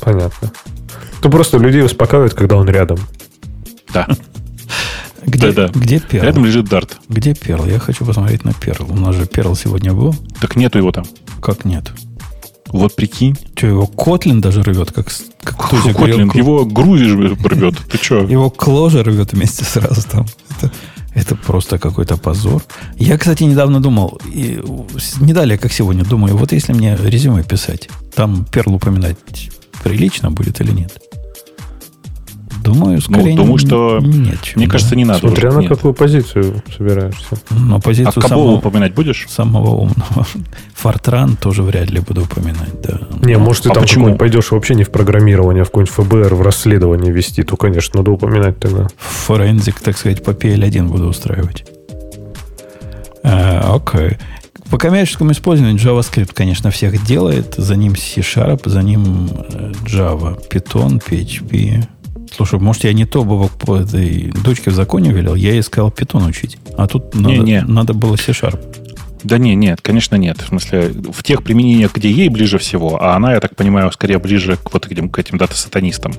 Понятно. 0.00 0.50
То 1.22 1.28
просто 1.30 1.58
людей 1.58 1.84
успокаивает, 1.84 2.34
когда 2.34 2.56
он 2.56 2.68
рядом. 2.68 2.98
Да. 3.92 4.08
Где, 5.26 5.52
Да-да. 5.52 5.70
где 5.78 5.96
Perl? 5.98 6.22
Рядом 6.24 6.46
лежит 6.46 6.66
Dart. 6.66 6.92
Где 7.08 7.32
Perl? 7.32 7.70
Я 7.70 7.78
хочу 7.78 8.06
посмотреть 8.06 8.44
на 8.44 8.50
Perl. 8.50 8.90
У 8.90 8.96
нас 8.96 9.14
же 9.14 9.24
Perl 9.24 9.54
сегодня 9.54 9.92
был. 9.92 10.14
Так 10.40 10.56
нету 10.56 10.78
его 10.78 10.92
там. 10.92 11.04
Как 11.42 11.64
нет? 11.66 11.90
Вот 12.70 12.94
прикинь. 12.94 13.36
Что, 13.56 13.66
его 13.66 13.86
Котлин 13.86 14.40
даже 14.40 14.62
рвет, 14.62 14.92
как, 14.92 15.08
как 15.42 15.56
Котлин, 15.70 15.94
говорил, 15.94 16.30
его 16.32 16.64
грузишь 16.64 17.12
рвет. 17.12 17.78
Ты 17.90 17.98
что? 17.98 18.20
Его 18.20 18.50
кложа 18.50 19.02
рвет 19.02 19.32
вместе 19.32 19.64
сразу 19.64 20.02
там. 20.08 20.26
Это, 20.50 20.72
это 21.14 21.36
просто 21.36 21.78
какой-то 21.78 22.16
позор. 22.16 22.62
Я, 22.96 23.18
кстати, 23.18 23.42
недавно 23.44 23.80
думал, 23.80 24.20
и, 24.32 24.62
не 25.20 25.32
далее, 25.32 25.58
как 25.58 25.72
сегодня, 25.72 26.04
думаю, 26.04 26.36
вот 26.36 26.52
если 26.52 26.72
мне 26.72 26.96
резюме 26.96 27.42
писать, 27.42 27.88
там 28.14 28.44
перл 28.44 28.74
упоминать 28.74 29.16
прилично 29.82 30.30
будет 30.30 30.60
или 30.60 30.72
нет? 30.72 31.09
Думаю, 32.62 33.00
скорее 33.00 33.36
думаю, 33.36 33.58
что- 33.58 33.98
нет. 34.02 34.38
Мне 34.54 34.66
кажется, 34.68 34.94
не 34.96 35.04
надо. 35.04 35.20
Смотря 35.20 35.48
уже, 35.48 35.56
на 35.58 35.60
нет. 35.62 35.68
какую 35.70 35.94
позицию 35.94 36.62
собираешься. 36.76 37.36
Но 37.50 37.76
А 37.76 37.80
позицию 37.80 38.14
кого 38.14 38.28
самого, 38.28 38.50
упоминать 38.56 38.94
будешь? 38.94 39.26
самого 39.28 39.70
умного. 39.76 40.26
Фортран 40.74 41.36
тоже 41.36 41.62
вряд 41.62 41.90
ли 41.90 42.00
буду 42.00 42.22
упоминать, 42.22 42.80
да. 42.82 43.00
Не, 43.22 43.38
может, 43.38 43.64
ты 43.64 43.70
А 43.70 43.74
там 43.74 43.82
почему? 43.82 44.14
пойдешь 44.16 44.50
вообще 44.50 44.74
не 44.74 44.84
в 44.84 44.90
программирование, 44.90 45.62
а 45.62 45.64
в 45.64 45.68
какой-нибудь 45.68 45.94
ФБР, 45.94 46.34
в 46.34 46.42
расследование 46.42 47.12
вести, 47.12 47.42
то, 47.42 47.56
конечно, 47.56 47.98
надо 48.00 48.10
упоминать 48.10 48.58
тогда. 48.58 48.88
Форензик, 48.98 49.80
так 49.80 49.96
сказать, 49.96 50.22
по 50.22 50.30
PL1 50.30 50.88
буду 50.88 51.06
устраивать. 51.08 51.64
А, 53.22 53.74
Окей. 53.76 54.18
По 54.70 54.78
коммерческому 54.78 55.32
использованию 55.32 55.76
JavaScript, 55.78 56.30
конечно, 56.32 56.70
всех 56.70 57.04
делает. 57.04 57.54
За 57.58 57.74
ним 57.74 57.96
C-Sharp, 57.96 58.68
за 58.68 58.82
ним 58.82 59.28
э, 59.52 59.72
Java, 59.84 60.38
Python, 60.48 61.02
PHP. 61.04 61.82
Слушай, 62.40 62.58
может, 62.58 62.84
я 62.84 62.94
не 62.94 63.04
то 63.04 63.22
Бобок, 63.22 63.52
по 63.52 63.76
этой 63.76 64.32
дочке 64.42 64.70
в 64.70 64.74
законе 64.74 65.10
велел? 65.12 65.34
Я 65.34 65.52
ей 65.52 65.62
сказал 65.62 65.90
Python 65.90 66.26
учить. 66.26 66.56
А 66.78 66.86
тут 66.86 67.14
надо, 67.14 67.34
Не-не. 67.34 67.60
надо 67.64 67.92
было 67.92 68.16
C-Sharp. 68.16 68.58
Да 69.22 69.36
не, 69.36 69.54
нет, 69.54 69.82
конечно, 69.82 70.16
нет. 70.16 70.40
В 70.40 70.46
смысле, 70.48 70.88
в 71.12 71.22
тех 71.22 71.42
применениях, 71.42 71.94
где 71.94 72.10
ей 72.10 72.30
ближе 72.30 72.56
всего, 72.56 72.96
а 73.02 73.14
она, 73.14 73.34
я 73.34 73.40
так 73.40 73.56
понимаю, 73.56 73.92
скорее 73.92 74.18
ближе 74.18 74.56
к 74.56 74.72
вот 74.72 74.86
этим, 74.90 75.10
к 75.10 75.18
этим 75.18 75.36
дата-сатанистам. 75.36 76.14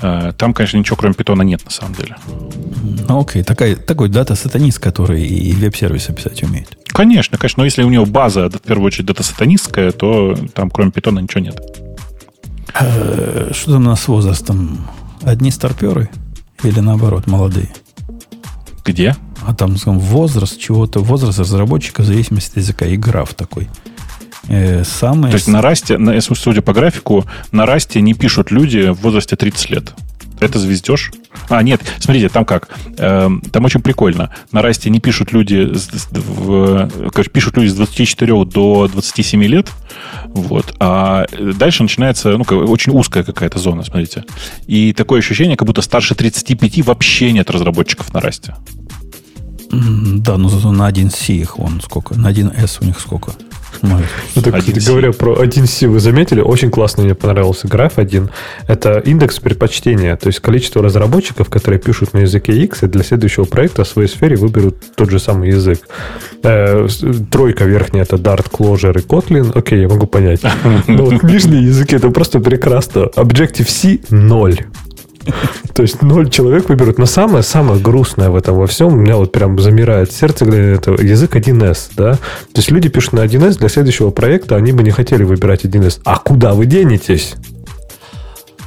Э, 0.00 0.30
Там, 0.38 0.54
конечно, 0.54 0.76
ничего 0.76 0.94
кроме 0.94 1.14
питона 1.14 1.42
нет, 1.42 1.64
на 1.64 1.72
самом 1.72 1.94
деле. 1.96 2.14
Ну, 3.08 3.20
окей. 3.20 3.42
Такая, 3.42 3.74
такой 3.74 4.10
дата-сатанист, 4.10 4.78
который 4.78 5.26
и 5.26 5.52
веб-сервисы 5.54 6.12
писать 6.12 6.40
умеет. 6.44 6.78
Конечно, 6.86 7.36
конечно, 7.36 7.62
но 7.62 7.64
если 7.64 7.82
у 7.82 7.90
него 7.90 8.06
база, 8.06 8.48
в 8.48 8.60
первую 8.60 8.86
очередь, 8.86 9.06
дата-сатанистская, 9.06 9.90
то 9.90 10.36
там 10.54 10.70
кроме 10.70 10.92
питона 10.92 11.18
ничего 11.18 11.40
нет. 11.40 11.60
Э, 12.78 13.50
Что 13.52 13.72
там 13.72 13.82
у 13.82 13.86
нас 13.86 14.02
с 14.02 14.06
возрастом? 14.06 14.86
Одни 15.22 15.50
старперы? 15.50 16.10
Или 16.62 16.80
наоборот, 16.80 17.26
молодые? 17.26 17.70
Где? 18.84 19.16
А 19.46 19.54
там 19.54 19.76
скажем, 19.76 19.98
возраст 19.98 20.58
чего-то, 20.58 21.00
возраст 21.00 21.38
разработчика 21.38 22.02
в 22.02 22.06
зависимости 22.06 22.52
от 22.52 22.56
языка. 22.58 22.86
И 22.86 22.96
граф 22.96 23.34
такой. 23.34 23.68
Э, 24.48 24.84
самые... 24.84 25.30
То 25.30 25.36
есть 25.36 25.48
на 25.48 25.62
расте, 25.62 25.98
на, 25.98 26.20
судя 26.20 26.62
по 26.62 26.72
графику, 26.72 27.24
на 27.52 27.66
расте 27.66 28.00
не 28.00 28.14
пишут 28.14 28.50
люди 28.50 28.90
в 28.90 29.00
возрасте 29.02 29.36
30 29.36 29.70
лет. 29.70 29.94
Это 30.40 30.58
звездеж? 30.58 31.12
А, 31.48 31.62
нет, 31.62 31.80
смотрите, 32.00 32.28
там 32.28 32.44
как. 32.44 32.68
Эм, 32.98 33.40
там 33.40 33.64
очень 33.64 33.82
прикольно. 33.82 34.30
На 34.52 34.62
расте 34.62 34.90
не 34.90 35.00
пишут 35.00 35.32
люди, 35.32 35.70
в- 36.12 36.90
короче, 37.12 37.30
пишут 37.30 37.56
люди 37.56 37.68
с 37.68 37.74
24 37.74 38.44
до 38.44 38.88
27 38.88 39.42
лет. 39.44 39.70
Вот. 40.28 40.74
А 40.80 41.26
дальше 41.58 41.82
начинается, 41.82 42.36
ну, 42.36 42.44
очень 42.44 42.92
узкая 42.92 43.22
какая-то 43.24 43.58
зона, 43.58 43.82
смотрите. 43.84 44.24
И 44.66 44.92
такое 44.92 45.18
ощущение, 45.20 45.56
как 45.56 45.66
будто 45.66 45.82
старше 45.82 46.14
35 46.14 46.82
вообще 46.82 47.32
нет 47.32 47.50
разработчиков 47.50 48.12
на 48.14 48.20
расте. 48.20 48.54
Да, 49.70 50.36
но 50.36 50.48
зато 50.48 50.72
на 50.72 50.88
1С 50.90 51.32
их 51.32 51.58
вон 51.58 51.80
сколько. 51.80 52.14
На 52.18 52.32
1С 52.32 52.78
у 52.80 52.84
них 52.84 52.98
сколько. 52.98 53.32
Ну, 53.82 54.42
так, 54.42 54.54
1C. 54.54 54.86
говоря 54.86 55.12
про 55.12 55.42
1C, 55.42 55.88
вы 55.88 56.00
заметили, 56.00 56.40
очень 56.40 56.70
классно 56.70 57.04
мне 57.04 57.14
понравился 57.14 57.68
граф 57.68 57.98
один. 57.98 58.30
Это 58.66 58.98
индекс 58.98 59.38
предпочтения, 59.38 60.16
то 60.16 60.28
есть 60.28 60.40
количество 60.40 60.82
разработчиков, 60.82 61.48
которые 61.48 61.80
пишут 61.80 62.12
на 62.14 62.18
языке 62.18 62.52
X, 62.52 62.82
и 62.82 62.86
для 62.86 63.02
следующего 63.02 63.44
проекта 63.44 63.84
в 63.84 63.88
своей 63.88 64.08
сфере 64.08 64.36
выберут 64.36 64.76
тот 64.94 65.10
же 65.10 65.18
самый 65.18 65.50
язык. 65.50 65.80
Э, 66.42 66.88
тройка 67.30 67.64
верхняя 67.64 68.04
это 68.04 68.16
Dart, 68.16 68.50
Clojure 68.50 68.98
и 68.98 69.04
Kotlin. 69.04 69.52
Окей, 69.54 69.80
я 69.80 69.88
могу 69.88 70.06
понять. 70.06 70.42
Но 70.86 71.04
вот 71.06 71.22
нижние 71.22 71.64
языки 71.64 71.96
это 71.96 72.10
просто 72.10 72.40
прекрасно. 72.40 73.08
Objective-C– 73.16 74.00
ноль. 74.10 74.58
То 75.74 75.82
есть 75.82 76.02
ноль 76.02 76.30
человек 76.30 76.68
выберут. 76.68 76.98
Но 76.98 77.06
самое-самое 77.06 77.80
грустное 77.80 78.30
в 78.30 78.36
этом 78.36 78.56
во 78.56 78.66
всем, 78.66 78.88
у 78.88 78.96
меня 78.96 79.16
вот 79.16 79.32
прям 79.32 79.58
замирает 79.58 80.12
сердце, 80.12 80.44
на 80.44 80.54
это, 80.54 80.92
язык 80.92 81.36
1С, 81.36 81.90
да? 81.96 82.14
То 82.14 82.56
есть 82.56 82.70
люди 82.70 82.88
пишут 82.88 83.14
на 83.14 83.20
1С 83.20 83.58
для 83.58 83.68
следующего 83.68 84.10
проекта, 84.10 84.56
они 84.56 84.72
бы 84.72 84.82
не 84.82 84.90
хотели 84.90 85.22
выбирать 85.22 85.64
1С. 85.64 86.00
А 86.04 86.18
куда 86.18 86.54
вы 86.54 86.66
денетесь? 86.66 87.34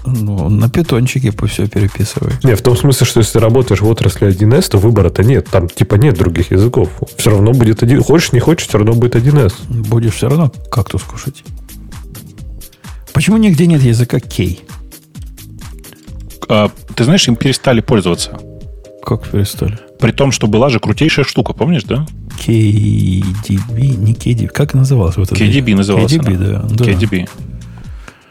Ну, 0.06 0.50
на 0.50 0.70
питончике 0.70 1.32
пусть 1.32 1.54
все 1.54 1.68
переписывай. 1.68 2.34
Не, 2.44 2.56
в 2.56 2.62
том 2.62 2.76
смысле, 2.76 3.06
что 3.06 3.20
если 3.22 3.34
ты 3.34 3.40
работаешь 3.40 3.80
в 3.80 3.88
отрасли 3.88 4.28
1С, 4.28 4.72
то 4.72 4.78
выбора-то 4.78 5.24
нет. 5.24 5.48
Там 5.50 5.70
типа 5.70 5.96
нет 5.96 6.18
других 6.18 6.52
языков. 6.52 6.90
Все 7.16 7.32
равно 7.32 7.54
будет 7.54 7.84
один. 7.84 8.04
Хочешь, 8.04 8.34
не 8.34 8.42
хочешь, 8.42 8.68
все 8.68 8.80
равно 8.80 8.94
будет 8.94 9.16
1С. 9.16 9.54
Будешь 9.70 10.14
все 10.14 10.28
равно 10.28 10.52
кактус 10.70 11.04
кушать. 11.04 11.44
Почему 13.14 13.38
нигде 13.38 13.66
нет 13.66 13.82
языка 13.82 14.20
K? 14.20 14.58
А, 16.54 16.70
ты 16.96 17.04
знаешь, 17.04 17.28
им 17.28 17.36
перестали 17.36 17.82
пользоваться. 17.82 18.40
Как 19.04 19.28
перестали? 19.28 19.80
При 20.00 20.12
том, 20.12 20.32
что 20.32 20.48
была 20.48 20.70
же 20.70 20.80
крутейшая 20.80 21.26
штука, 21.26 21.54
помнишь, 21.54 21.84
да? 21.84 22.06
KDB, 22.46 23.96
не 23.98 24.14
KDB. 24.14 24.48
Как 24.48 24.76
называлось? 24.76 25.18
Вот 25.18 25.32
это? 25.32 25.44
KDB 25.44 25.76
называлась 25.76 26.12
KDB, 26.14 26.36
она. 26.36 26.62
да. 26.62 26.76
да. 26.76 26.86
KDB. 26.86 27.30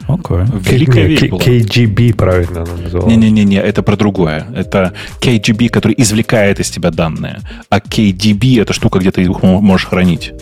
Окей. 0.07 0.37
Великая 0.71 1.03
вещь 1.07 1.29
была. 1.29 1.41
KGB 1.41 2.13
правильно 2.15 2.63
она 2.63 2.75
называлась. 2.75 3.13
Не-не-не, 3.15 3.57
это 3.57 3.83
про 3.83 3.97
другое. 3.97 4.47
Это 4.55 4.93
KGB, 5.21 5.67
который 5.69 5.95
извлекает 5.97 6.59
из 6.59 6.69
тебя 6.69 6.91
данные. 6.91 7.39
А 7.69 7.79
KDB 7.79 8.61
это 8.61 8.71
штука, 8.73 8.99
где 8.99 9.11
ты 9.11 9.21
их 9.21 9.43
мо- 9.43 9.59
можешь 9.61 9.87
хранить. 9.87 10.33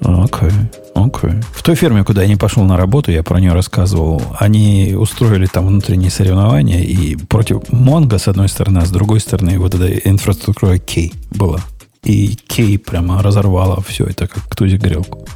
Окей, 0.00 0.50
окей. 0.96 1.30
В 1.52 1.62
той 1.62 1.74
ферме, 1.74 2.04
куда 2.04 2.22
я 2.22 2.28
не 2.28 2.36
пошел 2.36 2.64
на 2.64 2.76
работу, 2.76 3.12
я 3.12 3.22
про 3.22 3.40
нее 3.40 3.52
рассказывал, 3.52 4.22
они 4.38 4.94
устроили 4.96 5.46
там 5.46 5.66
внутренние 5.66 6.10
соревнования, 6.10 6.80
и 6.80 7.16
против 7.16 7.70
Монго, 7.70 8.18
с 8.18 8.28
одной 8.28 8.48
стороны, 8.48 8.78
а 8.78 8.86
с 8.86 8.90
другой 8.90 9.20
стороны, 9.20 9.58
вот 9.58 9.74
эта 9.74 10.08
инфраструктура 10.08 10.78
Кей 10.78 11.12
была. 11.30 11.60
И 12.02 12.36
Кей 12.46 12.78
прямо 12.78 13.22
разорвала 13.22 13.80
все 13.86 14.04
это, 14.04 14.26
как 14.26 14.54
тузик 14.54 14.80
грелку. 14.80 15.26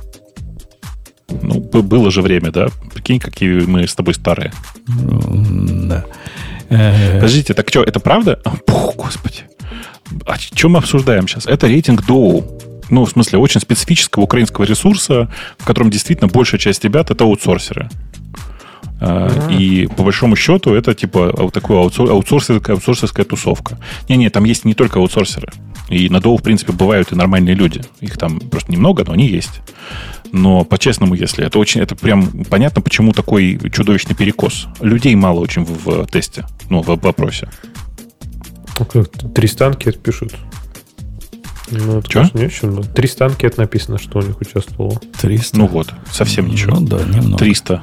Ну, 1.43 1.61
было 1.61 2.11
же 2.11 2.23
время, 2.23 2.51
да? 2.51 2.69
Прикинь, 2.93 3.21
какие 3.21 3.61
мы 3.61 3.87
с 3.87 3.95
тобой 3.95 4.15
старые. 4.15 4.53
Да. 4.87 6.05
Э, 6.69 7.15
Подождите, 7.15 7.55
так 7.55 7.69
что, 7.69 7.83
это 7.83 8.01
правда? 8.01 8.41
Пух, 8.67 8.97
господи. 8.97 9.45
А 10.27 10.37
что 10.37 10.69
мы 10.69 10.79
обсуждаем 10.79 11.29
сейчас? 11.29 11.47
Это 11.47 11.67
рейтинг 11.67 12.05
Доу. 12.07 12.45
Ну, 12.91 13.05
в 13.05 13.11
смысле, 13.11 13.39
очень 13.39 13.61
специфического 13.61 14.25
украинского 14.25 14.65
ресурса, 14.65 15.31
в 15.59 15.65
котором 15.65 15.91
действительно 15.91 16.29
большая 16.29 16.59
часть 16.61 16.85
ребят 16.85 17.11
это 17.11 17.25
аутсорсеры. 17.25 17.89
А, 19.01 19.49
И 19.51 19.87
по 19.97 20.03
большому 20.03 20.37
счету 20.37 20.75
это 20.75 20.95
типа 20.95 21.33
вот 21.37 21.55
такая 21.55 21.79
аутсор- 21.79 22.11
аутсорсерская, 22.11 22.77
аутсорсерская 22.77 23.25
тусовка. 23.25 23.79
Не-не, 24.09 24.29
там 24.31 24.45
есть 24.45 24.65
не 24.65 24.75
только 24.75 24.99
аутсорсеры. 24.99 25.53
И 25.89 26.09
на 26.09 26.21
Доу, 26.21 26.37
в 26.37 26.43
принципе, 26.43 26.73
бывают 26.73 27.11
и 27.13 27.15
нормальные 27.17 27.55
люди. 27.55 27.81
Их 28.01 28.19
там 28.19 28.39
просто 28.41 28.71
немного, 28.71 29.05
но 29.07 29.13
они 29.13 29.27
есть. 29.27 29.63
Но 30.33 30.65
по-честному, 30.65 31.15
если 31.15 31.45
это 31.45 31.59
очень, 31.59 31.81
это 31.81 31.97
прям 31.97 32.45
понятно, 32.45 32.83
почему 32.83 33.13
такой 33.13 33.59
чудовищный 33.73 34.15
перекос. 34.15 34.69
Людей 34.81 35.15
мало 35.17 35.41
очень 35.41 35.65
в, 35.65 36.05
в 36.05 36.07
тесте, 36.07 36.47
ну, 36.69 36.83
в 36.83 36.87
вопросе. 36.87 37.49
Ну, 38.79 38.85
как, 38.85 39.09
Три 39.35 39.49
станки 39.49 39.91
пишут. 39.93 40.35
Ну, 41.71 41.99
это, 41.99 42.09
Чё? 42.09 42.21
конечно, 42.21 42.39
не 42.39 42.47
очень 42.47 42.69
много. 42.69 42.89
Три 42.89 43.09
станки 43.09 43.47
это 43.47 43.61
написано, 43.61 43.99
что 43.99 44.19
у 44.19 44.23
них 44.23 44.41
участвовало. 44.41 45.01
300. 45.21 45.59
Ну 45.59 45.67
вот, 45.67 45.93
совсем 46.13 46.49
ничего. 46.49 46.79
Ну 46.79 46.87
да, 46.87 46.99
немного. 47.03 47.39
300. 47.39 47.83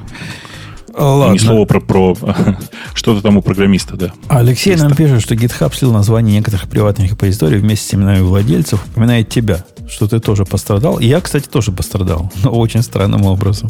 Ладно. 0.98 1.34
Ни 1.34 1.38
слова 1.38 1.66
про, 1.66 1.80
про 1.80 2.16
что-то 2.96 3.22
там 3.22 3.38
у 3.38 3.42
программиста, 3.44 3.96
да. 3.96 4.12
Алексей 4.30 4.76
нам 4.76 4.94
300. 4.94 4.96
пишет, 4.96 5.22
что 5.22 5.36
GitHub 5.36 5.76
слил 5.76 5.94
название 5.94 6.38
некоторых 6.38 6.68
приватных 6.68 7.12
репозиторий 7.12 7.60
вместе 7.60 7.88
с 7.88 7.94
именами 7.94 8.22
владельцев, 8.22 8.84
упоминает 8.88 9.30
тебя, 9.30 9.64
что 9.88 10.08
ты 10.08 10.20
тоже 10.20 10.44
пострадал. 10.44 10.98
И 11.00 11.06
я, 11.06 11.22
кстати, 11.22 11.48
тоже 11.48 11.72
пострадал, 11.72 12.32
но 12.44 12.50
очень 12.52 12.82
странным 12.82 13.26
образом. 13.26 13.70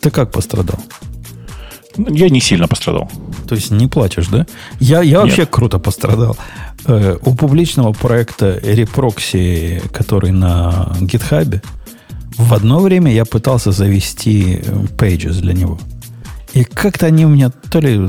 Ты 0.00 0.10
как 0.10 0.32
пострадал? 0.32 0.80
Я 1.98 2.28
не 2.28 2.40
сильно 2.40 2.68
пострадал. 2.68 3.10
То 3.48 3.54
есть 3.54 3.70
не 3.70 3.86
плачешь, 3.86 4.28
да? 4.28 4.46
Я, 4.80 5.02
я 5.02 5.20
вообще 5.20 5.42
Нет. 5.42 5.50
круто 5.50 5.78
пострадал. 5.78 6.36
Э, 6.88 7.18
у 7.24 7.34
публичного 7.34 7.92
проекта 7.92 8.58
Reproxy, 8.58 9.88
который 9.90 10.30
на 10.30 10.92
GitHub, 11.00 11.60
в 12.36 12.54
одно 12.54 12.80
время 12.80 13.12
я 13.12 13.24
пытался 13.24 13.72
завести 13.72 14.60
э, 14.62 14.84
pages 14.96 15.40
для 15.40 15.52
него. 15.52 15.78
И 16.52 16.64
как-то 16.64 17.06
они 17.06 17.26
у 17.26 17.28
меня 17.28 17.50
то 17.50 17.80
ли, 17.80 18.08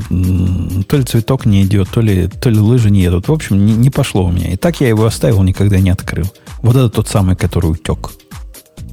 то 0.88 0.98
ли 0.98 1.04
цветок 1.04 1.46
не 1.46 1.64
идет, 1.64 1.90
то 1.90 2.02
ли, 2.02 2.28
то 2.28 2.50
ли 2.50 2.60
лыжи 2.60 2.90
не 2.90 3.02
едут. 3.02 3.28
В 3.28 3.34
общем, 3.34 3.66
не, 3.66 3.74
не 3.74 3.90
пошло 3.90 4.26
у 4.26 4.32
меня. 4.32 4.52
И 4.52 4.58
так 4.58 4.80
я 4.80 4.88
его 4.88 5.06
оставил, 5.06 5.44
никогда 5.44 5.80
не 5.80 5.90
открыл. 5.90 6.28
Вот 6.60 6.76
это 6.76 6.90
тот 6.90 7.08
самый, 7.08 7.36
который 7.36 7.72
утек. 7.72 8.12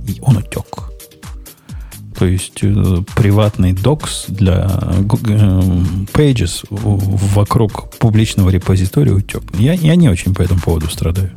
И 0.09 0.19
он 0.23 0.39
утек. 0.39 0.94
То 2.19 2.27
есть 2.27 2.61
э, 2.62 2.97
приватный 3.16 3.73
докс 3.73 4.27
для 4.28 4.69
э, 4.82 5.03
pages 6.12 6.65
вокруг 6.70 7.91
публичного 7.99 8.51
репозитория 8.51 9.12
утек. 9.12 9.43
Я, 9.59 9.73
я 9.73 9.97
не 9.97 10.09
очень 10.09 10.35
по 10.35 10.43
этому 10.43 10.61
поводу 10.61 10.89
страдаю. 10.89 11.32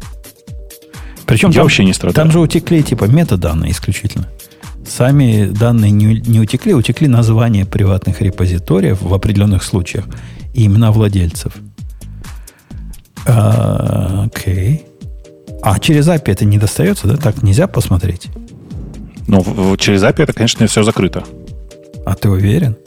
Причем 1.26 1.50
я 1.50 1.56
там, 1.56 1.64
вообще 1.64 1.84
не 1.84 1.94
страдаю. 1.94 2.16
Там 2.16 2.32
же 2.32 2.40
утекли 2.40 2.84
типа 2.84 3.06
метаданные 3.06 3.72
исключительно. 3.72 4.28
Сами 4.88 5.48
данные 5.48 5.92
не, 5.92 6.22
не 6.22 6.40
утекли, 6.40 6.74
утекли 6.74 7.08
названия 7.08 7.66
приватных 7.66 8.22
репозиториев 8.22 9.02
в 9.02 9.14
определенных 9.14 9.64
случаях 9.64 10.06
и 10.54 10.66
имена 10.66 10.92
владельцев. 10.92 11.54
А, 13.26 14.26
окей. 14.26 14.86
А 15.62 15.80
через 15.80 16.08
API 16.08 16.32
это 16.32 16.46
не 16.46 16.58
достается, 16.58 17.08
да? 17.08 17.18
Так 17.18 17.44
нельзя 17.44 17.68
посмотреть? 17.68 18.30
Ну, 19.28 19.76
через 19.78 20.04
API 20.04 20.24
это, 20.24 20.34
конечно, 20.34 20.66
все 20.68 20.84
закрыто. 20.84 21.24
А 22.06 22.16
ты 22.16 22.30
уверен? 22.30 22.78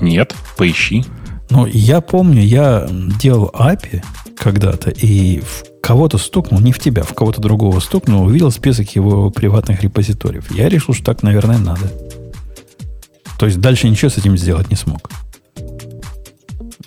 Нет, 0.00 0.34
поищи. 0.56 1.04
Ну, 1.50 1.66
я 1.66 2.00
помню, 2.00 2.42
я 2.42 2.88
делал 3.20 3.50
API 3.54 4.02
когда-то, 4.36 4.90
и 4.90 5.40
в 5.40 5.64
кого-то 5.82 6.18
стукнул, 6.18 6.60
не 6.60 6.72
в 6.72 6.78
тебя, 6.78 7.02
в 7.02 7.14
кого-то 7.14 7.40
другого 7.40 7.78
стукнул, 7.80 8.24
увидел 8.24 8.50
список 8.50 8.96
его 8.96 9.30
приватных 9.30 9.82
репозиториев. 9.82 10.50
Я 10.50 10.68
решил, 10.68 10.94
что 10.94 11.04
так, 11.04 11.22
наверное, 11.22 11.58
надо. 11.58 11.92
То 13.38 13.46
есть 13.46 13.60
дальше 13.60 13.88
ничего 13.88 14.10
с 14.10 14.18
этим 14.18 14.36
сделать 14.36 14.70
не 14.70 14.76
смог. 14.76 15.10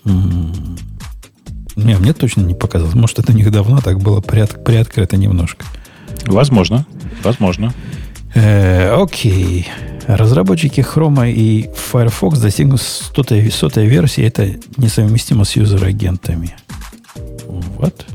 Не, 0.03 1.95
мне 1.97 2.13
точно 2.13 2.41
не 2.41 2.55
показалось. 2.55 2.95
Может, 2.95 3.19
это 3.19 3.31
у 3.31 3.35
них 3.35 3.51
давно 3.51 3.79
так 3.79 3.99
было 3.99 4.19
приот, 4.19 4.63
приоткрыто 4.65 5.15
немножко. 5.15 5.65
Возможно. 6.25 6.85
Возможно. 7.23 7.73
Э, 8.35 9.01
окей. 9.01 9.67
Разработчики 10.07 10.81
Chrome 10.81 11.31
и 11.31 11.69
Firefox 11.75 12.39
достигнут 12.39 12.81
100 12.81 13.23
сотой 13.51 13.85
версии. 13.85 14.23
Это 14.23 14.55
несовместимо 14.77 15.45
с 15.45 15.55
юзер-агентами. 15.55 16.55
Вот. 17.45 18.05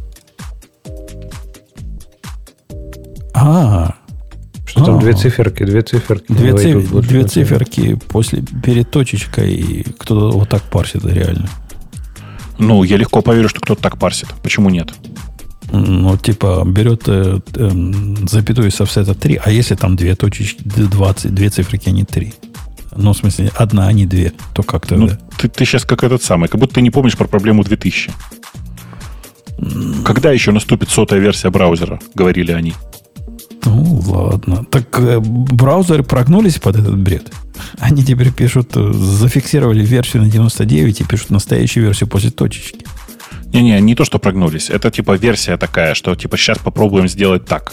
А, 3.34 3.94
что 4.64 4.84
там 4.84 4.98
две 5.00 5.12
циферки, 5.12 5.64
две 5.64 5.82
циферки. 5.82 6.32
Две, 6.32 6.56
циф, 6.56 6.90
две 6.90 7.24
циферки 7.24 7.98
после, 8.08 8.42
перед 8.42 8.90
точечкой, 8.90 9.84
кто-то 9.98 10.38
вот 10.38 10.48
так 10.48 10.62
парсит 10.62 11.04
реально. 11.04 11.48
Ну, 12.58 12.82
я 12.84 12.96
легко 12.96 13.22
поверю, 13.22 13.48
что 13.48 13.60
кто-то 13.60 13.82
так 13.82 13.98
парсит. 13.98 14.28
Почему 14.42 14.70
нет? 14.70 14.92
Ну, 15.76 16.16
типа, 16.16 16.62
берет 16.64 17.02
э, 17.08 17.40
э, 17.56 17.70
запятую 18.28 18.70
с 18.70 18.80
офсета 18.80 19.14
3, 19.14 19.40
а 19.44 19.50
если 19.50 19.74
там 19.74 19.96
две 19.96 20.14
точечки, 20.14 20.62
20, 20.64 21.34
две 21.34 21.50
циферки, 21.50 21.88
а 21.88 21.92
не 21.92 22.04
три? 22.04 22.32
Ну, 22.96 23.12
в 23.12 23.16
смысле, 23.16 23.50
одна, 23.56 23.88
а 23.88 23.92
не 23.92 24.06
две, 24.06 24.32
то 24.52 24.62
как 24.62 24.86
то 24.86 24.96
Ну, 24.96 25.08
ты, 25.36 25.48
ты 25.48 25.64
сейчас 25.64 25.84
как 25.84 26.04
этот 26.04 26.22
самый, 26.22 26.48
как 26.48 26.60
будто 26.60 26.74
ты 26.74 26.82
не 26.82 26.90
помнишь 26.90 27.16
про 27.16 27.26
проблему 27.26 27.64
2000. 27.64 28.12
Когда 30.04 30.30
еще 30.30 30.52
наступит 30.52 30.90
сотая 30.90 31.18
версия 31.18 31.50
браузера, 31.50 31.98
говорили 32.14 32.52
они. 32.52 32.74
Ну, 33.64 34.00
ладно. 34.06 34.64
Так 34.70 34.98
э, 35.00 35.18
браузеры 35.20 36.04
прогнулись 36.04 36.58
под 36.58 36.76
этот 36.76 36.96
бред. 36.96 37.32
Они 37.78 38.04
теперь 38.04 38.30
пишут, 38.30 38.76
э, 38.76 38.92
зафиксировали 38.92 39.84
версию 39.84 40.22
на 40.22 40.30
99 40.30 41.00
и 41.00 41.04
пишут 41.04 41.30
настоящую 41.30 41.86
версию 41.86 42.08
после 42.08 42.30
точечки. 42.30 42.84
Не-не, 43.54 43.80
не 43.80 43.94
то, 43.94 44.04
что 44.04 44.18
прогнулись. 44.18 44.68
Это 44.68 44.90
типа 44.90 45.12
версия 45.12 45.56
такая, 45.56 45.94
что 45.94 46.14
типа 46.16 46.36
сейчас 46.36 46.58
попробуем 46.58 47.08
сделать 47.08 47.46
так. 47.46 47.72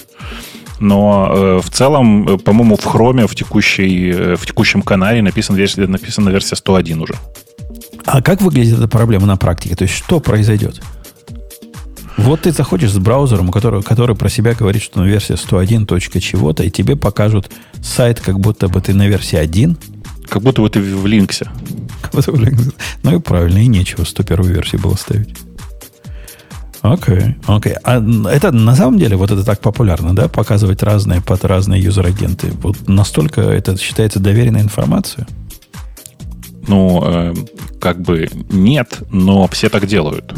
Но 0.79 1.31
э, 1.33 1.59
в 1.61 1.69
целом, 1.71 2.27
э, 2.27 2.37
по-моему, 2.37 2.75
в 2.75 2.83
хроме 2.83 3.25
в, 3.25 3.33
текущей, 3.33 4.11
э, 4.11 4.35
в 4.35 4.45
текущем 4.45 4.83
канале 4.83 5.21
написана 5.23 5.57
версия, 5.57 5.87
написана 5.87 6.29
версия 6.29 6.55
101 6.55 7.01
уже. 7.01 7.15
А 8.05 8.21
как 8.21 8.41
выглядит 8.41 8.77
эта 8.77 8.87
проблема 8.87 9.25
на 9.25 9.37
практике? 9.37 9.75
То 9.75 9.83
есть 9.83 9.95
что 9.95 10.19
произойдет? 10.19 10.81
Вот 12.17 12.41
ты 12.41 12.51
заходишь 12.51 12.91
с 12.91 12.99
браузером, 12.99 13.49
который, 13.49 13.81
который 13.81 14.15
про 14.15 14.29
себя 14.29 14.53
говорит, 14.53 14.83
что 14.83 14.99
на 14.99 15.05
версии 15.05 15.35
101. 15.35 15.87
чего-то, 15.87 16.63
и 16.63 16.69
тебе 16.69 16.95
покажут 16.95 17.49
сайт, 17.81 18.19
как 18.19 18.39
будто 18.39 18.67
бы 18.67 18.81
ты 18.81 18.93
на 18.93 19.07
версии 19.07 19.37
1. 19.37 19.77
Как 20.29 20.43
будто 20.43 20.61
бы 20.61 20.69
ты 20.69 20.79
в 20.79 21.07
Lynx 21.07 21.34
е. 21.34 21.47
Ну 23.03 23.15
и 23.15 23.19
правильно, 23.19 23.59
и 23.59 23.67
нечего 23.67 24.03
101 24.03 24.43
версию 24.43 24.81
было 24.81 24.95
ставить. 24.95 25.29
Окей, 26.81 27.15
okay, 27.15 27.35
окей. 27.47 27.73
Okay. 27.73 27.77
А 27.83 28.29
это 28.29 28.51
на 28.51 28.75
самом 28.75 28.97
деле 28.97 29.15
вот 29.15 29.29
это 29.31 29.43
так 29.43 29.59
популярно, 29.59 30.15
да, 30.15 30.27
показывать 30.27 30.81
разные 30.81 31.21
под 31.21 31.45
разные 31.45 31.81
user 31.81 32.07
agent 32.07 32.39
ы. 32.39 32.51
Вот 32.61 32.87
настолько 32.87 33.41
это 33.41 33.77
считается 33.77 34.19
доверенной 34.19 34.61
информацией? 34.61 35.27
Ну, 36.67 37.01
э, 37.03 37.33
как 37.79 38.01
бы 38.01 38.29
нет, 38.51 39.03
но 39.11 39.47
все 39.47 39.69
так 39.69 39.85
делают. 39.85 40.33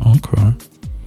Okay. 0.00 0.54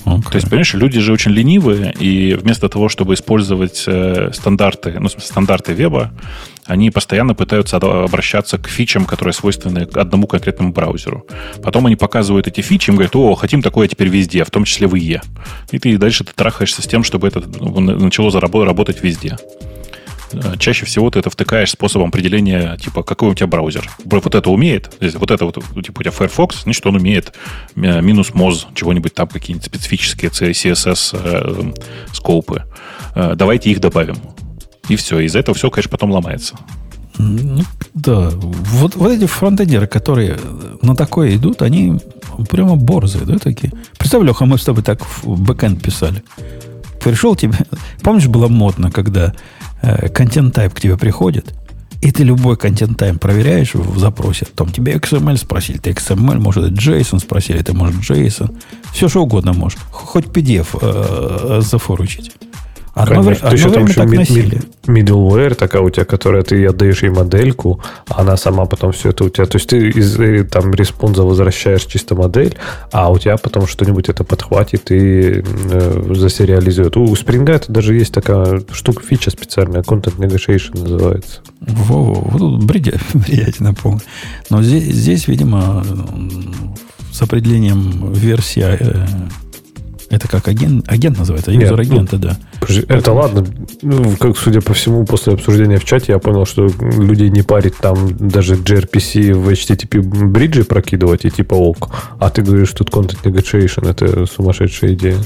Okay. 0.05 0.29
То 0.29 0.35
есть, 0.35 0.49
понимаешь, 0.49 0.73
люди 0.73 0.99
же 0.99 1.13
очень 1.13 1.31
ленивые, 1.31 1.93
и 1.93 2.33
вместо 2.33 2.69
того, 2.69 2.89
чтобы 2.89 3.13
использовать 3.13 3.83
э, 3.87 4.31
стандарты, 4.33 4.97
ну, 4.99 5.09
стандарты 5.09 5.73
веба, 5.73 6.11
они 6.71 6.89
постоянно 6.89 7.35
пытаются 7.35 7.75
обращаться 7.77 8.57
к 8.57 8.69
фичам, 8.69 9.05
которые 9.05 9.33
свойственны 9.33 9.89
одному 9.93 10.25
конкретному 10.25 10.71
браузеру. 10.71 11.27
Потом 11.61 11.85
они 11.85 11.97
показывают 11.97 12.47
эти 12.47 12.61
фичи, 12.61 12.89
им 12.89 12.95
говорят, 12.95 13.13
о, 13.15 13.35
хотим 13.35 13.61
такое 13.61 13.89
теперь 13.89 14.07
везде, 14.07 14.45
в 14.45 14.49
том 14.49 14.63
числе 14.63 14.87
в 14.87 14.95
IE. 14.95 15.21
И 15.71 15.79
ты 15.79 15.97
дальше 15.97 16.23
ты 16.23 16.31
трахаешься 16.33 16.81
с 16.81 16.87
тем, 16.87 17.03
чтобы 17.03 17.27
это 17.27 17.41
ну, 17.59 17.81
начало 17.81 18.31
работать 18.39 19.03
везде. 19.03 19.35
Э, 20.31 20.55
чаще 20.57 20.85
всего 20.85 21.09
ты 21.09 21.19
это 21.19 21.29
втыкаешь 21.29 21.71
способом 21.71 22.07
определения, 22.07 22.77
типа, 22.77 23.03
какой 23.03 23.31
у 23.31 23.33
тебя 23.33 23.47
браузер. 23.47 23.89
Вот 24.05 24.33
это 24.33 24.49
умеет, 24.49 24.91
вот 25.15 25.29
это 25.29 25.45
вот, 25.45 25.55
типа, 25.55 25.99
у 25.99 26.03
тебя 26.03 26.11
Firefox, 26.11 26.63
значит, 26.63 26.85
он 26.85 26.95
умеет 26.95 27.33
э, 27.75 28.01
минус 28.01 28.31
Moz, 28.31 28.67
чего-нибудь 28.73 29.13
там, 29.13 29.27
какие-нибудь 29.27 29.65
специфические 29.65 30.31
CSS 30.31 31.19
э, 31.21 31.73
скопы. 32.13 32.63
Э, 33.13 33.33
давайте 33.35 33.71
их 33.71 33.81
добавим. 33.81 34.15
И 34.89 34.95
все. 34.95 35.19
Из-за 35.19 35.39
этого 35.39 35.55
все, 35.55 35.69
конечно, 35.69 35.91
потом 35.91 36.11
ломается. 36.11 36.55
Ну, 37.17 37.63
да. 37.93 38.29
Вот, 38.33 38.95
вот 38.95 39.11
эти 39.11 39.25
фронтендеры, 39.25 39.87
которые 39.87 40.39
на 40.81 40.95
такое 40.95 41.35
идут, 41.35 41.61
они 41.61 41.99
прямо 42.49 42.75
борзые, 42.75 43.25
да, 43.25 43.37
такие. 43.37 43.71
Представь, 43.97 44.23
Леха, 44.23 44.45
мы 44.45 44.57
с 44.57 44.63
тобой 44.63 44.83
так 44.83 45.05
в 45.05 45.39
бэкэнд 45.39 45.81
писали. 45.81 46.23
Пришел 47.03 47.35
тебе... 47.35 47.53
Помнишь, 48.01 48.27
было 48.27 48.47
модно, 48.47 48.91
когда 48.91 49.33
контент-тайп 50.13 50.73
к 50.73 50.79
тебе 50.79 50.97
приходит, 50.97 51.53
и 52.01 52.11
ты 52.11 52.23
любой 52.23 52.57
контент-тайм 52.57 53.19
проверяешь 53.19 53.75
в 53.75 53.99
запросе. 53.99 54.47
Там 54.55 54.71
тебе 54.71 54.93
XML 54.93 55.37
спросили, 55.37 55.77
ты 55.77 55.91
XML, 55.91 56.39
может, 56.39 56.71
JSON 56.71 57.19
спросили, 57.19 57.61
ты, 57.61 57.73
может, 57.73 58.01
JSON. 58.01 58.55
Все, 58.93 59.07
что 59.07 59.21
угодно 59.21 59.53
можешь. 59.53 59.77
Хоть 59.91 60.25
PDF 60.25 60.67
э, 60.81 61.61
зафоручить. 61.61 62.31
Одно, 62.93 63.23
Конечно. 63.23 63.47
Одно 63.47 63.57
еще 63.57 63.69
там 63.69 63.85
еще 63.85 64.05
мид, 64.05 64.29
мид, 64.29 65.09
middleware 65.09 65.55
такая 65.55 65.81
у 65.81 65.89
тебя, 65.89 66.03
которая 66.03 66.43
ты 66.43 66.65
отдаешь 66.65 67.03
ей 67.03 67.09
модельку, 67.09 67.79
а 68.09 68.21
она 68.21 68.35
сама 68.35 68.65
потом 68.65 68.91
все 68.91 69.09
это 69.09 69.23
у 69.23 69.29
тебя... 69.29 69.45
То 69.45 69.57
есть 69.57 69.69
ты 69.69 69.89
из 69.89 70.19
э, 70.19 70.43
там 70.43 70.73
респонза 70.73 71.23
возвращаешь 71.23 71.85
чисто 71.85 72.15
модель, 72.15 72.57
а 72.91 73.09
у 73.09 73.17
тебя 73.17 73.37
потом 73.37 73.65
что-нибудь 73.65 74.09
это 74.09 74.25
подхватит 74.25 74.91
и 74.91 75.41
э, 75.41 76.13
засериализует. 76.13 76.97
У 76.97 77.05
Spring 77.13 77.49
это 77.49 77.71
даже 77.71 77.95
есть 77.95 78.13
такая 78.13 78.61
штука, 78.71 79.03
фича 79.03 79.31
специальная, 79.31 79.81
Content 79.83 80.17
Negotiation 80.17 80.81
называется. 80.81 81.41
Во-во, 81.61 82.13
вот 82.13 82.39
тут 82.39 82.63
бредятина 82.63 83.73
полная. 83.81 84.01
Но 84.49 84.61
здесь, 84.61 84.83
здесь, 84.83 85.27
видимо, 85.29 85.85
с 87.13 87.21
определением 87.21 88.11
версии 88.11 88.63
э, 88.63 89.05
это 90.11 90.27
как 90.27 90.47
агент, 90.47 90.85
агент 90.91 91.17
называется, 91.17 91.51
юзер 91.51 91.79
агента, 91.79 92.17
ну, 92.17 92.21
да. 92.21 92.37
Это 92.61 92.85
Поэтому... 92.87 93.17
ладно. 93.17 93.45
Ну, 93.81 94.15
как, 94.19 94.37
судя 94.37 94.61
по 94.61 94.73
всему, 94.73 95.05
после 95.05 95.33
обсуждения 95.33 95.77
в 95.77 95.85
чате 95.85 96.11
я 96.11 96.19
понял, 96.19 96.45
что 96.45 96.67
людей 96.81 97.29
не 97.29 97.41
парит 97.41 97.77
там 97.77 97.95
даже 98.17 98.55
gRPC 98.55 99.33
в 99.33 99.49
HTTP 99.49 100.01
бриджи 100.01 100.63
прокидывать 100.63 101.25
и 101.25 101.31
типа 101.31 101.55
ок. 101.55 101.89
А 102.19 102.29
ты 102.29 102.41
говоришь, 102.41 102.71
тут 102.71 102.89
content 102.89 103.21
negotiation 103.23 103.89
это 103.89 104.25
сумасшедшая 104.25 104.93
идея. 104.93 105.17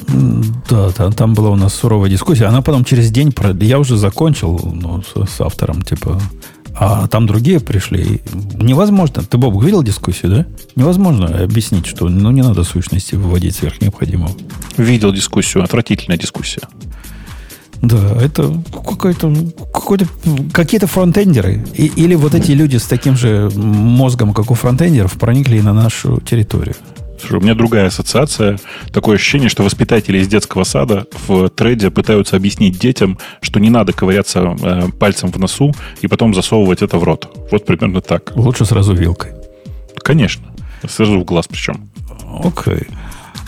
Да, 0.69 0.91
там, 0.91 1.11
там 1.13 1.33
была 1.33 1.49
у 1.49 1.55
нас 1.55 1.73
суровая 1.73 2.09
дискуссия. 2.09 2.45
Она 2.45 2.61
потом 2.61 2.85
через 2.85 3.11
день, 3.11 3.33
я 3.61 3.79
уже 3.79 3.97
закончил 3.97 4.59
ну, 4.63 5.01
с, 5.01 5.29
с 5.29 5.41
автором, 5.41 5.81
типа, 5.81 6.21
а 6.77 7.07
там 7.07 7.25
другие 7.25 7.59
пришли. 7.59 8.21
Невозможно. 8.53 9.23
Ты, 9.23 9.37
Боб, 9.37 9.61
видел 9.63 9.81
дискуссию, 9.81 10.31
да? 10.31 10.45
Невозможно 10.75 11.43
объяснить, 11.43 11.85
что 11.85 12.09
ну, 12.09 12.31
не 12.31 12.41
надо 12.41 12.63
сущности 12.63 13.15
выводить 13.15 13.55
сверх 13.55 13.81
необходимого. 13.81 14.31
Видел 14.77 15.13
дискуссию. 15.13 15.63
Отвратительная 15.63 16.17
дискуссия. 16.17 16.61
Да, 17.81 18.17
это 18.21 18.61
какой-то, 18.73 19.33
какой-то, 19.73 20.05
какие-то 20.51 20.87
фронтендеры. 20.87 21.65
И, 21.75 21.85
или 21.95 22.15
вот 22.15 22.33
эти 22.33 22.51
люди 22.51 22.77
с 22.77 22.83
таким 22.83 23.15
же 23.15 23.49
мозгом, 23.55 24.33
как 24.33 24.51
у 24.51 24.53
фронтендеров, 24.53 25.13
проникли 25.13 25.59
на 25.59 25.73
нашу 25.73 26.19
территорию. 26.21 26.75
Слушай, 27.19 27.37
у 27.37 27.41
меня 27.41 27.55
другая 27.55 27.87
ассоциация. 27.87 28.57
Такое 28.91 29.15
ощущение, 29.15 29.49
что 29.49 29.63
воспитатели 29.63 30.17
из 30.17 30.27
детского 30.27 30.63
сада 30.63 31.05
в 31.27 31.49
треде 31.49 31.89
пытаются 31.89 32.35
объяснить 32.35 32.79
детям, 32.79 33.17
что 33.41 33.59
не 33.59 33.69
надо 33.69 33.93
ковыряться 33.93 34.55
э, 34.61 34.89
пальцем 34.99 35.31
в 35.31 35.39
носу 35.39 35.73
и 36.01 36.07
потом 36.07 36.33
засовывать 36.33 36.81
это 36.81 36.97
в 36.97 37.03
рот. 37.03 37.35
Вот 37.51 37.65
примерно 37.65 38.01
так. 38.01 38.35
Лучше 38.35 38.65
сразу 38.65 38.93
вилкой. 38.93 39.31
Конечно. 40.03 40.45
Сразу 40.87 41.19
в 41.19 41.23
глаз 41.23 41.47
причем. 41.47 41.89
Окей. 42.43 42.87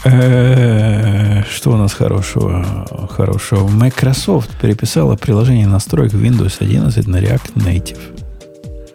Э, 0.06 1.44
что 1.52 1.72
у 1.72 1.78
нас 1.78 1.94
хорошего? 1.94 2.86
Хорошего. 3.12 3.68
Microsoft 3.68 4.58
переписала 4.62 5.16
приложение 5.16 5.68
настроек 5.68 6.14
Windows 6.14 6.58
11 6.60 7.08
на 7.08 7.18
React 7.18 7.54
Native. 7.56 8.00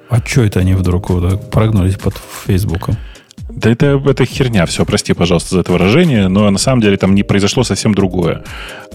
А 0.09 0.21
что 0.25 0.43
это 0.43 0.61
они 0.61 0.75
вдруг 0.75 1.11
вот 1.11 1.51
прогнулись 1.51 1.97
под 1.97 2.15
Фейсбуком? 2.47 2.97
Да 3.57 3.71
это, 3.71 4.03
это 4.05 4.25
херня 4.25 4.67
все, 4.67 4.85
прости, 4.85 5.13
пожалуйста, 5.13 5.51
за 5.57 5.61
это 5.61 5.73
выражение, 5.73 6.29
но 6.29 6.51
на 6.51 6.59
самом 6.59 6.81
деле 6.81 6.97
там 6.97 7.15
не 7.15 7.23
произошло 7.23 7.65
совсем 7.65 7.95
другое. 7.95 8.43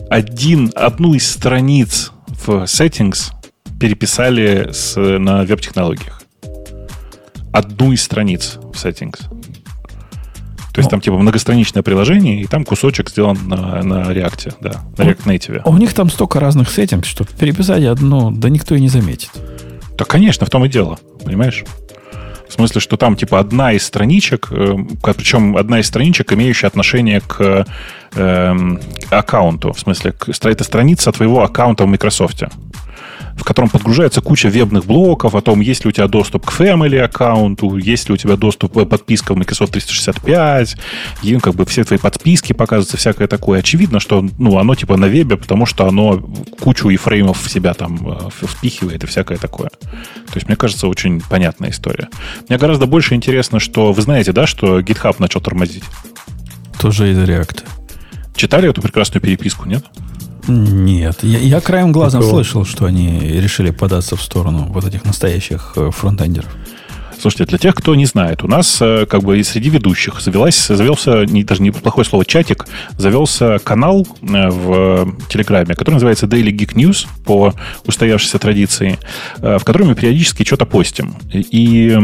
Один, 0.10 0.72
одну 0.76 1.14
из 1.14 1.30
страниц 1.30 2.12
в 2.28 2.64
settings 2.64 3.32
переписали 3.80 4.70
с, 4.72 4.96
на 4.98 5.44
веб-технологиях. 5.44 6.22
Одну 7.54 7.92
из 7.94 8.04
страниц 8.04 8.58
в 8.62 8.74
settings. 8.74 9.20
То 10.74 10.82
есть 10.82 10.92
там 10.92 11.02
типа 11.02 11.18
многостраничное 11.18 11.82
приложение, 11.82 12.42
и 12.42 12.46
там 12.46 12.64
кусочек 12.64 13.10
сделан 13.10 13.36
на, 13.48 13.82
на 13.82 14.12
React, 14.12 14.58
да, 14.62 14.84
на 14.96 15.10
React 15.10 15.24
Native. 15.26 15.62
А 15.66 15.70
у 15.70 15.78
них 15.78 15.92
там 15.94 16.08
столько 16.08 16.40
разных 16.40 16.70
сеттингов, 16.70 17.08
что 17.08 17.26
переписать 17.26 17.84
одно, 17.84 18.30
да 18.30 18.50
никто 18.50 18.76
и 18.76 18.80
не 18.80 18.90
заметит. 18.90 19.32
Да, 19.98 20.06
конечно, 20.06 20.46
в 20.46 20.52
том 20.52 20.66
и 20.66 20.70
дело, 20.70 21.00
понимаешь? 21.26 21.64
В 22.48 22.54
смысле, 22.54 22.82
что 22.82 22.98
там 22.98 23.16
типа 23.16 23.40
одна 23.40 23.74
из 23.74 23.86
страничек, 23.86 24.48
э, 24.52 24.76
причем 25.02 25.58
одна 25.58 25.80
из 25.80 25.88
страничек, 25.88 26.34
имеющая 26.34 26.68
отношение 26.68 27.22
к 27.22 27.66
э, 28.16 28.78
аккаунту. 29.10 29.74
В 29.74 29.80
смысле, 29.80 30.14
к, 30.14 30.30
это 30.30 30.64
страница 30.64 31.12
твоего 31.12 31.44
аккаунта 31.44 31.84
в 31.84 31.88
Microsoft 31.88 32.44
в 33.38 33.44
котором 33.44 33.70
подгружается 33.70 34.22
куча 34.22 34.50
вебных 34.50 34.86
блоков 34.86 35.36
о 35.36 35.42
том, 35.42 35.62
есть 35.62 35.86
ли 35.86 35.90
у 35.90 35.92
тебя 35.92 36.08
доступ 36.08 36.46
к 36.46 36.52
Family 36.52 37.00
аккаунту, 37.00 37.78
есть 37.78 38.10
ли 38.10 38.16
у 38.16 38.18
тебя 38.18 38.36
доступ 38.36 38.74
к 38.74 38.86
подписка 38.86 39.34
в 39.34 39.38
Microsoft 39.38 39.74
365, 39.74 40.76
и 41.24 41.34
ну, 41.34 41.40
как 41.40 41.54
бы 41.54 41.66
все 41.66 41.84
твои 41.84 42.00
подписки 42.00 42.54
показываются, 42.54 42.98
всякое 42.98 43.28
такое. 43.28 43.60
Очевидно, 43.60 44.00
что 44.00 44.26
ну, 44.38 44.58
оно 44.58 44.76
типа 44.76 44.98
на 44.98 45.06
вебе, 45.06 45.38
потому 45.38 45.66
что 45.66 45.88
оно 45.88 46.20
кучу 46.60 46.90
и 46.90 46.98
фреймов 46.98 47.42
в 47.42 47.50
себя 47.50 47.74
там 47.74 48.00
э, 48.10 48.30
впихивает 48.30 49.04
и 49.04 49.08
всякое 49.08 49.38
такое. 49.38 49.70
То 49.70 50.36
есть, 50.36 50.48
мне 50.48 50.56
кажется, 50.56 50.88
очень 50.88 51.22
понятная 51.22 51.70
история. 51.70 52.10
Мне 52.50 52.58
гораздо 52.58 52.88
больше 52.88 53.14
интересно, 53.14 53.60
что 53.60 53.94
вы 53.94 54.02
знаете, 54.02 54.32
да, 54.32 54.48
что 54.48 54.80
GitHub 54.80 55.16
начал 55.20 55.42
тормозить? 55.42 55.84
Тоже 56.80 57.12
из 57.12 57.18
React. 57.18 57.64
Читали 58.36 58.70
эту 58.70 58.82
прекрасную 58.82 59.22
переписку, 59.22 59.68
нет? 59.68 59.84
Нет, 60.48 61.24
я, 61.24 61.40
я 61.40 61.62
краем 61.62 61.92
глазом 61.92 62.22
Такого... 62.22 62.38
слышал, 62.38 62.66
что 62.66 62.86
они 62.86 63.20
решили 63.20 63.72
податься 63.72 64.16
в 64.16 64.22
сторону 64.22 64.68
вот 64.70 64.86
этих 64.86 65.06
настоящих 65.06 65.74
э, 65.76 65.92
фронтендеров. 65.92 66.50
Слушайте, 67.28 67.50
для 67.50 67.58
тех, 67.58 67.76
кто 67.76 67.94
не 67.94 68.06
знает, 68.06 68.42
у 68.46 68.48
нас 68.48 68.78
э, 68.80 69.06
как 69.06 69.22
бы 69.22 69.38
и 69.38 69.44
среди 69.44 69.70
ведущих 69.70 70.22
завелась, 70.22 70.68
завелся, 70.68 71.26
не, 71.26 71.44
даже 71.44 71.62
не 71.62 71.72
плохое 71.72 72.06
слово, 72.06 72.24
чатик, 72.24 72.66
завелся 72.98 73.60
канал 73.62 74.08
э, 74.22 74.50
в 74.50 75.14
Телеграме, 75.28 75.76
который 75.76 75.96
называется 75.96 76.26
Daily 76.26 76.56
Geek 76.58 76.76
News 76.76 77.06
по 77.26 77.54
устоявшейся 77.86 78.40
традиции, 78.40 78.98
в 79.40 79.60
котором 79.66 79.90
мы 79.90 79.96
периодически 79.96 80.46
что-то 80.46 80.66
постим. 80.66 81.16
И 81.34 82.00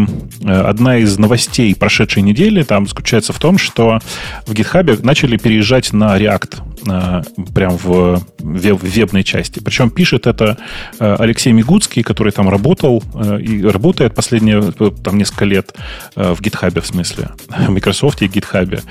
одна 0.45 0.97
из 0.97 1.17
новостей 1.17 1.73
прошедшей 1.73 2.21
недели 2.21 2.61
там 2.63 2.85
заключается 2.85 3.31
в 3.31 3.39
том, 3.39 3.57
что 3.57 3.99
в 4.45 4.51
GitHub 4.51 5.05
начали 5.05 5.37
переезжать 5.37 5.93
на 5.93 6.17
React 6.17 7.53
прям 7.53 7.77
в 7.77 8.21
вебной 8.39 9.23
части. 9.23 9.59
Причем 9.59 9.89
пишет 9.89 10.27
это 10.27 10.57
э, 10.99 11.15
Алексей 11.19 11.53
Мигуцкий, 11.53 12.03
который 12.03 12.31
там 12.31 12.49
работал 12.49 13.03
э, 13.13 13.39
и 13.41 13.63
работает 13.63 14.13
последние 14.13 14.59
э, 14.59 14.91
там 15.13 15.17
несколько 15.19 15.45
лет 15.45 15.73
в 16.15 16.41
GitHub, 16.41 16.81
в 16.81 16.85
смысле, 16.85 17.29
в 17.47 17.69
Microsoft 17.69 18.21
и 18.21 18.25
GitHub. 18.25 18.81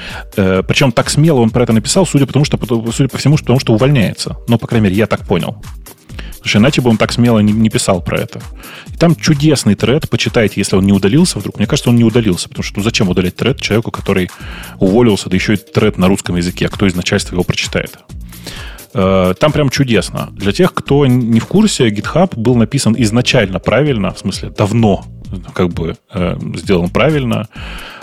Причем 0.62 0.92
так 0.92 1.10
смело 1.10 1.40
он 1.40 1.50
про 1.50 1.64
это 1.64 1.72
написал, 1.72 2.06
судя, 2.06 2.26
потому 2.26 2.44
что, 2.44 2.58
судя 2.92 3.08
по 3.08 3.18
всему, 3.18 3.36
потому 3.36 3.58
что 3.58 3.72
увольняется. 3.72 4.36
Ну, 4.48 4.58
по 4.58 4.66
крайней 4.66 4.84
мере, 4.84 4.96
я 4.96 5.06
так 5.06 5.26
понял. 5.26 5.56
Потому 6.42 6.48
что 6.48 6.58
иначе 6.58 6.80
бы 6.80 6.90
он 6.90 6.96
так 6.96 7.12
смело 7.12 7.38
не, 7.38 7.52
не 7.52 7.70
писал 7.70 8.02
про 8.02 8.20
это. 8.20 8.40
И 8.92 8.96
там 8.96 9.14
чудесный 9.14 9.74
тред, 9.74 10.10
почитайте, 10.10 10.54
если 10.56 10.76
он 10.76 10.84
не 10.84 10.92
удалился 10.92 11.38
вдруг. 11.38 11.56
Мне 11.58 11.66
кажется, 11.66 11.90
он 11.90 11.96
не 11.96 12.04
удалился, 12.04 12.48
потому 12.48 12.64
что 12.64 12.78
ну, 12.78 12.82
зачем 12.82 13.08
удалять 13.08 13.36
тред 13.36 13.60
человеку, 13.60 13.90
который 13.92 14.28
уволился, 14.80 15.28
да 15.30 15.36
еще 15.36 15.54
и 15.54 15.56
тред 15.56 15.98
на 15.98 16.08
русском 16.08 16.36
языке, 16.36 16.66
а 16.66 16.68
кто 16.68 16.86
из 16.86 16.94
начальства 16.96 17.36
его 17.36 17.44
прочитает? 17.44 17.96
Э, 18.94 19.34
там 19.38 19.52
прям 19.52 19.70
чудесно. 19.70 20.30
Для 20.32 20.52
тех, 20.52 20.74
кто 20.74 21.06
не 21.06 21.38
в 21.38 21.46
курсе, 21.46 21.88
GitHub 21.88 22.36
был 22.36 22.56
написан 22.56 22.94
изначально 22.98 23.60
правильно, 23.60 24.12
в 24.12 24.18
смысле 24.18 24.50
давно, 24.50 25.04
как 25.54 25.68
бы 25.68 25.96
э, 26.12 26.36
сделан 26.56 26.90
правильно. 26.90 27.48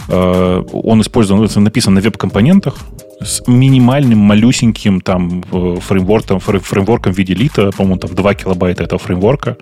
Э, 0.07 0.63
он 0.71 1.01
использован, 1.01 1.47
написан 1.63 1.93
на 1.93 2.01
веб-компонентах 2.01 2.75
с 3.21 3.45
минимальным, 3.47 4.19
малюсеньким 4.19 5.01
там 5.01 5.43
фреймворком, 5.43 6.39
фреймворком 6.39 7.13
в 7.13 7.17
виде 7.17 7.33
лита, 7.33 7.71
по-моему, 7.71 7.99
там 7.99 8.15
2 8.15 8.33
килобайта 8.33 8.83
этого 8.83 8.97
фреймворка, 8.97 9.57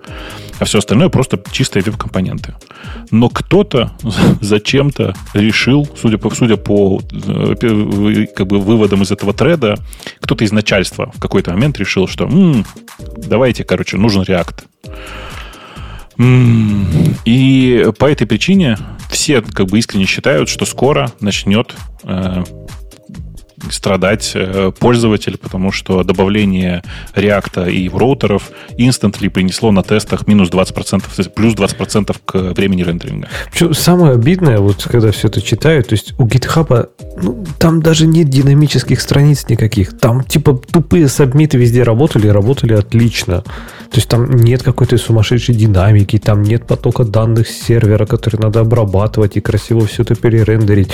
а 0.60 0.64
все 0.64 0.78
остальное 0.78 1.08
просто 1.08 1.40
чистые 1.50 1.82
веб-компоненты. 1.82 2.54
Но 3.10 3.28
кто-то 3.28 3.92
зачем-то 4.40 5.14
решил, 5.34 5.88
судя 6.00 6.18
по, 6.18 6.30
судя 6.30 6.56
по 6.56 7.00
э, 7.12 8.26
как 8.34 8.46
бы, 8.46 8.58
выводам 8.60 9.02
из 9.02 9.10
этого 9.10 9.32
треда, 9.32 9.76
кто-то 10.20 10.44
из 10.44 10.52
начальства 10.52 11.10
в 11.14 11.20
какой-то 11.20 11.50
момент 11.50 11.78
решил, 11.78 12.06
что 12.06 12.24
м-м, 12.24 12.64
давайте, 13.16 13.64
короче, 13.64 13.96
нужен 13.96 14.22
React. 14.22 14.64
И 16.18 17.86
по 17.98 18.06
этой 18.10 18.26
причине 18.26 18.76
все 19.08 19.40
как 19.40 19.68
бы 19.68 19.78
искренне 19.78 20.04
считают, 20.04 20.48
что 20.48 20.64
скоро 20.64 21.12
начнет 21.20 21.74
э, 22.02 22.42
страдать 23.70 24.32
э, 24.34 24.72
пользователь, 24.78 25.38
потому 25.38 25.72
что 25.72 26.02
добавление 26.02 26.82
реакта 27.14 27.66
и 27.66 27.88
роутеров 27.88 28.50
instantly 28.78 29.30
принесло 29.30 29.72
на 29.72 29.82
тестах 29.82 30.26
минус 30.26 30.50
20%, 30.50 31.30
плюс 31.30 31.54
20% 31.54 32.16
к 32.24 32.34
времени 32.54 32.82
рендеринга. 32.82 33.28
Причем 33.50 33.74
самое 33.74 34.14
обидное, 34.14 34.58
вот 34.58 34.84
когда 34.90 35.10
все 35.10 35.28
это 35.28 35.42
читаю, 35.42 35.82
то 35.82 35.94
есть 35.94 36.14
у 36.18 36.26
GitHub 36.26 36.88
ну, 37.22 37.44
там 37.58 37.82
даже 37.82 38.06
нет 38.06 38.28
динамических 38.28 39.00
страниц 39.00 39.46
никаких. 39.48 39.98
Там 39.98 40.22
типа 40.24 40.54
тупые 40.54 41.08
сабмиты 41.08 41.58
везде 41.58 41.82
работали, 41.82 42.28
работали 42.28 42.74
отлично. 42.74 43.42
То 43.90 43.96
есть 43.96 44.08
там 44.08 44.30
нет 44.30 44.62
какой-то 44.62 44.98
сумасшедшей 44.98 45.54
динамики, 45.54 46.18
там 46.18 46.42
нет 46.42 46.66
потока 46.66 47.04
данных 47.04 47.48
с 47.48 47.58
сервера, 47.66 48.06
который 48.06 48.38
надо 48.38 48.60
обрабатывать 48.60 49.36
и 49.36 49.40
красиво 49.40 49.86
все 49.86 50.02
это 50.02 50.14
перерендерить. 50.14 50.90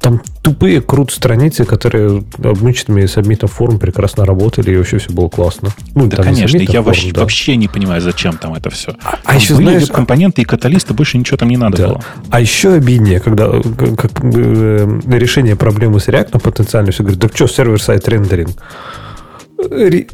Там 0.00 0.20
тупые 0.42 0.80
крут 0.80 1.10
страницы, 1.10 1.64
которые 1.64 2.22
обычными 2.42 3.06
сабмитом 3.06 3.48
форм 3.48 3.78
прекрасно 3.78 4.24
работали, 4.24 4.72
и 4.72 4.76
вообще 4.76 4.98
все 4.98 5.10
было 5.12 5.28
классно. 5.28 5.70
Ну, 5.94 6.06
да, 6.06 6.22
конечно, 6.22 6.58
я 6.58 6.66
форм, 6.66 6.84
вообще, 6.84 7.12
да. 7.12 7.20
вообще 7.22 7.56
не 7.56 7.66
понимаю, 7.66 8.00
зачем 8.00 8.36
там 8.36 8.54
это 8.54 8.70
все. 8.70 8.94
А, 9.02 9.18
а 9.24 9.36
еще, 9.36 9.56
были 9.56 9.70
знаешь, 9.70 9.88
компоненты 9.88 10.42
и 10.42 10.44
каталисты, 10.44 10.94
больше 10.94 11.18
ничего 11.18 11.36
там 11.38 11.48
не 11.48 11.56
надо 11.56 11.76
да. 11.76 11.88
было. 11.88 12.04
А 12.30 12.40
еще 12.40 12.74
обиднее, 12.74 13.20
когда 13.20 13.50
как, 13.50 14.22
э, 14.22 15.00
решение 15.06 15.56
проблемы 15.56 15.98
с 15.98 16.08
React 16.08 16.40
потенциально 16.40 16.92
все 16.92 17.02
говорит, 17.02 17.20
да 17.20 17.28
что, 17.28 17.46
сервер-сайт 17.48 18.06
рендеринг? 18.08 18.56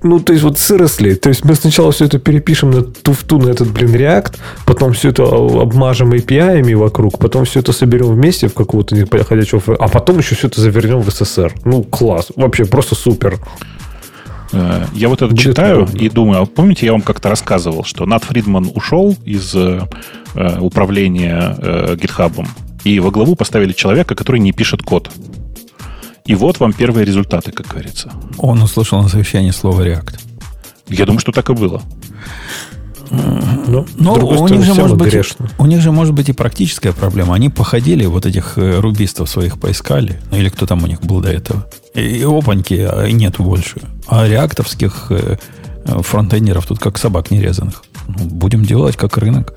Ну, 0.02 0.20
то 0.20 0.32
есть 0.32 0.44
вот 0.44 0.58
сыросли. 0.58 1.14
То 1.14 1.28
есть 1.28 1.44
мы 1.44 1.54
сначала 1.54 1.90
все 1.92 2.04
это 2.04 2.18
перепишем 2.18 2.70
на 2.70 2.82
туфту, 2.82 3.38
на 3.38 3.50
этот, 3.50 3.70
блин, 3.70 3.94
React, 3.94 4.36
потом 4.64 4.92
все 4.92 5.10
это 5.10 5.24
обмажем 5.24 6.12
API 6.12 6.74
вокруг, 6.76 7.18
потом 7.18 7.44
все 7.44 7.60
это 7.60 7.72
соберем 7.72 8.06
вместе 8.06 8.48
в 8.48 8.54
какого-то 8.54 8.94
неподходящего, 8.94 9.76
а 9.76 9.88
потом 9.88 10.18
еще 10.18 10.34
все 10.34 10.46
это 10.48 10.60
завернем 10.60 11.00
в 11.00 11.08
SSR. 11.08 11.52
Ну, 11.64 11.82
класс. 11.82 12.28
Вообще 12.36 12.64
просто 12.64 12.94
супер. 12.94 13.38
Э, 14.52 14.84
я 14.94 15.08
вот 15.08 15.22
это 15.22 15.28
Будет 15.28 15.40
читаю 15.40 15.88
и 15.92 16.08
думаю, 16.08 16.42
а 16.42 16.46
помните, 16.46 16.86
я 16.86 16.92
вам 16.92 17.02
как-то 17.02 17.28
рассказывал, 17.28 17.84
что 17.84 18.06
Нат 18.06 18.24
Фридман 18.24 18.70
ушел 18.74 19.16
из 19.24 19.54
э, 19.54 19.80
управления 20.60 21.56
э, 21.58 21.94
GitHub, 21.96 22.46
и 22.84 23.00
во 23.00 23.10
главу 23.10 23.34
поставили 23.34 23.72
человека, 23.72 24.14
который 24.14 24.40
не 24.40 24.52
пишет 24.52 24.82
код. 24.82 25.10
И 26.24 26.34
вот 26.34 26.60
вам 26.60 26.72
первые 26.72 27.04
результаты, 27.04 27.52
как 27.52 27.66
говорится. 27.66 28.12
Он 28.38 28.62
услышал 28.62 29.02
на 29.02 29.08
совещании 29.08 29.50
слово 29.50 29.82
React. 29.82 30.18
Я 30.88 31.06
думаю, 31.06 31.20
что 31.20 31.32
так 31.32 31.50
и 31.50 31.54
было. 31.54 31.82
Ну, 33.12 33.86
Но 33.96 34.14
у 34.14 34.48
них, 34.48 34.64
же 34.64 34.74
может 34.74 34.96
быть, 34.96 35.14
у 35.58 35.66
них 35.66 35.82
же 35.82 35.92
может 35.92 36.14
быть 36.14 36.30
и 36.30 36.32
практическая 36.32 36.92
проблема. 36.92 37.34
Они 37.34 37.50
походили, 37.50 38.06
вот 38.06 38.24
этих 38.24 38.56
э, 38.56 38.80
рубистов 38.80 39.28
своих 39.28 39.60
поискали, 39.60 40.18
ну 40.30 40.38
или 40.38 40.48
кто 40.48 40.66
там 40.66 40.82
у 40.82 40.86
них 40.86 41.02
был 41.02 41.20
до 41.20 41.30
этого. 41.30 41.66
И, 41.94 42.00
и 42.00 42.24
опаньки, 42.24 42.88
а 42.90 43.06
нету 43.10 43.42
больше. 43.42 43.82
А 44.06 44.26
реактовских 44.26 45.08
э, 45.10 45.36
э, 45.84 46.02
фронтендеров 46.02 46.66
тут 46.66 46.78
как 46.78 46.96
собак 46.96 47.30
нерезанных. 47.30 47.82
Ну, 48.08 48.24
будем 48.24 48.64
делать 48.64 48.96
как 48.96 49.18
рынок. 49.18 49.54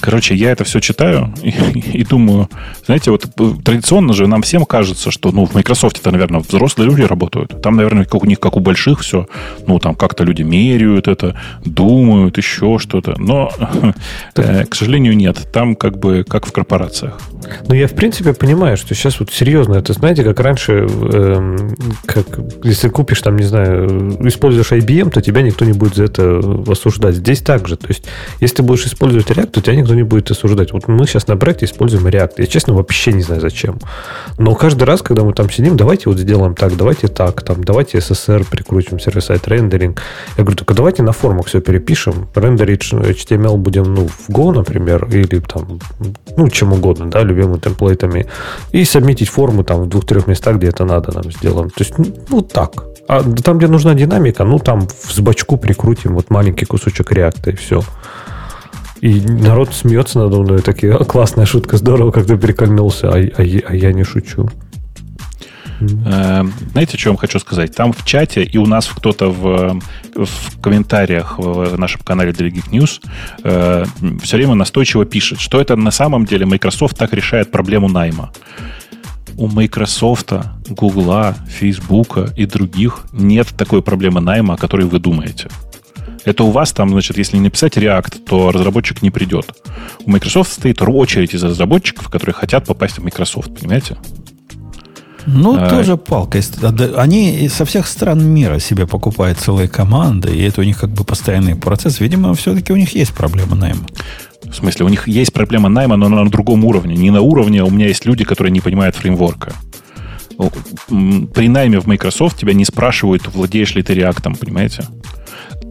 Короче, 0.00 0.34
я 0.34 0.50
это 0.50 0.64
все 0.64 0.80
читаю 0.80 1.32
и, 1.42 1.50
и 1.98 2.04
думаю, 2.04 2.48
знаете, 2.84 3.10
вот 3.10 3.26
традиционно 3.64 4.12
же 4.12 4.26
нам 4.26 4.42
всем 4.42 4.64
кажется, 4.64 5.10
что, 5.10 5.32
ну, 5.32 5.46
в 5.46 5.54
Microsoft 5.54 5.98
это, 5.98 6.10
наверное, 6.10 6.40
взрослые 6.40 6.88
люди 6.88 7.02
работают. 7.02 7.60
Там, 7.62 7.76
наверное, 7.76 8.04
как 8.04 8.22
у 8.22 8.26
них, 8.26 8.40
как 8.40 8.56
у 8.56 8.60
больших 8.60 9.00
все, 9.00 9.26
ну, 9.66 9.78
там 9.78 9.94
как-то 9.94 10.24
люди 10.24 10.42
меряют 10.42 11.08
это, 11.08 11.38
думают, 11.64 12.36
еще 12.36 12.78
что-то. 12.78 13.14
Но, 13.18 13.50
э, 14.36 14.64
к 14.66 14.74
сожалению, 14.74 15.16
нет. 15.16 15.48
Там 15.52 15.76
как 15.76 15.98
бы 15.98 16.24
как 16.28 16.46
в 16.46 16.52
корпорациях. 16.52 17.18
Ну, 17.68 17.74
я, 17.74 17.86
в 17.86 17.94
принципе, 17.94 18.32
понимаю, 18.32 18.76
что 18.76 18.94
сейчас 18.94 19.20
вот 19.20 19.30
серьезно, 19.32 19.74
это, 19.74 19.92
знаете, 19.92 20.24
как 20.24 20.40
раньше, 20.40 20.86
э, 20.88 21.58
как, 22.06 22.26
если 22.64 22.88
купишь 22.88 23.22
там, 23.22 23.36
не 23.36 23.44
знаю, 23.44 24.18
используешь 24.28 24.72
IBM, 24.72 25.10
то 25.10 25.20
тебя 25.20 25.42
никто 25.42 25.64
не 25.64 25.72
будет 25.72 25.94
за 25.94 26.04
это 26.04 26.40
осуждать. 26.66 27.16
Здесь 27.16 27.40
так 27.40 27.68
же. 27.68 27.76
То 27.76 27.88
есть, 27.88 28.04
если 28.40 28.56
ты 28.56 28.62
будешь 28.62 28.86
использовать 28.86 29.28
React, 29.28 29.46
то 29.46 29.60
тебя 29.60 29.76
никто 29.76 29.85
не 29.94 30.02
будет 30.02 30.30
осуждать. 30.30 30.72
Вот 30.72 30.88
мы 30.88 31.06
сейчас 31.06 31.26
на 31.28 31.36
проекте 31.36 31.66
используем 31.66 32.06
React. 32.06 32.32
Я, 32.38 32.46
честно, 32.46 32.74
вообще 32.74 33.12
не 33.12 33.22
знаю, 33.22 33.40
зачем. 33.40 33.78
Но 34.38 34.54
каждый 34.54 34.84
раз, 34.84 35.02
когда 35.02 35.22
мы 35.22 35.32
там 35.32 35.50
сидим, 35.50 35.76
давайте 35.76 36.08
вот 36.08 36.18
сделаем 36.18 36.54
так, 36.54 36.76
давайте 36.76 37.08
так, 37.08 37.42
там, 37.42 37.64
давайте 37.64 37.98
SSR 37.98 38.46
прикрутим, 38.50 38.98
сервис-сайт 38.98 39.46
рендеринг. 39.48 40.00
Я 40.36 40.44
говорю, 40.44 40.56
только 40.56 40.74
давайте 40.74 41.02
на 41.02 41.12
формах 41.12 41.46
все 41.46 41.60
перепишем, 41.60 42.28
рендерить 42.34 42.92
HTML 42.92 43.56
будем, 43.56 43.94
ну, 43.94 44.08
в 44.08 44.28
Go, 44.30 44.52
например, 44.52 45.08
или 45.10 45.40
там, 45.40 45.80
ну, 46.36 46.48
чем 46.48 46.72
угодно, 46.72 47.10
да, 47.10 47.22
любимыми 47.22 47.58
темплейтами, 47.58 48.26
и 48.72 48.84
сабмитить 48.84 49.28
форму 49.28 49.64
там 49.64 49.82
в 49.82 49.88
двух-трех 49.88 50.26
местах, 50.26 50.56
где 50.56 50.68
это 50.68 50.84
надо, 50.84 51.12
нам 51.12 51.30
сделаем. 51.30 51.70
То 51.70 51.84
есть, 51.84 51.94
ну, 52.28 52.42
так. 52.42 52.84
А 53.08 53.22
там, 53.22 53.58
где 53.58 53.68
нужна 53.68 53.94
динамика, 53.94 54.44
ну, 54.44 54.58
там 54.58 54.88
в 54.88 55.20
бачку 55.20 55.56
прикрутим 55.56 56.14
вот 56.14 56.30
маленький 56.30 56.64
кусочек 56.64 57.12
реакта, 57.12 57.50
и 57.50 57.56
все. 57.56 57.82
И 59.06 59.20
народ 59.20 59.72
смеется 59.72 60.18
надо 60.18 60.38
мной, 60.38 60.62
такие, 60.62 60.92
а, 60.92 61.04
классная 61.04 61.46
шутка, 61.46 61.76
здорово, 61.76 62.10
как 62.10 62.26
ты 62.26 62.36
прикольнулся, 62.36 63.08
а, 63.08 63.16
а, 63.16 63.42
а 63.42 63.74
я 63.76 63.92
не 63.92 64.02
шучу. 64.02 64.50
Эм, 65.80 66.52
знаете, 66.72 66.98
я 66.98 67.10
вам 67.10 67.16
хочу 67.16 67.38
сказать? 67.38 67.72
Там 67.76 67.92
в 67.92 68.04
чате 68.04 68.42
и 68.42 68.58
у 68.58 68.66
нас 68.66 68.88
кто-то 68.88 69.30
в, 69.30 69.80
в 70.16 70.60
комментариях 70.60 71.38
в 71.38 71.78
нашем 71.78 72.00
канале 72.00 72.32
Delegate 72.32 72.68
News 72.72 73.00
э, 73.44 73.84
все 74.22 74.36
время 74.38 74.54
настойчиво 74.54 75.04
пишет, 75.04 75.38
что 75.38 75.60
это 75.60 75.76
на 75.76 75.92
самом 75.92 76.24
деле 76.24 76.44
Microsoft 76.44 76.98
так 76.98 77.12
решает 77.12 77.52
проблему 77.52 77.88
найма. 77.88 78.32
У 79.36 79.46
Microsoft, 79.46 80.32
Google, 80.68 81.34
Facebook 81.46 82.18
и 82.36 82.44
других 82.46 83.04
нет 83.12 83.46
такой 83.56 83.82
проблемы 83.82 84.20
найма, 84.20 84.54
о 84.54 84.56
которой 84.56 84.86
вы 84.86 84.98
думаете. 84.98 85.48
Это 86.26 86.42
у 86.42 86.50
вас 86.50 86.72
там, 86.72 86.90
значит, 86.90 87.16
если 87.16 87.36
не 87.36 87.44
написать 87.44 87.78
React, 87.78 88.24
то 88.24 88.50
разработчик 88.50 89.00
не 89.00 89.10
придет. 89.10 89.46
У 90.04 90.10
Microsoft 90.10 90.52
стоит 90.52 90.82
очередь 90.82 91.34
из 91.34 91.42
разработчиков, 91.44 92.08
которые 92.08 92.34
хотят 92.34 92.66
попасть 92.66 92.98
в 92.98 93.04
Microsoft, 93.04 93.58
понимаете? 93.58 93.96
Ну, 95.24 95.56
а, 95.56 95.70
тоже 95.70 95.96
палка. 95.96 96.40
Они 96.96 97.48
со 97.48 97.64
всех 97.64 97.86
стран 97.86 98.24
мира 98.24 98.58
себе 98.58 98.88
покупают 98.88 99.38
целые 99.38 99.68
команды, 99.68 100.34
и 100.34 100.42
это 100.42 100.60
у 100.60 100.64
них 100.64 100.80
как 100.80 100.90
бы 100.90 101.04
постоянный 101.04 101.54
процесс. 101.54 102.00
Видимо, 102.00 102.34
все-таки 102.34 102.72
у 102.72 102.76
них 102.76 102.94
есть 102.94 103.14
проблема 103.14 103.54
найма. 103.54 103.86
В 104.42 104.54
смысле, 104.54 104.84
у 104.84 104.88
них 104.88 105.06
есть 105.06 105.32
проблема 105.32 105.68
найма, 105.68 105.96
но 105.96 106.08
на 106.08 106.28
другом 106.28 106.64
уровне. 106.64 106.96
Не 106.96 107.12
на 107.12 107.20
уровне, 107.20 107.62
у 107.62 107.70
меня 107.70 107.86
есть 107.86 108.04
люди, 108.04 108.24
которые 108.24 108.52
не 108.52 108.60
понимают 108.60 108.96
фреймворка. 108.96 109.52
При 110.88 111.48
найме 111.48 111.78
в 111.78 111.86
Microsoft 111.86 112.38
тебя 112.38 112.52
не 112.52 112.64
спрашивают, 112.64 113.28
владеешь 113.32 113.76
ли 113.76 113.82
ты 113.82 113.94
реактом, 113.94 114.34
понимаете? 114.34 114.84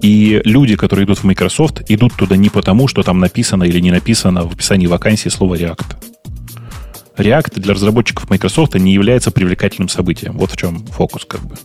И 0.06 0.40
люди, 0.45 0.76
которые 0.76 1.07
идут 1.07 1.18
в 1.18 1.23
Microsoft, 1.23 1.82
идут 1.90 2.14
туда 2.14 2.38
не 2.38 2.49
потому, 2.49 2.88
что 2.88 3.02
там 3.02 3.19
написано 3.19 3.64
или 3.64 3.80
не 3.80 3.90
написано 3.90 4.44
в 4.44 4.53
описании 4.53 4.86
вакансии 4.86 5.30
слово 5.30 5.56
React. 5.56 5.95
React 7.18 7.60
для 7.60 7.73
разработчиков 7.73 8.30
Microsoft 8.30 8.76
не 8.76 8.94
является 8.94 9.32
привлекательным 9.32 9.90
событием. 9.90 10.38
Вот 10.38 10.52
в 10.52 10.57
чем 10.57 10.86
фокус 10.86 11.26
как 11.26 11.41
бы. 11.41 11.56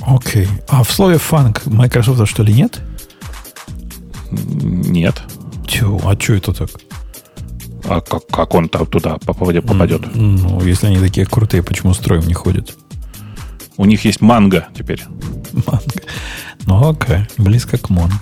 Окей. 0.00 0.46
Okay. 0.46 0.64
А 0.68 0.82
в 0.82 0.90
слове 0.90 1.18
фанк 1.18 1.66
Microsoft 1.66 2.26
что 2.30 2.42
ли 2.42 2.54
нет? 2.54 2.80
Нет. 4.30 5.22
Тю, 5.68 6.00
а 6.02 6.18
что 6.18 6.32
это 6.32 6.54
так? 6.54 6.70
А 7.84 8.00
как, 8.00 8.26
как 8.28 8.54
он 8.54 8.70
там 8.70 8.86
туда 8.86 9.18
попадет? 9.18 9.66
попадет? 9.66 10.14
Ну, 10.14 10.62
если 10.62 10.86
они 10.86 11.00
такие 11.00 11.26
крутые, 11.26 11.62
почему 11.62 11.92
строем 11.92 12.26
не 12.26 12.32
ходят? 12.32 12.78
У 13.80 13.86
них 13.86 14.04
есть 14.04 14.20
манго 14.20 14.68
теперь. 14.76 15.02
Манго. 15.54 16.02
Ну, 16.66 16.90
окей. 16.90 17.20
Близко 17.38 17.78
к 17.78 17.88
манго. 17.88 18.20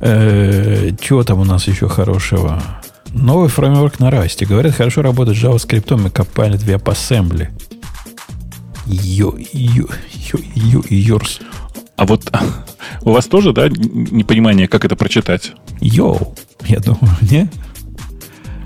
Э, 0.00 0.92
чего 0.98 1.22
там 1.24 1.40
у 1.40 1.44
нас 1.44 1.68
еще 1.68 1.88
хорошего? 1.88 2.62
Новый 3.10 3.50
фреймворк 3.50 4.00
на 4.00 4.10
расте. 4.10 4.46
Говорят, 4.46 4.74
хорошо 4.74 5.02
работает 5.02 5.36
с 5.36 5.42
JavaScript 5.42 5.92
и 5.92 6.08
Copilot 6.08 6.56
в 6.56 6.66
WebAssembly. 6.66 7.48
Ю, 8.86 9.36
ю, 9.52 9.90
ю, 10.10 10.40
ю, 10.54 10.84
юрс. 10.88 11.40
А 11.96 12.06
вот 12.06 12.32
у 13.02 13.10
вас 13.10 13.26
тоже, 13.26 13.52
да, 13.52 13.68
непонимание, 13.68 14.68
как 14.68 14.86
это 14.86 14.96
прочитать? 14.96 15.52
Йоу, 15.82 16.34
я 16.64 16.80
думаю, 16.80 17.14
не? 17.20 17.50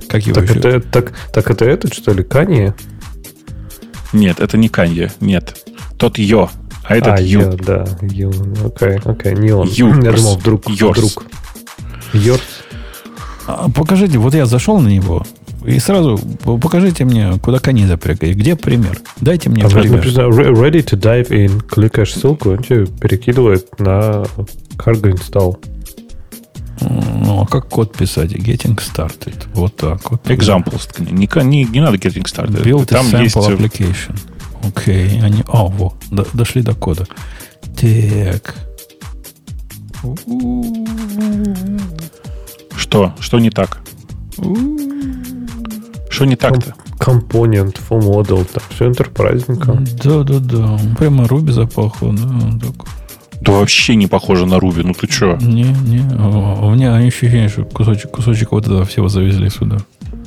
Как 0.08 0.24
его 0.24 0.36
так 0.36 0.48
еще? 0.48 0.60
Это, 0.60 0.80
так, 0.82 1.14
так 1.32 1.50
это 1.50 1.64
этот, 1.64 1.94
что 1.94 2.12
ли, 2.12 2.22
Канье? 2.22 2.76
Нет, 4.12 4.38
это 4.38 4.56
не 4.56 4.68
Канье, 4.68 5.10
нет. 5.18 5.65
Тот 5.98 6.18
Йо, 6.18 6.50
а 6.84 6.96
этот 6.96 7.18
а, 7.18 7.20
Ю. 7.20 7.40
Йо, 7.40 7.52
да, 7.56 7.86
Ю, 8.02 8.32
окей, 8.64 8.98
окей, 9.04 9.34
не 9.34 9.52
он. 9.52 9.68
Ю, 9.68 9.88
я 10.02 10.12
думал, 10.12 10.36
вдруг, 10.36 10.68
Йорс. 10.68 10.98
вдруг. 10.98 11.24
Йорс. 12.12 12.42
А, 13.46 13.68
покажите, 13.70 14.18
вот 14.18 14.34
я 14.34 14.46
зашел 14.46 14.78
на 14.78 14.88
него, 14.88 15.24
и 15.64 15.78
сразу 15.78 16.18
покажите 16.44 17.04
мне, 17.04 17.32
куда 17.42 17.58
кони 17.58 17.86
запрягать. 17.86 18.36
Где 18.36 18.56
пример? 18.56 19.00
Дайте 19.20 19.50
мне 19.50 19.62
Там 19.62 19.72
пример. 19.72 19.98
Написано, 19.98 20.26
ready 20.26 20.84
to 20.84 20.98
dive 20.98 21.28
in. 21.30 21.62
Кликаешь 21.62 22.14
ссылку, 22.14 22.50
он 22.50 22.62
тебе 22.62 22.86
перекидывает 22.86 23.78
на 23.80 24.24
cargo 24.76 25.12
install. 25.12 25.56
Ну, 26.80 27.42
а 27.42 27.46
как 27.46 27.68
код 27.68 27.96
писать? 27.96 28.32
Getting 28.32 28.78
started. 28.78 29.46
Вот 29.54 29.76
так 29.76 30.10
вот. 30.10 30.24
Examples. 30.26 30.88
Не, 30.98 31.28
не, 31.44 31.64
не 31.64 31.80
надо 31.80 31.96
getting 31.96 32.24
started. 32.24 32.62
Build 32.62 32.86
Там 32.86 33.06
a 33.06 33.10
sample 33.10 33.22
есть... 33.22 33.36
application. 33.36 34.16
Окей. 34.66 35.08
Okay. 35.08 35.22
Они... 35.22 35.44
А, 35.48 35.64
во, 35.64 35.94
до, 36.10 36.26
дошли 36.34 36.62
до 36.62 36.74
кода. 36.74 37.06
Так. 37.80 38.54
Что? 42.76 43.14
Что 43.20 43.38
не 43.38 43.50
так? 43.50 43.80
Что 46.10 46.24
не 46.24 46.36
так-то? 46.36 46.74
Компонент, 46.98 47.78
full 47.90 48.00
model, 48.00 48.44
там 48.44 48.62
все 48.70 48.86
интерпрайзненько. 48.86 49.78
Да, 50.02 50.22
да, 50.22 50.38
да. 50.38 50.78
Прямо 50.98 51.24
Ruby 51.24 51.52
запахло, 51.52 52.12
да. 52.12 52.58
Так. 52.58 52.86
Да 53.42 53.52
вообще 53.52 53.96
не 53.96 54.06
похоже 54.06 54.46
на 54.46 54.54
Ruby, 54.54 54.82
ну 54.82 54.94
ты 54.94 55.10
что? 55.10 55.36
Не, 55.36 55.64
не. 55.64 56.00
У 56.00 56.70
меня 56.70 56.96
ощущение, 56.96 57.48
что 57.48 57.64
кусочек, 57.64 58.10
кусочек 58.10 58.52
вот 58.52 58.66
этого 58.66 58.84
всего 58.86 59.08
завезли 59.08 59.50
сюда. 59.50 59.78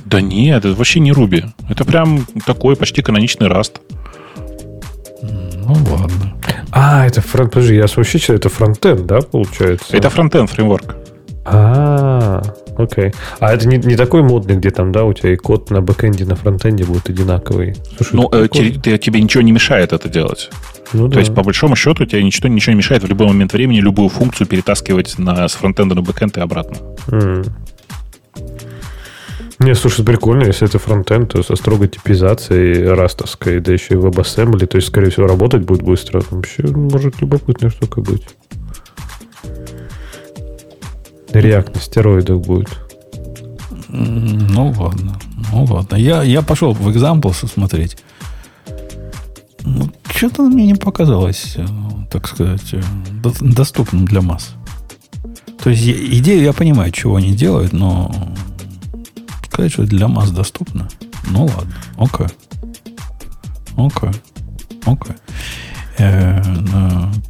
Да 0.06 0.22
нет, 0.22 0.66
это 0.66 0.76
вообще 0.76 1.00
не 1.00 1.12
Ruby. 1.12 1.50
Это 1.70 1.86
прям 1.86 2.26
такой 2.46 2.76
почти 2.76 3.02
каноничный 3.02 3.48
Rust. 3.48 3.80
Ну 5.70 5.76
ладно. 5.92 6.34
А, 6.72 7.06
это 7.06 7.22
фронт. 7.22 7.52
Подожди, 7.52 7.76
я 7.76 7.86
вообще 7.96 8.34
это 8.34 8.50
фронтенд, 8.50 9.06
да, 9.06 9.22
получается? 9.22 9.96
Это 9.96 10.10
фронтенд 10.10 10.50
фреймворк. 10.50 10.96
А, 11.46 12.42
окей. 12.76 13.14
А 13.40 13.54
это 13.54 13.68
не, 13.68 13.78
не 13.78 13.96
такой 13.96 14.24
модный, 14.24 14.56
где 14.56 14.72
там, 14.72 14.92
да, 14.92 15.04
у 15.04 15.14
тебя 15.14 15.34
и 15.34 15.36
код 15.36 15.70
на 15.70 15.82
бэкэнде, 15.82 16.26
на 16.26 16.36
фронтенде 16.36 16.86
будет 16.86 17.10
одинаковый. 17.10 17.76
Слушай, 17.98 18.16
ну, 18.16 18.30
э, 18.32 18.48
тебе, 18.52 18.98
тебе 18.98 19.22
ничего 19.22 19.44
не 19.44 19.52
мешает 19.52 19.94
это 19.94 20.10
делать. 20.10 20.50
Ну, 20.94 21.08
То 21.08 21.16
да. 21.16 21.20
есть, 21.20 21.36
по 21.36 21.44
большому 21.44 21.76
счету, 21.76 22.06
тебе 22.06 22.24
ничего, 22.24 22.50
ничего 22.50 22.74
не 22.74 22.78
мешает 22.78 23.04
в 23.04 23.08
любой 23.08 23.28
момент 23.28 23.54
времени 23.54 23.80
любую 23.80 24.10
функцию 24.10 24.48
перетаскивать 24.48 25.20
на, 25.20 25.48
с 25.48 25.54
фронтенда 25.54 25.94
на 25.94 26.02
бэкэнд 26.02 26.38
и 26.38 26.42
обратно. 26.42 26.78
Mm. 27.08 27.50
Не, 29.60 29.76
слушай, 29.76 30.06
прикольно, 30.06 30.46
если 30.46 30.68
это 30.68 30.80
фронтенд, 30.80 31.34
то 31.34 31.44
со 31.44 31.56
строгой 31.58 31.90
типизацией 31.90 32.88
растовской, 32.88 33.60
да 33.60 33.74
еще 33.74 33.96
и 33.96 33.98
WebAssembly, 33.98 34.66
то 34.66 34.78
есть, 34.78 34.88
скорее 34.88 35.10
всего, 35.10 35.28
работать 35.28 35.64
будет 35.64 35.82
быстро. 35.82 36.24
Вообще, 36.32 36.64
может 36.64 37.20
любопытная 37.20 37.70
штука 37.70 38.00
быть. 38.00 38.24
Реакт 41.34 41.76
на 41.76 41.82
стероидах 41.82 42.40
будет. 42.40 42.70
Ну 43.90 44.74
ладно. 44.78 45.20
Ну 45.52 45.66
ладно. 45.66 45.96
Я, 45.98 46.24
я 46.24 46.42
пошел 46.42 46.74
в 46.74 46.88
Examples 46.88 47.46
смотреть. 47.52 47.98
Ну, 49.64 49.90
что-то 50.10 50.44
мне 50.44 50.66
не 50.66 50.76
показалось, 50.76 51.56
э, 51.58 51.66
так 52.10 52.28
сказать, 52.28 52.74
э, 52.74 52.82
доступным 53.42 54.06
для 54.06 54.22
масс. 54.22 54.56
То 55.62 55.70
есть 55.70 55.84
идею 55.86 56.44
я 56.44 56.54
понимаю, 56.54 56.92
чего 56.92 57.18
они 57.18 57.34
делают, 57.34 57.74
но 57.74 58.10
сказать, 59.60 59.74
что 59.74 59.84
для 59.84 60.08
масс 60.08 60.32
доступно. 60.32 60.88
Ну 61.28 61.46
ладно. 61.46 61.76
Окей. 61.98 62.28
Окей. 63.76 64.22
Окей. 64.86 65.16
Э, 65.98 66.42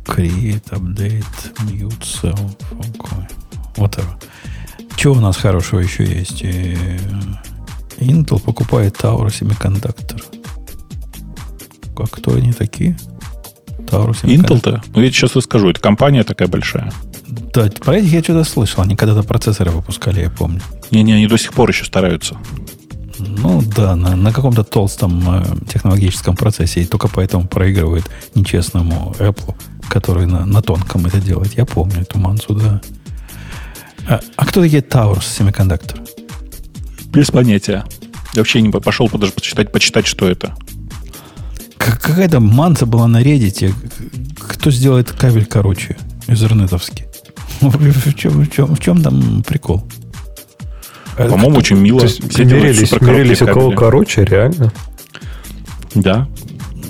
create, 0.06 0.70
update, 0.70 1.24
mute 1.62 2.00
self. 2.02 2.56
Окей. 2.78 3.84
Это. 3.84 4.04
Что 4.96 5.14
у 5.14 5.20
нас 5.20 5.38
хорошего 5.38 5.80
еще 5.80 6.04
есть? 6.04 6.44
И 6.44 6.78
Intel 7.98 8.40
покупает 8.40 8.96
Tower 8.96 9.28
Semiconductor. 9.28 10.24
Как 11.96 12.12
кто 12.12 12.36
они 12.36 12.54
такие? 12.54 12.96
Semiconductor. 13.90 14.26
Intel-то? 14.26 14.84
Ну, 14.94 15.02
я 15.02 15.12
сейчас 15.12 15.36
расскажу. 15.36 15.70
Это 15.70 15.80
компания 15.80 16.24
такая 16.24 16.48
большая. 16.48 16.92
Да, 17.28 17.70
про 17.84 17.98
этих 17.98 18.12
я 18.12 18.24
что-то 18.24 18.44
слышал. 18.44 18.84
Они 18.84 18.96
когда-то 18.96 19.24
процессоры 19.24 19.72
выпускали, 19.72 20.22
я 20.22 20.30
помню. 20.30 20.62
Не-не, 20.92 21.14
они 21.14 21.28
до 21.28 21.38
сих 21.38 21.54
пор 21.54 21.70
еще 21.70 21.86
стараются. 21.86 22.38
Ну 23.20 23.62
да, 23.62 23.96
на, 23.96 24.16
на 24.16 24.32
каком-то 24.32 24.64
толстом 24.64 25.24
э, 25.28 25.44
технологическом 25.72 26.36
процессе. 26.36 26.82
И 26.82 26.86
только 26.86 27.08
поэтому 27.08 27.48
проигрывает 27.48 28.10
нечестному 28.34 29.14
Apple, 29.20 29.56
который 29.90 30.26
на, 30.26 30.46
на 30.46 30.62
тонком 30.62 31.06
это 31.06 31.20
делает. 31.20 31.58
Я 31.58 31.66
помню 31.66 32.02
эту 32.02 32.18
мансу, 32.18 32.54
да. 32.54 32.82
А, 34.08 34.22
а 34.36 34.46
кто 34.46 34.62
такие 34.62 34.82
Towers 34.82 35.20
Semiconductor? 35.20 36.00
Без 37.12 37.30
понятия. 37.32 37.84
Я 38.34 38.42
вообще 38.42 38.62
не 38.62 38.70
пошел 38.70 39.10
даже 39.10 39.34
почитать, 39.34 39.72
почитать, 39.72 40.08
что 40.08 40.30
это. 40.30 40.56
Какая-то 41.80 42.40
манса 42.40 42.86
была 42.86 43.08
на 43.08 43.24
Reddit. 43.24 43.74
Кто 44.38 44.70
сделает 44.70 45.12
кабель 45.12 45.46
короче? 45.46 45.98
Изернетовский. 46.28 47.06
В 47.62 48.14
чем, 48.14 48.44
в, 48.44 48.52
чем, 48.52 48.76
в 48.76 48.80
чем 48.80 49.02
там 49.02 49.44
прикол? 49.44 49.84
По-моему, 51.18 51.58
очень 51.58 51.78
мило. 51.78 52.00
То 52.00 52.06
есть 52.06 52.38
мерились, 52.38 52.92
мерились 53.02 53.42
у 53.42 53.48
кого 53.48 53.72
короче, 53.72 54.24
реально? 54.24 54.72
Да. 55.96 56.28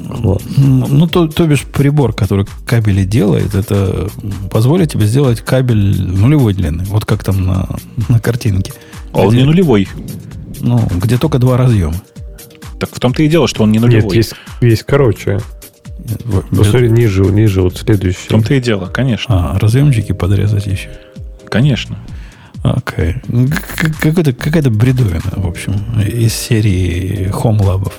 Вот. 0.09 0.43
Ну, 0.57 1.07
то, 1.07 1.27
то 1.27 1.45
бишь 1.45 1.63
прибор, 1.63 2.13
который 2.13 2.45
кабели 2.65 3.05
делает, 3.05 3.55
это 3.55 4.09
позволит 4.51 4.91
тебе 4.91 5.05
сделать 5.05 5.41
кабель 5.41 6.01
нулевой 6.01 6.53
длины. 6.53 6.83
Вот 6.85 7.05
как 7.05 7.23
там 7.23 7.45
на, 7.45 7.69
на 8.07 8.19
картинке. 8.19 8.73
А 9.13 9.21
он 9.21 9.35
не 9.35 9.43
нулевой. 9.43 9.87
Ну, 10.59 10.79
где 10.95 11.17
только 11.17 11.39
два 11.39 11.57
разъема. 11.57 11.95
Так 12.79 12.89
в 12.93 12.99
том-то 12.99 13.23
и 13.23 13.27
дело, 13.27 13.47
что 13.47 13.63
он 13.63 13.71
не 13.71 13.79
нулевой. 13.79 14.03
Нет, 14.03 14.13
есть, 14.13 14.33
есть 14.61 14.83
короче. 14.83 15.39
Посмотри, 16.49 16.89
ниже, 16.89 17.23
ниже, 17.25 17.61
вот 17.61 17.77
следующий. 17.77 18.25
В 18.25 18.27
том-то 18.27 18.53
и 18.53 18.61
дело, 18.61 18.85
конечно. 18.85 19.51
А, 19.53 19.59
разъемчики 19.59 20.13
подрезать 20.13 20.65
еще. 20.65 20.89
Конечно. 21.49 21.97
Окей. 22.63 23.15
Какая-то, 24.01 24.33
какая-то 24.33 24.69
бредовина, 24.69 25.21
в 25.35 25.47
общем, 25.47 25.73
из 26.01 26.33
серии 26.33 27.29
Home 27.31 27.59
Lab. 27.59 27.91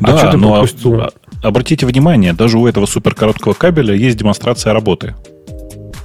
Да, 0.00 0.14
а 0.14 0.18
что 0.18 0.30
ты 0.32 0.36
но 0.36 0.54
пропустил? 0.54 1.02
обратите 1.42 1.86
внимание, 1.86 2.32
даже 2.32 2.58
у 2.58 2.66
этого 2.66 2.86
суперкороткого 2.86 3.52
кабеля 3.52 3.94
есть 3.94 4.16
демонстрация 4.16 4.72
работы. 4.72 5.14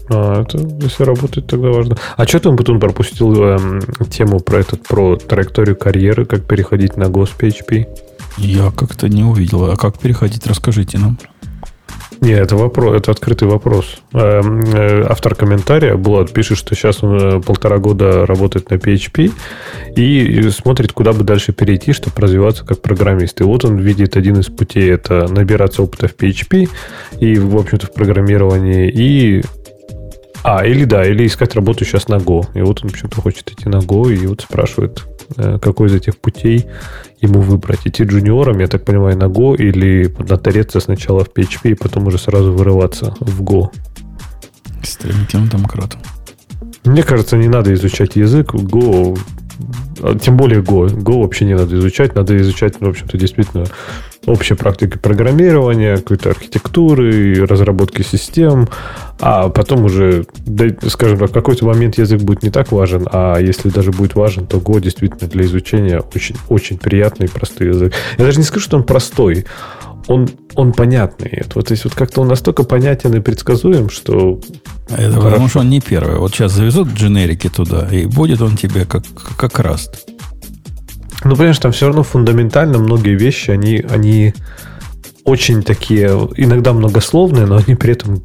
А, 0.10 0.42
это 0.42 0.58
если 0.58 1.04
работает, 1.04 1.48
тогда 1.48 1.70
важно. 1.70 1.98
А 2.16 2.26
что 2.26 2.40
ты 2.40 2.56
потом 2.56 2.80
пропустил 2.80 3.34
эм, 3.44 3.82
тему 4.10 4.40
про 4.40 4.60
этот, 4.60 4.84
про 4.84 5.16
траекторию 5.18 5.76
карьеры, 5.76 6.26
как 6.26 6.46
переходить 6.46 6.98
на 6.98 7.06
Go 7.06 7.28
PHP? 7.38 7.88
Я 8.38 8.72
как-то 8.72 9.10
не 9.10 9.24
увидел. 9.24 9.66
А 9.70 9.76
как 9.76 10.00
переходить, 10.00 10.46
расскажите 10.48 10.98
нам. 10.98 11.18
Не, 12.22 12.32
это 12.32 12.56
вопрос, 12.56 12.96
это 12.98 13.12
открытый 13.12 13.48
вопрос. 13.48 13.98
Эм, 14.14 14.62
э, 14.62 15.06
автор 15.08 15.36
комментария, 15.36 15.96
Булат, 15.96 16.34
пишет, 16.34 16.58
что 16.58 16.74
сейчас 16.74 17.04
он 17.04 17.16
э, 17.16 17.42
полтора 17.42 17.78
года 17.78 18.26
работает 18.26 18.72
на 18.72 18.76
PHP 18.76 19.32
и 19.96 20.50
смотрит, 20.50 20.94
куда 20.94 21.14
бы 21.14 21.24
дальше 21.24 21.54
перейти, 21.54 21.94
чтобы 21.94 22.20
развиваться 22.20 22.66
как 22.66 22.82
программист. 22.82 23.40
И 23.42 23.44
вот 23.44 23.66
он 23.66 23.78
видит 23.78 24.18
один 24.18 24.40
из 24.40 24.48
путей, 24.48 24.92
это 24.92 25.28
набираться 25.28 25.84
опыта 25.84 26.08
в 26.08 26.16
PHP 26.16 26.70
и, 27.20 27.38
в 27.38 27.56
общем-то, 27.56 27.86
в 27.86 27.94
программировании, 27.94 28.90
и 28.90 29.44
а, 30.50 30.66
или 30.66 30.86
да, 30.86 31.06
или 31.06 31.28
искать 31.28 31.56
работу 31.56 31.84
сейчас 31.84 32.08
на 32.08 32.16
Go. 32.16 32.46
И 32.54 32.62
вот 32.62 32.82
он 32.82 32.90
почему-то 32.90 33.22
хочет 33.22 33.52
идти 33.52 33.68
на 33.68 33.80
Go, 33.80 34.14
и 34.14 34.28
вот 34.28 34.42
спрашивает, 34.42 35.04
э, 35.36 35.60
какой 35.62 35.88
из 35.88 35.96
этих 35.96 36.18
путей 36.18 36.68
ему 37.20 37.42
выбрать. 37.42 37.86
Идти 37.86 38.06
джуниором, 38.06 38.60
я 38.60 38.68
так 38.68 38.86
понимаю, 38.86 39.18
на 39.18 39.26
Go, 39.26 39.58
или 39.58 40.10
натореться 40.30 40.80
сначала 40.80 41.26
в 41.26 41.34
PHP, 41.34 41.72
и 41.72 41.74
потом 41.74 42.08
уже 42.08 42.18
сразу 42.18 42.54
вырываться 42.54 43.14
в 43.20 43.44
Go. 43.44 43.72
Стремительным 44.84 45.50
демократом. 45.50 46.00
Мне 46.86 47.04
кажется, 47.04 47.36
не 47.36 47.50
надо 47.50 47.74
изучать 47.74 48.16
язык. 48.16 48.54
Go 48.54 49.20
а, 50.02 50.18
тем 50.18 50.38
более 50.38 50.62
Go. 50.62 50.88
Go 50.88 51.24
вообще 51.24 51.44
не 51.44 51.56
надо 51.56 51.78
изучать. 51.78 52.16
Надо 52.16 52.38
изучать, 52.38 52.80
ну, 52.80 52.88
в 52.88 52.92
общем-то, 52.92 53.18
действительно 53.18 53.66
общей 54.28 54.56
практикой 54.56 55.00
программирования, 55.00 55.98
какой-то 55.98 56.30
архитектуры, 56.30 57.46
разработки 57.46 58.02
систем, 58.02 58.68
а 59.20 59.50
потом 59.50 59.86
уже, 59.86 60.26
скажем 60.88 61.18
так, 61.18 61.30
в 61.30 61.34
какой-то 61.34 61.66
момент 61.66 61.98
язык 61.98 62.22
будет 62.22 62.44
не 62.44 62.50
так 62.50 62.72
важен, 62.72 63.08
а 63.12 63.40
если 63.40 63.70
даже 63.70 63.92
будет 63.92 64.16
важен, 64.16 64.46
то 64.46 64.58
Go 64.58 64.80
действительно 64.82 65.30
для 65.30 65.46
изучения 65.46 66.02
очень, 66.14 66.36
очень 66.50 66.78
приятный 66.78 67.28
и 67.28 67.30
простой 67.30 67.68
язык. 67.68 67.94
Я 68.18 68.26
даже 68.26 68.38
не 68.38 68.44
скажу, 68.44 68.66
что 68.66 68.78
он 68.78 68.84
простой, 68.84 69.46
он, 70.08 70.30
он 70.56 70.74
понятный. 70.74 71.44
Вот, 71.56 71.68
то 71.68 71.72
есть 71.72 71.86
вот 71.86 71.96
как-то 71.96 72.22
он 72.22 72.28
настолько 72.28 72.64
понятен 72.64 73.16
и 73.16 73.22
предсказуем, 73.22 73.90
что... 73.90 74.42
Это 74.90 75.12
хорошо. 75.12 75.22
потому 75.22 75.48
что 75.48 75.60
он 75.60 75.70
не 75.70 75.82
первый. 75.82 76.18
Вот 76.18 76.34
сейчас 76.34 76.52
завезут 76.52 76.90
дженерики 76.90 77.50
туда, 77.50 77.88
и 77.92 78.06
будет 78.06 78.42
он 78.42 78.58
тебе 78.58 78.86
как, 78.86 79.04
как 79.38 79.60
раст. 79.60 80.06
Ну, 81.24 81.32
понимаешь, 81.36 81.60
там 81.60 81.72
все 81.72 81.88
равно 81.88 82.04
фундаментально 82.04 82.78
многие 82.78 83.16
вещи, 83.16 83.52
они, 83.52 83.84
они 83.90 84.34
очень 85.24 85.64
такие, 85.64 86.08
иногда 86.38 86.74
многословные, 86.74 87.46
но 87.46 87.58
они 87.58 87.76
при 87.76 87.94
этом 87.94 88.24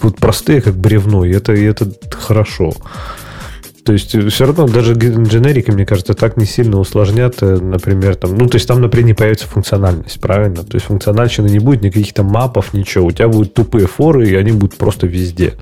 вот 0.00 0.16
простые, 0.16 0.60
как 0.60 0.76
бревно, 0.76 1.24
и 1.24 1.32
это, 1.32 1.52
и 1.52 1.64
это 1.64 1.92
хорошо. 2.10 2.72
То 3.88 3.94
есть 3.94 4.14
э, 4.14 4.28
все 4.28 4.44
равно 4.44 4.68
даже 4.68 4.92
дженерики, 4.92 5.70
мне 5.70 5.86
кажется, 5.86 6.12
так 6.12 6.36
не 6.36 6.44
сильно 6.44 6.78
усложнят, 6.78 7.36
э, 7.40 7.56
например, 7.56 8.16
там, 8.16 8.36
ну, 8.36 8.46
то 8.46 8.56
есть 8.56 8.68
там, 8.68 8.82
например, 8.82 9.06
не 9.06 9.14
появится 9.14 9.46
функциональность, 9.46 10.20
правильно? 10.20 10.62
То 10.62 10.74
есть 10.74 10.88
функциональщины 10.88 11.48
не 11.48 11.58
будет, 11.58 11.80
никаких 11.80 12.12
там 12.12 12.26
мапов, 12.26 12.74
ничего. 12.74 13.06
У 13.06 13.12
тебя 13.12 13.28
будут 13.28 13.54
тупые 13.54 13.86
форы, 13.86 14.28
и 14.28 14.34
они 14.34 14.52
будут 14.52 14.76
просто 14.76 15.06
везде. 15.06 15.54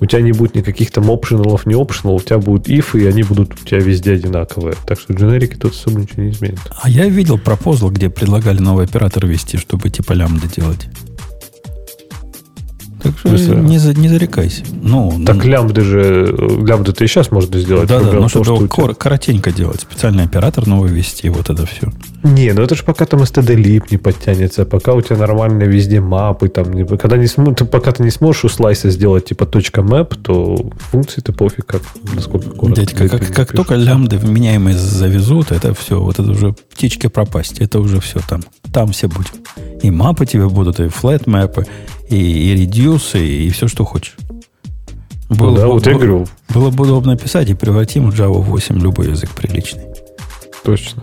У 0.00 0.06
тебя 0.06 0.22
не 0.22 0.30
будет 0.30 0.54
никаких 0.54 0.92
там 0.92 1.10
опшеналов, 1.10 1.66
не 1.66 1.74
опшеналов, 1.74 2.22
у 2.22 2.24
тебя 2.24 2.38
будут 2.38 2.68
if, 2.68 2.96
и 2.96 3.04
они 3.04 3.24
будут 3.24 3.54
у 3.60 3.66
тебя 3.66 3.80
везде 3.80 4.12
одинаковые. 4.12 4.76
Так 4.86 5.00
что 5.00 5.12
дженерики 5.12 5.56
тут 5.56 5.72
особо 5.72 6.02
ничего 6.02 6.22
не 6.22 6.30
изменят. 6.30 6.60
А 6.80 6.88
я 6.88 7.08
видел 7.08 7.36
пропозал, 7.36 7.90
где 7.90 8.08
предлагали 8.10 8.60
новый 8.60 8.84
оператор 8.84 9.26
ввести, 9.26 9.58
чтобы 9.58 9.90
типа 9.90 10.12
лямбда 10.12 10.46
делать. 10.46 10.86
Так 13.02 13.18
что 13.18 13.28
Быстро. 13.28 13.56
не, 13.56 13.78
за, 13.78 13.94
не 13.94 14.08
зарекайся. 14.08 14.62
Ну, 14.82 15.22
так 15.26 15.36
ну, 15.36 15.50
лямбды 15.50 15.82
же, 15.82 16.34
лямбды 16.66 16.92
ты 16.92 17.04
и 17.04 17.06
сейчас 17.06 17.30
можно 17.30 17.58
сделать. 17.58 17.88
Да, 17.88 18.00
да, 18.00 18.12
но 18.12 18.28
чтобы 18.28 18.46
его 18.46 18.68
кор, 18.68 18.94
коротенько 18.94 19.52
делать. 19.52 19.82
Специальный 19.82 20.24
оператор 20.24 20.66
новый 20.66 20.90
ввести, 20.90 21.28
вот 21.28 21.50
это 21.50 21.66
все. 21.66 21.92
Не, 22.22 22.52
ну 22.52 22.62
это 22.62 22.74
же 22.74 22.82
пока 22.82 23.06
там 23.06 23.20
std-lib 23.22 23.84
не 23.90 23.98
подтянется, 23.98 24.64
пока 24.64 24.94
у 24.94 25.02
тебя 25.02 25.16
нормально 25.16 25.64
везде 25.64 26.00
мапы, 26.00 26.48
там, 26.48 26.86
когда 26.98 27.16
не 27.16 27.26
см... 27.26 27.54
ты, 27.54 27.64
пока 27.64 27.92
ты 27.92 28.02
не 28.02 28.10
сможешь 28.10 28.44
у 28.46 28.48
слайса 28.48 28.90
сделать 28.90 29.26
типа 29.26 29.44
.map, 29.44 30.14
то 30.22 30.70
функции 30.90 31.20
ты 31.20 31.32
пофиг, 31.32 31.66
как, 31.66 31.82
насколько 32.14 32.50
коротко. 32.50 32.80
Дядька, 32.80 33.08
как, 33.08 33.32
как 33.32 33.52
только 33.52 33.74
лямбды 33.74 34.18
вменяемые 34.18 34.76
завезут, 34.76 35.52
это 35.52 35.74
все, 35.74 36.00
вот 36.00 36.18
это 36.18 36.30
уже 36.30 36.52
птички 36.52 37.06
пропасть, 37.06 37.60
это 37.60 37.78
уже 37.78 38.00
все 38.00 38.20
там. 38.28 38.42
Там 38.72 38.88
все 38.88 39.08
будет. 39.08 39.32
И 39.82 39.90
мапы 39.90 40.26
тебе 40.26 40.48
будут, 40.48 40.80
и 40.80 40.88
флэт 40.88 41.26
мапы, 41.26 41.66
и, 42.08 42.16
и 42.16 42.54
редюсы, 42.54 43.24
и, 43.24 43.46
и 43.46 43.50
все, 43.50 43.68
что 43.68 43.84
хочешь. 43.84 44.16
Было, 45.28 45.50
ну, 45.50 45.56
да, 45.56 45.66
вот 45.66 45.86
я 45.86 45.94
говорю. 45.94 46.26
Было 46.50 46.70
бы 46.70 46.84
удобно 46.84 47.16
писать 47.16 47.50
и 47.50 47.54
превратим 47.54 48.10
в 48.10 48.14
Java 48.14 48.40
8 48.40 48.78
любой 48.78 49.10
язык 49.10 49.30
приличный. 49.30 49.82
Точно. 50.64 51.02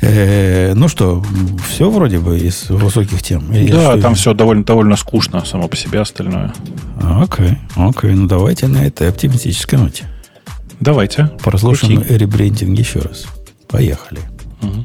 Э, 0.00 0.74
ну 0.74 0.88
что, 0.88 1.24
все 1.68 1.88
вроде 1.88 2.18
бы 2.18 2.38
из 2.38 2.68
высоких 2.68 3.22
тем. 3.22 3.52
Или 3.52 3.70
да, 3.70 3.96
там 3.98 4.14
все 4.16 4.34
довольно, 4.34 4.64
довольно 4.64 4.96
скучно 4.96 5.44
само 5.44 5.68
по 5.68 5.76
себе 5.76 6.00
остальное. 6.00 6.52
Окей, 7.00 7.58
окей. 7.76 8.12
Ну 8.12 8.26
давайте 8.26 8.66
на 8.66 8.84
этой 8.84 9.08
оптимистической 9.08 9.78
ноте. 9.78 10.04
Давайте. 10.80 11.30
Прослушаем 11.42 12.04
ребрендинг 12.08 12.76
еще 12.76 12.98
раз. 12.98 13.26
Поехали. 13.68 14.20
Угу. 14.62 14.84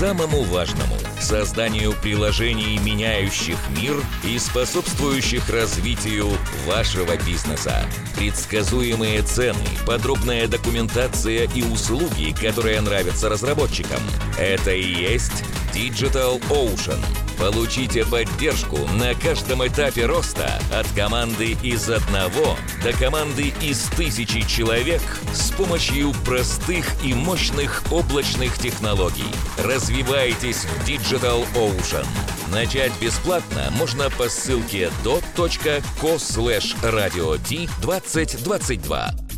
самому 0.01 0.41
важному– 0.45 0.95
созданию 1.19 1.93
приложений, 2.01 2.79
меняющих 2.83 3.55
мир 3.79 3.93
и 4.23 4.39
способствующих 4.39 5.47
развитию 5.47 6.27
вашего 6.65 7.15
бизнеса. 7.17 7.85
Предсказуемые 8.15 9.21
цены, 9.21 9.59
подробная 9.85 10.47
документация 10.47 11.47
и 11.53 11.61
услуги, 11.61 12.33
которые 12.33 12.81
нравятся 12.81 13.29
разработчикам– 13.29 14.01
это 14.39 14.71
и 14.71 14.81
есть 14.81 15.43
Digital 15.73 16.41
Ocean. 16.49 16.99
Получите 17.37 18.05
поддержку 18.05 18.77
на 18.99 19.15
каждом 19.15 19.65
этапе 19.65 20.05
роста 20.05 20.61
от 20.71 20.87
команды 20.91 21.57
из 21.63 21.89
одного 21.89 22.55
до 22.83 22.93
команды 22.93 23.53
из 23.61 23.83
тысячи 23.97 24.41
человек 24.47 25.01
с 25.33 25.49
помощью 25.51 26.13
простых 26.25 26.85
и 27.03 27.13
мощных 27.13 27.83
облачных 27.91 28.57
технологий. 28.57 29.31
Развивайтесь 29.57 30.65
в 30.65 30.87
Digital 30.87 31.45
Ocean. 31.55 32.05
Начать 32.51 32.91
бесплатно 33.01 33.71
можно 33.71 34.09
по 34.11 34.29
ссылке 34.29 34.91
dot.co 35.03 36.17
slash 36.17 36.75
radio 36.83 37.39
2022. 37.81 39.30